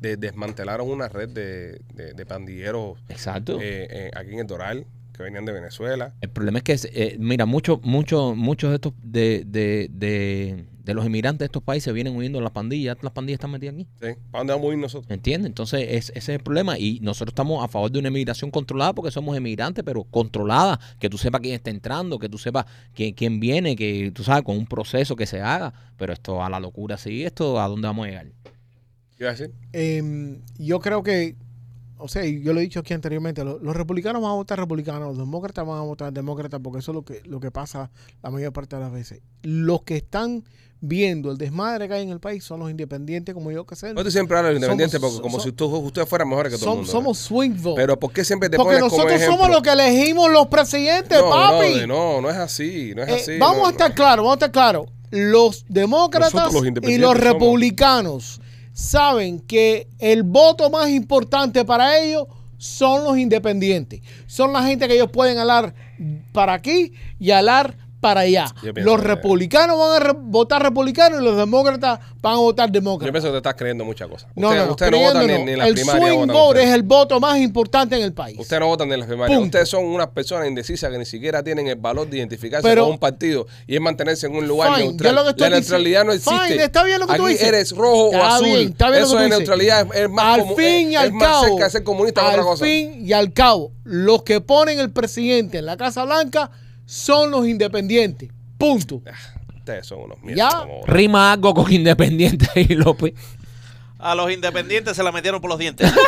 de- 0.00 0.16
desmantelaron 0.16 0.88
una 0.90 1.08
red 1.08 1.28
de, 1.28 1.80
de- 1.94 2.12
de 2.14 2.26
pandilleros 2.26 2.98
Exacto. 3.08 3.58
eh, 3.60 3.86
eh, 3.90 4.10
aquí 4.16 4.32
en 4.32 4.40
el 4.40 4.46
Doral 4.46 4.86
que 5.16 5.22
venían 5.22 5.44
de 5.44 5.52
Venezuela. 5.52 6.12
El 6.20 6.28
problema 6.30 6.58
es 6.58 6.64
que, 6.64 6.76
eh, 6.92 7.16
mira, 7.18 7.44
muchos 7.46 7.80
muchos 7.82 8.36
muchos 8.36 8.70
de 8.70 8.74
estos 8.76 8.92
de, 9.02 9.44
de, 9.46 9.88
de, 9.92 10.64
de 10.88 10.94
los 10.94 11.04
inmigrantes 11.04 11.40
de 11.40 11.44
estos 11.44 11.62
países 11.62 11.92
vienen 11.92 12.16
huyendo 12.16 12.38
de 12.38 12.44
las 12.44 12.52
pandillas. 12.52 12.96
Las 13.02 13.12
pandillas 13.12 13.36
están 13.36 13.50
metidas 13.50 13.74
aquí. 13.74 13.86
Sí. 14.00 14.06
¿Para 14.30 14.40
dónde 14.40 14.52
vamos 14.54 14.70
a 14.70 14.72
ir 14.72 14.78
nosotros? 14.78 15.10
¿Entiendes? 15.10 15.48
Entonces, 15.50 15.82
es- 15.82 16.08
ese 16.10 16.18
es 16.18 16.28
el 16.30 16.40
problema. 16.40 16.78
Y 16.78 16.98
nosotros 17.00 17.32
estamos 17.32 17.62
a 17.62 17.68
favor 17.68 17.90
de 17.92 17.98
una 17.98 18.08
inmigración 18.08 18.50
controlada 18.50 18.94
porque 18.94 19.10
somos 19.10 19.36
emigrantes, 19.36 19.84
pero 19.84 20.04
controlada. 20.04 20.80
Que 20.98 21.10
tú 21.10 21.18
sepas 21.18 21.42
quién 21.42 21.54
está 21.54 21.70
entrando, 21.70 22.18
que 22.18 22.28
tú 22.28 22.38
sepas 22.38 22.64
quién, 22.94 23.12
quién 23.14 23.38
viene, 23.38 23.76
que 23.76 24.10
tú 24.14 24.24
sabes, 24.24 24.42
con 24.44 24.56
un 24.56 24.66
proceso 24.66 25.14
que 25.14 25.26
se 25.26 25.40
haga. 25.42 25.72
Pero 25.98 26.12
esto 26.14 26.42
a 26.42 26.48
la 26.48 26.58
locura, 26.58 26.96
sí, 26.96 27.22
esto 27.22 27.60
a 27.60 27.68
dónde 27.68 27.86
vamos 27.86 28.06
a 28.06 28.08
llegar. 28.08 28.26
¿Qué 29.18 29.26
a 29.26 29.30
decir? 29.32 29.52
Em, 29.72 30.38
yo 30.58 30.78
creo 30.80 31.02
que, 31.02 31.36
o 31.98 32.06
sea, 32.06 32.24
yo 32.24 32.52
lo 32.52 32.60
he 32.60 32.62
dicho 32.62 32.78
aquí 32.80 32.94
anteriormente, 32.94 33.44
lo- 33.44 33.58
los, 33.58 33.74
republicanos 33.76 34.22
van 34.22 34.30
a 34.30 34.34
votar 34.34 34.58
republicanos, 34.58 35.08
los 35.08 35.18
demócratas 35.18 35.66
van 35.66 35.78
a 35.78 35.82
votar 35.82 36.12
demócratas, 36.12 36.60
porque 36.62 36.78
eso 36.78 36.92
es 36.92 36.94
lo 36.94 37.04
que, 37.04 37.20
lo 37.24 37.40
que 37.40 37.50
pasa 37.50 37.90
la 38.22 38.30
mayor 38.30 38.52
parte 38.52 38.76
de 38.76 38.82
las 38.82 38.92
veces. 38.92 39.20
Los 39.42 39.82
que 39.82 39.96
están 39.96 40.44
viendo 40.80 41.30
el 41.32 41.38
desmadre 41.38 41.88
que 41.88 41.94
hay 41.94 42.02
en 42.04 42.10
el 42.10 42.20
país 42.20 42.44
son 42.44 42.60
los 42.60 42.70
independientes 42.70 43.34
como 43.34 43.50
yo 43.50 43.66
que 43.66 43.74
sé. 43.74 43.92
Tú 43.94 44.10
siempre 44.10 44.36
hablas 44.38 44.50
de 44.50 44.54
los 44.54 44.58
independientes 44.62 45.00
Somos- 45.00 45.12
porque 45.16 45.22
como 45.22 45.40
si 45.40 45.52
tú- 45.52 45.66
ustedes 45.66 46.08
fueran 46.08 46.28
mejores 46.28 46.52
que 46.52 46.58
todo 46.58 46.66
el 46.70 46.72
Som- 46.72 46.76
mundo. 46.78 46.92
somos 46.92 47.18
swing 47.18 47.50
¿no? 47.56 47.62
vote. 47.62 47.80
Pero 47.82 47.98
¿por 47.98 48.12
qué 48.12 48.24
siempre 48.24 48.48
te 48.48 48.56
porque 48.56 48.76
pones 48.76 48.90
como 48.90 48.96
nosotros 48.96 49.20
ejemplo? 49.20 49.36
somos 49.38 49.50
los 49.50 49.62
que 49.62 49.70
elegimos 49.70 50.30
los 50.30 50.46
presidentes, 50.46 51.18
no, 51.20 51.30
papi. 51.30 51.56
brother, 51.68 51.88
no, 51.88 52.20
no 52.20 52.30
es 52.30 52.36
así, 52.36 52.92
no 52.94 53.02
es 53.02 53.08
Eh, 53.08 53.14
así. 53.14 53.38
vamos 53.38 53.58
no, 53.58 53.66
a 53.66 53.70
estar 53.70 53.88
no. 53.90 53.94
claros, 53.96 54.16
vamos 54.24 54.32
a 54.32 54.34
estar 54.46 54.52
claros. 54.52 54.86
Los 55.10 55.64
demócratas 55.68 56.34
Nosotros 56.34 56.62
los 56.64 56.90
y 56.90 56.98
los 56.98 57.10
somos. 57.12 57.24
republicanos 57.24 58.40
saben 58.72 59.40
que 59.40 59.88
el 59.98 60.22
voto 60.22 60.70
más 60.70 60.88
importante 60.90 61.64
para 61.64 61.98
ellos 61.98 62.26
son 62.56 63.04
los 63.04 63.16
independientes. 63.18 64.00
Son 64.26 64.52
la 64.52 64.62
gente 64.62 64.86
que 64.86 64.94
ellos 64.94 65.10
pueden 65.10 65.38
alar 65.38 65.74
para 66.32 66.52
aquí 66.54 66.92
y 67.18 67.30
alar 67.30 67.76
para 68.00 68.20
allá. 68.20 68.46
Yo 68.62 68.72
Los 68.76 69.00
republicanos 69.02 69.78
van 69.78 69.96
a 69.96 70.04
re- 70.04 70.18
votar 70.18 70.62
republicanos 70.62 71.20
y 71.20 71.24
los 71.24 71.36
demócratas 71.36 71.98
van 72.22 72.34
a 72.34 72.36
votar 72.36 72.68
Yo 72.68 72.74
demócratas. 72.74 73.10
pienso 73.12 73.28
que 73.28 73.32
te 73.32 73.36
estás 73.38 73.54
creyendo 73.54 73.84
muchas 73.84 74.08
cosas. 74.08 74.30
No, 74.36 74.54
no, 74.54 74.66
no, 74.66 74.70
ustedes 74.72 74.92
no 74.92 74.98
votan 75.00 75.26
ni, 75.26 75.32
ni 75.44 75.52
en 75.52 75.58
las 75.58 75.68
el 75.68 75.74
primarias. 75.74 76.06
swing 76.08 76.18
votan 76.20 76.36
vote 76.36 76.62
es 76.62 76.70
el 76.70 76.82
voto 76.84 77.20
más 77.20 77.38
importante 77.38 77.96
en 77.96 78.02
el 78.02 78.12
país. 78.12 78.38
Ustedes 78.38 78.60
no 78.60 78.66
votan 78.68 78.92
en 78.92 79.00
las 79.00 79.08
primarias. 79.08 79.36
Punto. 79.36 79.46
Ustedes 79.58 79.68
son 79.68 79.84
unas 79.84 80.08
personas 80.08 80.46
indecisas 80.48 80.90
que 80.92 80.98
ni 80.98 81.04
siquiera 81.06 81.42
tienen 81.42 81.66
el 81.66 81.76
valor 81.76 82.08
de 82.08 82.18
identificarse 82.18 82.66
Pero- 82.68 82.84
con 82.84 82.92
un 82.92 82.98
partido 82.98 83.46
y 83.66 83.74
es 83.74 83.80
mantenerse 83.80 84.26
en 84.26 84.36
un 84.36 84.46
lugar 84.46 84.74
Fine, 84.74 84.86
neutral. 84.88 85.14
yo 85.16 85.24
lo 85.24 85.34
que 85.34 85.40
la 85.42 85.50
neutralidad 85.50 86.04
no 86.04 86.12
existe. 86.12 86.46
Fine, 86.48 86.62
está 86.64 86.84
bien 86.84 87.00
lo 87.00 87.06
que 87.06 87.16
tú 87.16 87.26
dices. 87.26 87.48
eres 87.48 87.72
rojo 87.72 88.10
o 88.10 88.16
azul. 88.22 88.44
bien, 88.46 88.68
está 88.68 88.90
bien 88.90 89.00
lo 89.02 89.06
Eso 89.06 89.16
que 89.16 89.22
tú 89.22 89.24
dices. 89.24 89.38
neutralidad 89.38 89.86
es, 89.92 90.00
es 90.02 90.10
más 90.10 90.38
al 90.38 90.54
fin 90.54 90.90
y 90.90 90.94
es, 90.94 91.00
al 91.00 91.06
es 91.08 91.12
más 91.14 91.28
cabo, 91.28 91.44
cerca 91.46 91.64
de 91.64 91.70
ser 91.70 91.82
comunista 91.84 92.20
al 92.20 92.26
otra 92.30 92.42
cosa. 92.44 92.64
fin 92.64 93.06
y 93.06 93.12
al 93.12 93.32
cabo, 93.32 93.72
los 93.84 94.22
que 94.22 94.40
ponen 94.40 94.78
el 94.78 94.90
presidente 94.92 95.58
en 95.58 95.66
la 95.66 95.76
Casa 95.76 96.04
Blanca 96.04 96.50
son 96.90 97.30
los 97.30 97.46
independientes. 97.46 98.30
Punto. 98.56 99.02
Ustedes 99.58 99.86
son 99.86 100.00
unos 100.00 100.16
Ya. 100.20 100.24
mierdas. 100.24 100.54
como- 100.54 100.86
Rima 100.86 101.32
algo 101.32 101.52
con 101.52 101.70
Independiente 101.70 102.48
y 102.62 102.74
López. 102.74 103.12
A 103.98 104.14
los 104.14 104.30
independientes 104.32 104.96
se 104.96 105.02
la 105.02 105.12
metieron 105.12 105.40
por 105.42 105.50
los 105.50 105.58
dientes. 105.58 105.92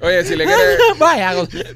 Oye, 0.00 0.24
si 0.24 0.36
le 0.36 0.44
quieres... 0.44 0.78
Vaya, 0.98 1.34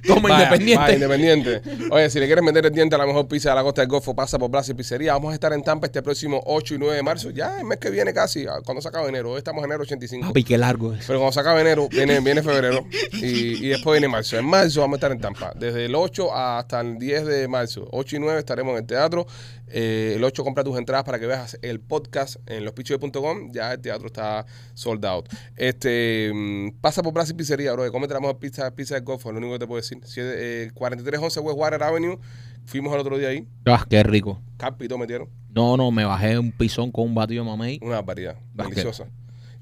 como 0.08 0.28
Vaya, 0.28 0.44
Independiente. 0.44 0.76
vaya, 0.78 0.94
independiente. 0.94 1.62
Oye, 1.90 2.10
si 2.10 2.18
le 2.20 2.26
quieres 2.26 2.44
meter 2.44 2.66
el 2.66 2.72
diente 2.72 2.94
a 2.94 2.98
la 2.98 3.06
mejor 3.06 3.28
pizza 3.28 3.50
de 3.50 3.54
la 3.56 3.62
costa 3.62 3.82
del 3.82 3.88
Golfo, 3.88 4.14
pasa 4.14 4.38
por 4.38 4.50
Plaza 4.50 4.72
y 4.72 4.74
Pizzería. 4.74 5.12
Vamos 5.12 5.30
a 5.32 5.34
estar 5.34 5.52
en 5.52 5.62
Tampa 5.62 5.86
este 5.86 6.02
próximo 6.02 6.40
8 6.46 6.74
y 6.74 6.78
9 6.78 6.96
de 6.96 7.02
marzo. 7.02 7.30
Ya 7.30 7.58
el 7.58 7.64
mes 7.66 7.78
que 7.78 7.90
viene 7.90 8.12
casi, 8.12 8.46
ah, 8.46 8.60
cuando 8.64 8.80
se 8.82 8.88
acaba 8.88 9.08
enero. 9.08 9.32
Hoy 9.32 9.38
estamos 9.38 9.60
en 9.64 9.70
enero 9.70 9.82
85. 9.82 10.26
Papi, 10.28 10.44
qué 10.44 10.58
largo 10.58 10.92
es. 10.92 11.04
Pero 11.06 11.18
cuando 11.18 11.32
se 11.32 11.40
acaba 11.40 11.60
enero, 11.60 11.88
viene, 11.88 12.20
viene 12.20 12.42
febrero 12.42 12.86
y, 13.12 13.66
y 13.66 13.68
después 13.68 13.94
viene 14.00 14.08
marzo. 14.08 14.38
En 14.38 14.44
marzo 14.46 14.80
vamos 14.80 14.94
a 14.94 14.98
estar 14.98 15.12
en 15.12 15.20
Tampa. 15.20 15.52
Desde 15.54 15.84
el 15.86 15.94
8 15.94 16.34
hasta 16.34 16.80
el 16.80 16.98
10 16.98 17.26
de 17.26 17.48
marzo. 17.48 17.86
8 17.90 18.16
y 18.16 18.18
9 18.18 18.38
estaremos 18.38 18.72
en 18.72 18.78
el 18.78 18.86
teatro. 18.86 19.26
Eh, 19.74 20.14
el 20.16 20.22
8 20.24 20.44
compra 20.44 20.62
tus 20.62 20.76
entradas 20.76 21.04
para 21.04 21.18
que 21.18 21.26
veas 21.26 21.58
el 21.62 21.80
podcast 21.80 22.36
en 22.46 22.64
lospichos.com. 22.64 23.50
Ya 23.52 23.72
el 23.72 23.80
teatro 23.80 24.06
está 24.06 24.44
sold 24.74 25.04
out. 25.06 25.28
Este, 25.56 26.30
mm, 26.34 26.80
pasa 26.80 27.02
por 27.02 27.14
y 27.28 27.32
Pizzería, 27.32 27.72
bro. 27.72 27.90
Cómete 27.90 28.12
la 28.14 28.20
mejor 28.20 28.38
pizza, 28.38 28.70
pizza 28.74 28.94
del 28.94 29.04
Golfo. 29.04 29.30
Es 29.30 29.32
lo 29.32 29.38
único 29.38 29.54
que 29.54 29.58
te 29.60 29.66
puedo 29.66 29.80
decir. 29.80 29.98
Siete- 30.04 30.64
eh, 30.64 30.70
4311 30.74 31.40
West 31.40 31.58
Water 31.58 31.82
Avenue. 31.82 32.18
Fuimos 32.66 32.92
el 32.94 33.00
otro 33.00 33.16
día 33.18 33.28
ahí. 33.28 33.46
Ah, 33.66 33.84
qué 33.88 34.02
rico. 34.02 34.40
Carpito 34.56 34.98
metieron. 34.98 35.28
No, 35.48 35.76
no, 35.76 35.90
me 35.90 36.04
bajé 36.04 36.38
un 36.38 36.52
pisón 36.52 36.92
con 36.92 37.04
un 37.06 37.14
batido 37.14 37.44
mamey. 37.44 37.78
Una 37.82 37.96
barbaridad. 37.96 38.36
Ah, 38.58 38.64
Deliciosa. 38.64 39.06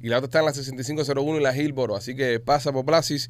Y 0.02 0.08
la 0.08 0.16
otra 0.16 0.26
está 0.26 0.38
en 0.40 0.46
la 0.46 0.52
6501 0.54 1.38
y 1.38 1.42
la 1.42 1.54
Hillboro. 1.56 1.94
Así 1.94 2.16
que 2.16 2.40
pasa 2.40 2.72
por 2.72 2.84
Placis 2.86 3.28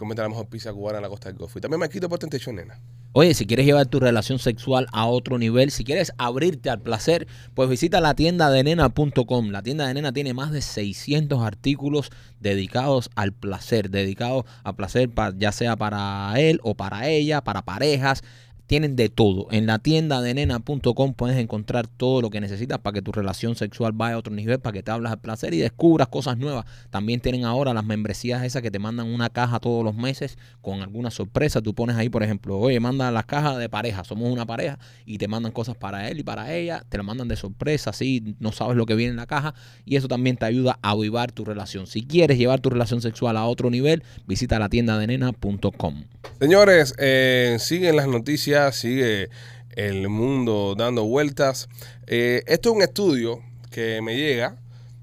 y 0.00 0.02
comete 0.02 0.22
la 0.22 0.28
mejor 0.28 0.48
pizza 0.48 0.72
cubana 0.72 0.98
en 0.98 1.02
la 1.02 1.08
costa 1.08 1.28
del 1.28 1.38
Golfo. 1.38 1.58
Y 1.58 1.62
también 1.62 1.80
me 1.80 1.88
quito 1.88 2.08
por 2.08 2.18
Tentation, 2.18 2.56
nena. 2.56 2.80
Oye, 3.12 3.34
si 3.34 3.44
quieres 3.44 3.66
llevar 3.66 3.86
tu 3.86 3.98
relación 3.98 4.38
sexual 4.38 4.86
a 4.92 5.06
otro 5.06 5.36
nivel, 5.36 5.70
si 5.70 5.84
quieres 5.84 6.12
abrirte 6.16 6.70
al 6.70 6.80
placer, 6.80 7.26
pues 7.54 7.68
visita 7.68 8.00
la 8.00 8.14
tienda 8.14 8.50
de 8.50 8.62
nena.com. 8.62 9.50
La 9.50 9.62
tienda 9.62 9.86
de 9.86 9.94
nena 9.94 10.12
tiene 10.12 10.32
más 10.32 10.52
de 10.52 10.62
600 10.62 11.42
artículos 11.42 12.10
dedicados 12.38 13.10
al 13.16 13.32
placer, 13.32 13.90
dedicados 13.90 14.44
al 14.62 14.76
placer 14.76 15.10
ya 15.36 15.52
sea 15.52 15.76
para 15.76 16.32
él 16.38 16.60
o 16.62 16.76
para 16.76 17.08
ella, 17.08 17.42
para 17.42 17.62
parejas. 17.62 18.22
Tienen 18.70 18.94
de 18.94 19.08
todo. 19.08 19.48
En 19.50 19.66
la 19.66 19.80
tienda 19.80 20.22
de 20.22 20.32
nena.com 20.32 21.14
puedes 21.14 21.36
encontrar 21.38 21.88
todo 21.88 22.22
lo 22.22 22.30
que 22.30 22.40
necesitas 22.40 22.78
para 22.78 22.94
que 22.94 23.02
tu 23.02 23.10
relación 23.10 23.56
sexual 23.56 23.90
vaya 23.90 24.14
a 24.14 24.18
otro 24.18 24.32
nivel, 24.32 24.60
para 24.60 24.74
que 24.74 24.84
te 24.84 24.92
hablas 24.92 25.10
al 25.10 25.18
placer 25.18 25.52
y 25.54 25.58
descubras 25.58 26.06
cosas 26.06 26.38
nuevas. 26.38 26.66
También 26.88 27.18
tienen 27.18 27.44
ahora 27.44 27.74
las 27.74 27.84
membresías 27.84 28.44
esas 28.44 28.62
que 28.62 28.70
te 28.70 28.78
mandan 28.78 29.08
una 29.08 29.28
caja 29.28 29.58
todos 29.58 29.82
los 29.84 29.96
meses 29.96 30.38
con 30.62 30.82
alguna 30.82 31.10
sorpresa. 31.10 31.60
Tú 31.60 31.74
pones 31.74 31.96
ahí, 31.96 32.08
por 32.10 32.22
ejemplo, 32.22 32.60
oye, 32.60 32.78
manda 32.78 33.10
las 33.10 33.26
cajas 33.26 33.58
de 33.58 33.68
pareja, 33.68 34.04
somos 34.04 34.30
una 34.32 34.46
pareja 34.46 34.78
y 35.04 35.18
te 35.18 35.26
mandan 35.26 35.50
cosas 35.50 35.76
para 35.76 36.08
él 36.08 36.20
y 36.20 36.22
para 36.22 36.54
ella, 36.54 36.84
te 36.88 36.96
la 36.96 37.02
mandan 37.02 37.26
de 37.26 37.34
sorpresa, 37.34 37.90
así 37.90 38.36
no 38.38 38.52
sabes 38.52 38.76
lo 38.76 38.86
que 38.86 38.94
viene 38.94 39.10
en 39.10 39.16
la 39.16 39.26
caja 39.26 39.52
y 39.84 39.96
eso 39.96 40.06
también 40.06 40.36
te 40.36 40.44
ayuda 40.44 40.78
a 40.80 40.90
avivar 40.90 41.32
tu 41.32 41.44
relación. 41.44 41.88
Si 41.88 42.06
quieres 42.06 42.38
llevar 42.38 42.60
tu 42.60 42.70
relación 42.70 43.02
sexual 43.02 43.36
a 43.36 43.46
otro 43.46 43.68
nivel, 43.68 44.04
visita 44.28 44.60
la 44.60 44.68
tienda 44.68 44.96
de 44.96 45.08
nena.com. 45.08 46.04
Señores, 46.38 46.94
eh, 46.98 47.56
siguen 47.58 47.96
las 47.96 48.06
noticias, 48.06 48.59
sigue 48.72 49.28
el 49.72 50.08
mundo 50.08 50.74
dando 50.76 51.04
vueltas. 51.04 51.68
Eh, 52.06 52.42
esto 52.46 52.70
es 52.70 52.76
un 52.76 52.82
estudio 52.82 53.40
que 53.70 54.00
me 54.02 54.16
llega 54.16 54.56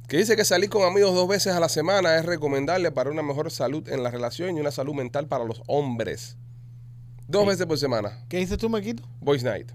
que 0.07 0.17
dice 0.17 0.35
que 0.37 0.45
salir 0.45 0.69
con 0.69 0.83
amigos 0.83 1.13
dos 1.15 1.27
veces 1.27 1.53
a 1.53 1.59
la 1.59 1.67
semana 1.69 2.15
es 2.17 2.25
recomendable 2.25 2.91
para 2.91 3.09
una 3.11 3.21
mejor 3.23 3.51
salud 3.51 3.87
en 3.89 4.03
la 4.03 4.09
relación 4.11 4.55
y 4.55 4.59
una 4.61 4.71
salud 4.71 4.93
mental 4.93 5.27
para 5.27 5.43
los 5.43 5.61
hombres. 5.67 6.37
Dos 7.27 7.43
Sí. 7.43 7.47
veces 7.49 7.65
por 7.65 7.77
semana. 7.77 8.23
¿Qué 8.29 8.37
dices 8.37 8.57
tú, 8.57 8.69
Maquito? 8.69 9.03
Boys 9.19 9.43
Night. 9.43 9.69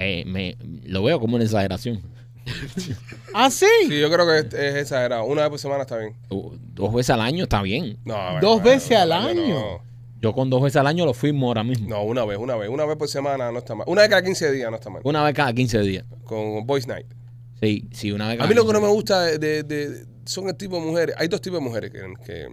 Eh, 0.00 0.24
me, 0.26 0.56
lo 0.84 1.04
veo 1.04 1.20
como 1.20 1.36
una 1.36 1.44
exageración. 1.44 2.02
¿Ah, 3.34 3.50
sí? 3.50 3.66
Sí, 3.88 3.98
yo 4.00 4.10
creo 4.10 4.26
que 4.26 4.38
es, 4.38 4.54
es 4.54 4.74
exagerado. 4.82 5.24
Una 5.24 5.42
vez 5.42 5.50
por 5.50 5.58
semana 5.58 5.82
está 5.82 5.98
bien. 5.98 6.14
Uh, 6.30 6.52
Dos 6.74 6.92
veces 6.92 7.10
al 7.10 7.20
año 7.20 7.44
está 7.44 7.62
bien. 7.62 7.96
No, 8.04 8.14
bueno, 8.14 8.40
¿Dos 8.40 8.62
veces 8.62 8.96
al 8.98 9.08
no, 9.10 9.14
año? 9.14 9.80
Yo 10.20 10.32
con 10.32 10.48
dos 10.50 10.62
veces 10.62 10.76
al 10.76 10.86
año 10.86 11.04
lo 11.04 11.12
firmo 11.14 11.48
ahora 11.48 11.62
mismo. 11.62 11.88
no, 11.88 12.02
una 12.02 12.24
vez, 12.24 12.38
una 12.38 12.56
vez. 12.56 12.68
Una 12.70 12.84
vez 12.86 12.96
por 12.96 13.08
semana 13.08 13.52
no 13.52 13.58
está 13.58 13.74
mal. 13.74 13.84
Una 13.88 14.02
vez 14.02 14.10
cada 14.10 14.22
15 14.22 14.50
días 14.52 14.70
no 14.70 14.76
está 14.76 14.90
mal. 14.90 15.02
Una 15.04 15.22
vez 15.22 15.34
cada 15.34 15.52
15 15.52 15.80
días. 15.80 16.04
Con 16.24 16.66
Boys 16.66 16.86
Night. 16.86 17.06
Sí, 17.60 17.88
sí, 17.92 18.12
una 18.12 18.26
vez 18.28 18.34
A 18.34 18.38
cada 18.38 18.48
mí 18.48 18.54
lo 18.54 18.62
que 18.62 18.68
15 18.72 18.80
no 18.80 18.86
me 18.86 18.92
gusta 18.92 19.22
de, 19.22 19.38
de- 19.38 19.62
de- 19.62 20.06
son 20.24 20.48
el 20.48 20.56
tipo 20.56 20.76
de 20.76 20.82
mujeres. 20.82 21.14
Hay 21.18 21.28
dos 21.28 21.40
tipos 21.40 21.58
de 21.60 21.64
mujeres 21.64 21.90
que, 21.90 22.00
que 22.24 22.48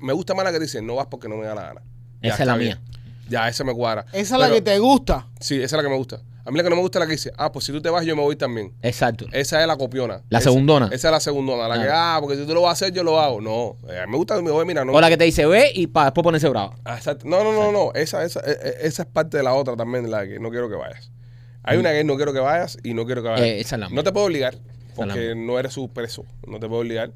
me 0.00 0.12
gusta 0.12 0.34
más 0.34 0.44
la 0.44 0.52
que 0.52 0.60
dicen 0.60 0.86
no 0.86 0.94
vas 0.96 1.06
porque 1.06 1.28
no 1.28 1.36
me 1.36 1.46
da 1.46 1.54
la 1.54 1.62
gana. 1.62 1.82
Ya, 2.22 2.28
Esa 2.28 2.34
es 2.34 2.40
está 2.40 2.44
la 2.44 2.56
bien. 2.56 2.78
mía. 2.78 3.00
Ya, 3.28 3.48
esa 3.48 3.64
me 3.64 3.74
cuadra. 3.74 4.06
Esa 4.12 4.20
es 4.20 4.30
la 4.32 4.38
Pero- 4.46 4.54
que 4.54 4.62
te 4.62 4.78
gusta. 4.78 5.28
Sí, 5.40 5.56
esa 5.56 5.64
es 5.64 5.72
la 5.72 5.82
que 5.82 5.88
me 5.90 5.96
gusta. 5.96 6.20
A 6.48 6.50
mí 6.50 6.56
la 6.56 6.62
que 6.64 6.70
no 6.70 6.76
me 6.76 6.82
gusta 6.82 6.98
es 6.98 7.00
la 7.00 7.06
que 7.06 7.12
dice, 7.12 7.30
ah, 7.36 7.52
pues 7.52 7.66
si 7.66 7.72
tú 7.72 7.82
te 7.82 7.90
vas, 7.90 8.06
yo 8.06 8.16
me 8.16 8.22
voy 8.22 8.34
también. 8.34 8.72
Exacto. 8.80 9.26
Esa 9.32 9.60
es 9.60 9.66
la 9.66 9.76
copiona. 9.76 10.22
La 10.30 10.38
Esa- 10.38 10.48
segundona. 10.48 10.86
Esa 10.90 11.08
es 11.08 11.12
la 11.12 11.20
segundona. 11.20 11.68
La 11.68 11.82
que, 11.82 11.88
ah, 11.92 12.16
porque 12.22 12.36
si 12.36 12.46
tú 12.46 12.54
lo 12.54 12.62
vas 12.62 12.70
a 12.70 12.72
hacer, 12.72 12.92
yo 12.94 13.04
lo 13.04 13.20
hago. 13.20 13.40
No, 13.42 13.76
eh, 13.92 13.98
a 14.00 14.06
mí 14.06 14.12
me 14.12 14.16
gusta, 14.16 14.40
me 14.40 14.50
voy, 14.50 14.64
mira, 14.64 14.82
no. 14.82 14.92
O 14.92 15.00
la 15.00 15.10
que 15.10 15.18
te 15.18 15.24
dice 15.24 15.44
ve 15.44 15.70
y 15.74 15.88
para 15.88 16.06
después 16.06 16.24
ponerse 16.24 16.48
bravo. 16.48 16.74
Ah, 16.86 16.96
exacto. 16.96 17.26
No, 17.28 17.44
no, 17.44 17.52
no, 17.52 17.70
no. 17.70 17.92
Esa, 17.92 18.24
esa, 18.24 18.40
eh, 18.40 18.56
eh, 18.62 18.74
esa 18.80 19.02
es 19.02 19.08
parte 19.08 19.36
de 19.36 19.42
la 19.42 19.52
otra 19.52 19.76
también, 19.76 20.10
la 20.10 20.26
que 20.26 20.40
no 20.40 20.48
quiero 20.50 20.70
que 20.70 20.76
vayas. 20.76 21.10
Hay 21.64 21.76
una 21.76 21.90
que 21.90 22.00
es 22.00 22.06
no 22.06 22.16
quiero 22.16 22.32
que 22.32 22.40
vayas 22.40 22.78
y 22.82 22.94
no 22.94 23.04
quiero 23.04 23.22
que 23.22 23.28
vayas. 23.28 23.42
Mm. 23.42 23.50
Eh, 23.50 23.60
esa 23.60 23.76
es 23.76 23.80
la 23.80 23.88
no 23.90 24.02
te 24.02 24.10
puedo 24.10 24.24
obligar, 24.24 24.56
porque 24.96 25.34
no 25.36 25.58
eres 25.58 25.74
su 25.74 25.90
preso. 25.90 26.24
No 26.46 26.58
te 26.58 26.66
puedo 26.66 26.80
obligar. 26.80 27.10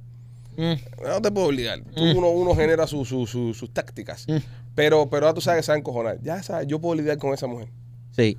Mm. 0.59 0.72
No 1.07 1.22
te 1.22 1.30
puedo 1.30 1.47
obligar. 1.47 1.80
Tú, 1.97 2.03
uno, 2.05 2.28
uno 2.28 2.55
genera 2.55 2.87
su- 2.87 3.07
su- 3.07 3.26
su- 3.26 3.55
sus 3.55 3.72
tácticas. 3.72 4.26
Mm. 4.28 4.37
Pero, 4.74 5.09
pero 5.09 5.24
ahora 5.26 5.35
tú 5.35 5.41
sabes 5.41 5.61
que 5.61 5.62
saben 5.66 5.83
cojonar. 5.83 6.18
Ya 6.22 6.43
sabes, 6.43 6.66
yo 6.66 6.78
puedo 6.80 6.95
lidiar 6.97 7.16
con 7.16 7.33
esa 7.33 7.47
mujer. 7.47 7.68
Sí. 8.11 8.37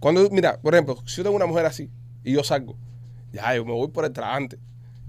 Cuando, 0.00 0.28
mira, 0.30 0.58
por 0.60 0.74
ejemplo, 0.74 0.98
si 1.06 1.16
yo 1.18 1.22
tengo 1.24 1.36
una 1.36 1.46
mujer 1.46 1.66
así 1.66 1.90
y 2.24 2.32
yo 2.32 2.44
salgo, 2.44 2.76
ya 3.32 3.54
yo 3.54 3.64
me 3.64 3.72
voy 3.72 3.88
por 3.88 4.04
el 4.04 4.12
tragante. 4.12 4.58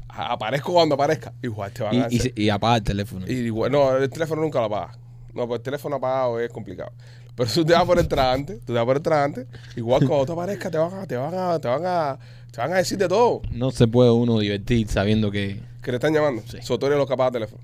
Aparezco 0.10 0.74
cuando 0.74 0.96
aparezca. 0.96 1.34
Igual 1.44 1.72
te 1.72 1.84
van 1.84 1.94
Y, 1.94 1.98
a 2.02 2.08
y, 2.10 2.18
hacer. 2.20 2.34
y 2.40 2.50
apaga 2.50 2.78
el 2.78 2.84
teléfono. 2.84 3.26
Y 3.28 3.34
igual, 3.34 3.72
no, 3.72 3.96
el 3.98 4.10
teléfono 4.10 4.42
nunca 4.42 4.60
lo 4.60 4.66
apagas. 4.66 4.98
No, 5.34 5.48
pues 5.48 5.60
el 5.60 5.64
teléfono 5.64 5.98
apagado 5.98 6.40
es 6.40 6.50
complicado. 6.50 6.92
Pero 7.36 7.50
si 7.50 7.60
tú 7.60 7.66
te 7.66 7.74
vas 7.74 7.86
por 7.86 8.00
el 8.00 8.08
tragante, 8.08 8.56
tú 8.56 8.68
te 8.68 8.74
vas 8.74 8.86
por 8.86 8.96
el 8.96 9.04
tragante, 9.04 9.46
igual 9.76 10.08
cuando 10.08 10.26
te 10.26 10.32
aparezca 10.32 10.72
te 10.72 10.78
van 10.80 10.94
a, 10.94 11.06
te 11.06 11.16
van 11.18 11.36
a, 11.36 11.60
te 11.60 11.68
van 11.68 11.86
a, 11.86 12.18
te 12.52 12.60
van 12.60 12.74
a 12.74 12.78
decir 12.78 12.98
de 12.98 13.08
todo 13.08 13.44
No 13.52 13.70
se 13.70 13.88
puede 13.88 14.10
uno 14.10 14.40
divertir 14.40 14.88
sabiendo 14.88 15.30
que. 15.30 15.60
que 15.84 15.92
le 15.92 15.98
están 15.98 16.14
llamando. 16.14 16.42
Sí. 16.48 16.58
So, 16.62 16.80
tú 16.80 16.88
eres 16.88 16.98
los 16.98 17.08
capaz 17.08 17.26
de 17.26 17.32
teléfono. 17.34 17.62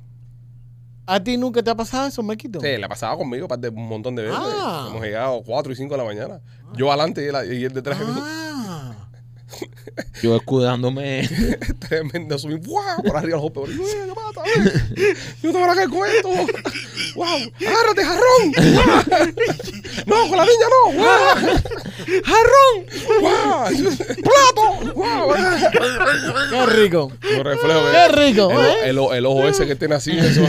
¿A 1.05 1.21
ti 1.23 1.35
nunca 1.37 1.61
te 1.61 1.69
ha 1.69 1.75
pasado 1.75 2.07
eso, 2.07 2.23
Mequito? 2.23 2.59
Sí, 2.61 2.77
la 2.77 2.87
pasaba 2.87 3.17
conmigo 3.17 3.47
par 3.47 3.59
de- 3.59 3.69
un 3.69 3.87
montón 3.87 4.15
de 4.15 4.23
veces. 4.23 4.37
Ah. 4.41 4.87
Hemos 4.89 5.01
llegado 5.03 5.41
4 5.45 5.71
y 5.71 5.75
5 5.75 5.93
de 5.95 5.97
la 5.97 6.03
mañana. 6.05 6.39
Yo 6.75 6.89
adelante 6.91 7.23
y 7.23 7.27
él, 7.27 7.53
y 7.61 7.65
él 7.65 7.73
detrás 7.73 7.99
de 7.99 8.05
mí. 8.05 8.11
Yo 10.21 10.35
escudándome. 10.35 11.29
Tremendo, 11.87 12.37
subí 12.39 12.55
¡guau! 12.55 13.03
por 13.03 13.17
arriba 13.17 13.37
hope. 13.39 13.59
¡Uy, 13.61 13.67
qué 13.77 14.13
pata! 14.13 14.41
Yo 15.41 15.51
te 15.51 15.57
voy 15.57 15.69
a 15.69 15.89
cuento. 15.89 16.29
¡Wow! 17.15 17.51
¡Agárrate, 17.67 18.03
jarrón! 18.05 19.33
¡No, 20.07 20.27
con 20.27 20.37
la 20.37 20.45
niña 20.45 20.67
no! 20.69 20.93
¡Guau! 20.93 21.59
¡Jarrón! 22.23 23.21
¡Guau! 23.21 23.65
¡Plato! 24.23 24.93
¡Guau! 24.93 25.29
Qué 26.49 26.65
rico. 26.67 27.11
Los 27.21 27.43
reflejos. 27.43 27.83
Qué 27.91 28.07
rico, 28.15 28.51
El, 28.51 28.57
¿eh? 28.65 28.75
el, 28.85 28.99
el 29.17 29.25
ojo 29.25 29.47
ese 29.47 29.67
que 29.67 29.75
tiene 29.75 29.95
así, 29.95 30.11
eso. 30.17 30.41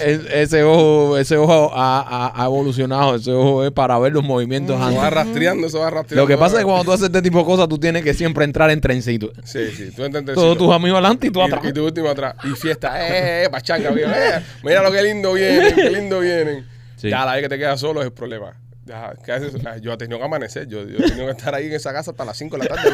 Es- 0.00 0.20
ese 0.32 0.62
ojo, 0.62 1.18
ese 1.18 1.36
ojo 1.36 1.70
ha, 1.74 2.00
ha- 2.00 2.32
ha 2.42 2.44
evolucionado. 2.46 3.16
Ese 3.16 3.32
ojo 3.32 3.64
es 3.64 3.72
para 3.72 3.98
ver 3.98 4.12
los 4.12 4.24
movimientos 4.24 4.80
Eso 4.80 4.96
va 4.96 5.10
rastreando, 5.10 5.66
eso 5.66 5.80
va 5.80 5.90
rastreando. 5.90 6.22
Lo 6.22 6.26
que 6.28 6.38
pasa 6.38 6.56
es 6.56 6.60
que 6.60 6.64
cuando 6.64 6.84
tú 6.84 6.92
haces 6.92 7.06
este 7.06 7.22
tipo 7.22 7.38
de 7.38 7.44
cosas, 7.44 7.68
tú 7.68 7.78
tienes 7.78 7.97
que 8.02 8.14
siempre 8.14 8.44
entrar 8.44 8.70
en 8.70 8.80
trencito. 8.80 9.32
Sí, 9.44 9.68
sí, 9.76 9.90
tú 9.94 10.04
entras 10.04 10.24
Todos 10.34 10.56
tus 10.58 10.72
amigos 10.72 10.98
adelante 10.98 11.26
y 11.26 11.30
tú 11.30 11.42
atrás. 11.42 11.60
Y, 11.64 11.68
y 11.68 11.72
tu 11.72 11.84
último 11.84 12.08
atrás. 12.08 12.34
Y 12.44 12.48
fiesta, 12.56 13.00
eh, 13.08 13.44
eh, 13.44 13.48
pachanga, 13.50 13.90
mira, 13.90 14.38
eh, 14.38 14.42
mira 14.62 14.82
lo 14.82 14.90
que 14.92 15.02
lindo 15.02 15.32
vienen, 15.32 15.74
qué 15.74 15.90
lindo 15.90 16.20
vienen. 16.20 16.66
Sí. 16.96 17.10
Ya 17.10 17.24
la 17.24 17.34
vez 17.34 17.42
que 17.42 17.48
te 17.48 17.58
quedas 17.58 17.78
solo 17.80 18.00
es 18.00 18.06
el 18.06 18.12
problema. 18.12 18.54
Ya, 18.84 19.12
¿qué 19.22 19.32
haces? 19.32 19.52
Ah, 19.66 19.76
Yo 19.76 19.92
he 19.92 19.96
tenido 19.98 20.18
que 20.18 20.24
amanecer, 20.24 20.66
yo, 20.66 20.82
yo 20.88 20.96
he 20.96 21.08
tenido 21.10 21.26
que 21.26 21.32
estar 21.32 21.54
ahí 21.54 21.66
en 21.66 21.74
esa 21.74 21.92
casa 21.92 22.10
hasta 22.12 22.24
las 22.24 22.38
5 22.38 22.56
de 22.56 22.64
la 22.64 22.74
tarde. 22.74 22.90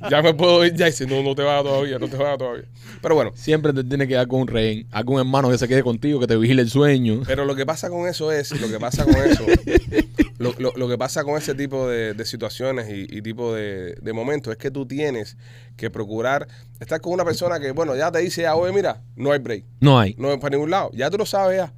ya 0.10 0.22
me 0.22 0.32
puedo 0.32 0.64
ir 0.64 0.74
ya 0.74 0.88
y 0.88 0.90
dice, 0.90 1.06
no, 1.06 1.22
no 1.22 1.34
te 1.34 1.42
vayas 1.42 1.64
todavía, 1.64 1.98
no 1.98 2.08
te 2.08 2.16
vayas 2.16 2.38
todavía. 2.38 2.64
Pero 3.02 3.14
bueno, 3.14 3.32
Siempre 3.34 3.74
te 3.74 3.84
tienes 3.84 4.08
que 4.08 4.14
dar 4.14 4.26
con 4.28 4.40
un 4.40 4.48
rehén, 4.48 4.86
algún 4.90 5.18
hermano 5.18 5.50
que 5.50 5.58
se 5.58 5.68
quede 5.68 5.82
contigo, 5.82 6.18
que 6.18 6.26
te 6.26 6.36
vigile 6.36 6.62
el 6.62 6.70
sueño. 6.70 7.20
pero 7.26 7.44
lo 7.44 7.54
que 7.54 7.66
pasa 7.66 7.90
con 7.90 8.08
eso 8.08 8.32
es, 8.32 8.58
lo 8.58 8.68
que 8.68 8.80
pasa 8.80 9.04
con 9.04 9.16
eso, 9.16 9.44
lo, 10.38 10.52
lo- 10.58 10.72
lo 10.76 10.88
que 10.88 10.98
pasa 10.98 11.24
con 11.24 11.36
ese 11.38 11.54
tipo 11.54 11.88
de, 11.88 12.14
de 12.14 12.24
situaciones 12.24 12.88
y, 12.90 13.06
y 13.16 13.22
tipo 13.22 13.54
de, 13.54 13.94
de 13.94 14.12
momentos 14.12 14.50
es 14.52 14.58
que 14.58 14.70
tú 14.70 14.86
tienes 14.86 15.36
que 15.76 15.90
procurar 15.90 16.48
estar 16.80 17.00
con 17.00 17.12
una 17.12 17.24
persona 17.24 17.58
que, 17.60 17.70
bueno, 17.72 17.94
ya 17.96 18.10
te 18.12 18.18
dice, 18.20 18.46
ah, 18.46 18.54
oye, 18.56 18.72
mira, 18.72 19.02
no 19.16 19.32
hay 19.32 19.38
break. 19.38 19.64
No 19.80 19.98
hay. 19.98 20.14
No 20.18 20.32
es 20.32 20.38
para 20.38 20.50
ningún 20.56 20.70
lado. 20.70 20.90
Ya 20.94 21.10
tú 21.10 21.18
lo 21.18 21.26
sabes 21.26 21.58
ya. 21.58 21.72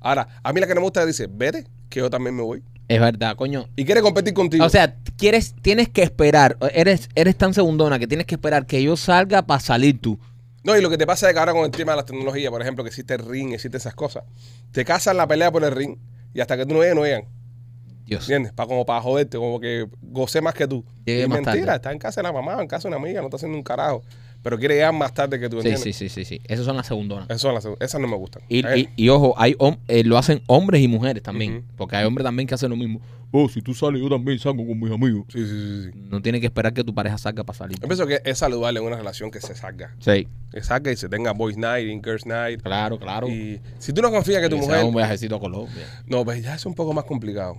Ahora, 0.00 0.28
a 0.42 0.52
mí 0.52 0.60
la 0.60 0.66
que 0.66 0.74
no 0.74 0.80
me 0.80 0.86
gusta 0.86 1.04
dice, 1.04 1.28
vete, 1.30 1.66
que 1.88 2.00
yo 2.00 2.10
también 2.10 2.34
me 2.36 2.42
voy. 2.42 2.62
Es 2.88 3.00
verdad, 3.00 3.36
coño. 3.36 3.68
Y 3.76 3.84
quiere 3.84 4.00
competir 4.00 4.32
contigo. 4.32 4.64
O 4.64 4.68
sea, 4.70 4.94
quieres, 5.18 5.54
tienes 5.60 5.88
que 5.90 6.02
esperar. 6.02 6.56
Eres, 6.72 7.08
eres 7.14 7.36
tan 7.36 7.52
segundona 7.52 7.98
que 7.98 8.06
tienes 8.06 8.26
que 8.26 8.36
esperar 8.36 8.64
que 8.66 8.82
yo 8.82 8.96
salga 8.96 9.42
para 9.42 9.60
salir 9.60 10.00
tú. 10.00 10.18
no, 10.64 10.76
y 10.76 10.80
lo 10.80 10.88
que 10.88 10.96
te 10.96 11.06
pasa 11.06 11.28
es 11.28 11.34
que 11.34 11.38
ahora 11.40 11.52
con 11.52 11.64
el 11.64 11.70
tema 11.70 11.92
de 11.92 11.96
la 11.96 12.04
tecnología, 12.06 12.50
por 12.50 12.62
ejemplo, 12.62 12.84
que 12.84 12.88
existe 12.88 13.12
el 13.14 13.20
ring, 13.26 13.52
existe 13.52 13.76
esas 13.76 13.94
cosas, 13.94 14.24
te 14.72 14.84
casan 14.84 15.16
la 15.18 15.26
pelea 15.26 15.50
por 15.52 15.64
el 15.64 15.72
ring 15.72 15.96
y 16.34 16.40
hasta 16.40 16.56
que 16.56 16.64
tú 16.64 16.74
no 16.74 16.80
llegues, 16.80 16.94
no 16.94 17.04
llegan. 17.04 17.24
Dios. 18.08 18.22
¿Entiendes? 18.24 18.52
Para 18.52 18.66
como 18.68 18.84
para 18.86 19.00
joderte, 19.00 19.36
como 19.38 19.60
que 19.60 19.86
gocé 20.02 20.40
más 20.40 20.54
que 20.54 20.66
tú. 20.66 20.84
Llegué 21.04 21.24
Y 21.24 21.28
más 21.28 21.40
mentira, 21.42 21.66
tarde. 21.66 21.76
está 21.76 21.92
en 21.92 21.98
casa 21.98 22.20
de 22.20 22.26
la 22.28 22.32
mamá, 22.32 22.60
en 22.60 22.68
casa 22.68 22.88
de 22.88 22.94
una 22.96 23.04
amiga, 23.04 23.20
no 23.20 23.26
está 23.28 23.36
haciendo 23.36 23.56
un 23.58 23.64
carajo. 23.64 24.02
Pero 24.40 24.56
quiere 24.56 24.74
llegar 24.76 24.92
más 24.94 25.12
tarde 25.12 25.40
que 25.40 25.48
tú, 25.48 25.60
Sí, 25.60 25.68
¿entiendes? 25.68 25.96
sí, 25.96 26.08
sí, 26.08 26.08
sí, 26.08 26.24
sí. 26.24 26.40
Esas 26.46 26.64
son 26.64 26.76
las 26.76 26.86
segundonas. 26.86 27.26
Esas, 27.28 27.40
son 27.40 27.54
las, 27.54 27.66
esas 27.80 28.00
no 28.00 28.06
me 28.06 28.16
gustan. 28.16 28.42
Y, 28.48 28.64
Eh, 28.64 28.88
y- 28.96 29.04
y 29.04 29.08
ojo, 29.08 29.34
hay 29.36 29.56
eh, 29.88 30.04
lo 30.04 30.16
hacen 30.16 30.42
hombres 30.46 30.80
y 30.80 30.86
mujeres 30.86 31.22
también. 31.24 31.64
Porque 31.76 31.96
hay 31.96 32.04
hombres 32.06 32.24
también 32.24 32.46
que 32.46 32.54
hacen 32.54 32.70
lo 32.70 32.76
mismo. 32.76 33.00
Oh, 33.32 33.48
si 33.48 33.60
tú 33.60 33.74
sales, 33.74 34.00
yo 34.00 34.08
también 34.08 34.38
salgo 34.38 34.64
con 34.66 34.78
mis 34.80 34.90
amigos. 34.92 35.24
Sí, 35.28 35.44
sí, 35.44 35.50
sí, 35.50 35.90
sí. 35.92 35.98
No 36.08 36.22
tienes 36.22 36.40
que 36.40 36.46
esperar 36.46 36.72
que 36.72 36.82
tu 36.84 36.94
pareja 36.94 37.18
salga 37.18 37.42
para 37.44 37.58
salir. 37.58 37.78
Yo 37.80 37.86
pienso 37.88 38.06
que 38.06 38.22
es 38.24 38.38
saludable 38.38 38.78
en 38.80 38.86
una 38.86 38.96
relación 38.96 39.30
que 39.32 39.40
se 39.40 39.54
salga. 39.56 39.94
Sí, 39.98 40.28
Que 40.52 40.62
salga 40.62 40.92
y 40.92 40.96
se 40.96 41.08
tenga 41.10 41.32
boys 41.32 41.58
night 41.58 41.86
y 41.88 41.94
girls 42.02 42.24
night. 42.24 42.62
claro, 42.62 42.98
claro. 42.98 43.28
Y 43.28 43.60
si 43.80 43.92
tú 43.92 44.00
no 44.02 44.10
confías 44.10 44.40
que 44.40 44.48
tu 44.48 44.56
Y 44.56 44.60
mujer... 44.60 44.82
un 44.84 44.94
viajecito 44.94 45.34
a 45.34 45.40
Colombia. 45.40 45.84
No, 46.06 46.24
pues 46.24 46.42
ya 46.42 46.54
es 46.54 46.64
un 46.64 46.74
poco 46.74 46.94
más 46.94 47.04
complicado. 47.04 47.58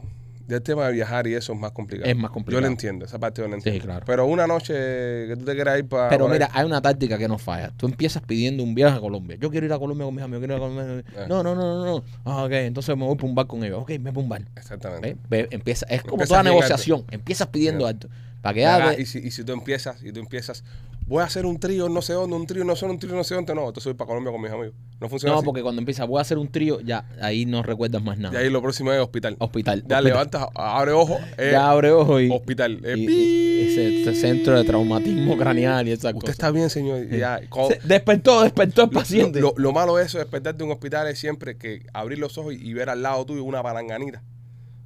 El 0.50 0.62
tema 0.62 0.88
de 0.88 0.94
viajar 0.94 1.28
y 1.28 1.34
eso 1.36 1.54
es 1.54 1.60
más 1.60 1.72
complicado. 1.72 2.10
Es 2.10 2.18
más 2.18 2.32
complicado. 2.32 2.60
Yo 2.60 2.62
lo 2.62 2.72
entiendo, 2.72 3.06
esa 3.06 3.20
parte 3.20 3.42
yo 3.42 3.48
la 3.48 3.56
entiendo. 3.56 3.84
claro. 3.86 4.04
Pero 4.06 4.26
una 4.26 4.48
noche 4.48 4.74
que 4.74 5.36
tú 5.38 5.46
te 5.46 5.54
quieras 5.56 5.78
ir 5.80 5.88
para... 5.88 6.10
Pero 6.10 6.28
mira, 6.28 6.50
hay 6.54 6.66
una 6.66 6.82
táctica 6.82 7.18
que 7.18 7.28
no 7.28 7.38
falla. 7.38 7.72
Tú 7.78 7.86
empiezas 7.86 8.24
pidiendo 8.24 8.64
un 8.64 8.74
viaje 8.74 8.98
a 8.98 9.00
Colombia. 9.00 9.38
Yo 9.40 9.50
quiero 9.52 9.66
ir 9.66 9.74
a 9.74 9.80
Colombia 9.80 10.06
con 10.06 10.16
mis 10.16 10.24
amigos. 10.24 10.40
Quiero 10.40 10.54
ir 10.56 10.58
a 10.58 10.68
Colombia. 10.68 11.04
Ah. 11.18 11.26
No, 11.30 11.44
no, 11.44 11.56
no, 11.56 11.62
no, 11.62 11.86
no. 11.86 12.04
Ah, 12.26 12.44
ok, 12.46 12.52
entonces 12.52 12.98
me 12.98 13.06
voy 13.06 13.16
para 13.16 13.28
un 13.28 13.36
bar 13.36 13.48
con 13.48 13.64
ellos. 13.64 13.80
Ok, 13.82 13.90
me 13.92 13.98
voy 13.98 14.12
para 14.12 14.20
un 14.22 14.30
bar. 14.30 14.42
Exactamente. 14.56 15.18
Ve, 15.30 15.44
ve, 15.44 15.48
empieza, 15.52 15.86
es 15.88 16.02
como 16.02 16.14
Empiezas 16.16 16.30
toda 16.30 16.44
negociación. 16.44 17.04
Empiezas 17.12 17.48
pidiendo 17.48 17.84
Ya. 17.86 17.90
alto. 17.90 18.10
Para 18.42 18.54
que 18.54 18.96
ve- 18.96 19.02
y, 19.02 19.06
si, 19.06 19.20
y 19.20 19.32
si 19.32 19.44
tú 19.44 19.52
empiezas, 19.52 20.02
y 20.04 20.12
tú 20.14 20.20
empiezas, 20.20 20.64
voy 21.06 21.22
a 21.22 21.26
hacer 21.26 21.46
un 21.46 21.60
trío 21.60 21.90
no 21.90 22.02
sé 22.02 22.14
dónde, 22.14 22.36
un 22.36 22.46
trío 22.48 22.64
no 22.64 22.76
sé 22.76 22.82
dónde, 22.86 22.94
un 22.94 23.00
trío 23.00 23.16
no 23.16 23.24
sé 23.24 23.36
dónde, 23.36 23.54
no, 23.54 23.62
entonces 23.68 23.86
voy 23.86 23.94
para 23.96 24.08
Colombia 24.08 24.32
con 24.32 24.42
mis 24.42 24.52
amigos. 24.52 24.74
No 25.02 25.10
funciona 25.10 25.34
No, 25.34 25.40
así. 25.40 25.46
porque 25.46 25.62
cuando 25.62 25.80
empieza, 25.80 26.06
voy 26.06 26.20
a 26.20 26.22
hacer 26.22 26.38
un 26.38 26.48
trío, 26.48 26.80
ya 26.82 27.04
ahí 27.22 27.46
no 27.46 27.64
recuerdas 27.64 28.02
más 28.02 28.18
Y 28.18 28.22
nada. 28.22 28.40
ahí 28.40 28.50
lo 28.50 28.62
próximo 28.62 28.94
es 28.94 29.00
hospital. 29.02 29.36
Hospital. 29.40 29.80
Ya 29.80 29.84
hospital. 29.98 30.04
levantas, 30.06 30.46
abre 30.56 30.92
ojo, 30.92 31.18
eh, 31.38 31.50
Ya 31.52 31.70
abre 31.70 31.92
ojo 31.92 32.20
y, 32.22 32.30
hospital. 32.32 32.80
eh, 32.86 32.94
y- 32.98 33.12
y 33.12 33.62
ese, 33.72 34.02
ese 34.04 34.16
centro 34.16 34.58
de 34.58 34.64
traumatismo 34.64 35.36
craneal 35.38 35.88
y 35.88 35.92
esas 35.92 36.14
Usted 36.14 36.30
está 36.32 36.50
bien, 36.52 36.70
señor. 36.70 37.06
y 37.12 37.18
ya, 37.18 37.42
con- 37.50 37.68
Se- 37.68 37.80
despertó, 37.84 38.42
despertó 38.44 38.84
el 38.84 38.90
paciente. 38.90 39.42
lo- 39.42 39.54
lo 39.58 39.74
malo 39.74 39.96
de 39.98 40.06
eso, 40.06 40.18
despertar 40.18 40.56
de 40.56 40.64
un 40.64 40.72
hospital, 40.72 41.08
es 41.08 41.20
siempre 41.20 41.58
que 41.58 41.86
abrir 41.94 42.20
los 42.20 42.38
ojos 42.38 42.54
y 42.54 42.74
ver 42.74 42.90
al 42.90 43.02
lado 43.02 43.26
tuyo 43.26 43.44
una 43.44 43.62
palanganita 43.64 44.22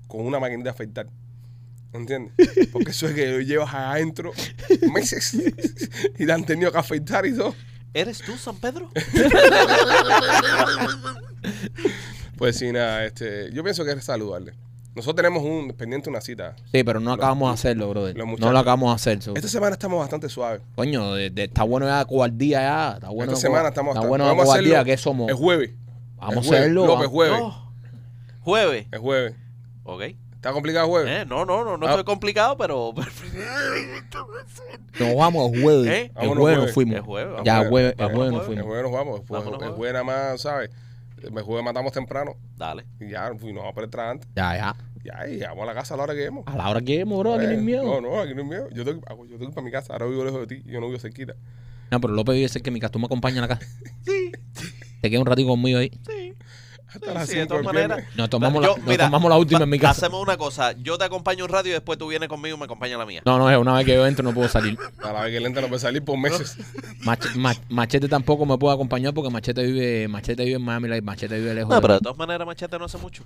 con 0.08 0.22
una 0.26 0.40
maquinita 0.40 0.66
de 0.66 0.70
afeitar. 0.72 1.08
¿Entiendes? 1.94 2.34
Porque 2.72 2.92
eso 2.92 3.08
es 3.08 3.14
que 3.14 3.28
lo 3.28 3.40
llevas 3.42 3.74
adentro 3.74 4.32
meses 4.92 5.34
y 6.20 6.26
te 6.26 6.32
han 6.32 6.44
tenido 6.46 6.72
que 6.72 6.78
afeitar 6.80 7.26
y 7.26 7.36
todo. 7.36 7.54
¿Eres 7.94 8.20
tú, 8.20 8.36
San 8.38 8.56
Pedro? 8.58 8.90
Pues 12.38 12.58
sí, 12.58 12.72
nada, 12.72 13.06
este, 13.06 13.52
yo 13.54 13.64
pienso 13.64 13.86
que 13.86 13.92
es 13.92 14.04
saludable. 14.04 14.54
Nosotros 14.96 15.16
tenemos 15.16 15.44
un 15.44 15.72
pendiente 15.74 16.10
una 16.10 16.20
cita. 16.20 16.56
Sí, 16.72 16.84
pero 16.84 17.00
no 17.00 17.14
acabamos 17.14 17.50
de 17.50 17.54
hacerlo, 17.54 17.90
brother. 17.90 18.16
No 18.18 18.52
lo 18.52 18.60
acabamos 18.60 18.90
de 18.92 18.96
hacer. 18.96 19.22
so. 19.24 19.34
Esta 19.36 19.48
semana 19.48 19.74
estamos 19.74 20.00
bastante 20.00 20.30
suaves. 20.30 20.62
Coño, 20.76 21.14
de- 21.14 21.30
de- 21.30 21.44
está 21.46 21.64
bueno 21.64 21.86
ya 21.88 22.04
cobardía 22.06 22.60
ya. 22.62 22.92
Está 22.96 23.10
bueno 23.10 23.32
Esta 23.34 23.42
semana 23.42 23.70
estamos 23.70 23.96
Está 23.96 24.08
bueno 24.08 24.26
vamos 24.26 24.44
a 24.44 24.46
cobardía. 24.46 24.80
hacerlo 24.80 24.86
¿Qué 24.86 24.98
somos? 24.98 25.30
El 25.30 25.36
jueves. 25.36 25.72
Vamos 26.18 26.36
a 26.38 26.40
hacerlo. 26.56 26.86
López, 26.86 27.08
jueves. 27.08 27.40
Oh. 27.42 27.72
Jueves. 28.42 28.88
El 28.92 29.00
jueves. 29.00 29.36
Ok. 29.84 30.02
¿Está 30.44 30.52
complicado 30.52 30.86
el 30.88 30.92
jueves? 30.92 31.22
Eh, 31.22 31.26
no, 31.26 31.46
no, 31.46 31.64
no, 31.64 31.78
no 31.78 31.88
Ah. 31.88 31.92
estoy 31.92 32.04
complicado, 32.04 32.58
pero. 32.58 32.94
Nos 35.00 35.16
vamos 35.16 35.54
el 35.54 35.62
jueves. 35.64 35.88
¿Eh? 35.88 36.12
El 36.20 36.30
jueves 36.32 36.58
nos 36.60 36.72
fuimos. 36.74 36.96
El 36.96 37.02
jueves, 37.02 37.34
Ya, 37.46 37.54
vamos 37.54 37.64
el 37.66 37.70
jueves, 37.72 37.92
el 37.92 37.98
Vamos, 37.98 38.16
jueves 38.18 38.32
nos 38.34 38.42
El 38.42 38.46
fuimos. 38.48 38.66
jueves 38.66 38.84
nos 38.84 38.92
vamos. 38.92 39.22
El 39.22 39.26
jueves, 39.74 39.88
el 39.88 39.94
nada 39.94 40.04
más, 40.04 40.42
¿sabes? 40.42 40.70
El 41.24 41.42
jueves 41.44 41.64
matamos 41.64 41.94
temprano 41.94 42.36
Dale. 42.58 42.84
y 43.00 43.10
ya 43.10 43.32
y 43.42 43.54
nos 43.54 43.64
vamos 43.64 43.78
a 43.78 43.82
entrar 43.84 44.10
antes. 44.10 44.28
Ya, 44.36 44.58
ya. 44.58 44.76
Ya, 45.06 45.28
y 45.30 45.36
llegamos 45.36 45.64
a 45.64 45.66
la 45.66 45.74
casa 45.74 45.94
a 45.94 45.98
la 45.98 46.04
hora 46.04 46.14
que 46.14 46.20
lleguemos. 46.20 46.44
A 46.46 46.58
la 46.58 46.70
hora 46.70 46.82
que 46.82 47.00
hemos, 47.00 47.20
bro, 47.20 47.36
aquí 47.36 47.46
no 47.46 47.52
hay 47.52 47.58
Eh, 47.58 47.62
miedo. 47.62 47.84
No, 47.84 48.02
no, 48.02 48.20
aquí 48.22 48.34
no 48.36 48.42
hay 48.42 48.48
miedo. 48.48 48.68
Yo 48.72 48.84
tengo, 48.84 49.02
yo 49.08 49.16
tengo 49.16 49.38
que 49.40 49.46
ir 49.46 49.52
para 49.52 49.64
mi 49.66 49.72
casa. 49.72 49.94
Ahora 49.94 50.08
vivo 50.08 50.26
lejos 50.26 50.46
de 50.46 50.58
ti. 50.58 50.64
Yo 50.66 50.82
no 50.82 50.88
vivo 50.88 51.00
cerquita. 51.00 51.36
No, 51.90 52.02
pero 52.02 52.14
López 52.14 52.36
vive 52.36 52.50
cerca 52.50 52.66
de 52.66 52.72
mi 52.72 52.82
casa. 52.82 52.92
Tú 52.92 53.00
me 53.00 53.06
acompañas 53.06 53.38
a 53.40 53.42
la 53.42 53.48
casa. 53.48 53.66
Sí. 54.06 54.32
Te 55.02 55.10
quedas 55.10 55.22
un 55.22 55.26
ratito 55.28 55.48
conmigo 55.48 55.80
ahí. 55.80 55.90
Sí. 56.06 56.34
Hasta 56.94 57.08
Sí, 57.08 57.14
las 57.14 57.28
sí, 57.30 57.36
de 57.36 57.42
5 57.42 57.48
todas 57.48 57.66
maneras. 57.66 58.04
Nos 58.16 58.30
tomamos, 58.30 58.64
Yo, 58.64 58.72
la, 58.72 58.78
nos 58.78 58.88
mira, 58.88 59.06
tomamos 59.06 59.30
la 59.30 59.38
última 59.38 59.60
va- 59.60 59.64
en 59.64 59.70
mi 59.70 59.80
casa. 59.80 59.92
Hacemos 60.06 60.22
una 60.22 60.38
cosa. 60.38 60.74
Yo 60.82 60.98
te 60.98 61.06
acompaño 61.06 61.46
un 61.46 61.50
rato 61.50 61.68
y 61.68 61.72
después 61.72 61.98
tú 61.98 62.08
vienes 62.08 62.30
conmigo 62.30 62.56
y 62.56 62.60
me 62.60 62.66
acompañas 62.66 62.96
a 62.96 63.00
la 63.00 63.06
mía. 63.06 63.22
No, 63.26 63.38
no, 63.38 63.50
es 63.50 63.58
una 63.58 63.74
vez 63.74 63.86
que 63.86 63.94
yo 63.96 64.06
entro 64.06 64.24
no 64.24 64.34
puedo 64.34 64.48
salir. 64.50 64.78
A 65.04 65.12
la 65.14 65.22
vez 65.22 65.32
que 65.32 65.38
el 65.38 65.46
ente 65.46 65.62
no 65.62 65.68
puede 65.68 65.80
salir 65.80 66.04
por 66.04 66.18
meses. 66.18 66.58
Mach- 67.04 67.36
ma- 67.36 67.56
machete 67.70 68.08
tampoco 68.08 68.46
me 68.46 68.58
puede 68.58 68.74
acompañar 68.76 69.14
porque 69.14 69.30
Machete 69.30 69.64
vive, 69.64 70.08
Machete 70.08 70.44
vive 70.46 70.58
en 70.58 70.64
Miami, 70.64 70.88
like, 70.90 71.02
Machete 71.06 71.36
vive 71.40 71.54
lejos. 71.54 71.70
No, 71.70 71.76
de- 71.78 71.82
pero 71.82 71.94
de 71.96 72.00
todas 72.02 72.18
maneras, 72.18 72.46
Machete 72.48 72.78
no 72.80 72.86
hace 72.86 72.98
mucho. 72.98 73.24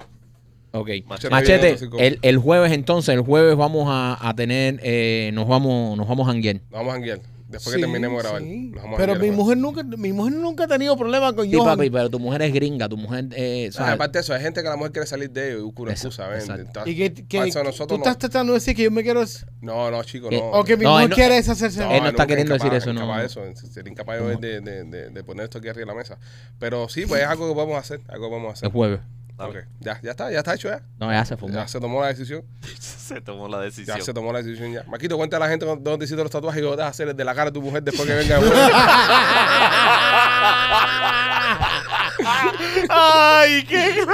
Ok. 0.72 0.90
Machete 1.08 1.30
Machete, 1.30 1.78
el, 2.00 2.20
el 2.22 2.38
jueves 2.38 2.72
entonces, 2.72 3.16
el 3.16 3.22
jueves 3.22 3.56
vamos 3.56 3.86
a, 3.90 4.18
a 4.28 4.34
tener, 4.36 4.80
eh, 4.84 5.32
nos 5.34 5.48
vamos, 5.48 5.98
nos 5.98 6.08
vamos 6.08 6.28
a 6.28 6.32
janguear. 6.32 6.56
Nos 6.56 6.72
vamos 6.72 6.90
a 6.90 6.94
janguear. 6.94 7.20
Después 7.50 7.74
Sí, 7.76 7.80
que 7.80 7.86
terminemos 7.86 8.18
de 8.18 8.24
grabar. 8.24 8.42
sí. 8.42 8.72
Nos 8.74 8.84
vamos 8.84 9.00
a 9.00 9.06
Pero 9.06 9.16
mi 9.16 9.32
mujer 9.32 9.58
nunca, 9.58 9.82
mi 9.84 10.12
mujer 10.12 10.34
nunca 10.34 10.66
ha 10.66 10.68
tenido 10.68 10.98
problema 10.98 11.34
con 11.34 11.50
Sí, 11.50 11.56
Johan. 11.56 11.78
papi, 11.78 11.90
pero 11.90 12.10
tu 12.10 12.20
mujer 12.20 12.42
es 12.42 12.54
gringa, 12.54 12.90
tu 12.90 12.98
mujer, 12.98 13.30
eh, 13.38 13.70
Ah, 13.78 13.94
aparte 13.94 14.18
de 14.18 14.22
eso, 14.22 14.34
hay 14.34 14.42
gente 14.42 14.62
que 14.62 14.68
la 14.68 14.76
mujer 14.76 14.92
quiere 14.92 15.08
salir 15.08 15.30
de 15.32 15.52
ellos 15.52 15.60
y 15.62 15.64
busca 15.72 15.92
excusa, 15.94 16.28
¿ven? 16.28 16.42
Y 16.86 16.96
que, 16.96 17.14
que- 17.14 17.38
eso 17.48 17.60
tú 17.60 17.66
nosotros 17.66 18.00
estás 18.00 18.16
no. 18.16 18.20
tratando 18.20 18.54
de 18.54 18.60
decir 18.60 18.76
que 18.76 18.84
yo 18.84 18.92
me 18.92 19.02
quiero... 19.02 19.24
No, 19.62 19.90
no, 19.90 20.04
chicos, 20.04 20.30
Eh, 20.34 20.40
no. 20.40 20.52
O 20.60 20.64
que 20.66 20.76
mi 20.76 20.84
No, 20.84 20.92
mujer 20.92 21.10
no- 21.10 21.16
quiere 21.16 21.36
deshacerse 21.36 21.80
de 21.80 21.98
Él 21.98 22.04
no 22.04 22.10
está 22.10 22.28
queriendo 22.28 22.54
incapaz- 22.56 22.64
decir 22.72 22.74
eso, 22.74 22.94
no. 22.94 23.20
eso. 23.22 23.42
Sería 23.72 23.92
incapaz 23.92 24.20
de, 24.20 24.36
de, 24.36 24.62
de, 24.62 24.84
de- 24.84 25.10
de 25.10 25.24
poner 25.24 25.46
esto 25.46 25.60
aquí 25.60 25.70
arriba 25.70 25.86
de 25.86 25.94
la 25.94 25.98
mesa. 25.98 26.18
Pero 26.60 26.90
sí, 26.90 27.06
pues 27.06 27.22
es 27.22 27.28
algo 27.28 27.48
que 27.48 27.54
podemos 27.56 27.78
hacer. 27.78 28.02
Algo 28.10 28.26
que 28.26 28.30
podemos 28.30 28.54
hacer. 28.54 28.66
El 28.68 28.72
jueves. 28.74 29.00
Ok. 29.40 29.56
Ya, 29.82 30.02
ya 30.02 30.12
está, 30.12 30.32
ya 30.32 30.40
está 30.40 30.56
hecho 30.56 30.68
ya. 30.70 30.82
No, 31.00 31.12
ya 31.12 31.24
se 31.24 31.38
fumó. 31.38 31.54
Ya 31.54 31.68
se 31.68 31.80
tomó 31.80 32.02
la 32.02 32.08
decisión. 32.08 32.44
Se 32.80 33.22
tomó 33.22 33.48
la 33.48 33.60
decisión. 33.62 33.98
Ya 33.98 34.04
se 34.04 34.14
tomó 34.14 34.34
la 34.34 34.42
decisión 34.42 34.74
ya. 34.74 34.84
Maquito, 34.84 35.16
cuenta 35.16 35.38
a 35.38 35.40
la 35.40 35.48
gente 35.48 35.66
dónde 35.66 36.04
hiciste 36.04 36.22
los 36.22 36.30
tatuajes 36.32 36.60
y 36.62 36.66
dónde 36.66 36.78
vas 36.78 36.88
a 36.88 36.90
hacer 36.90 37.08
el 37.08 37.16
de 37.16 37.24
la 37.24 37.34
cara 37.34 37.52
de 37.52 37.54
tu 37.54 37.62
mujer 37.62 37.82
después 37.82 38.06
que 38.08 38.16
venga 38.16 38.38
el 38.38 38.46
jueves. 38.46 38.72
¡Ay, 42.90 43.64
qué! 43.66 43.96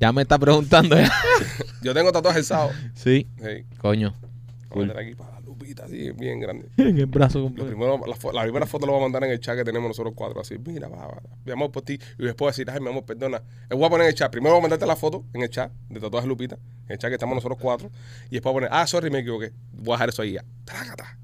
Ya 0.00 0.12
me 0.12 0.22
está 0.22 0.38
preguntando 0.38 0.96
ya. 0.96 1.12
Yo 1.82 1.92
tengo 1.92 2.12
tatuajes 2.12 2.38
el 2.38 2.44
sábado. 2.44 2.70
sí, 2.94 3.26
Sí. 3.42 3.64
coño. 3.78 4.14
Vamos 4.20 4.68
Cool. 4.68 4.84
a 4.84 4.88
tener 4.94 5.06
aquí 5.06 5.14
para 5.16 5.37
lupita, 5.78 5.84
así, 5.84 6.10
bien 6.12 6.40
grande. 6.40 6.68
En 6.76 6.98
el 6.98 7.06
brazo 7.06 7.38
Lo 7.38 7.44
completo. 7.46 7.68
primero, 7.68 8.00
la, 8.32 8.42
primera 8.42 8.66
foto 8.66 8.86
la 8.86 8.92
voy 8.92 9.00
a 9.00 9.04
mandar 9.04 9.24
en 9.24 9.30
el 9.30 9.40
chat 9.40 9.56
que 9.56 9.64
tenemos 9.64 9.88
nosotros 9.88 10.14
cuatro, 10.16 10.40
así, 10.40 10.56
mira, 10.58 10.88
va, 10.88 11.06
va, 11.06 11.22
mi 11.44 11.52
amor 11.52 11.70
por 11.70 11.82
ti. 11.82 11.98
Y 12.18 12.24
después 12.24 12.56
decir, 12.56 12.70
ay, 12.70 12.80
mi 12.80 12.88
amor, 12.88 13.04
perdona. 13.04 13.42
Voy 13.70 13.84
a 13.84 13.90
poner 13.90 14.04
en 14.06 14.08
el 14.08 14.14
chat. 14.14 14.30
Primero 14.30 14.54
voy 14.54 14.60
a 14.60 14.62
mandarte 14.62 14.86
la 14.86 14.96
foto 14.96 15.24
en 15.32 15.42
el 15.42 15.50
chat 15.50 15.70
de 15.88 16.00
tatuajes 16.00 16.28
Lupita, 16.28 16.56
en 16.86 16.92
el 16.92 16.98
chat 16.98 17.10
que 17.10 17.14
estamos 17.14 17.34
nosotros 17.34 17.58
cuatro. 17.60 17.90
Y 18.30 18.34
después 18.34 18.52
voy 18.52 18.64
a 18.64 18.68
poner, 18.68 18.70
ah, 18.72 18.86
sorry, 18.86 19.10
me 19.10 19.20
equivoqué. 19.20 19.52
Voy 19.72 19.92
a 19.92 19.96
dejar 19.96 20.08
eso 20.10 20.22
ahí 20.22 20.32
ya. 20.32 20.44
Trácata. 20.64 21.18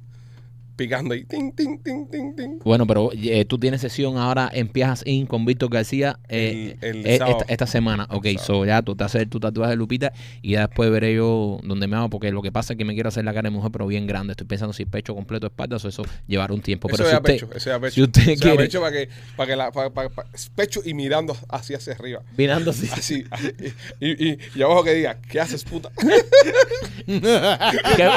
Picando 0.76 1.14
ahí. 1.14 1.24
Ting, 1.24 1.52
ting, 1.52 1.78
ting, 1.82 2.08
ting, 2.10 2.34
ting. 2.36 2.58
Bueno, 2.64 2.86
pero 2.86 3.10
eh, 3.12 3.44
tú 3.44 3.58
tienes 3.58 3.80
sesión 3.80 4.16
ahora 4.18 4.50
en 4.52 4.68
Piajas 4.68 5.02
Inc. 5.06 5.28
con 5.28 5.44
Víctor 5.44 5.70
García 5.70 6.18
eh, 6.28 6.76
El- 6.80 6.96
el 6.98 7.06
eh, 7.06 7.14
esta, 7.14 7.36
esta 7.48 7.66
semana. 7.66 8.06
Ok, 8.10 8.26
so 8.42 8.64
ya 8.64 8.82
tú 8.82 8.96
te 8.96 9.04
haces 9.04 9.28
tu 9.30 9.38
tatuaje 9.38 9.70
de 9.70 9.76
Lupita 9.76 10.12
y 10.42 10.52
ya 10.52 10.66
después 10.66 10.90
veré 10.90 11.14
yo 11.14 11.58
dónde 11.62 11.86
me 11.86 11.96
hago, 11.96 12.10
porque 12.10 12.30
lo 12.32 12.42
que 12.42 12.50
pasa 12.50 12.72
es 12.72 12.76
que 12.78 12.84
me 12.84 12.94
quiero 12.94 13.08
hacer 13.08 13.24
la 13.24 13.32
cara 13.32 13.48
de 13.48 13.54
mujer, 13.54 13.70
pero 13.70 13.86
bien 13.86 14.06
grande. 14.06 14.32
Estoy 14.32 14.46
pensando 14.46 14.72
si 14.72 14.84
pecho 14.84 15.14
completo, 15.14 15.46
espalda, 15.46 15.76
o 15.82 15.88
eso 15.88 16.02
llevará 16.26 16.52
un 16.52 16.60
tiempo. 16.60 16.88
Eso 16.88 16.96
Pero 16.96 17.08
es 17.08 17.10
si 17.10 17.16
usted, 17.16 17.32
pecho, 17.34 17.46
eso 17.56 17.70
es 17.70 17.76
a 17.76 17.80
pecho. 17.80 17.94
si 17.94 18.02
usted 18.02 18.28
Eso 18.30 18.42
quiere, 18.42 18.56
pecho 18.58 18.80
para 18.80 18.92
que, 18.92 19.08
para 19.36 19.46
que 19.50 19.56
la, 19.56 19.70
para, 19.72 19.90
para- 19.90 20.10
pecho 20.56 20.80
y 20.84 20.94
mirando 20.94 21.36
hacia 21.50 21.76
hacia 21.76 21.92
arriba. 21.92 22.22
mirando 22.36 22.70
así. 22.72 22.88
Así, 22.92 23.24
así. 23.30 23.52
Y, 24.00 24.30
y, 24.30 24.38
y 24.56 24.62
abajo 24.62 24.82
que 24.82 24.94
diga, 24.94 25.18
¿qué 25.28 25.40
haces, 25.40 25.62
puta? 25.64 25.90
¿Qué, 27.06 28.10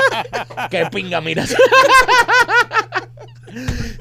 qué 0.72 0.86
pinga 0.92 1.22
miras. 1.22 1.54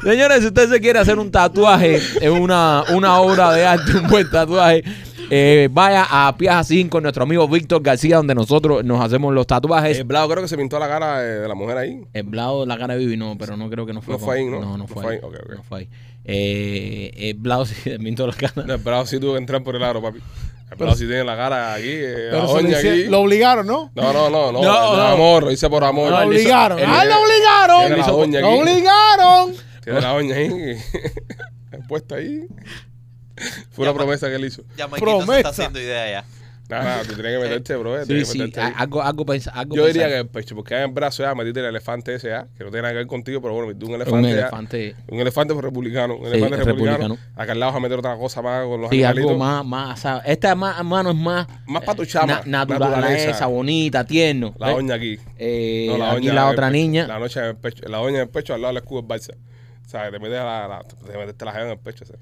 Señores, 0.02 0.40
si 0.40 0.46
usted 0.46 0.68
se 0.68 0.80
quiere 0.80 0.98
hacer 0.98 1.18
un 1.18 1.30
tatuaje, 1.30 1.96
es 1.96 2.30
una, 2.30 2.84
una 2.94 3.20
obra 3.20 3.52
de 3.52 3.64
arte, 3.64 3.96
un 3.96 4.08
buen 4.08 4.28
tatuaje, 4.30 4.84
eh, 5.30 5.68
vaya 5.72 6.06
a 6.08 6.36
Piaja 6.36 6.62
5 6.62 6.90
con 6.90 7.02
nuestro 7.02 7.24
amigo 7.24 7.48
Víctor 7.48 7.82
García, 7.82 8.16
donde 8.16 8.34
nosotros 8.34 8.84
nos 8.84 9.02
hacemos 9.04 9.32
los 9.34 9.46
tatuajes. 9.46 9.98
El 9.98 10.04
Blau 10.04 10.28
creo 10.28 10.42
que 10.42 10.48
se 10.48 10.56
pintó 10.56 10.78
la 10.78 10.88
cara 10.88 11.22
eh, 11.24 11.40
de 11.40 11.48
la 11.48 11.54
mujer 11.54 11.76
ahí. 11.78 12.02
El 12.12 12.24
Blau, 12.24 12.66
la 12.66 12.76
cara 12.78 12.94
de 12.94 13.00
Vivi, 13.00 13.16
no, 13.16 13.36
pero 13.38 13.56
no 13.56 13.68
creo 13.70 13.86
que 13.86 13.92
no 13.92 14.02
fue. 14.02 14.14
No 14.14 14.18
fue 14.18 14.36
ahí, 14.38 14.44
¿no? 14.44 14.60
No, 14.60 14.66
no 14.72 14.78
No 14.78 14.86
fue, 14.86 15.02
fue 15.02 15.12
ahí. 15.14 15.18
ahí, 15.22 15.24
ok, 15.28 15.36
ok. 15.44 15.56
No 15.56 15.62
fue 15.62 15.78
ahí. 15.80 15.88
Eh, 16.24 17.10
el 17.30 17.34
Blau 17.34 17.64
sí 17.66 17.74
se 17.74 17.98
pintó 17.98 18.26
la 18.26 18.32
cara. 18.34 18.64
No, 18.66 18.74
el 18.74 18.80
Blau 18.80 19.06
sí 19.06 19.18
tuvo 19.18 19.32
que 19.32 19.38
entrar 19.38 19.62
por 19.62 19.74
el 19.74 19.82
aro, 19.82 20.02
papi. 20.02 20.20
El 20.70 20.76
Blau 20.78 20.94
sí 20.96 21.06
tiene 21.06 21.22
la 21.24 21.36
cara 21.36 21.74
aquí, 21.74 21.88
eh, 21.88 22.28
la 22.30 22.30
Pero 22.32 22.48
se 22.48 22.54
lo, 22.54 22.68
uña 22.68 22.78
hice- 22.80 22.90
aquí. 22.90 23.04
lo 23.04 23.20
obligaron, 23.20 23.66
¿no? 23.66 23.92
No, 23.94 24.12
no, 24.12 24.28
no, 24.30 24.50
no. 24.52 24.62
No, 24.62 24.90
de 24.92 24.96
no. 24.96 25.06
amor, 25.08 25.44
lo 25.44 25.50
hice 25.52 25.70
por 25.70 25.84
amor. 25.84 26.10
lo 26.10 26.16
él 26.22 26.22
hizo- 26.24 26.28
obligaron. 26.40 26.78
él- 26.80 26.84
¡Ah, 26.88 27.04
lo 27.04 27.10
Tiene 27.10 27.14
obligaron! 27.24 27.90
¡Lo 27.90 28.48
aquí. 28.48 28.60
obligaron! 28.60 29.54
Tiene 29.84 30.00
la 30.00 30.14
uña 30.14 30.34
ahí. 30.36 30.76
puesta 31.88 32.16
ahí. 32.16 32.46
Fue 33.70 33.84
Ya, 33.84 33.90
una 33.90 33.94
promesa 33.94 34.28
que 34.28 34.34
él 34.34 34.44
hizo. 34.46 34.62
Ya 34.76 34.88
Maikito 34.88 35.10
se 35.10 35.16
Promesa. 35.18 35.36
está 35.36 35.48
haciendo 35.50 35.80
idea 35.80 36.10
ya. 36.10 36.24
Nada, 36.68 37.02
tú 37.02 37.14
tienes 37.14 37.32
que 37.32 37.38
meterte, 37.38 37.76
bro. 37.76 38.04
Sí, 38.04 38.24
sí, 38.24 38.38
meterte 38.38 38.60
algo, 38.60 39.02
algo, 39.02 39.24
algo 39.52 39.76
Yo 39.76 39.86
diría 39.86 40.08
que 40.08 40.18
el 40.18 40.26
pecho, 40.28 40.54
porque 40.56 40.74
hay 40.74 40.84
en 40.84 40.92
brazo 40.94 41.22
ya 41.22 41.34
metiste 41.34 41.60
el 41.60 41.66
elefante 41.66 42.14
ese 42.14 42.28
ya, 42.30 42.48
que 42.58 42.64
no 42.64 42.70
tiene 42.70 42.82
nada 42.82 42.92
que 42.92 42.98
ver 42.98 43.06
contigo, 43.06 43.40
pero 43.40 43.54
bueno, 43.54 43.68
metiste 43.68 43.84
un 43.86 43.94
un 43.94 44.00
elefante. 44.00 44.28
ya. 44.28 44.34
elefante. 44.40 44.96
Un 45.08 45.20
elefante 45.20 45.54
republicano. 45.54 46.16
Un 46.16 46.22
Sí, 46.22 46.32
elefante 46.32 46.56
republicano. 46.56 46.96
republicano. 46.98 47.30
Acá 47.40 47.52
al 47.52 47.60
lado 47.60 47.72
vas 47.72 47.76
a 47.78 47.80
meter 47.82 47.98
otra 47.98 48.16
cosa 48.16 48.42
más 48.42 48.64
con 48.66 48.80
los 48.80 48.90
Sí, 48.90 49.04
algo 49.04 49.20
animalitos. 49.20 49.38
más, 49.38 49.64
más, 49.64 50.00
¿sabes? 50.00 50.22
Esta 50.26 50.54
más, 50.56 50.84
mano 50.84 51.10
es 51.10 51.16
más. 51.16 51.46
Más 51.66 51.82
pa' 51.84 51.94
tu 51.94 52.04
chama, 52.04 52.26
na- 52.26 52.64
naturaleza, 52.66 52.96
naturaleza. 53.00 53.46
bonita, 53.46 54.04
tierno. 54.04 54.54
La 54.58 54.66
¿ves? 54.68 54.76
uña 54.78 54.94
aquí. 54.96 55.18
Eh, 55.38 55.86
No, 55.96 56.04
aquí 56.10 56.26
la 56.26 56.32
en 56.42 56.48
el 56.48 56.52
otra 56.52 56.70
niña. 56.70 57.06
La 57.06 57.18
noche 57.18 57.38
en 57.40 57.46
el 57.46 57.56
pecho. 57.56 57.86
La 57.88 58.00
uña 58.00 58.16
en 58.16 58.22
el 58.22 58.28
pecho 58.28 58.54
al 58.54 58.60
lado 58.62 58.74
del 58.74 58.82
escudo 58.82 59.02
del 59.02 59.08
Barça. 59.20 59.34
O 59.84 59.88
sea, 59.88 60.10
te 60.10 60.18
metes, 60.18 60.32
la, 60.38 60.66
la- 60.66 60.82
te 60.82 61.16
metiste 61.16 61.44
la 61.44 61.52
jeva 61.52 61.64
en 61.66 61.70
el 61.70 61.78
pecho. 61.78 62.02
ese. 62.02 62.14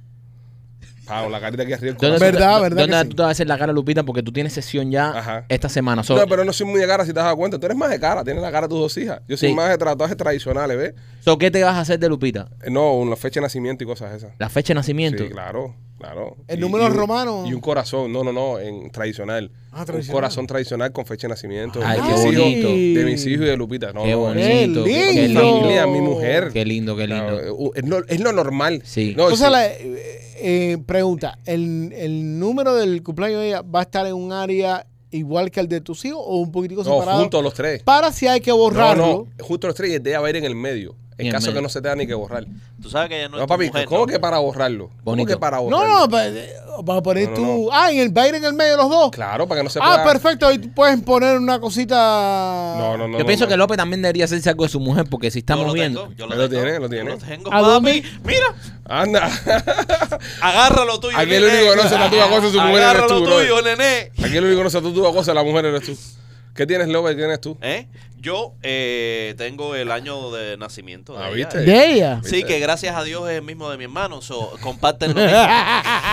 Pa, 1.07 1.23
con 1.23 1.33
la 1.33 1.41
carita 1.41 1.63
aquí 1.63 1.73
arriba. 1.73 1.91
el 1.93 1.97
¿Dónde. 1.99 2.19
Verdad, 2.19 2.61
verdad 2.63 2.77
¿dónde 2.83 2.97
que 2.97 3.03
sí. 3.03 3.09
tú 3.11 3.17
te 3.17 3.23
vas 3.23 3.29
a 3.29 3.33
hacer 3.33 3.47
la 3.47 3.59
cara, 3.59 3.73
Lupita? 3.73 4.03
Porque 4.05 4.23
tú 4.23 4.33
tienes 4.33 4.53
sesión 4.53 4.91
ya 4.91 5.11
Ajá. 5.11 5.45
esta 5.49 5.69
semana. 5.69 6.03
So- 6.03 6.17
No, 6.17 6.27
pero 6.27 6.45
no 6.45 6.53
soy 6.53 6.67
muy 6.67 6.81
de 6.81 6.87
cara 6.87 7.05
si 7.05 7.13
te 7.13 7.19
has 7.21 7.25
dado 7.27 7.37
cuenta. 7.37 7.59
Tú 7.59 7.67
eres 7.67 7.77
más 7.77 7.91
de 7.91 8.01
cara. 8.01 8.25
Tienes 8.25 8.43
la 8.43 8.51
cara 8.51 8.67
de 8.67 8.71
tus 8.71 8.79
dos 8.81 8.97
hijas. 8.97 9.21
Yo 9.29 9.37
soy 9.37 9.51
Sí. 9.51 9.55
más 9.55 9.69
de 9.71 9.79
tatuajes 9.79 10.17
tradicionales, 10.17 10.77
¿ves? 10.79 10.95
so, 11.21 11.37
¿Qué 11.39 11.51
te 11.51 11.63
vas 11.63 11.75
a 11.75 11.81
hacer 11.81 11.99
de 11.99 12.09
Lupita? 12.09 12.49
Eh, 12.63 12.71
No, 12.71 12.95
una 12.95 13.17
fecha 13.17 13.41
de 13.41 13.43
nacimiento 13.43 13.85
y 13.85 13.87
cosas 13.87 14.15
esas. 14.15 14.33
¿La 14.39 14.49
fecha 14.49 14.69
de 14.69 14.77
nacimiento? 14.77 15.25
Sí, 15.25 15.31
claro, 15.31 15.75
claro. 15.99 16.37
¿El 16.49 16.59
Y- 16.59 16.61
número 16.63 16.85
y 16.85 16.89
un- 16.91 16.95
romano? 16.97 17.45
Y 17.47 17.53
un 17.55 17.61
corazón. 17.61 18.13
No, 18.13 18.23
no, 18.25 18.33
no, 18.33 18.59
en 18.59 18.91
tradicional. 18.91 19.51
Ah, 19.73 19.81
Un 19.81 19.87
tradicional. 19.87 20.15
corazón 20.15 20.47
tradicional 20.47 20.93
con 20.93 21.05
fecha 21.07 21.27
de 21.27 21.31
nacimiento. 21.31 21.81
Ay, 21.85 22.01
de 22.01 22.07
qué 22.07 22.13
mis 22.13 22.25
hijos-. 22.39 22.95
De 22.99 23.05
mis 23.05 23.27
hijos 23.27 23.47
y 23.47 23.49
de 23.51 23.57
Lupita. 23.57 23.93
No, 23.93 24.05
Qué 24.05 24.13
no, 24.13 24.19
bonito. 24.19 24.85
Qué 24.85 25.07
Mi 25.09 25.13
lindo. 25.23 25.41
lindo. 25.41 25.41
familia, 25.61 25.87
mi 25.87 26.01
mujer. 26.01 26.51
Qué 26.53 26.65
lindo, 26.65 26.97
qué 26.97 27.07
lindo. 27.09 27.27
Claro, 27.29 27.55
uh, 27.57 27.73
es, 27.75 27.85
lo, 27.89 28.07
es 28.07 28.21
lo 28.21 28.33
normal. 28.33 28.83
Sí. 28.85 29.15
No, 29.17 29.25
Entonces, 29.31 29.47
sí. 29.47 29.53
la, 29.53 30.14
eh, 30.37 30.79
pregunta, 30.87 31.39
¿el, 31.45 31.93
¿el 31.97 32.39
número 32.39 32.75
del 32.75 33.03
cumpleaños 33.03 33.41
de 33.41 33.49
ella 33.49 33.63
va 33.63 33.81
a 33.81 33.83
estar 33.83 34.07
en 34.07 34.15
un 34.15 34.33
área 34.33 34.87
igual 35.11 35.51
que 35.51 35.61
el 35.61 35.69
de 35.69 35.81
tus 35.81 36.05
hijos 36.05 36.21
o 36.25 36.39
un 36.39 36.51
poquitico 36.51 36.83
No, 36.83 36.95
separado? 36.95 37.21
juntos 37.21 37.43
los 37.43 37.55
tres. 37.55 37.83
Para 37.85 38.11
si 38.13 38.27
hay 38.27 38.41
que 38.41 38.51
No, 38.51 38.57
borrarlo. 38.59 39.29
no, 39.39 39.45
justo 39.45 39.67
los 39.69 39.77
tres 39.77 39.91
y 39.91 39.95
el 39.95 40.03
de 40.03 40.11
ella 40.11 40.21
va 40.21 40.27
a 40.27 40.31
ir 40.31 40.37
en 40.37 40.45
el 40.45 40.55
medio. 40.57 40.97
En 41.17 41.31
caso 41.31 41.47
medio. 41.49 41.59
que 41.59 41.63
no 41.63 41.69
se 41.69 41.81
tenga 41.81 41.95
ni 41.97 42.07
que 42.07 42.15
borrar. 42.15 42.45
Tú 42.83 42.91
sabes 42.91 43.09
que 43.09 43.17
ella 43.19 43.29
no, 43.29 43.37
No, 43.37 43.43
es 43.43 43.47
tu 43.47 43.49
papi, 43.55 43.67
mujer, 43.67 43.85
¿cómo 43.87 44.01
¿no? 44.01 44.07
que 44.07 44.19
para 44.19 44.39
borrarlo? 44.39 44.89
¿Cómo 44.89 45.01
Bonito. 45.05 45.29
que 45.29 45.37
para 45.37 45.59
No, 45.59 45.63
borrarlo? 45.65 45.99
no, 46.01 46.09
pues, 46.09 46.27
eh, 46.35 46.53
vas 46.83 46.99
a 46.99 47.03
poner 47.03 47.31
No, 47.31 47.37
no, 47.37 47.37
tú. 47.37 47.69
Ah, 47.73 47.93
en 47.93 47.99
el, 48.01 48.17
va 48.19 48.23
a 48.23 48.29
ir 48.29 48.35
en 48.35 48.45
el 48.45 48.53
medio 48.53 48.77
los 48.77 48.91
dos. 48.91 49.11
Claro, 49.13 49.47
para 49.47 49.61
que 49.61 49.65
no 49.65 49.71
se 49.71 49.79
ah, 49.81 50.03
pueda... 50.03 50.05
perfecto. 50.05 50.53
Y 50.53 50.59
tú 50.59 50.73
puedes 50.75 51.01
poner 51.03 51.39
una 51.39 51.61
cosita. 51.61 52.75
No, 52.77 52.97
no, 52.97 53.07
no. 53.07 53.13
Yo 53.15 53.19
no, 53.21 53.27
pienso 53.27 53.45
no. 53.45 53.49
que 53.51 53.57
López 53.57 53.77
también 53.77 54.03
debería 54.03 54.25
hacerse 54.25 54.51
algo 54.51 54.65
de 54.65 54.71
su 54.71 54.81
mujer, 54.81 55.07
porque 55.09 55.31
si 55.31 55.39
Yo 55.39 55.43
estamos 55.43 55.67
lo 55.69 55.73
viendo. 55.73 56.03
tengo, 56.09 56.15
yo 56.17 56.25
Él 56.25 56.31
lo 56.39 56.49
tengo, 56.49 56.63
tiene, 56.63 56.79
lo 56.81 56.89
tiene. 56.89 57.11
Yo 57.11 57.17
lo 57.17 57.19
tengo, 57.23 57.49
¿A 57.53 57.61
papi. 57.61 57.65
dónde? 57.71 58.05
Mira, 58.25 58.47
Anda. 58.87 59.27
agarra 60.41 60.85
lo 60.85 60.99
tuyo, 61.01 61.17
Aquí 61.17 61.33
el 61.35 61.43
nene. 61.45 61.59
único 61.59 61.71
que 61.71 61.77
no 61.77 61.89
se 61.89 61.95
tatúa 61.97 62.29
cosas 62.29 62.45
es 62.45 62.53
su 62.53 62.61
mujer 62.61 62.83
Agarra 62.83 62.99
eres 62.99 63.07
tú, 63.13 63.25
brother. 63.25 63.49
tuyo, 63.49 63.63
nené. 63.63 64.11
Aquí 64.25 64.37
el 64.37 64.45
único 64.45 64.59
que 64.59 64.65
no 64.65 64.71
se 64.71 64.81
tatúa 64.83 65.13
cosas 65.13 65.35
la 65.35 65.43
mujer 65.45 65.65
eres 65.67 65.83
tú. 65.85 65.97
¿Qué 66.55 66.67
tienes, 66.67 66.89
López? 66.89 67.13
¿Qué 67.13 67.23
tienes 67.23 67.41
tú? 67.41 67.59
¿Eh? 67.63 67.89
Yo 68.21 68.55
eh, 68.63 69.35
tengo 69.37 69.75
el 69.75 69.91
año 69.91 70.31
de 70.31 70.57
nacimiento 70.57 71.13
de 71.13 71.19
Ah, 71.19 71.27
ella. 71.29 71.35
¿viste? 71.37 71.59
De 71.59 71.87
ella. 71.93 72.21
Sí, 72.25 72.43
que 72.45 72.59
gracias 72.59 72.97
a 72.97 73.03
Dios 73.05 73.29
es 73.29 73.37
el 73.37 73.43
mismo 73.43 73.69
de 73.71 73.77
mi 73.77 73.85
hermano. 73.85 74.23
So, 74.23 74.53
comparten 74.63 75.11
lo 75.15 75.21
mismo. 75.21 75.31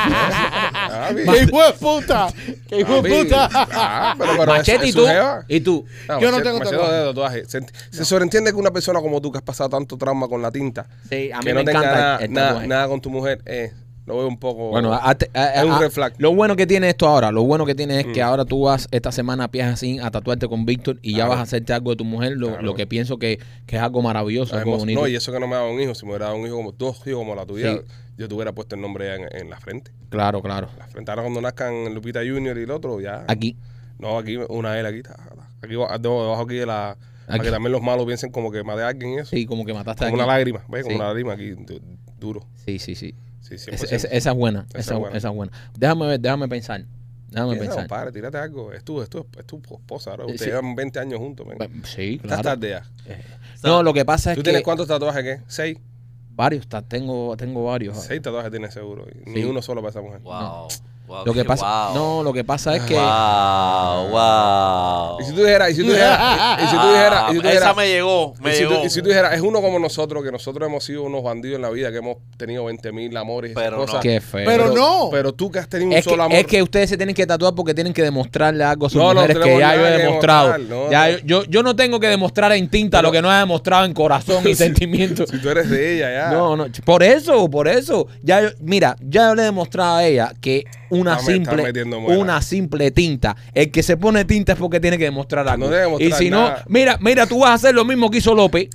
Ah. 0.03 1.09
¡Qué 1.15 1.43
hijo 1.43 1.63
de 1.63 1.73
puta! 1.79 2.33
¡Qué 2.67 2.79
hijo 2.79 3.01
de 3.01 3.09
Papi. 3.09 3.23
puta! 3.23 3.49
Ah, 3.53 4.15
pero, 4.17 4.31
pero 4.37 4.45
Machete 4.51 4.77
es- 4.77 4.83
es 4.83 4.89
y 4.89 4.91
su 4.93 4.99
tú. 4.99 5.05
jeva. 5.07 5.45
Y 5.47 5.59
tú. 5.61 5.85
Ah, 6.09 6.17
Yo 6.19 6.31
no 6.31 6.41
tengo 6.41 6.57
machete 6.59 6.75
tatuaje. 6.77 6.95
de 6.97 7.05
tatuaje. 7.07 7.45
Se, 7.45 7.59
se 7.91 8.05
sobreentiende 8.05 8.51
que 8.51 8.57
una 8.57 8.71
persona 8.71 8.99
como 8.99 9.21
tú 9.21 9.31
que 9.31 9.37
has 9.37 9.43
pasado 9.43 9.69
tanto 9.69 9.97
trauma 9.97 10.27
con 10.27 10.41
la 10.41 10.51
tinta, 10.51 10.87
Sí, 11.09 11.31
a 11.31 11.37
mí 11.39 11.45
que 11.45 11.53
me 11.53 11.63
no 11.63 11.65
tenga 11.65 11.79
encanta 11.79 11.99
nada, 12.01 12.17
el 12.17 12.33
nada- 12.33 12.47
tatuaje. 12.47 12.67
nada 12.67 12.87
con 12.87 12.99
tu 13.01 13.09
mujer, 13.09 13.41
eh, 13.45 13.71
lo 14.11 14.17
veo 14.19 14.27
un 14.27 14.37
poco... 14.37 14.69
Bueno, 14.69 14.93
a- 14.93 14.97
a- 15.11 15.17
a- 15.33 15.53
es 15.55 15.63
un 15.63 15.71
a- 15.71 15.79
red 15.79 15.89
flag. 15.89 16.13
Lo 16.17 16.33
bueno 16.35 16.55
que 16.55 16.67
tiene 16.67 16.89
esto 16.89 17.07
ahora, 17.07 17.31
lo 17.31 17.43
bueno 17.43 17.65
que 17.65 17.73
tiene 17.75 17.99
es 18.01 18.05
que 18.07 18.21
Mm. 18.21 18.25
ahora 18.27 18.45
tú 18.45 18.61
vas 18.63 18.87
esta 18.91 19.11
semana 19.11 19.45
a 19.45 19.47
pies 19.49 19.65
así 19.65 19.99
a 19.99 20.11
tatuarte 20.11 20.47
con 20.47 20.65
Víctor 20.65 20.99
y 21.01 21.15
ya 21.15 21.27
vas 21.27 21.39
a 21.39 21.41
hacerte 21.41 21.73
algo 21.73 21.91
de 21.91 21.95
tu 21.97 22.05
mujer, 22.05 22.33
lo, 22.37 22.47
Claro. 22.49 22.63
lo 22.63 22.75
que 22.75 22.85
pienso 22.87 23.17
que, 23.17 23.39
que 23.65 23.75
es 23.77 23.81
algo 23.81 24.01
maravilloso, 24.01 24.55
algo 24.57 24.77
bonito. 24.77 24.99
No, 25.01 25.07
y 25.07 25.15
eso 25.15 25.31
que 25.31 25.39
no 25.39 25.47
me 25.47 25.55
ha 25.55 25.59
dado 25.59 25.71
un 25.71 25.79
hijo, 25.81 25.95
si 25.95 26.05
me 26.05 26.11
hubiera 26.11 26.25
dado 26.25 26.37
un 26.37 26.45
hijo 26.45 26.55
como 26.57 26.71
dos 26.73 26.97
hijos 27.07 27.19
como 27.19 27.35
la 27.35 27.45
tuya, 27.45 27.73
Sí. 27.73 27.81
yo 28.17 28.27
te 28.27 28.33
hubiera 28.35 28.51
puesto 28.53 28.75
el 28.75 28.81
nombre 28.81 29.05
ya 29.07 29.15
en, 29.15 29.27
en 29.43 29.49
la 29.49 29.59
frente. 29.59 29.91
Claro, 30.09 30.41
claro. 30.41 30.67
La 30.77 30.87
frente. 30.87 31.09
Ahora 31.11 31.23
cuando 31.23 31.41
nazcan 31.41 31.93
Lupita 31.93 32.19
Junior 32.19 32.57
y 32.57 32.63
el 32.63 32.71
otro, 32.71 32.99
ya... 33.01 33.23
Aquí. 33.27 33.55
No, 33.99 34.17
aquí 34.17 34.35
una 34.49 34.77
L 34.79 34.87
aquí. 34.89 35.01
Aquí 35.61 35.73
debajo 35.99 36.41
aquí 36.41 36.55
de 36.55 36.65
la... 36.65 36.97
Para 37.27 37.43
que 37.43 37.51
también 37.51 37.71
los 37.71 37.81
malos 37.81 38.05
piensen 38.05 38.29
como 38.31 38.51
que 38.51 38.61
maté 38.63 38.81
a 38.81 38.89
alguien 38.89 39.13
y 39.13 39.17
eso. 39.19 39.29
Sí, 39.29 39.45
como 39.45 39.63
que 39.63 39.73
mataste 39.73 40.03
como 40.05 40.15
aquí. 40.15 40.23
una 40.23 40.33
lágrima, 40.33 40.65
¿ves? 40.67 40.83
Como 40.83 40.95
Sí. 40.95 40.99
una 40.99 41.05
lágrima 41.07 41.33
aquí, 41.33 41.51
du- 41.51 41.79
duro. 42.19 42.41
Sí, 42.65 42.77
sí, 42.77 42.93
sí. 42.95 43.13
Sí, 43.57 43.71
100%. 43.71 43.73
Esa, 43.73 43.95
esa- 43.95 44.07
esa 44.09 44.31
es 44.31 44.35
buena. 44.37 44.65
Esa 44.69 44.79
Esa, 44.79 44.93
es 44.93 44.99
buena. 44.99 45.17
esa 45.17 45.29
es 45.29 45.35
buena. 45.35 45.51
Déjame 45.77 46.07
ver, 46.07 46.19
déjame 46.19 46.47
pensar. 46.47 46.83
Déjame 47.29 47.55
pensar. 47.55 47.77
compadre, 47.77 48.11
tírate 48.11 48.37
algo. 48.37 48.73
Es 48.73 48.83
tu, 48.83 49.01
es 49.01 49.09
tu, 49.09 49.25
es 49.39 49.45
tu 49.45 49.61
esposa, 49.71 50.11
¿no? 50.17 50.25
Sí, 50.25 50.33
Ustedes 50.33 50.39
sí. 50.41 50.45
llevan 50.47 50.75
20 50.75 50.99
años 50.99 51.19
juntos, 51.19 51.45
men. 51.47 51.57
Sí, 51.85 52.15
Estás 52.15 52.27
claro. 52.27 52.43
tarde 52.43 52.69
ya. 52.71 52.83
No, 53.63 53.83
lo 53.83 53.93
que 53.93 54.03
pasa 54.03 54.31
es 54.31 54.35
¿Tú 54.35 54.41
que 54.41 54.45
tienes 54.49 54.63
cuántos 54.63 54.87
tatuajes 54.87 55.23
qué? 55.23 55.41
¿Seis? 55.47 55.77
varios, 56.33 56.65
tengo, 56.87 57.35
tengo 57.37 57.65
varios. 57.65 57.97
Seis 58.01 58.21
tatuajes 58.21 58.49
tienes 58.51 58.73
seguro. 58.73 59.05
Ni 59.25 59.41
Sí. 59.41 59.43
uno 59.43 59.61
solo 59.61 59.81
para 59.81 59.91
esa 59.91 60.01
mujer. 60.01 60.19
Wow. 60.21 60.67
Wow. 61.11 61.25
Lo 61.25 61.33
que 61.33 61.45
pasa, 61.45 61.85
wow. 61.91 61.95
no, 61.95 62.23
lo 62.23 62.33
que 62.33 62.43
pasa 62.43 62.75
es 62.75 62.83
que 62.83 62.93
Wow, 62.95 64.09
wow. 64.09 65.19
Y 65.19 65.23
si 65.25 65.31
tú 65.33 65.41
dijeras, 65.41 65.69
y 65.71 65.75
si 65.75 65.81
tú 65.83 65.89
dijeras, 65.89 66.59
y, 66.59 66.63
y 66.63 66.67
si 66.67 66.75
tú 66.77 66.87
dijeras, 66.87 67.23
y 67.29 67.33
si 67.35 67.39
tú 67.41 67.47
Esa 67.47 67.73
me 67.73 67.87
llegó, 67.87 68.33
me 68.41 68.51
y 68.51 68.53
si, 68.55 68.63
tú, 68.63 68.69
llegó. 68.69 68.85
y 68.85 68.89
si 68.89 69.01
tú 69.01 69.09
dijeras, 69.09 69.33
es 69.33 69.41
uno 69.41 69.61
como 69.61 69.79
nosotros, 69.79 70.23
que 70.23 70.31
nosotros 70.31 70.67
hemos 70.67 70.83
sido 70.83 71.03
unos 71.03 71.23
bandidos 71.23 71.57
en 71.57 71.61
la 71.63 71.69
vida, 71.69 71.91
que 71.91 71.97
hemos 71.97 72.17
tenido 72.37 72.65
20 72.65 72.91
mil 72.91 73.15
amores 73.17 73.49
y 73.49 73.51
esas 73.53 73.63
Pero 73.63 73.77
cosas. 73.77 73.95
no. 73.95 73.99
Qué 74.01 74.21
feo. 74.21 74.45
Pero 74.45 74.69
no. 74.73 75.09
Pero 75.11 75.33
tú 75.33 75.51
que 75.51 75.59
has 75.59 75.67
tenido 75.67 75.89
un 75.91 75.97
es, 75.97 76.03
que, 76.03 76.09
solo 76.09 76.23
amor. 76.23 76.37
es 76.37 76.45
que 76.47 76.63
ustedes 76.63 76.89
se 76.89 76.97
tienen 76.97 77.15
que 77.15 77.25
tatuar 77.27 77.53
porque 77.55 77.73
tienen 77.73 77.93
que 77.93 78.01
demostrarle 78.03 78.63
algo 78.63 78.85
a 78.87 78.89
sus 78.89 78.97
No, 79.01 79.13
no 79.13 79.21
mujeres 79.21 79.37
que 79.43 79.59
ya 79.59 79.75
yo 79.75 79.85
he 79.87 79.91
demostrado. 79.97 80.51
ya 80.89 81.07
no. 81.09 81.17
yo- 81.17 81.41
Yo, 81.41 81.43
yo 81.45 81.63
no 81.63 81.75
tengo 81.75 81.99
que 81.99 82.07
demostrar 82.07 82.51
en 82.53 82.69
tinta 82.69 83.01
lo 83.01 83.11
que 83.11 83.21
no 83.21 83.31
he 83.33 83.37
demostrado 83.37 83.85
en 83.85 83.93
corazón 83.93 84.43
y 84.47 84.55
sentimientos. 84.55 85.29
Si 85.29 85.37
tú 85.39 85.49
eres 85.49 85.69
de 85.69 85.95
ella, 85.97 86.11
ya. 86.13 86.31
No, 86.31 86.55
no, 86.55 86.67
por 86.85 87.03
eso, 87.03 87.49
por 87.49 87.67
eso. 87.67 88.07
Ya 88.23 88.41
yo- 88.41 88.49
mira, 88.61 88.95
ya 89.01 89.29
yo 89.29 89.35
le 89.35 89.41
he 89.43 89.45
demostrado 89.45 89.97
a 89.97 90.05
ella 90.05 90.33
que 90.41 90.65
una 90.91 91.17
Está 91.17 91.31
está 91.31 91.55
simple, 91.55 91.83
una 92.17 92.41
simple 92.41 92.91
tinta, 92.91 93.35
el 93.53 93.71
que 93.71 93.81
se 93.81 93.97
pone 93.97 94.25
tinta 94.25 94.53
es 94.53 94.59
porque 94.59 94.79
tiene 94.79 94.97
que 94.97 95.05
demostrar 95.05 95.47
algo. 95.47 95.69
No 95.69 95.99
y 95.99 96.11
si 96.11 96.29
nada. 96.29 96.57
no, 96.59 96.63
mira, 96.67 96.97
mira, 97.01 97.25
tú 97.25 97.39
vas 97.39 97.51
a 97.51 97.53
hacer 97.55 97.73
lo 97.75 97.85
mismo 97.85 98.11
que 98.11 98.19
hizo 98.19 98.35
López. 98.35 98.69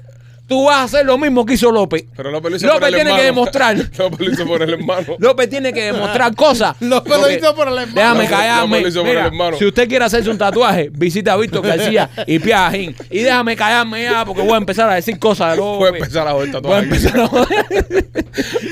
Tú 0.47 0.64
vas 0.66 0.77
a 0.77 0.82
hacer 0.85 1.06
lo 1.06 1.18
mismo 1.18 1.44
que 1.44 1.55
hizo 1.55 1.70
López. 1.70 2.05
Pero 2.16 2.31
López 2.31 2.51
lo 2.51 2.56
hizo 2.56 2.66
López 2.66 2.81
por 2.81 2.89
el 2.89 2.94
tiene 2.94 3.10
hermano. 3.10 3.20
que 3.20 3.27
demostrar. 3.27 3.77
López 3.98 4.20
lo 4.27 4.32
hizo 4.32 4.47
por 4.47 4.62
el 4.62 4.70
hermano. 4.74 5.16
López 5.18 5.48
tiene 5.51 5.73
que 5.73 5.82
demostrar 5.85 6.35
cosas. 6.36 6.77
López 6.81 7.12
lo 7.20 7.31
hizo 7.31 7.55
por 7.55 7.68
el 7.68 7.78
hermano. 7.78 7.94
Déjame 7.94 8.28
callarme. 8.28 8.78
López 8.78 8.82
lo 8.82 8.89
hizo 8.89 9.01
por 9.01 9.09
Mira, 9.09 9.20
el 9.23 9.27
hermano. 9.27 9.56
si 9.59 9.64
usted 9.66 9.89
quiere 9.89 10.05
hacerse 10.05 10.31
un 10.31 10.39
tatuaje, 10.39 10.90
visita 10.93 11.32
a 11.32 11.36
Víctor 11.36 11.66
García 11.66 12.10
y 12.27 12.39
Piajín. 12.39 12.94
Y 13.10 13.20
déjame 13.20 13.56
callarme 13.56 14.02
ya 14.05 14.24
porque 14.24 14.43
voy 14.43 14.52
a 14.52 14.56
empezar 14.59 14.89
a 14.90 14.94
decir 14.94 15.18
cosas 15.18 15.52
de 15.52 15.56
López. 15.59 15.78
Puede 15.90 15.98
empezar 15.98 16.28
a 16.28 16.32
joder 16.32 16.48
Voy 16.48 16.56
a 16.59 16.62
tatuaje. 16.62 16.85
empezar 16.85 17.20
a 17.20 17.27
joder. 17.28 18.06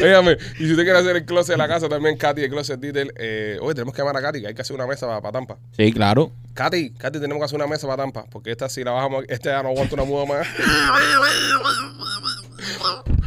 Óigame, 0.02 0.36
y 0.58 0.64
si 0.64 0.70
usted 0.72 0.84
quiere 0.84 0.98
hacer 0.98 1.16
el 1.16 1.24
closet 1.24 1.54
de 1.54 1.58
la 1.58 1.68
casa, 1.68 1.88
también 1.88 2.16
Katy, 2.16 2.42
el 2.42 2.50
closet 2.50 2.78
detail. 2.80 3.12
Eh, 3.16 3.58
oye, 3.60 3.74
tenemos 3.74 3.94
que 3.94 4.00
llamar 4.02 4.16
a 4.16 4.22
Katy, 4.22 4.40
que 4.42 4.48
hay 4.48 4.54
que 4.54 4.62
hacer 4.62 4.74
una 4.76 4.86
mesa 4.86 5.06
para, 5.20 5.32
Tampa. 5.32 5.56
Sí, 5.76 5.92
claro. 5.92 6.30
Katy, 6.54 6.90
Katy, 6.94 7.18
tenemos 7.20 7.40
que 7.40 7.44
hacer 7.46 7.56
una 7.56 7.66
mesa 7.66 7.86
para 7.88 8.02
Tampa, 8.04 8.26
porque 8.30 8.50
esta 8.52 8.68
si 8.68 8.84
la 8.84 8.92
bajamos, 8.92 9.24
este 9.28 9.48
ya 9.48 9.62
no 9.62 9.70
aguanta 9.70 9.94
una 9.96 10.04
muda 10.04 10.24
más. 10.24 10.46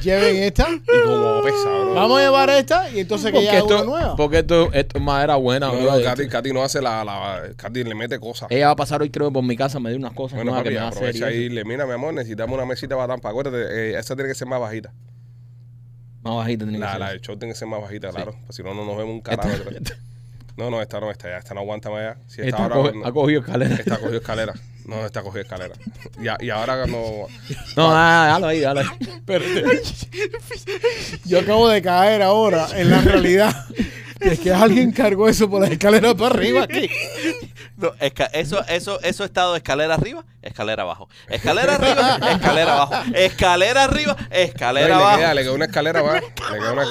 Lleven 0.04 0.38
esta. 0.44 0.68
Y 0.72 0.80
como 1.06 1.42
pesa, 1.44 1.64
bro. 1.70 1.94
Vamos 1.94 2.20
a 2.20 2.24
llevar 2.24 2.50
esta 2.52 2.90
y 2.90 3.00
entonces 3.02 3.32
que 3.32 3.44
ya 3.44 3.52
haga 3.52 3.64
una 3.64 3.76
esto, 3.76 3.86
nueva. 3.86 4.16
porque 4.16 4.40
esto, 4.40 4.72
esto 4.72 4.98
es 4.98 5.04
madera 5.04 5.36
buena. 5.36 5.68
No, 5.68 5.98
no, 5.98 6.04
Katy, 6.04 6.28
Katy 6.30 6.54
no 6.54 6.64
hace 6.64 6.82
la, 6.82 7.04
la. 7.04 7.42
Katy 7.56 7.84
le 7.84 7.96
mete 7.96 8.20
cosas. 8.20 8.50
Ella 8.52 8.68
va 8.68 8.72
a 8.74 8.76
pasar 8.76 9.02
hoy, 9.02 9.10
creo, 9.10 9.32
por 9.32 9.44
mi 9.44 9.58
casa, 9.58 9.80
me 9.80 9.90
dio 9.90 9.98
unas 10.00 10.14
cosas 10.14 10.38
Bueno, 10.38 10.52
nuevas 10.52 10.64
que 10.70 10.76
papi, 10.76 10.76
me 10.76 10.82
va 10.82 10.88
a 10.88 10.90
hacer. 10.92 11.04
y 11.04 11.08
aprovecha 11.18 11.30
eso. 11.30 11.38
ahí, 11.38 11.50
le 11.50 11.66
mira, 11.66 11.86
mi 11.86 11.94
amor, 11.94 12.14
necesitamos 12.14 12.56
una 12.56 12.66
mesita 12.66 12.96
para 12.96 13.08
Tampa. 13.14 13.30
Acuérdate, 13.30 13.58
eh, 13.92 14.00
esa 14.00 14.16
tiene 14.16 14.30
que 14.30 14.36
ser 14.36 14.48
más 14.48 14.60
bajita. 14.62 14.94
Más 16.22 16.36
bajita 16.36 16.64
tiene 16.66 16.78
que 16.78 16.84
La, 16.86 16.92
ser. 16.92 17.00
la 17.00 17.10
del 17.10 17.22
show 17.22 17.36
tiene 17.38 17.54
que 17.54 17.60
ser 17.60 17.68
más 17.68 17.82
bajita, 17.82 18.10
claro. 18.10 18.36
Pues 18.46 18.56
si 18.56 18.64
no, 18.64 18.74
no 18.74 18.86
nos 18.86 18.96
vemos 18.98 19.14
un 19.14 19.22
carajo. 19.22 19.50
No, 20.58 20.70
no, 20.72 20.82
esta 20.82 21.00
no, 21.00 21.12
esta 21.12 21.30
ya, 21.30 21.38
esta 21.38 21.54
no 21.54 21.62
aguanta 21.62 21.90
más 21.90 22.02
ya. 22.02 22.18
Si 22.28 22.42
esta, 22.42 22.46
Esta 22.50 22.64
ahora, 22.64 22.76
coge- 22.76 22.94
no- 23.00 23.06
ha 23.06 23.14
cogido 23.14 23.40
escalera. 23.42 23.76
esta 23.76 23.98
cogió 24.00 24.18
escalera. 24.18 24.54
No, 24.86 25.06
esta 25.06 25.22
cogió 25.22 25.42
escalera. 25.42 25.76
Y, 26.20 26.46
y 26.46 26.50
ahora 26.50 26.86
no. 26.88 27.28
No, 27.76 27.92
dale 27.94 28.46
ahí, 28.48 28.60
dale 28.62 28.82
ahí. 28.82 28.88
Yo 31.26 31.40
acabo 31.40 31.70
de 31.70 31.82
caer 31.82 32.22
ahora 32.22 32.68
en 32.76 32.90
la 32.90 33.02
realidad 33.02 33.66
de 34.20 34.38
que 34.38 34.52
alguien 34.52 34.92
cargó 34.92 35.28
eso 35.30 35.50
por 35.50 35.62
la 35.62 35.68
escalera 35.68 36.16
para 36.16 36.34
arriba 36.36 36.64
aquí. 36.64 36.90
No, 37.78 37.94
esca- 38.00 38.30
eso, 38.34 38.64
eso, 38.68 39.00
eso 39.02 39.24
ha 39.24 39.26
estado 39.28 39.56
escalera 39.56 39.94
arriba, 39.94 40.26
escalera 40.42 40.82
abajo. 40.84 41.08
Escalera 41.30 41.76
arriba, 41.76 42.18
escalera 42.32 42.74
abajo. 42.74 42.94
Escalera 43.14 43.84
arriba, 43.84 44.18
escalera 44.32 44.88
le, 44.88 44.94
abajo. 44.96 45.18
queda, 45.20 45.34
le 45.36 45.42
queda 45.44 45.54
una 45.54 45.66
escalera 45.66 46.04
más. 46.04 46.22
Le 46.24 46.58
queda 46.60 46.72
una. 46.74 46.86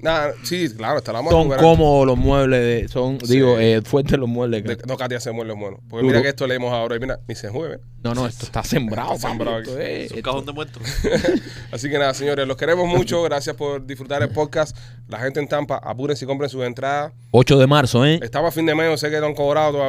Nada, 0.00 0.32
sí, 0.42 0.68
claro, 0.76 0.98
esta 0.98 1.12
la 1.12 1.18
vamos 1.20 1.32
Son 1.32 1.48
cómodos 1.58 2.06
los 2.06 2.18
muebles, 2.18 2.60
de, 2.60 2.88
son, 2.88 3.18
Sí. 3.20 3.34
digo, 3.34 3.58
eh, 3.58 3.80
fuertes 3.82 4.18
los 4.18 4.28
muebles. 4.28 4.62
que- 4.62 4.76
De- 4.76 4.82
no, 4.86 4.96
Katy 4.96 5.14
hace 5.14 5.32
muebles. 5.32 5.56
Porque 5.56 5.78
Duro. 5.88 6.02
mira 6.02 6.22
que 6.22 6.28
esto 6.28 6.46
leemos 6.46 6.72
ahora 6.72 6.96
y 6.96 6.98
mira, 7.00 7.18
ni 7.26 7.34
se 7.34 7.50
mueve. 7.50 7.78
No, 8.02 8.14
no, 8.14 8.26
esto 8.26 8.44
está 8.46 8.62
sembrado. 8.62 9.14
Está 9.14 9.28
sembrado 9.30 9.58
esto 9.60 9.78
es- 9.80 10.10
un 10.12 10.18
esto- 10.18 10.30
cajón 10.30 10.46
de 10.46 10.52
muertos. 10.52 10.82
Así 11.72 11.88
que 11.90 11.98
nada, 11.98 12.14
señores, 12.14 12.46
los 12.46 12.56
queremos 12.56 12.86
mucho. 12.86 13.22
Gracias 13.22 13.56
por 13.56 13.84
disfrutar 13.86 14.22
el 14.22 14.28
podcast. 14.30 14.76
La 15.08 15.18
gente 15.18 15.40
en 15.40 15.48
Tampa, 15.48 15.76
apúrense 15.82 16.24
y 16.24 16.28
compren 16.28 16.50
sus 16.50 16.62
entradas. 16.64 17.12
8 17.30 17.58
de 17.58 17.66
marzo, 17.66 18.04
¿eh? 18.04 18.18
Estamos 18.22 18.48
a 18.48 18.52
fin 18.52 18.66
de 18.66 18.74
mes, 18.74 18.88
no 18.90 18.96
sé 18.96 19.10
que 19.10 19.20
no 19.20 19.26
han 19.26 19.34
cobrado 19.34 19.72
todavía, 19.72 19.85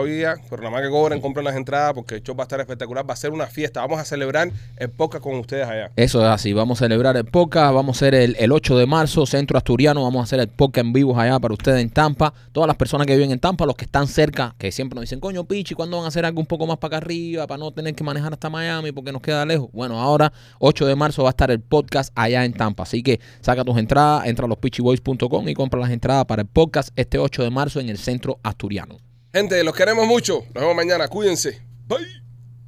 pero 0.49 0.63
nada 0.63 0.71
más 0.71 0.81
que 0.81 0.89
cobren, 0.89 1.21
compren 1.21 1.45
las 1.45 1.55
entradas 1.55 1.93
porque 1.93 2.15
el 2.15 2.23
show 2.23 2.35
va 2.35 2.43
a 2.43 2.45
estar 2.45 2.59
espectacular. 2.59 3.09
Va 3.09 3.13
a 3.13 3.17
ser 3.17 3.31
una 3.31 3.47
fiesta. 3.47 3.81
Vamos 3.81 3.99
a 3.99 4.05
celebrar 4.05 4.51
el 4.77 4.89
podcast 4.89 5.23
con 5.23 5.35
ustedes 5.35 5.67
allá. 5.67 5.91
Eso 5.95 6.21
es 6.21 6.27
así, 6.27 6.53
vamos 6.53 6.81
a 6.81 6.85
celebrar 6.85 7.17
el 7.17 7.25
podcast, 7.25 7.73
vamos 7.73 7.95
a 7.95 7.97
hacer 7.97 8.15
el, 8.15 8.35
el 8.39 8.51
8 8.51 8.77
de 8.77 8.85
marzo, 8.85 9.25
Centro 9.25 9.57
Asturiano, 9.57 10.03
vamos 10.03 10.21
a 10.21 10.23
hacer 10.23 10.39
el 10.39 10.47
podcast 10.47 10.85
en 10.85 10.93
vivo 10.93 11.19
allá 11.19 11.39
para 11.39 11.53
ustedes 11.53 11.81
en 11.81 11.89
Tampa, 11.89 12.33
todas 12.51 12.67
las 12.67 12.77
personas 12.77 13.07
que 13.07 13.15
viven 13.15 13.31
en 13.31 13.39
Tampa, 13.39 13.65
los 13.65 13.75
que 13.75 13.85
están 13.85 14.07
cerca, 14.07 14.55
que 14.57 14.71
siempre 14.71 14.95
nos 14.95 15.03
dicen, 15.03 15.19
coño, 15.19 15.43
Pichi, 15.45 15.75
¿cuándo 15.75 15.97
van 15.97 16.05
a 16.05 16.07
hacer 16.09 16.25
algo 16.25 16.39
un 16.39 16.45
poco 16.45 16.67
más 16.67 16.77
para 16.77 16.97
acá 16.97 17.05
arriba, 17.05 17.47
para 17.47 17.57
no 17.57 17.71
tener 17.71 17.95
que 17.95 18.03
manejar 18.03 18.33
hasta 18.33 18.49
Miami 18.49 18.91
porque 18.91 19.11
nos 19.11 19.21
queda 19.21 19.45
lejos? 19.45 19.69
Bueno, 19.71 19.99
ahora 19.99 20.31
8 20.59 20.85
de 20.85 20.95
marzo 20.95 21.23
va 21.23 21.29
a 21.29 21.31
estar 21.31 21.51
el 21.51 21.61
podcast 21.61 22.11
allá 22.15 22.45
en 22.45 22.53
Tampa, 22.53 22.83
así 22.83 23.03
que 23.03 23.19
saca 23.41 23.63
tus 23.63 23.77
entradas, 23.77 24.25
entra 24.27 24.45
a 24.45 24.49
lospitchyboys.com 24.49 25.47
y 25.47 25.53
compra 25.53 25.79
las 25.79 25.91
entradas 25.91 26.25
para 26.25 26.41
el 26.41 26.47
podcast 26.47 26.89
este 26.95 27.17
8 27.17 27.43
de 27.43 27.49
marzo 27.49 27.79
en 27.79 27.89
el 27.89 27.97
Centro 27.97 28.39
Asturiano. 28.43 29.06
Gente, 29.33 29.63
los 29.63 29.75
queremos 29.75 30.07
mucho. 30.07 30.43
Nos 30.53 30.61
vemos 30.61 30.75
mañana. 30.75 31.07
Cuídense. 31.07 31.61
Bye. 31.87 32.26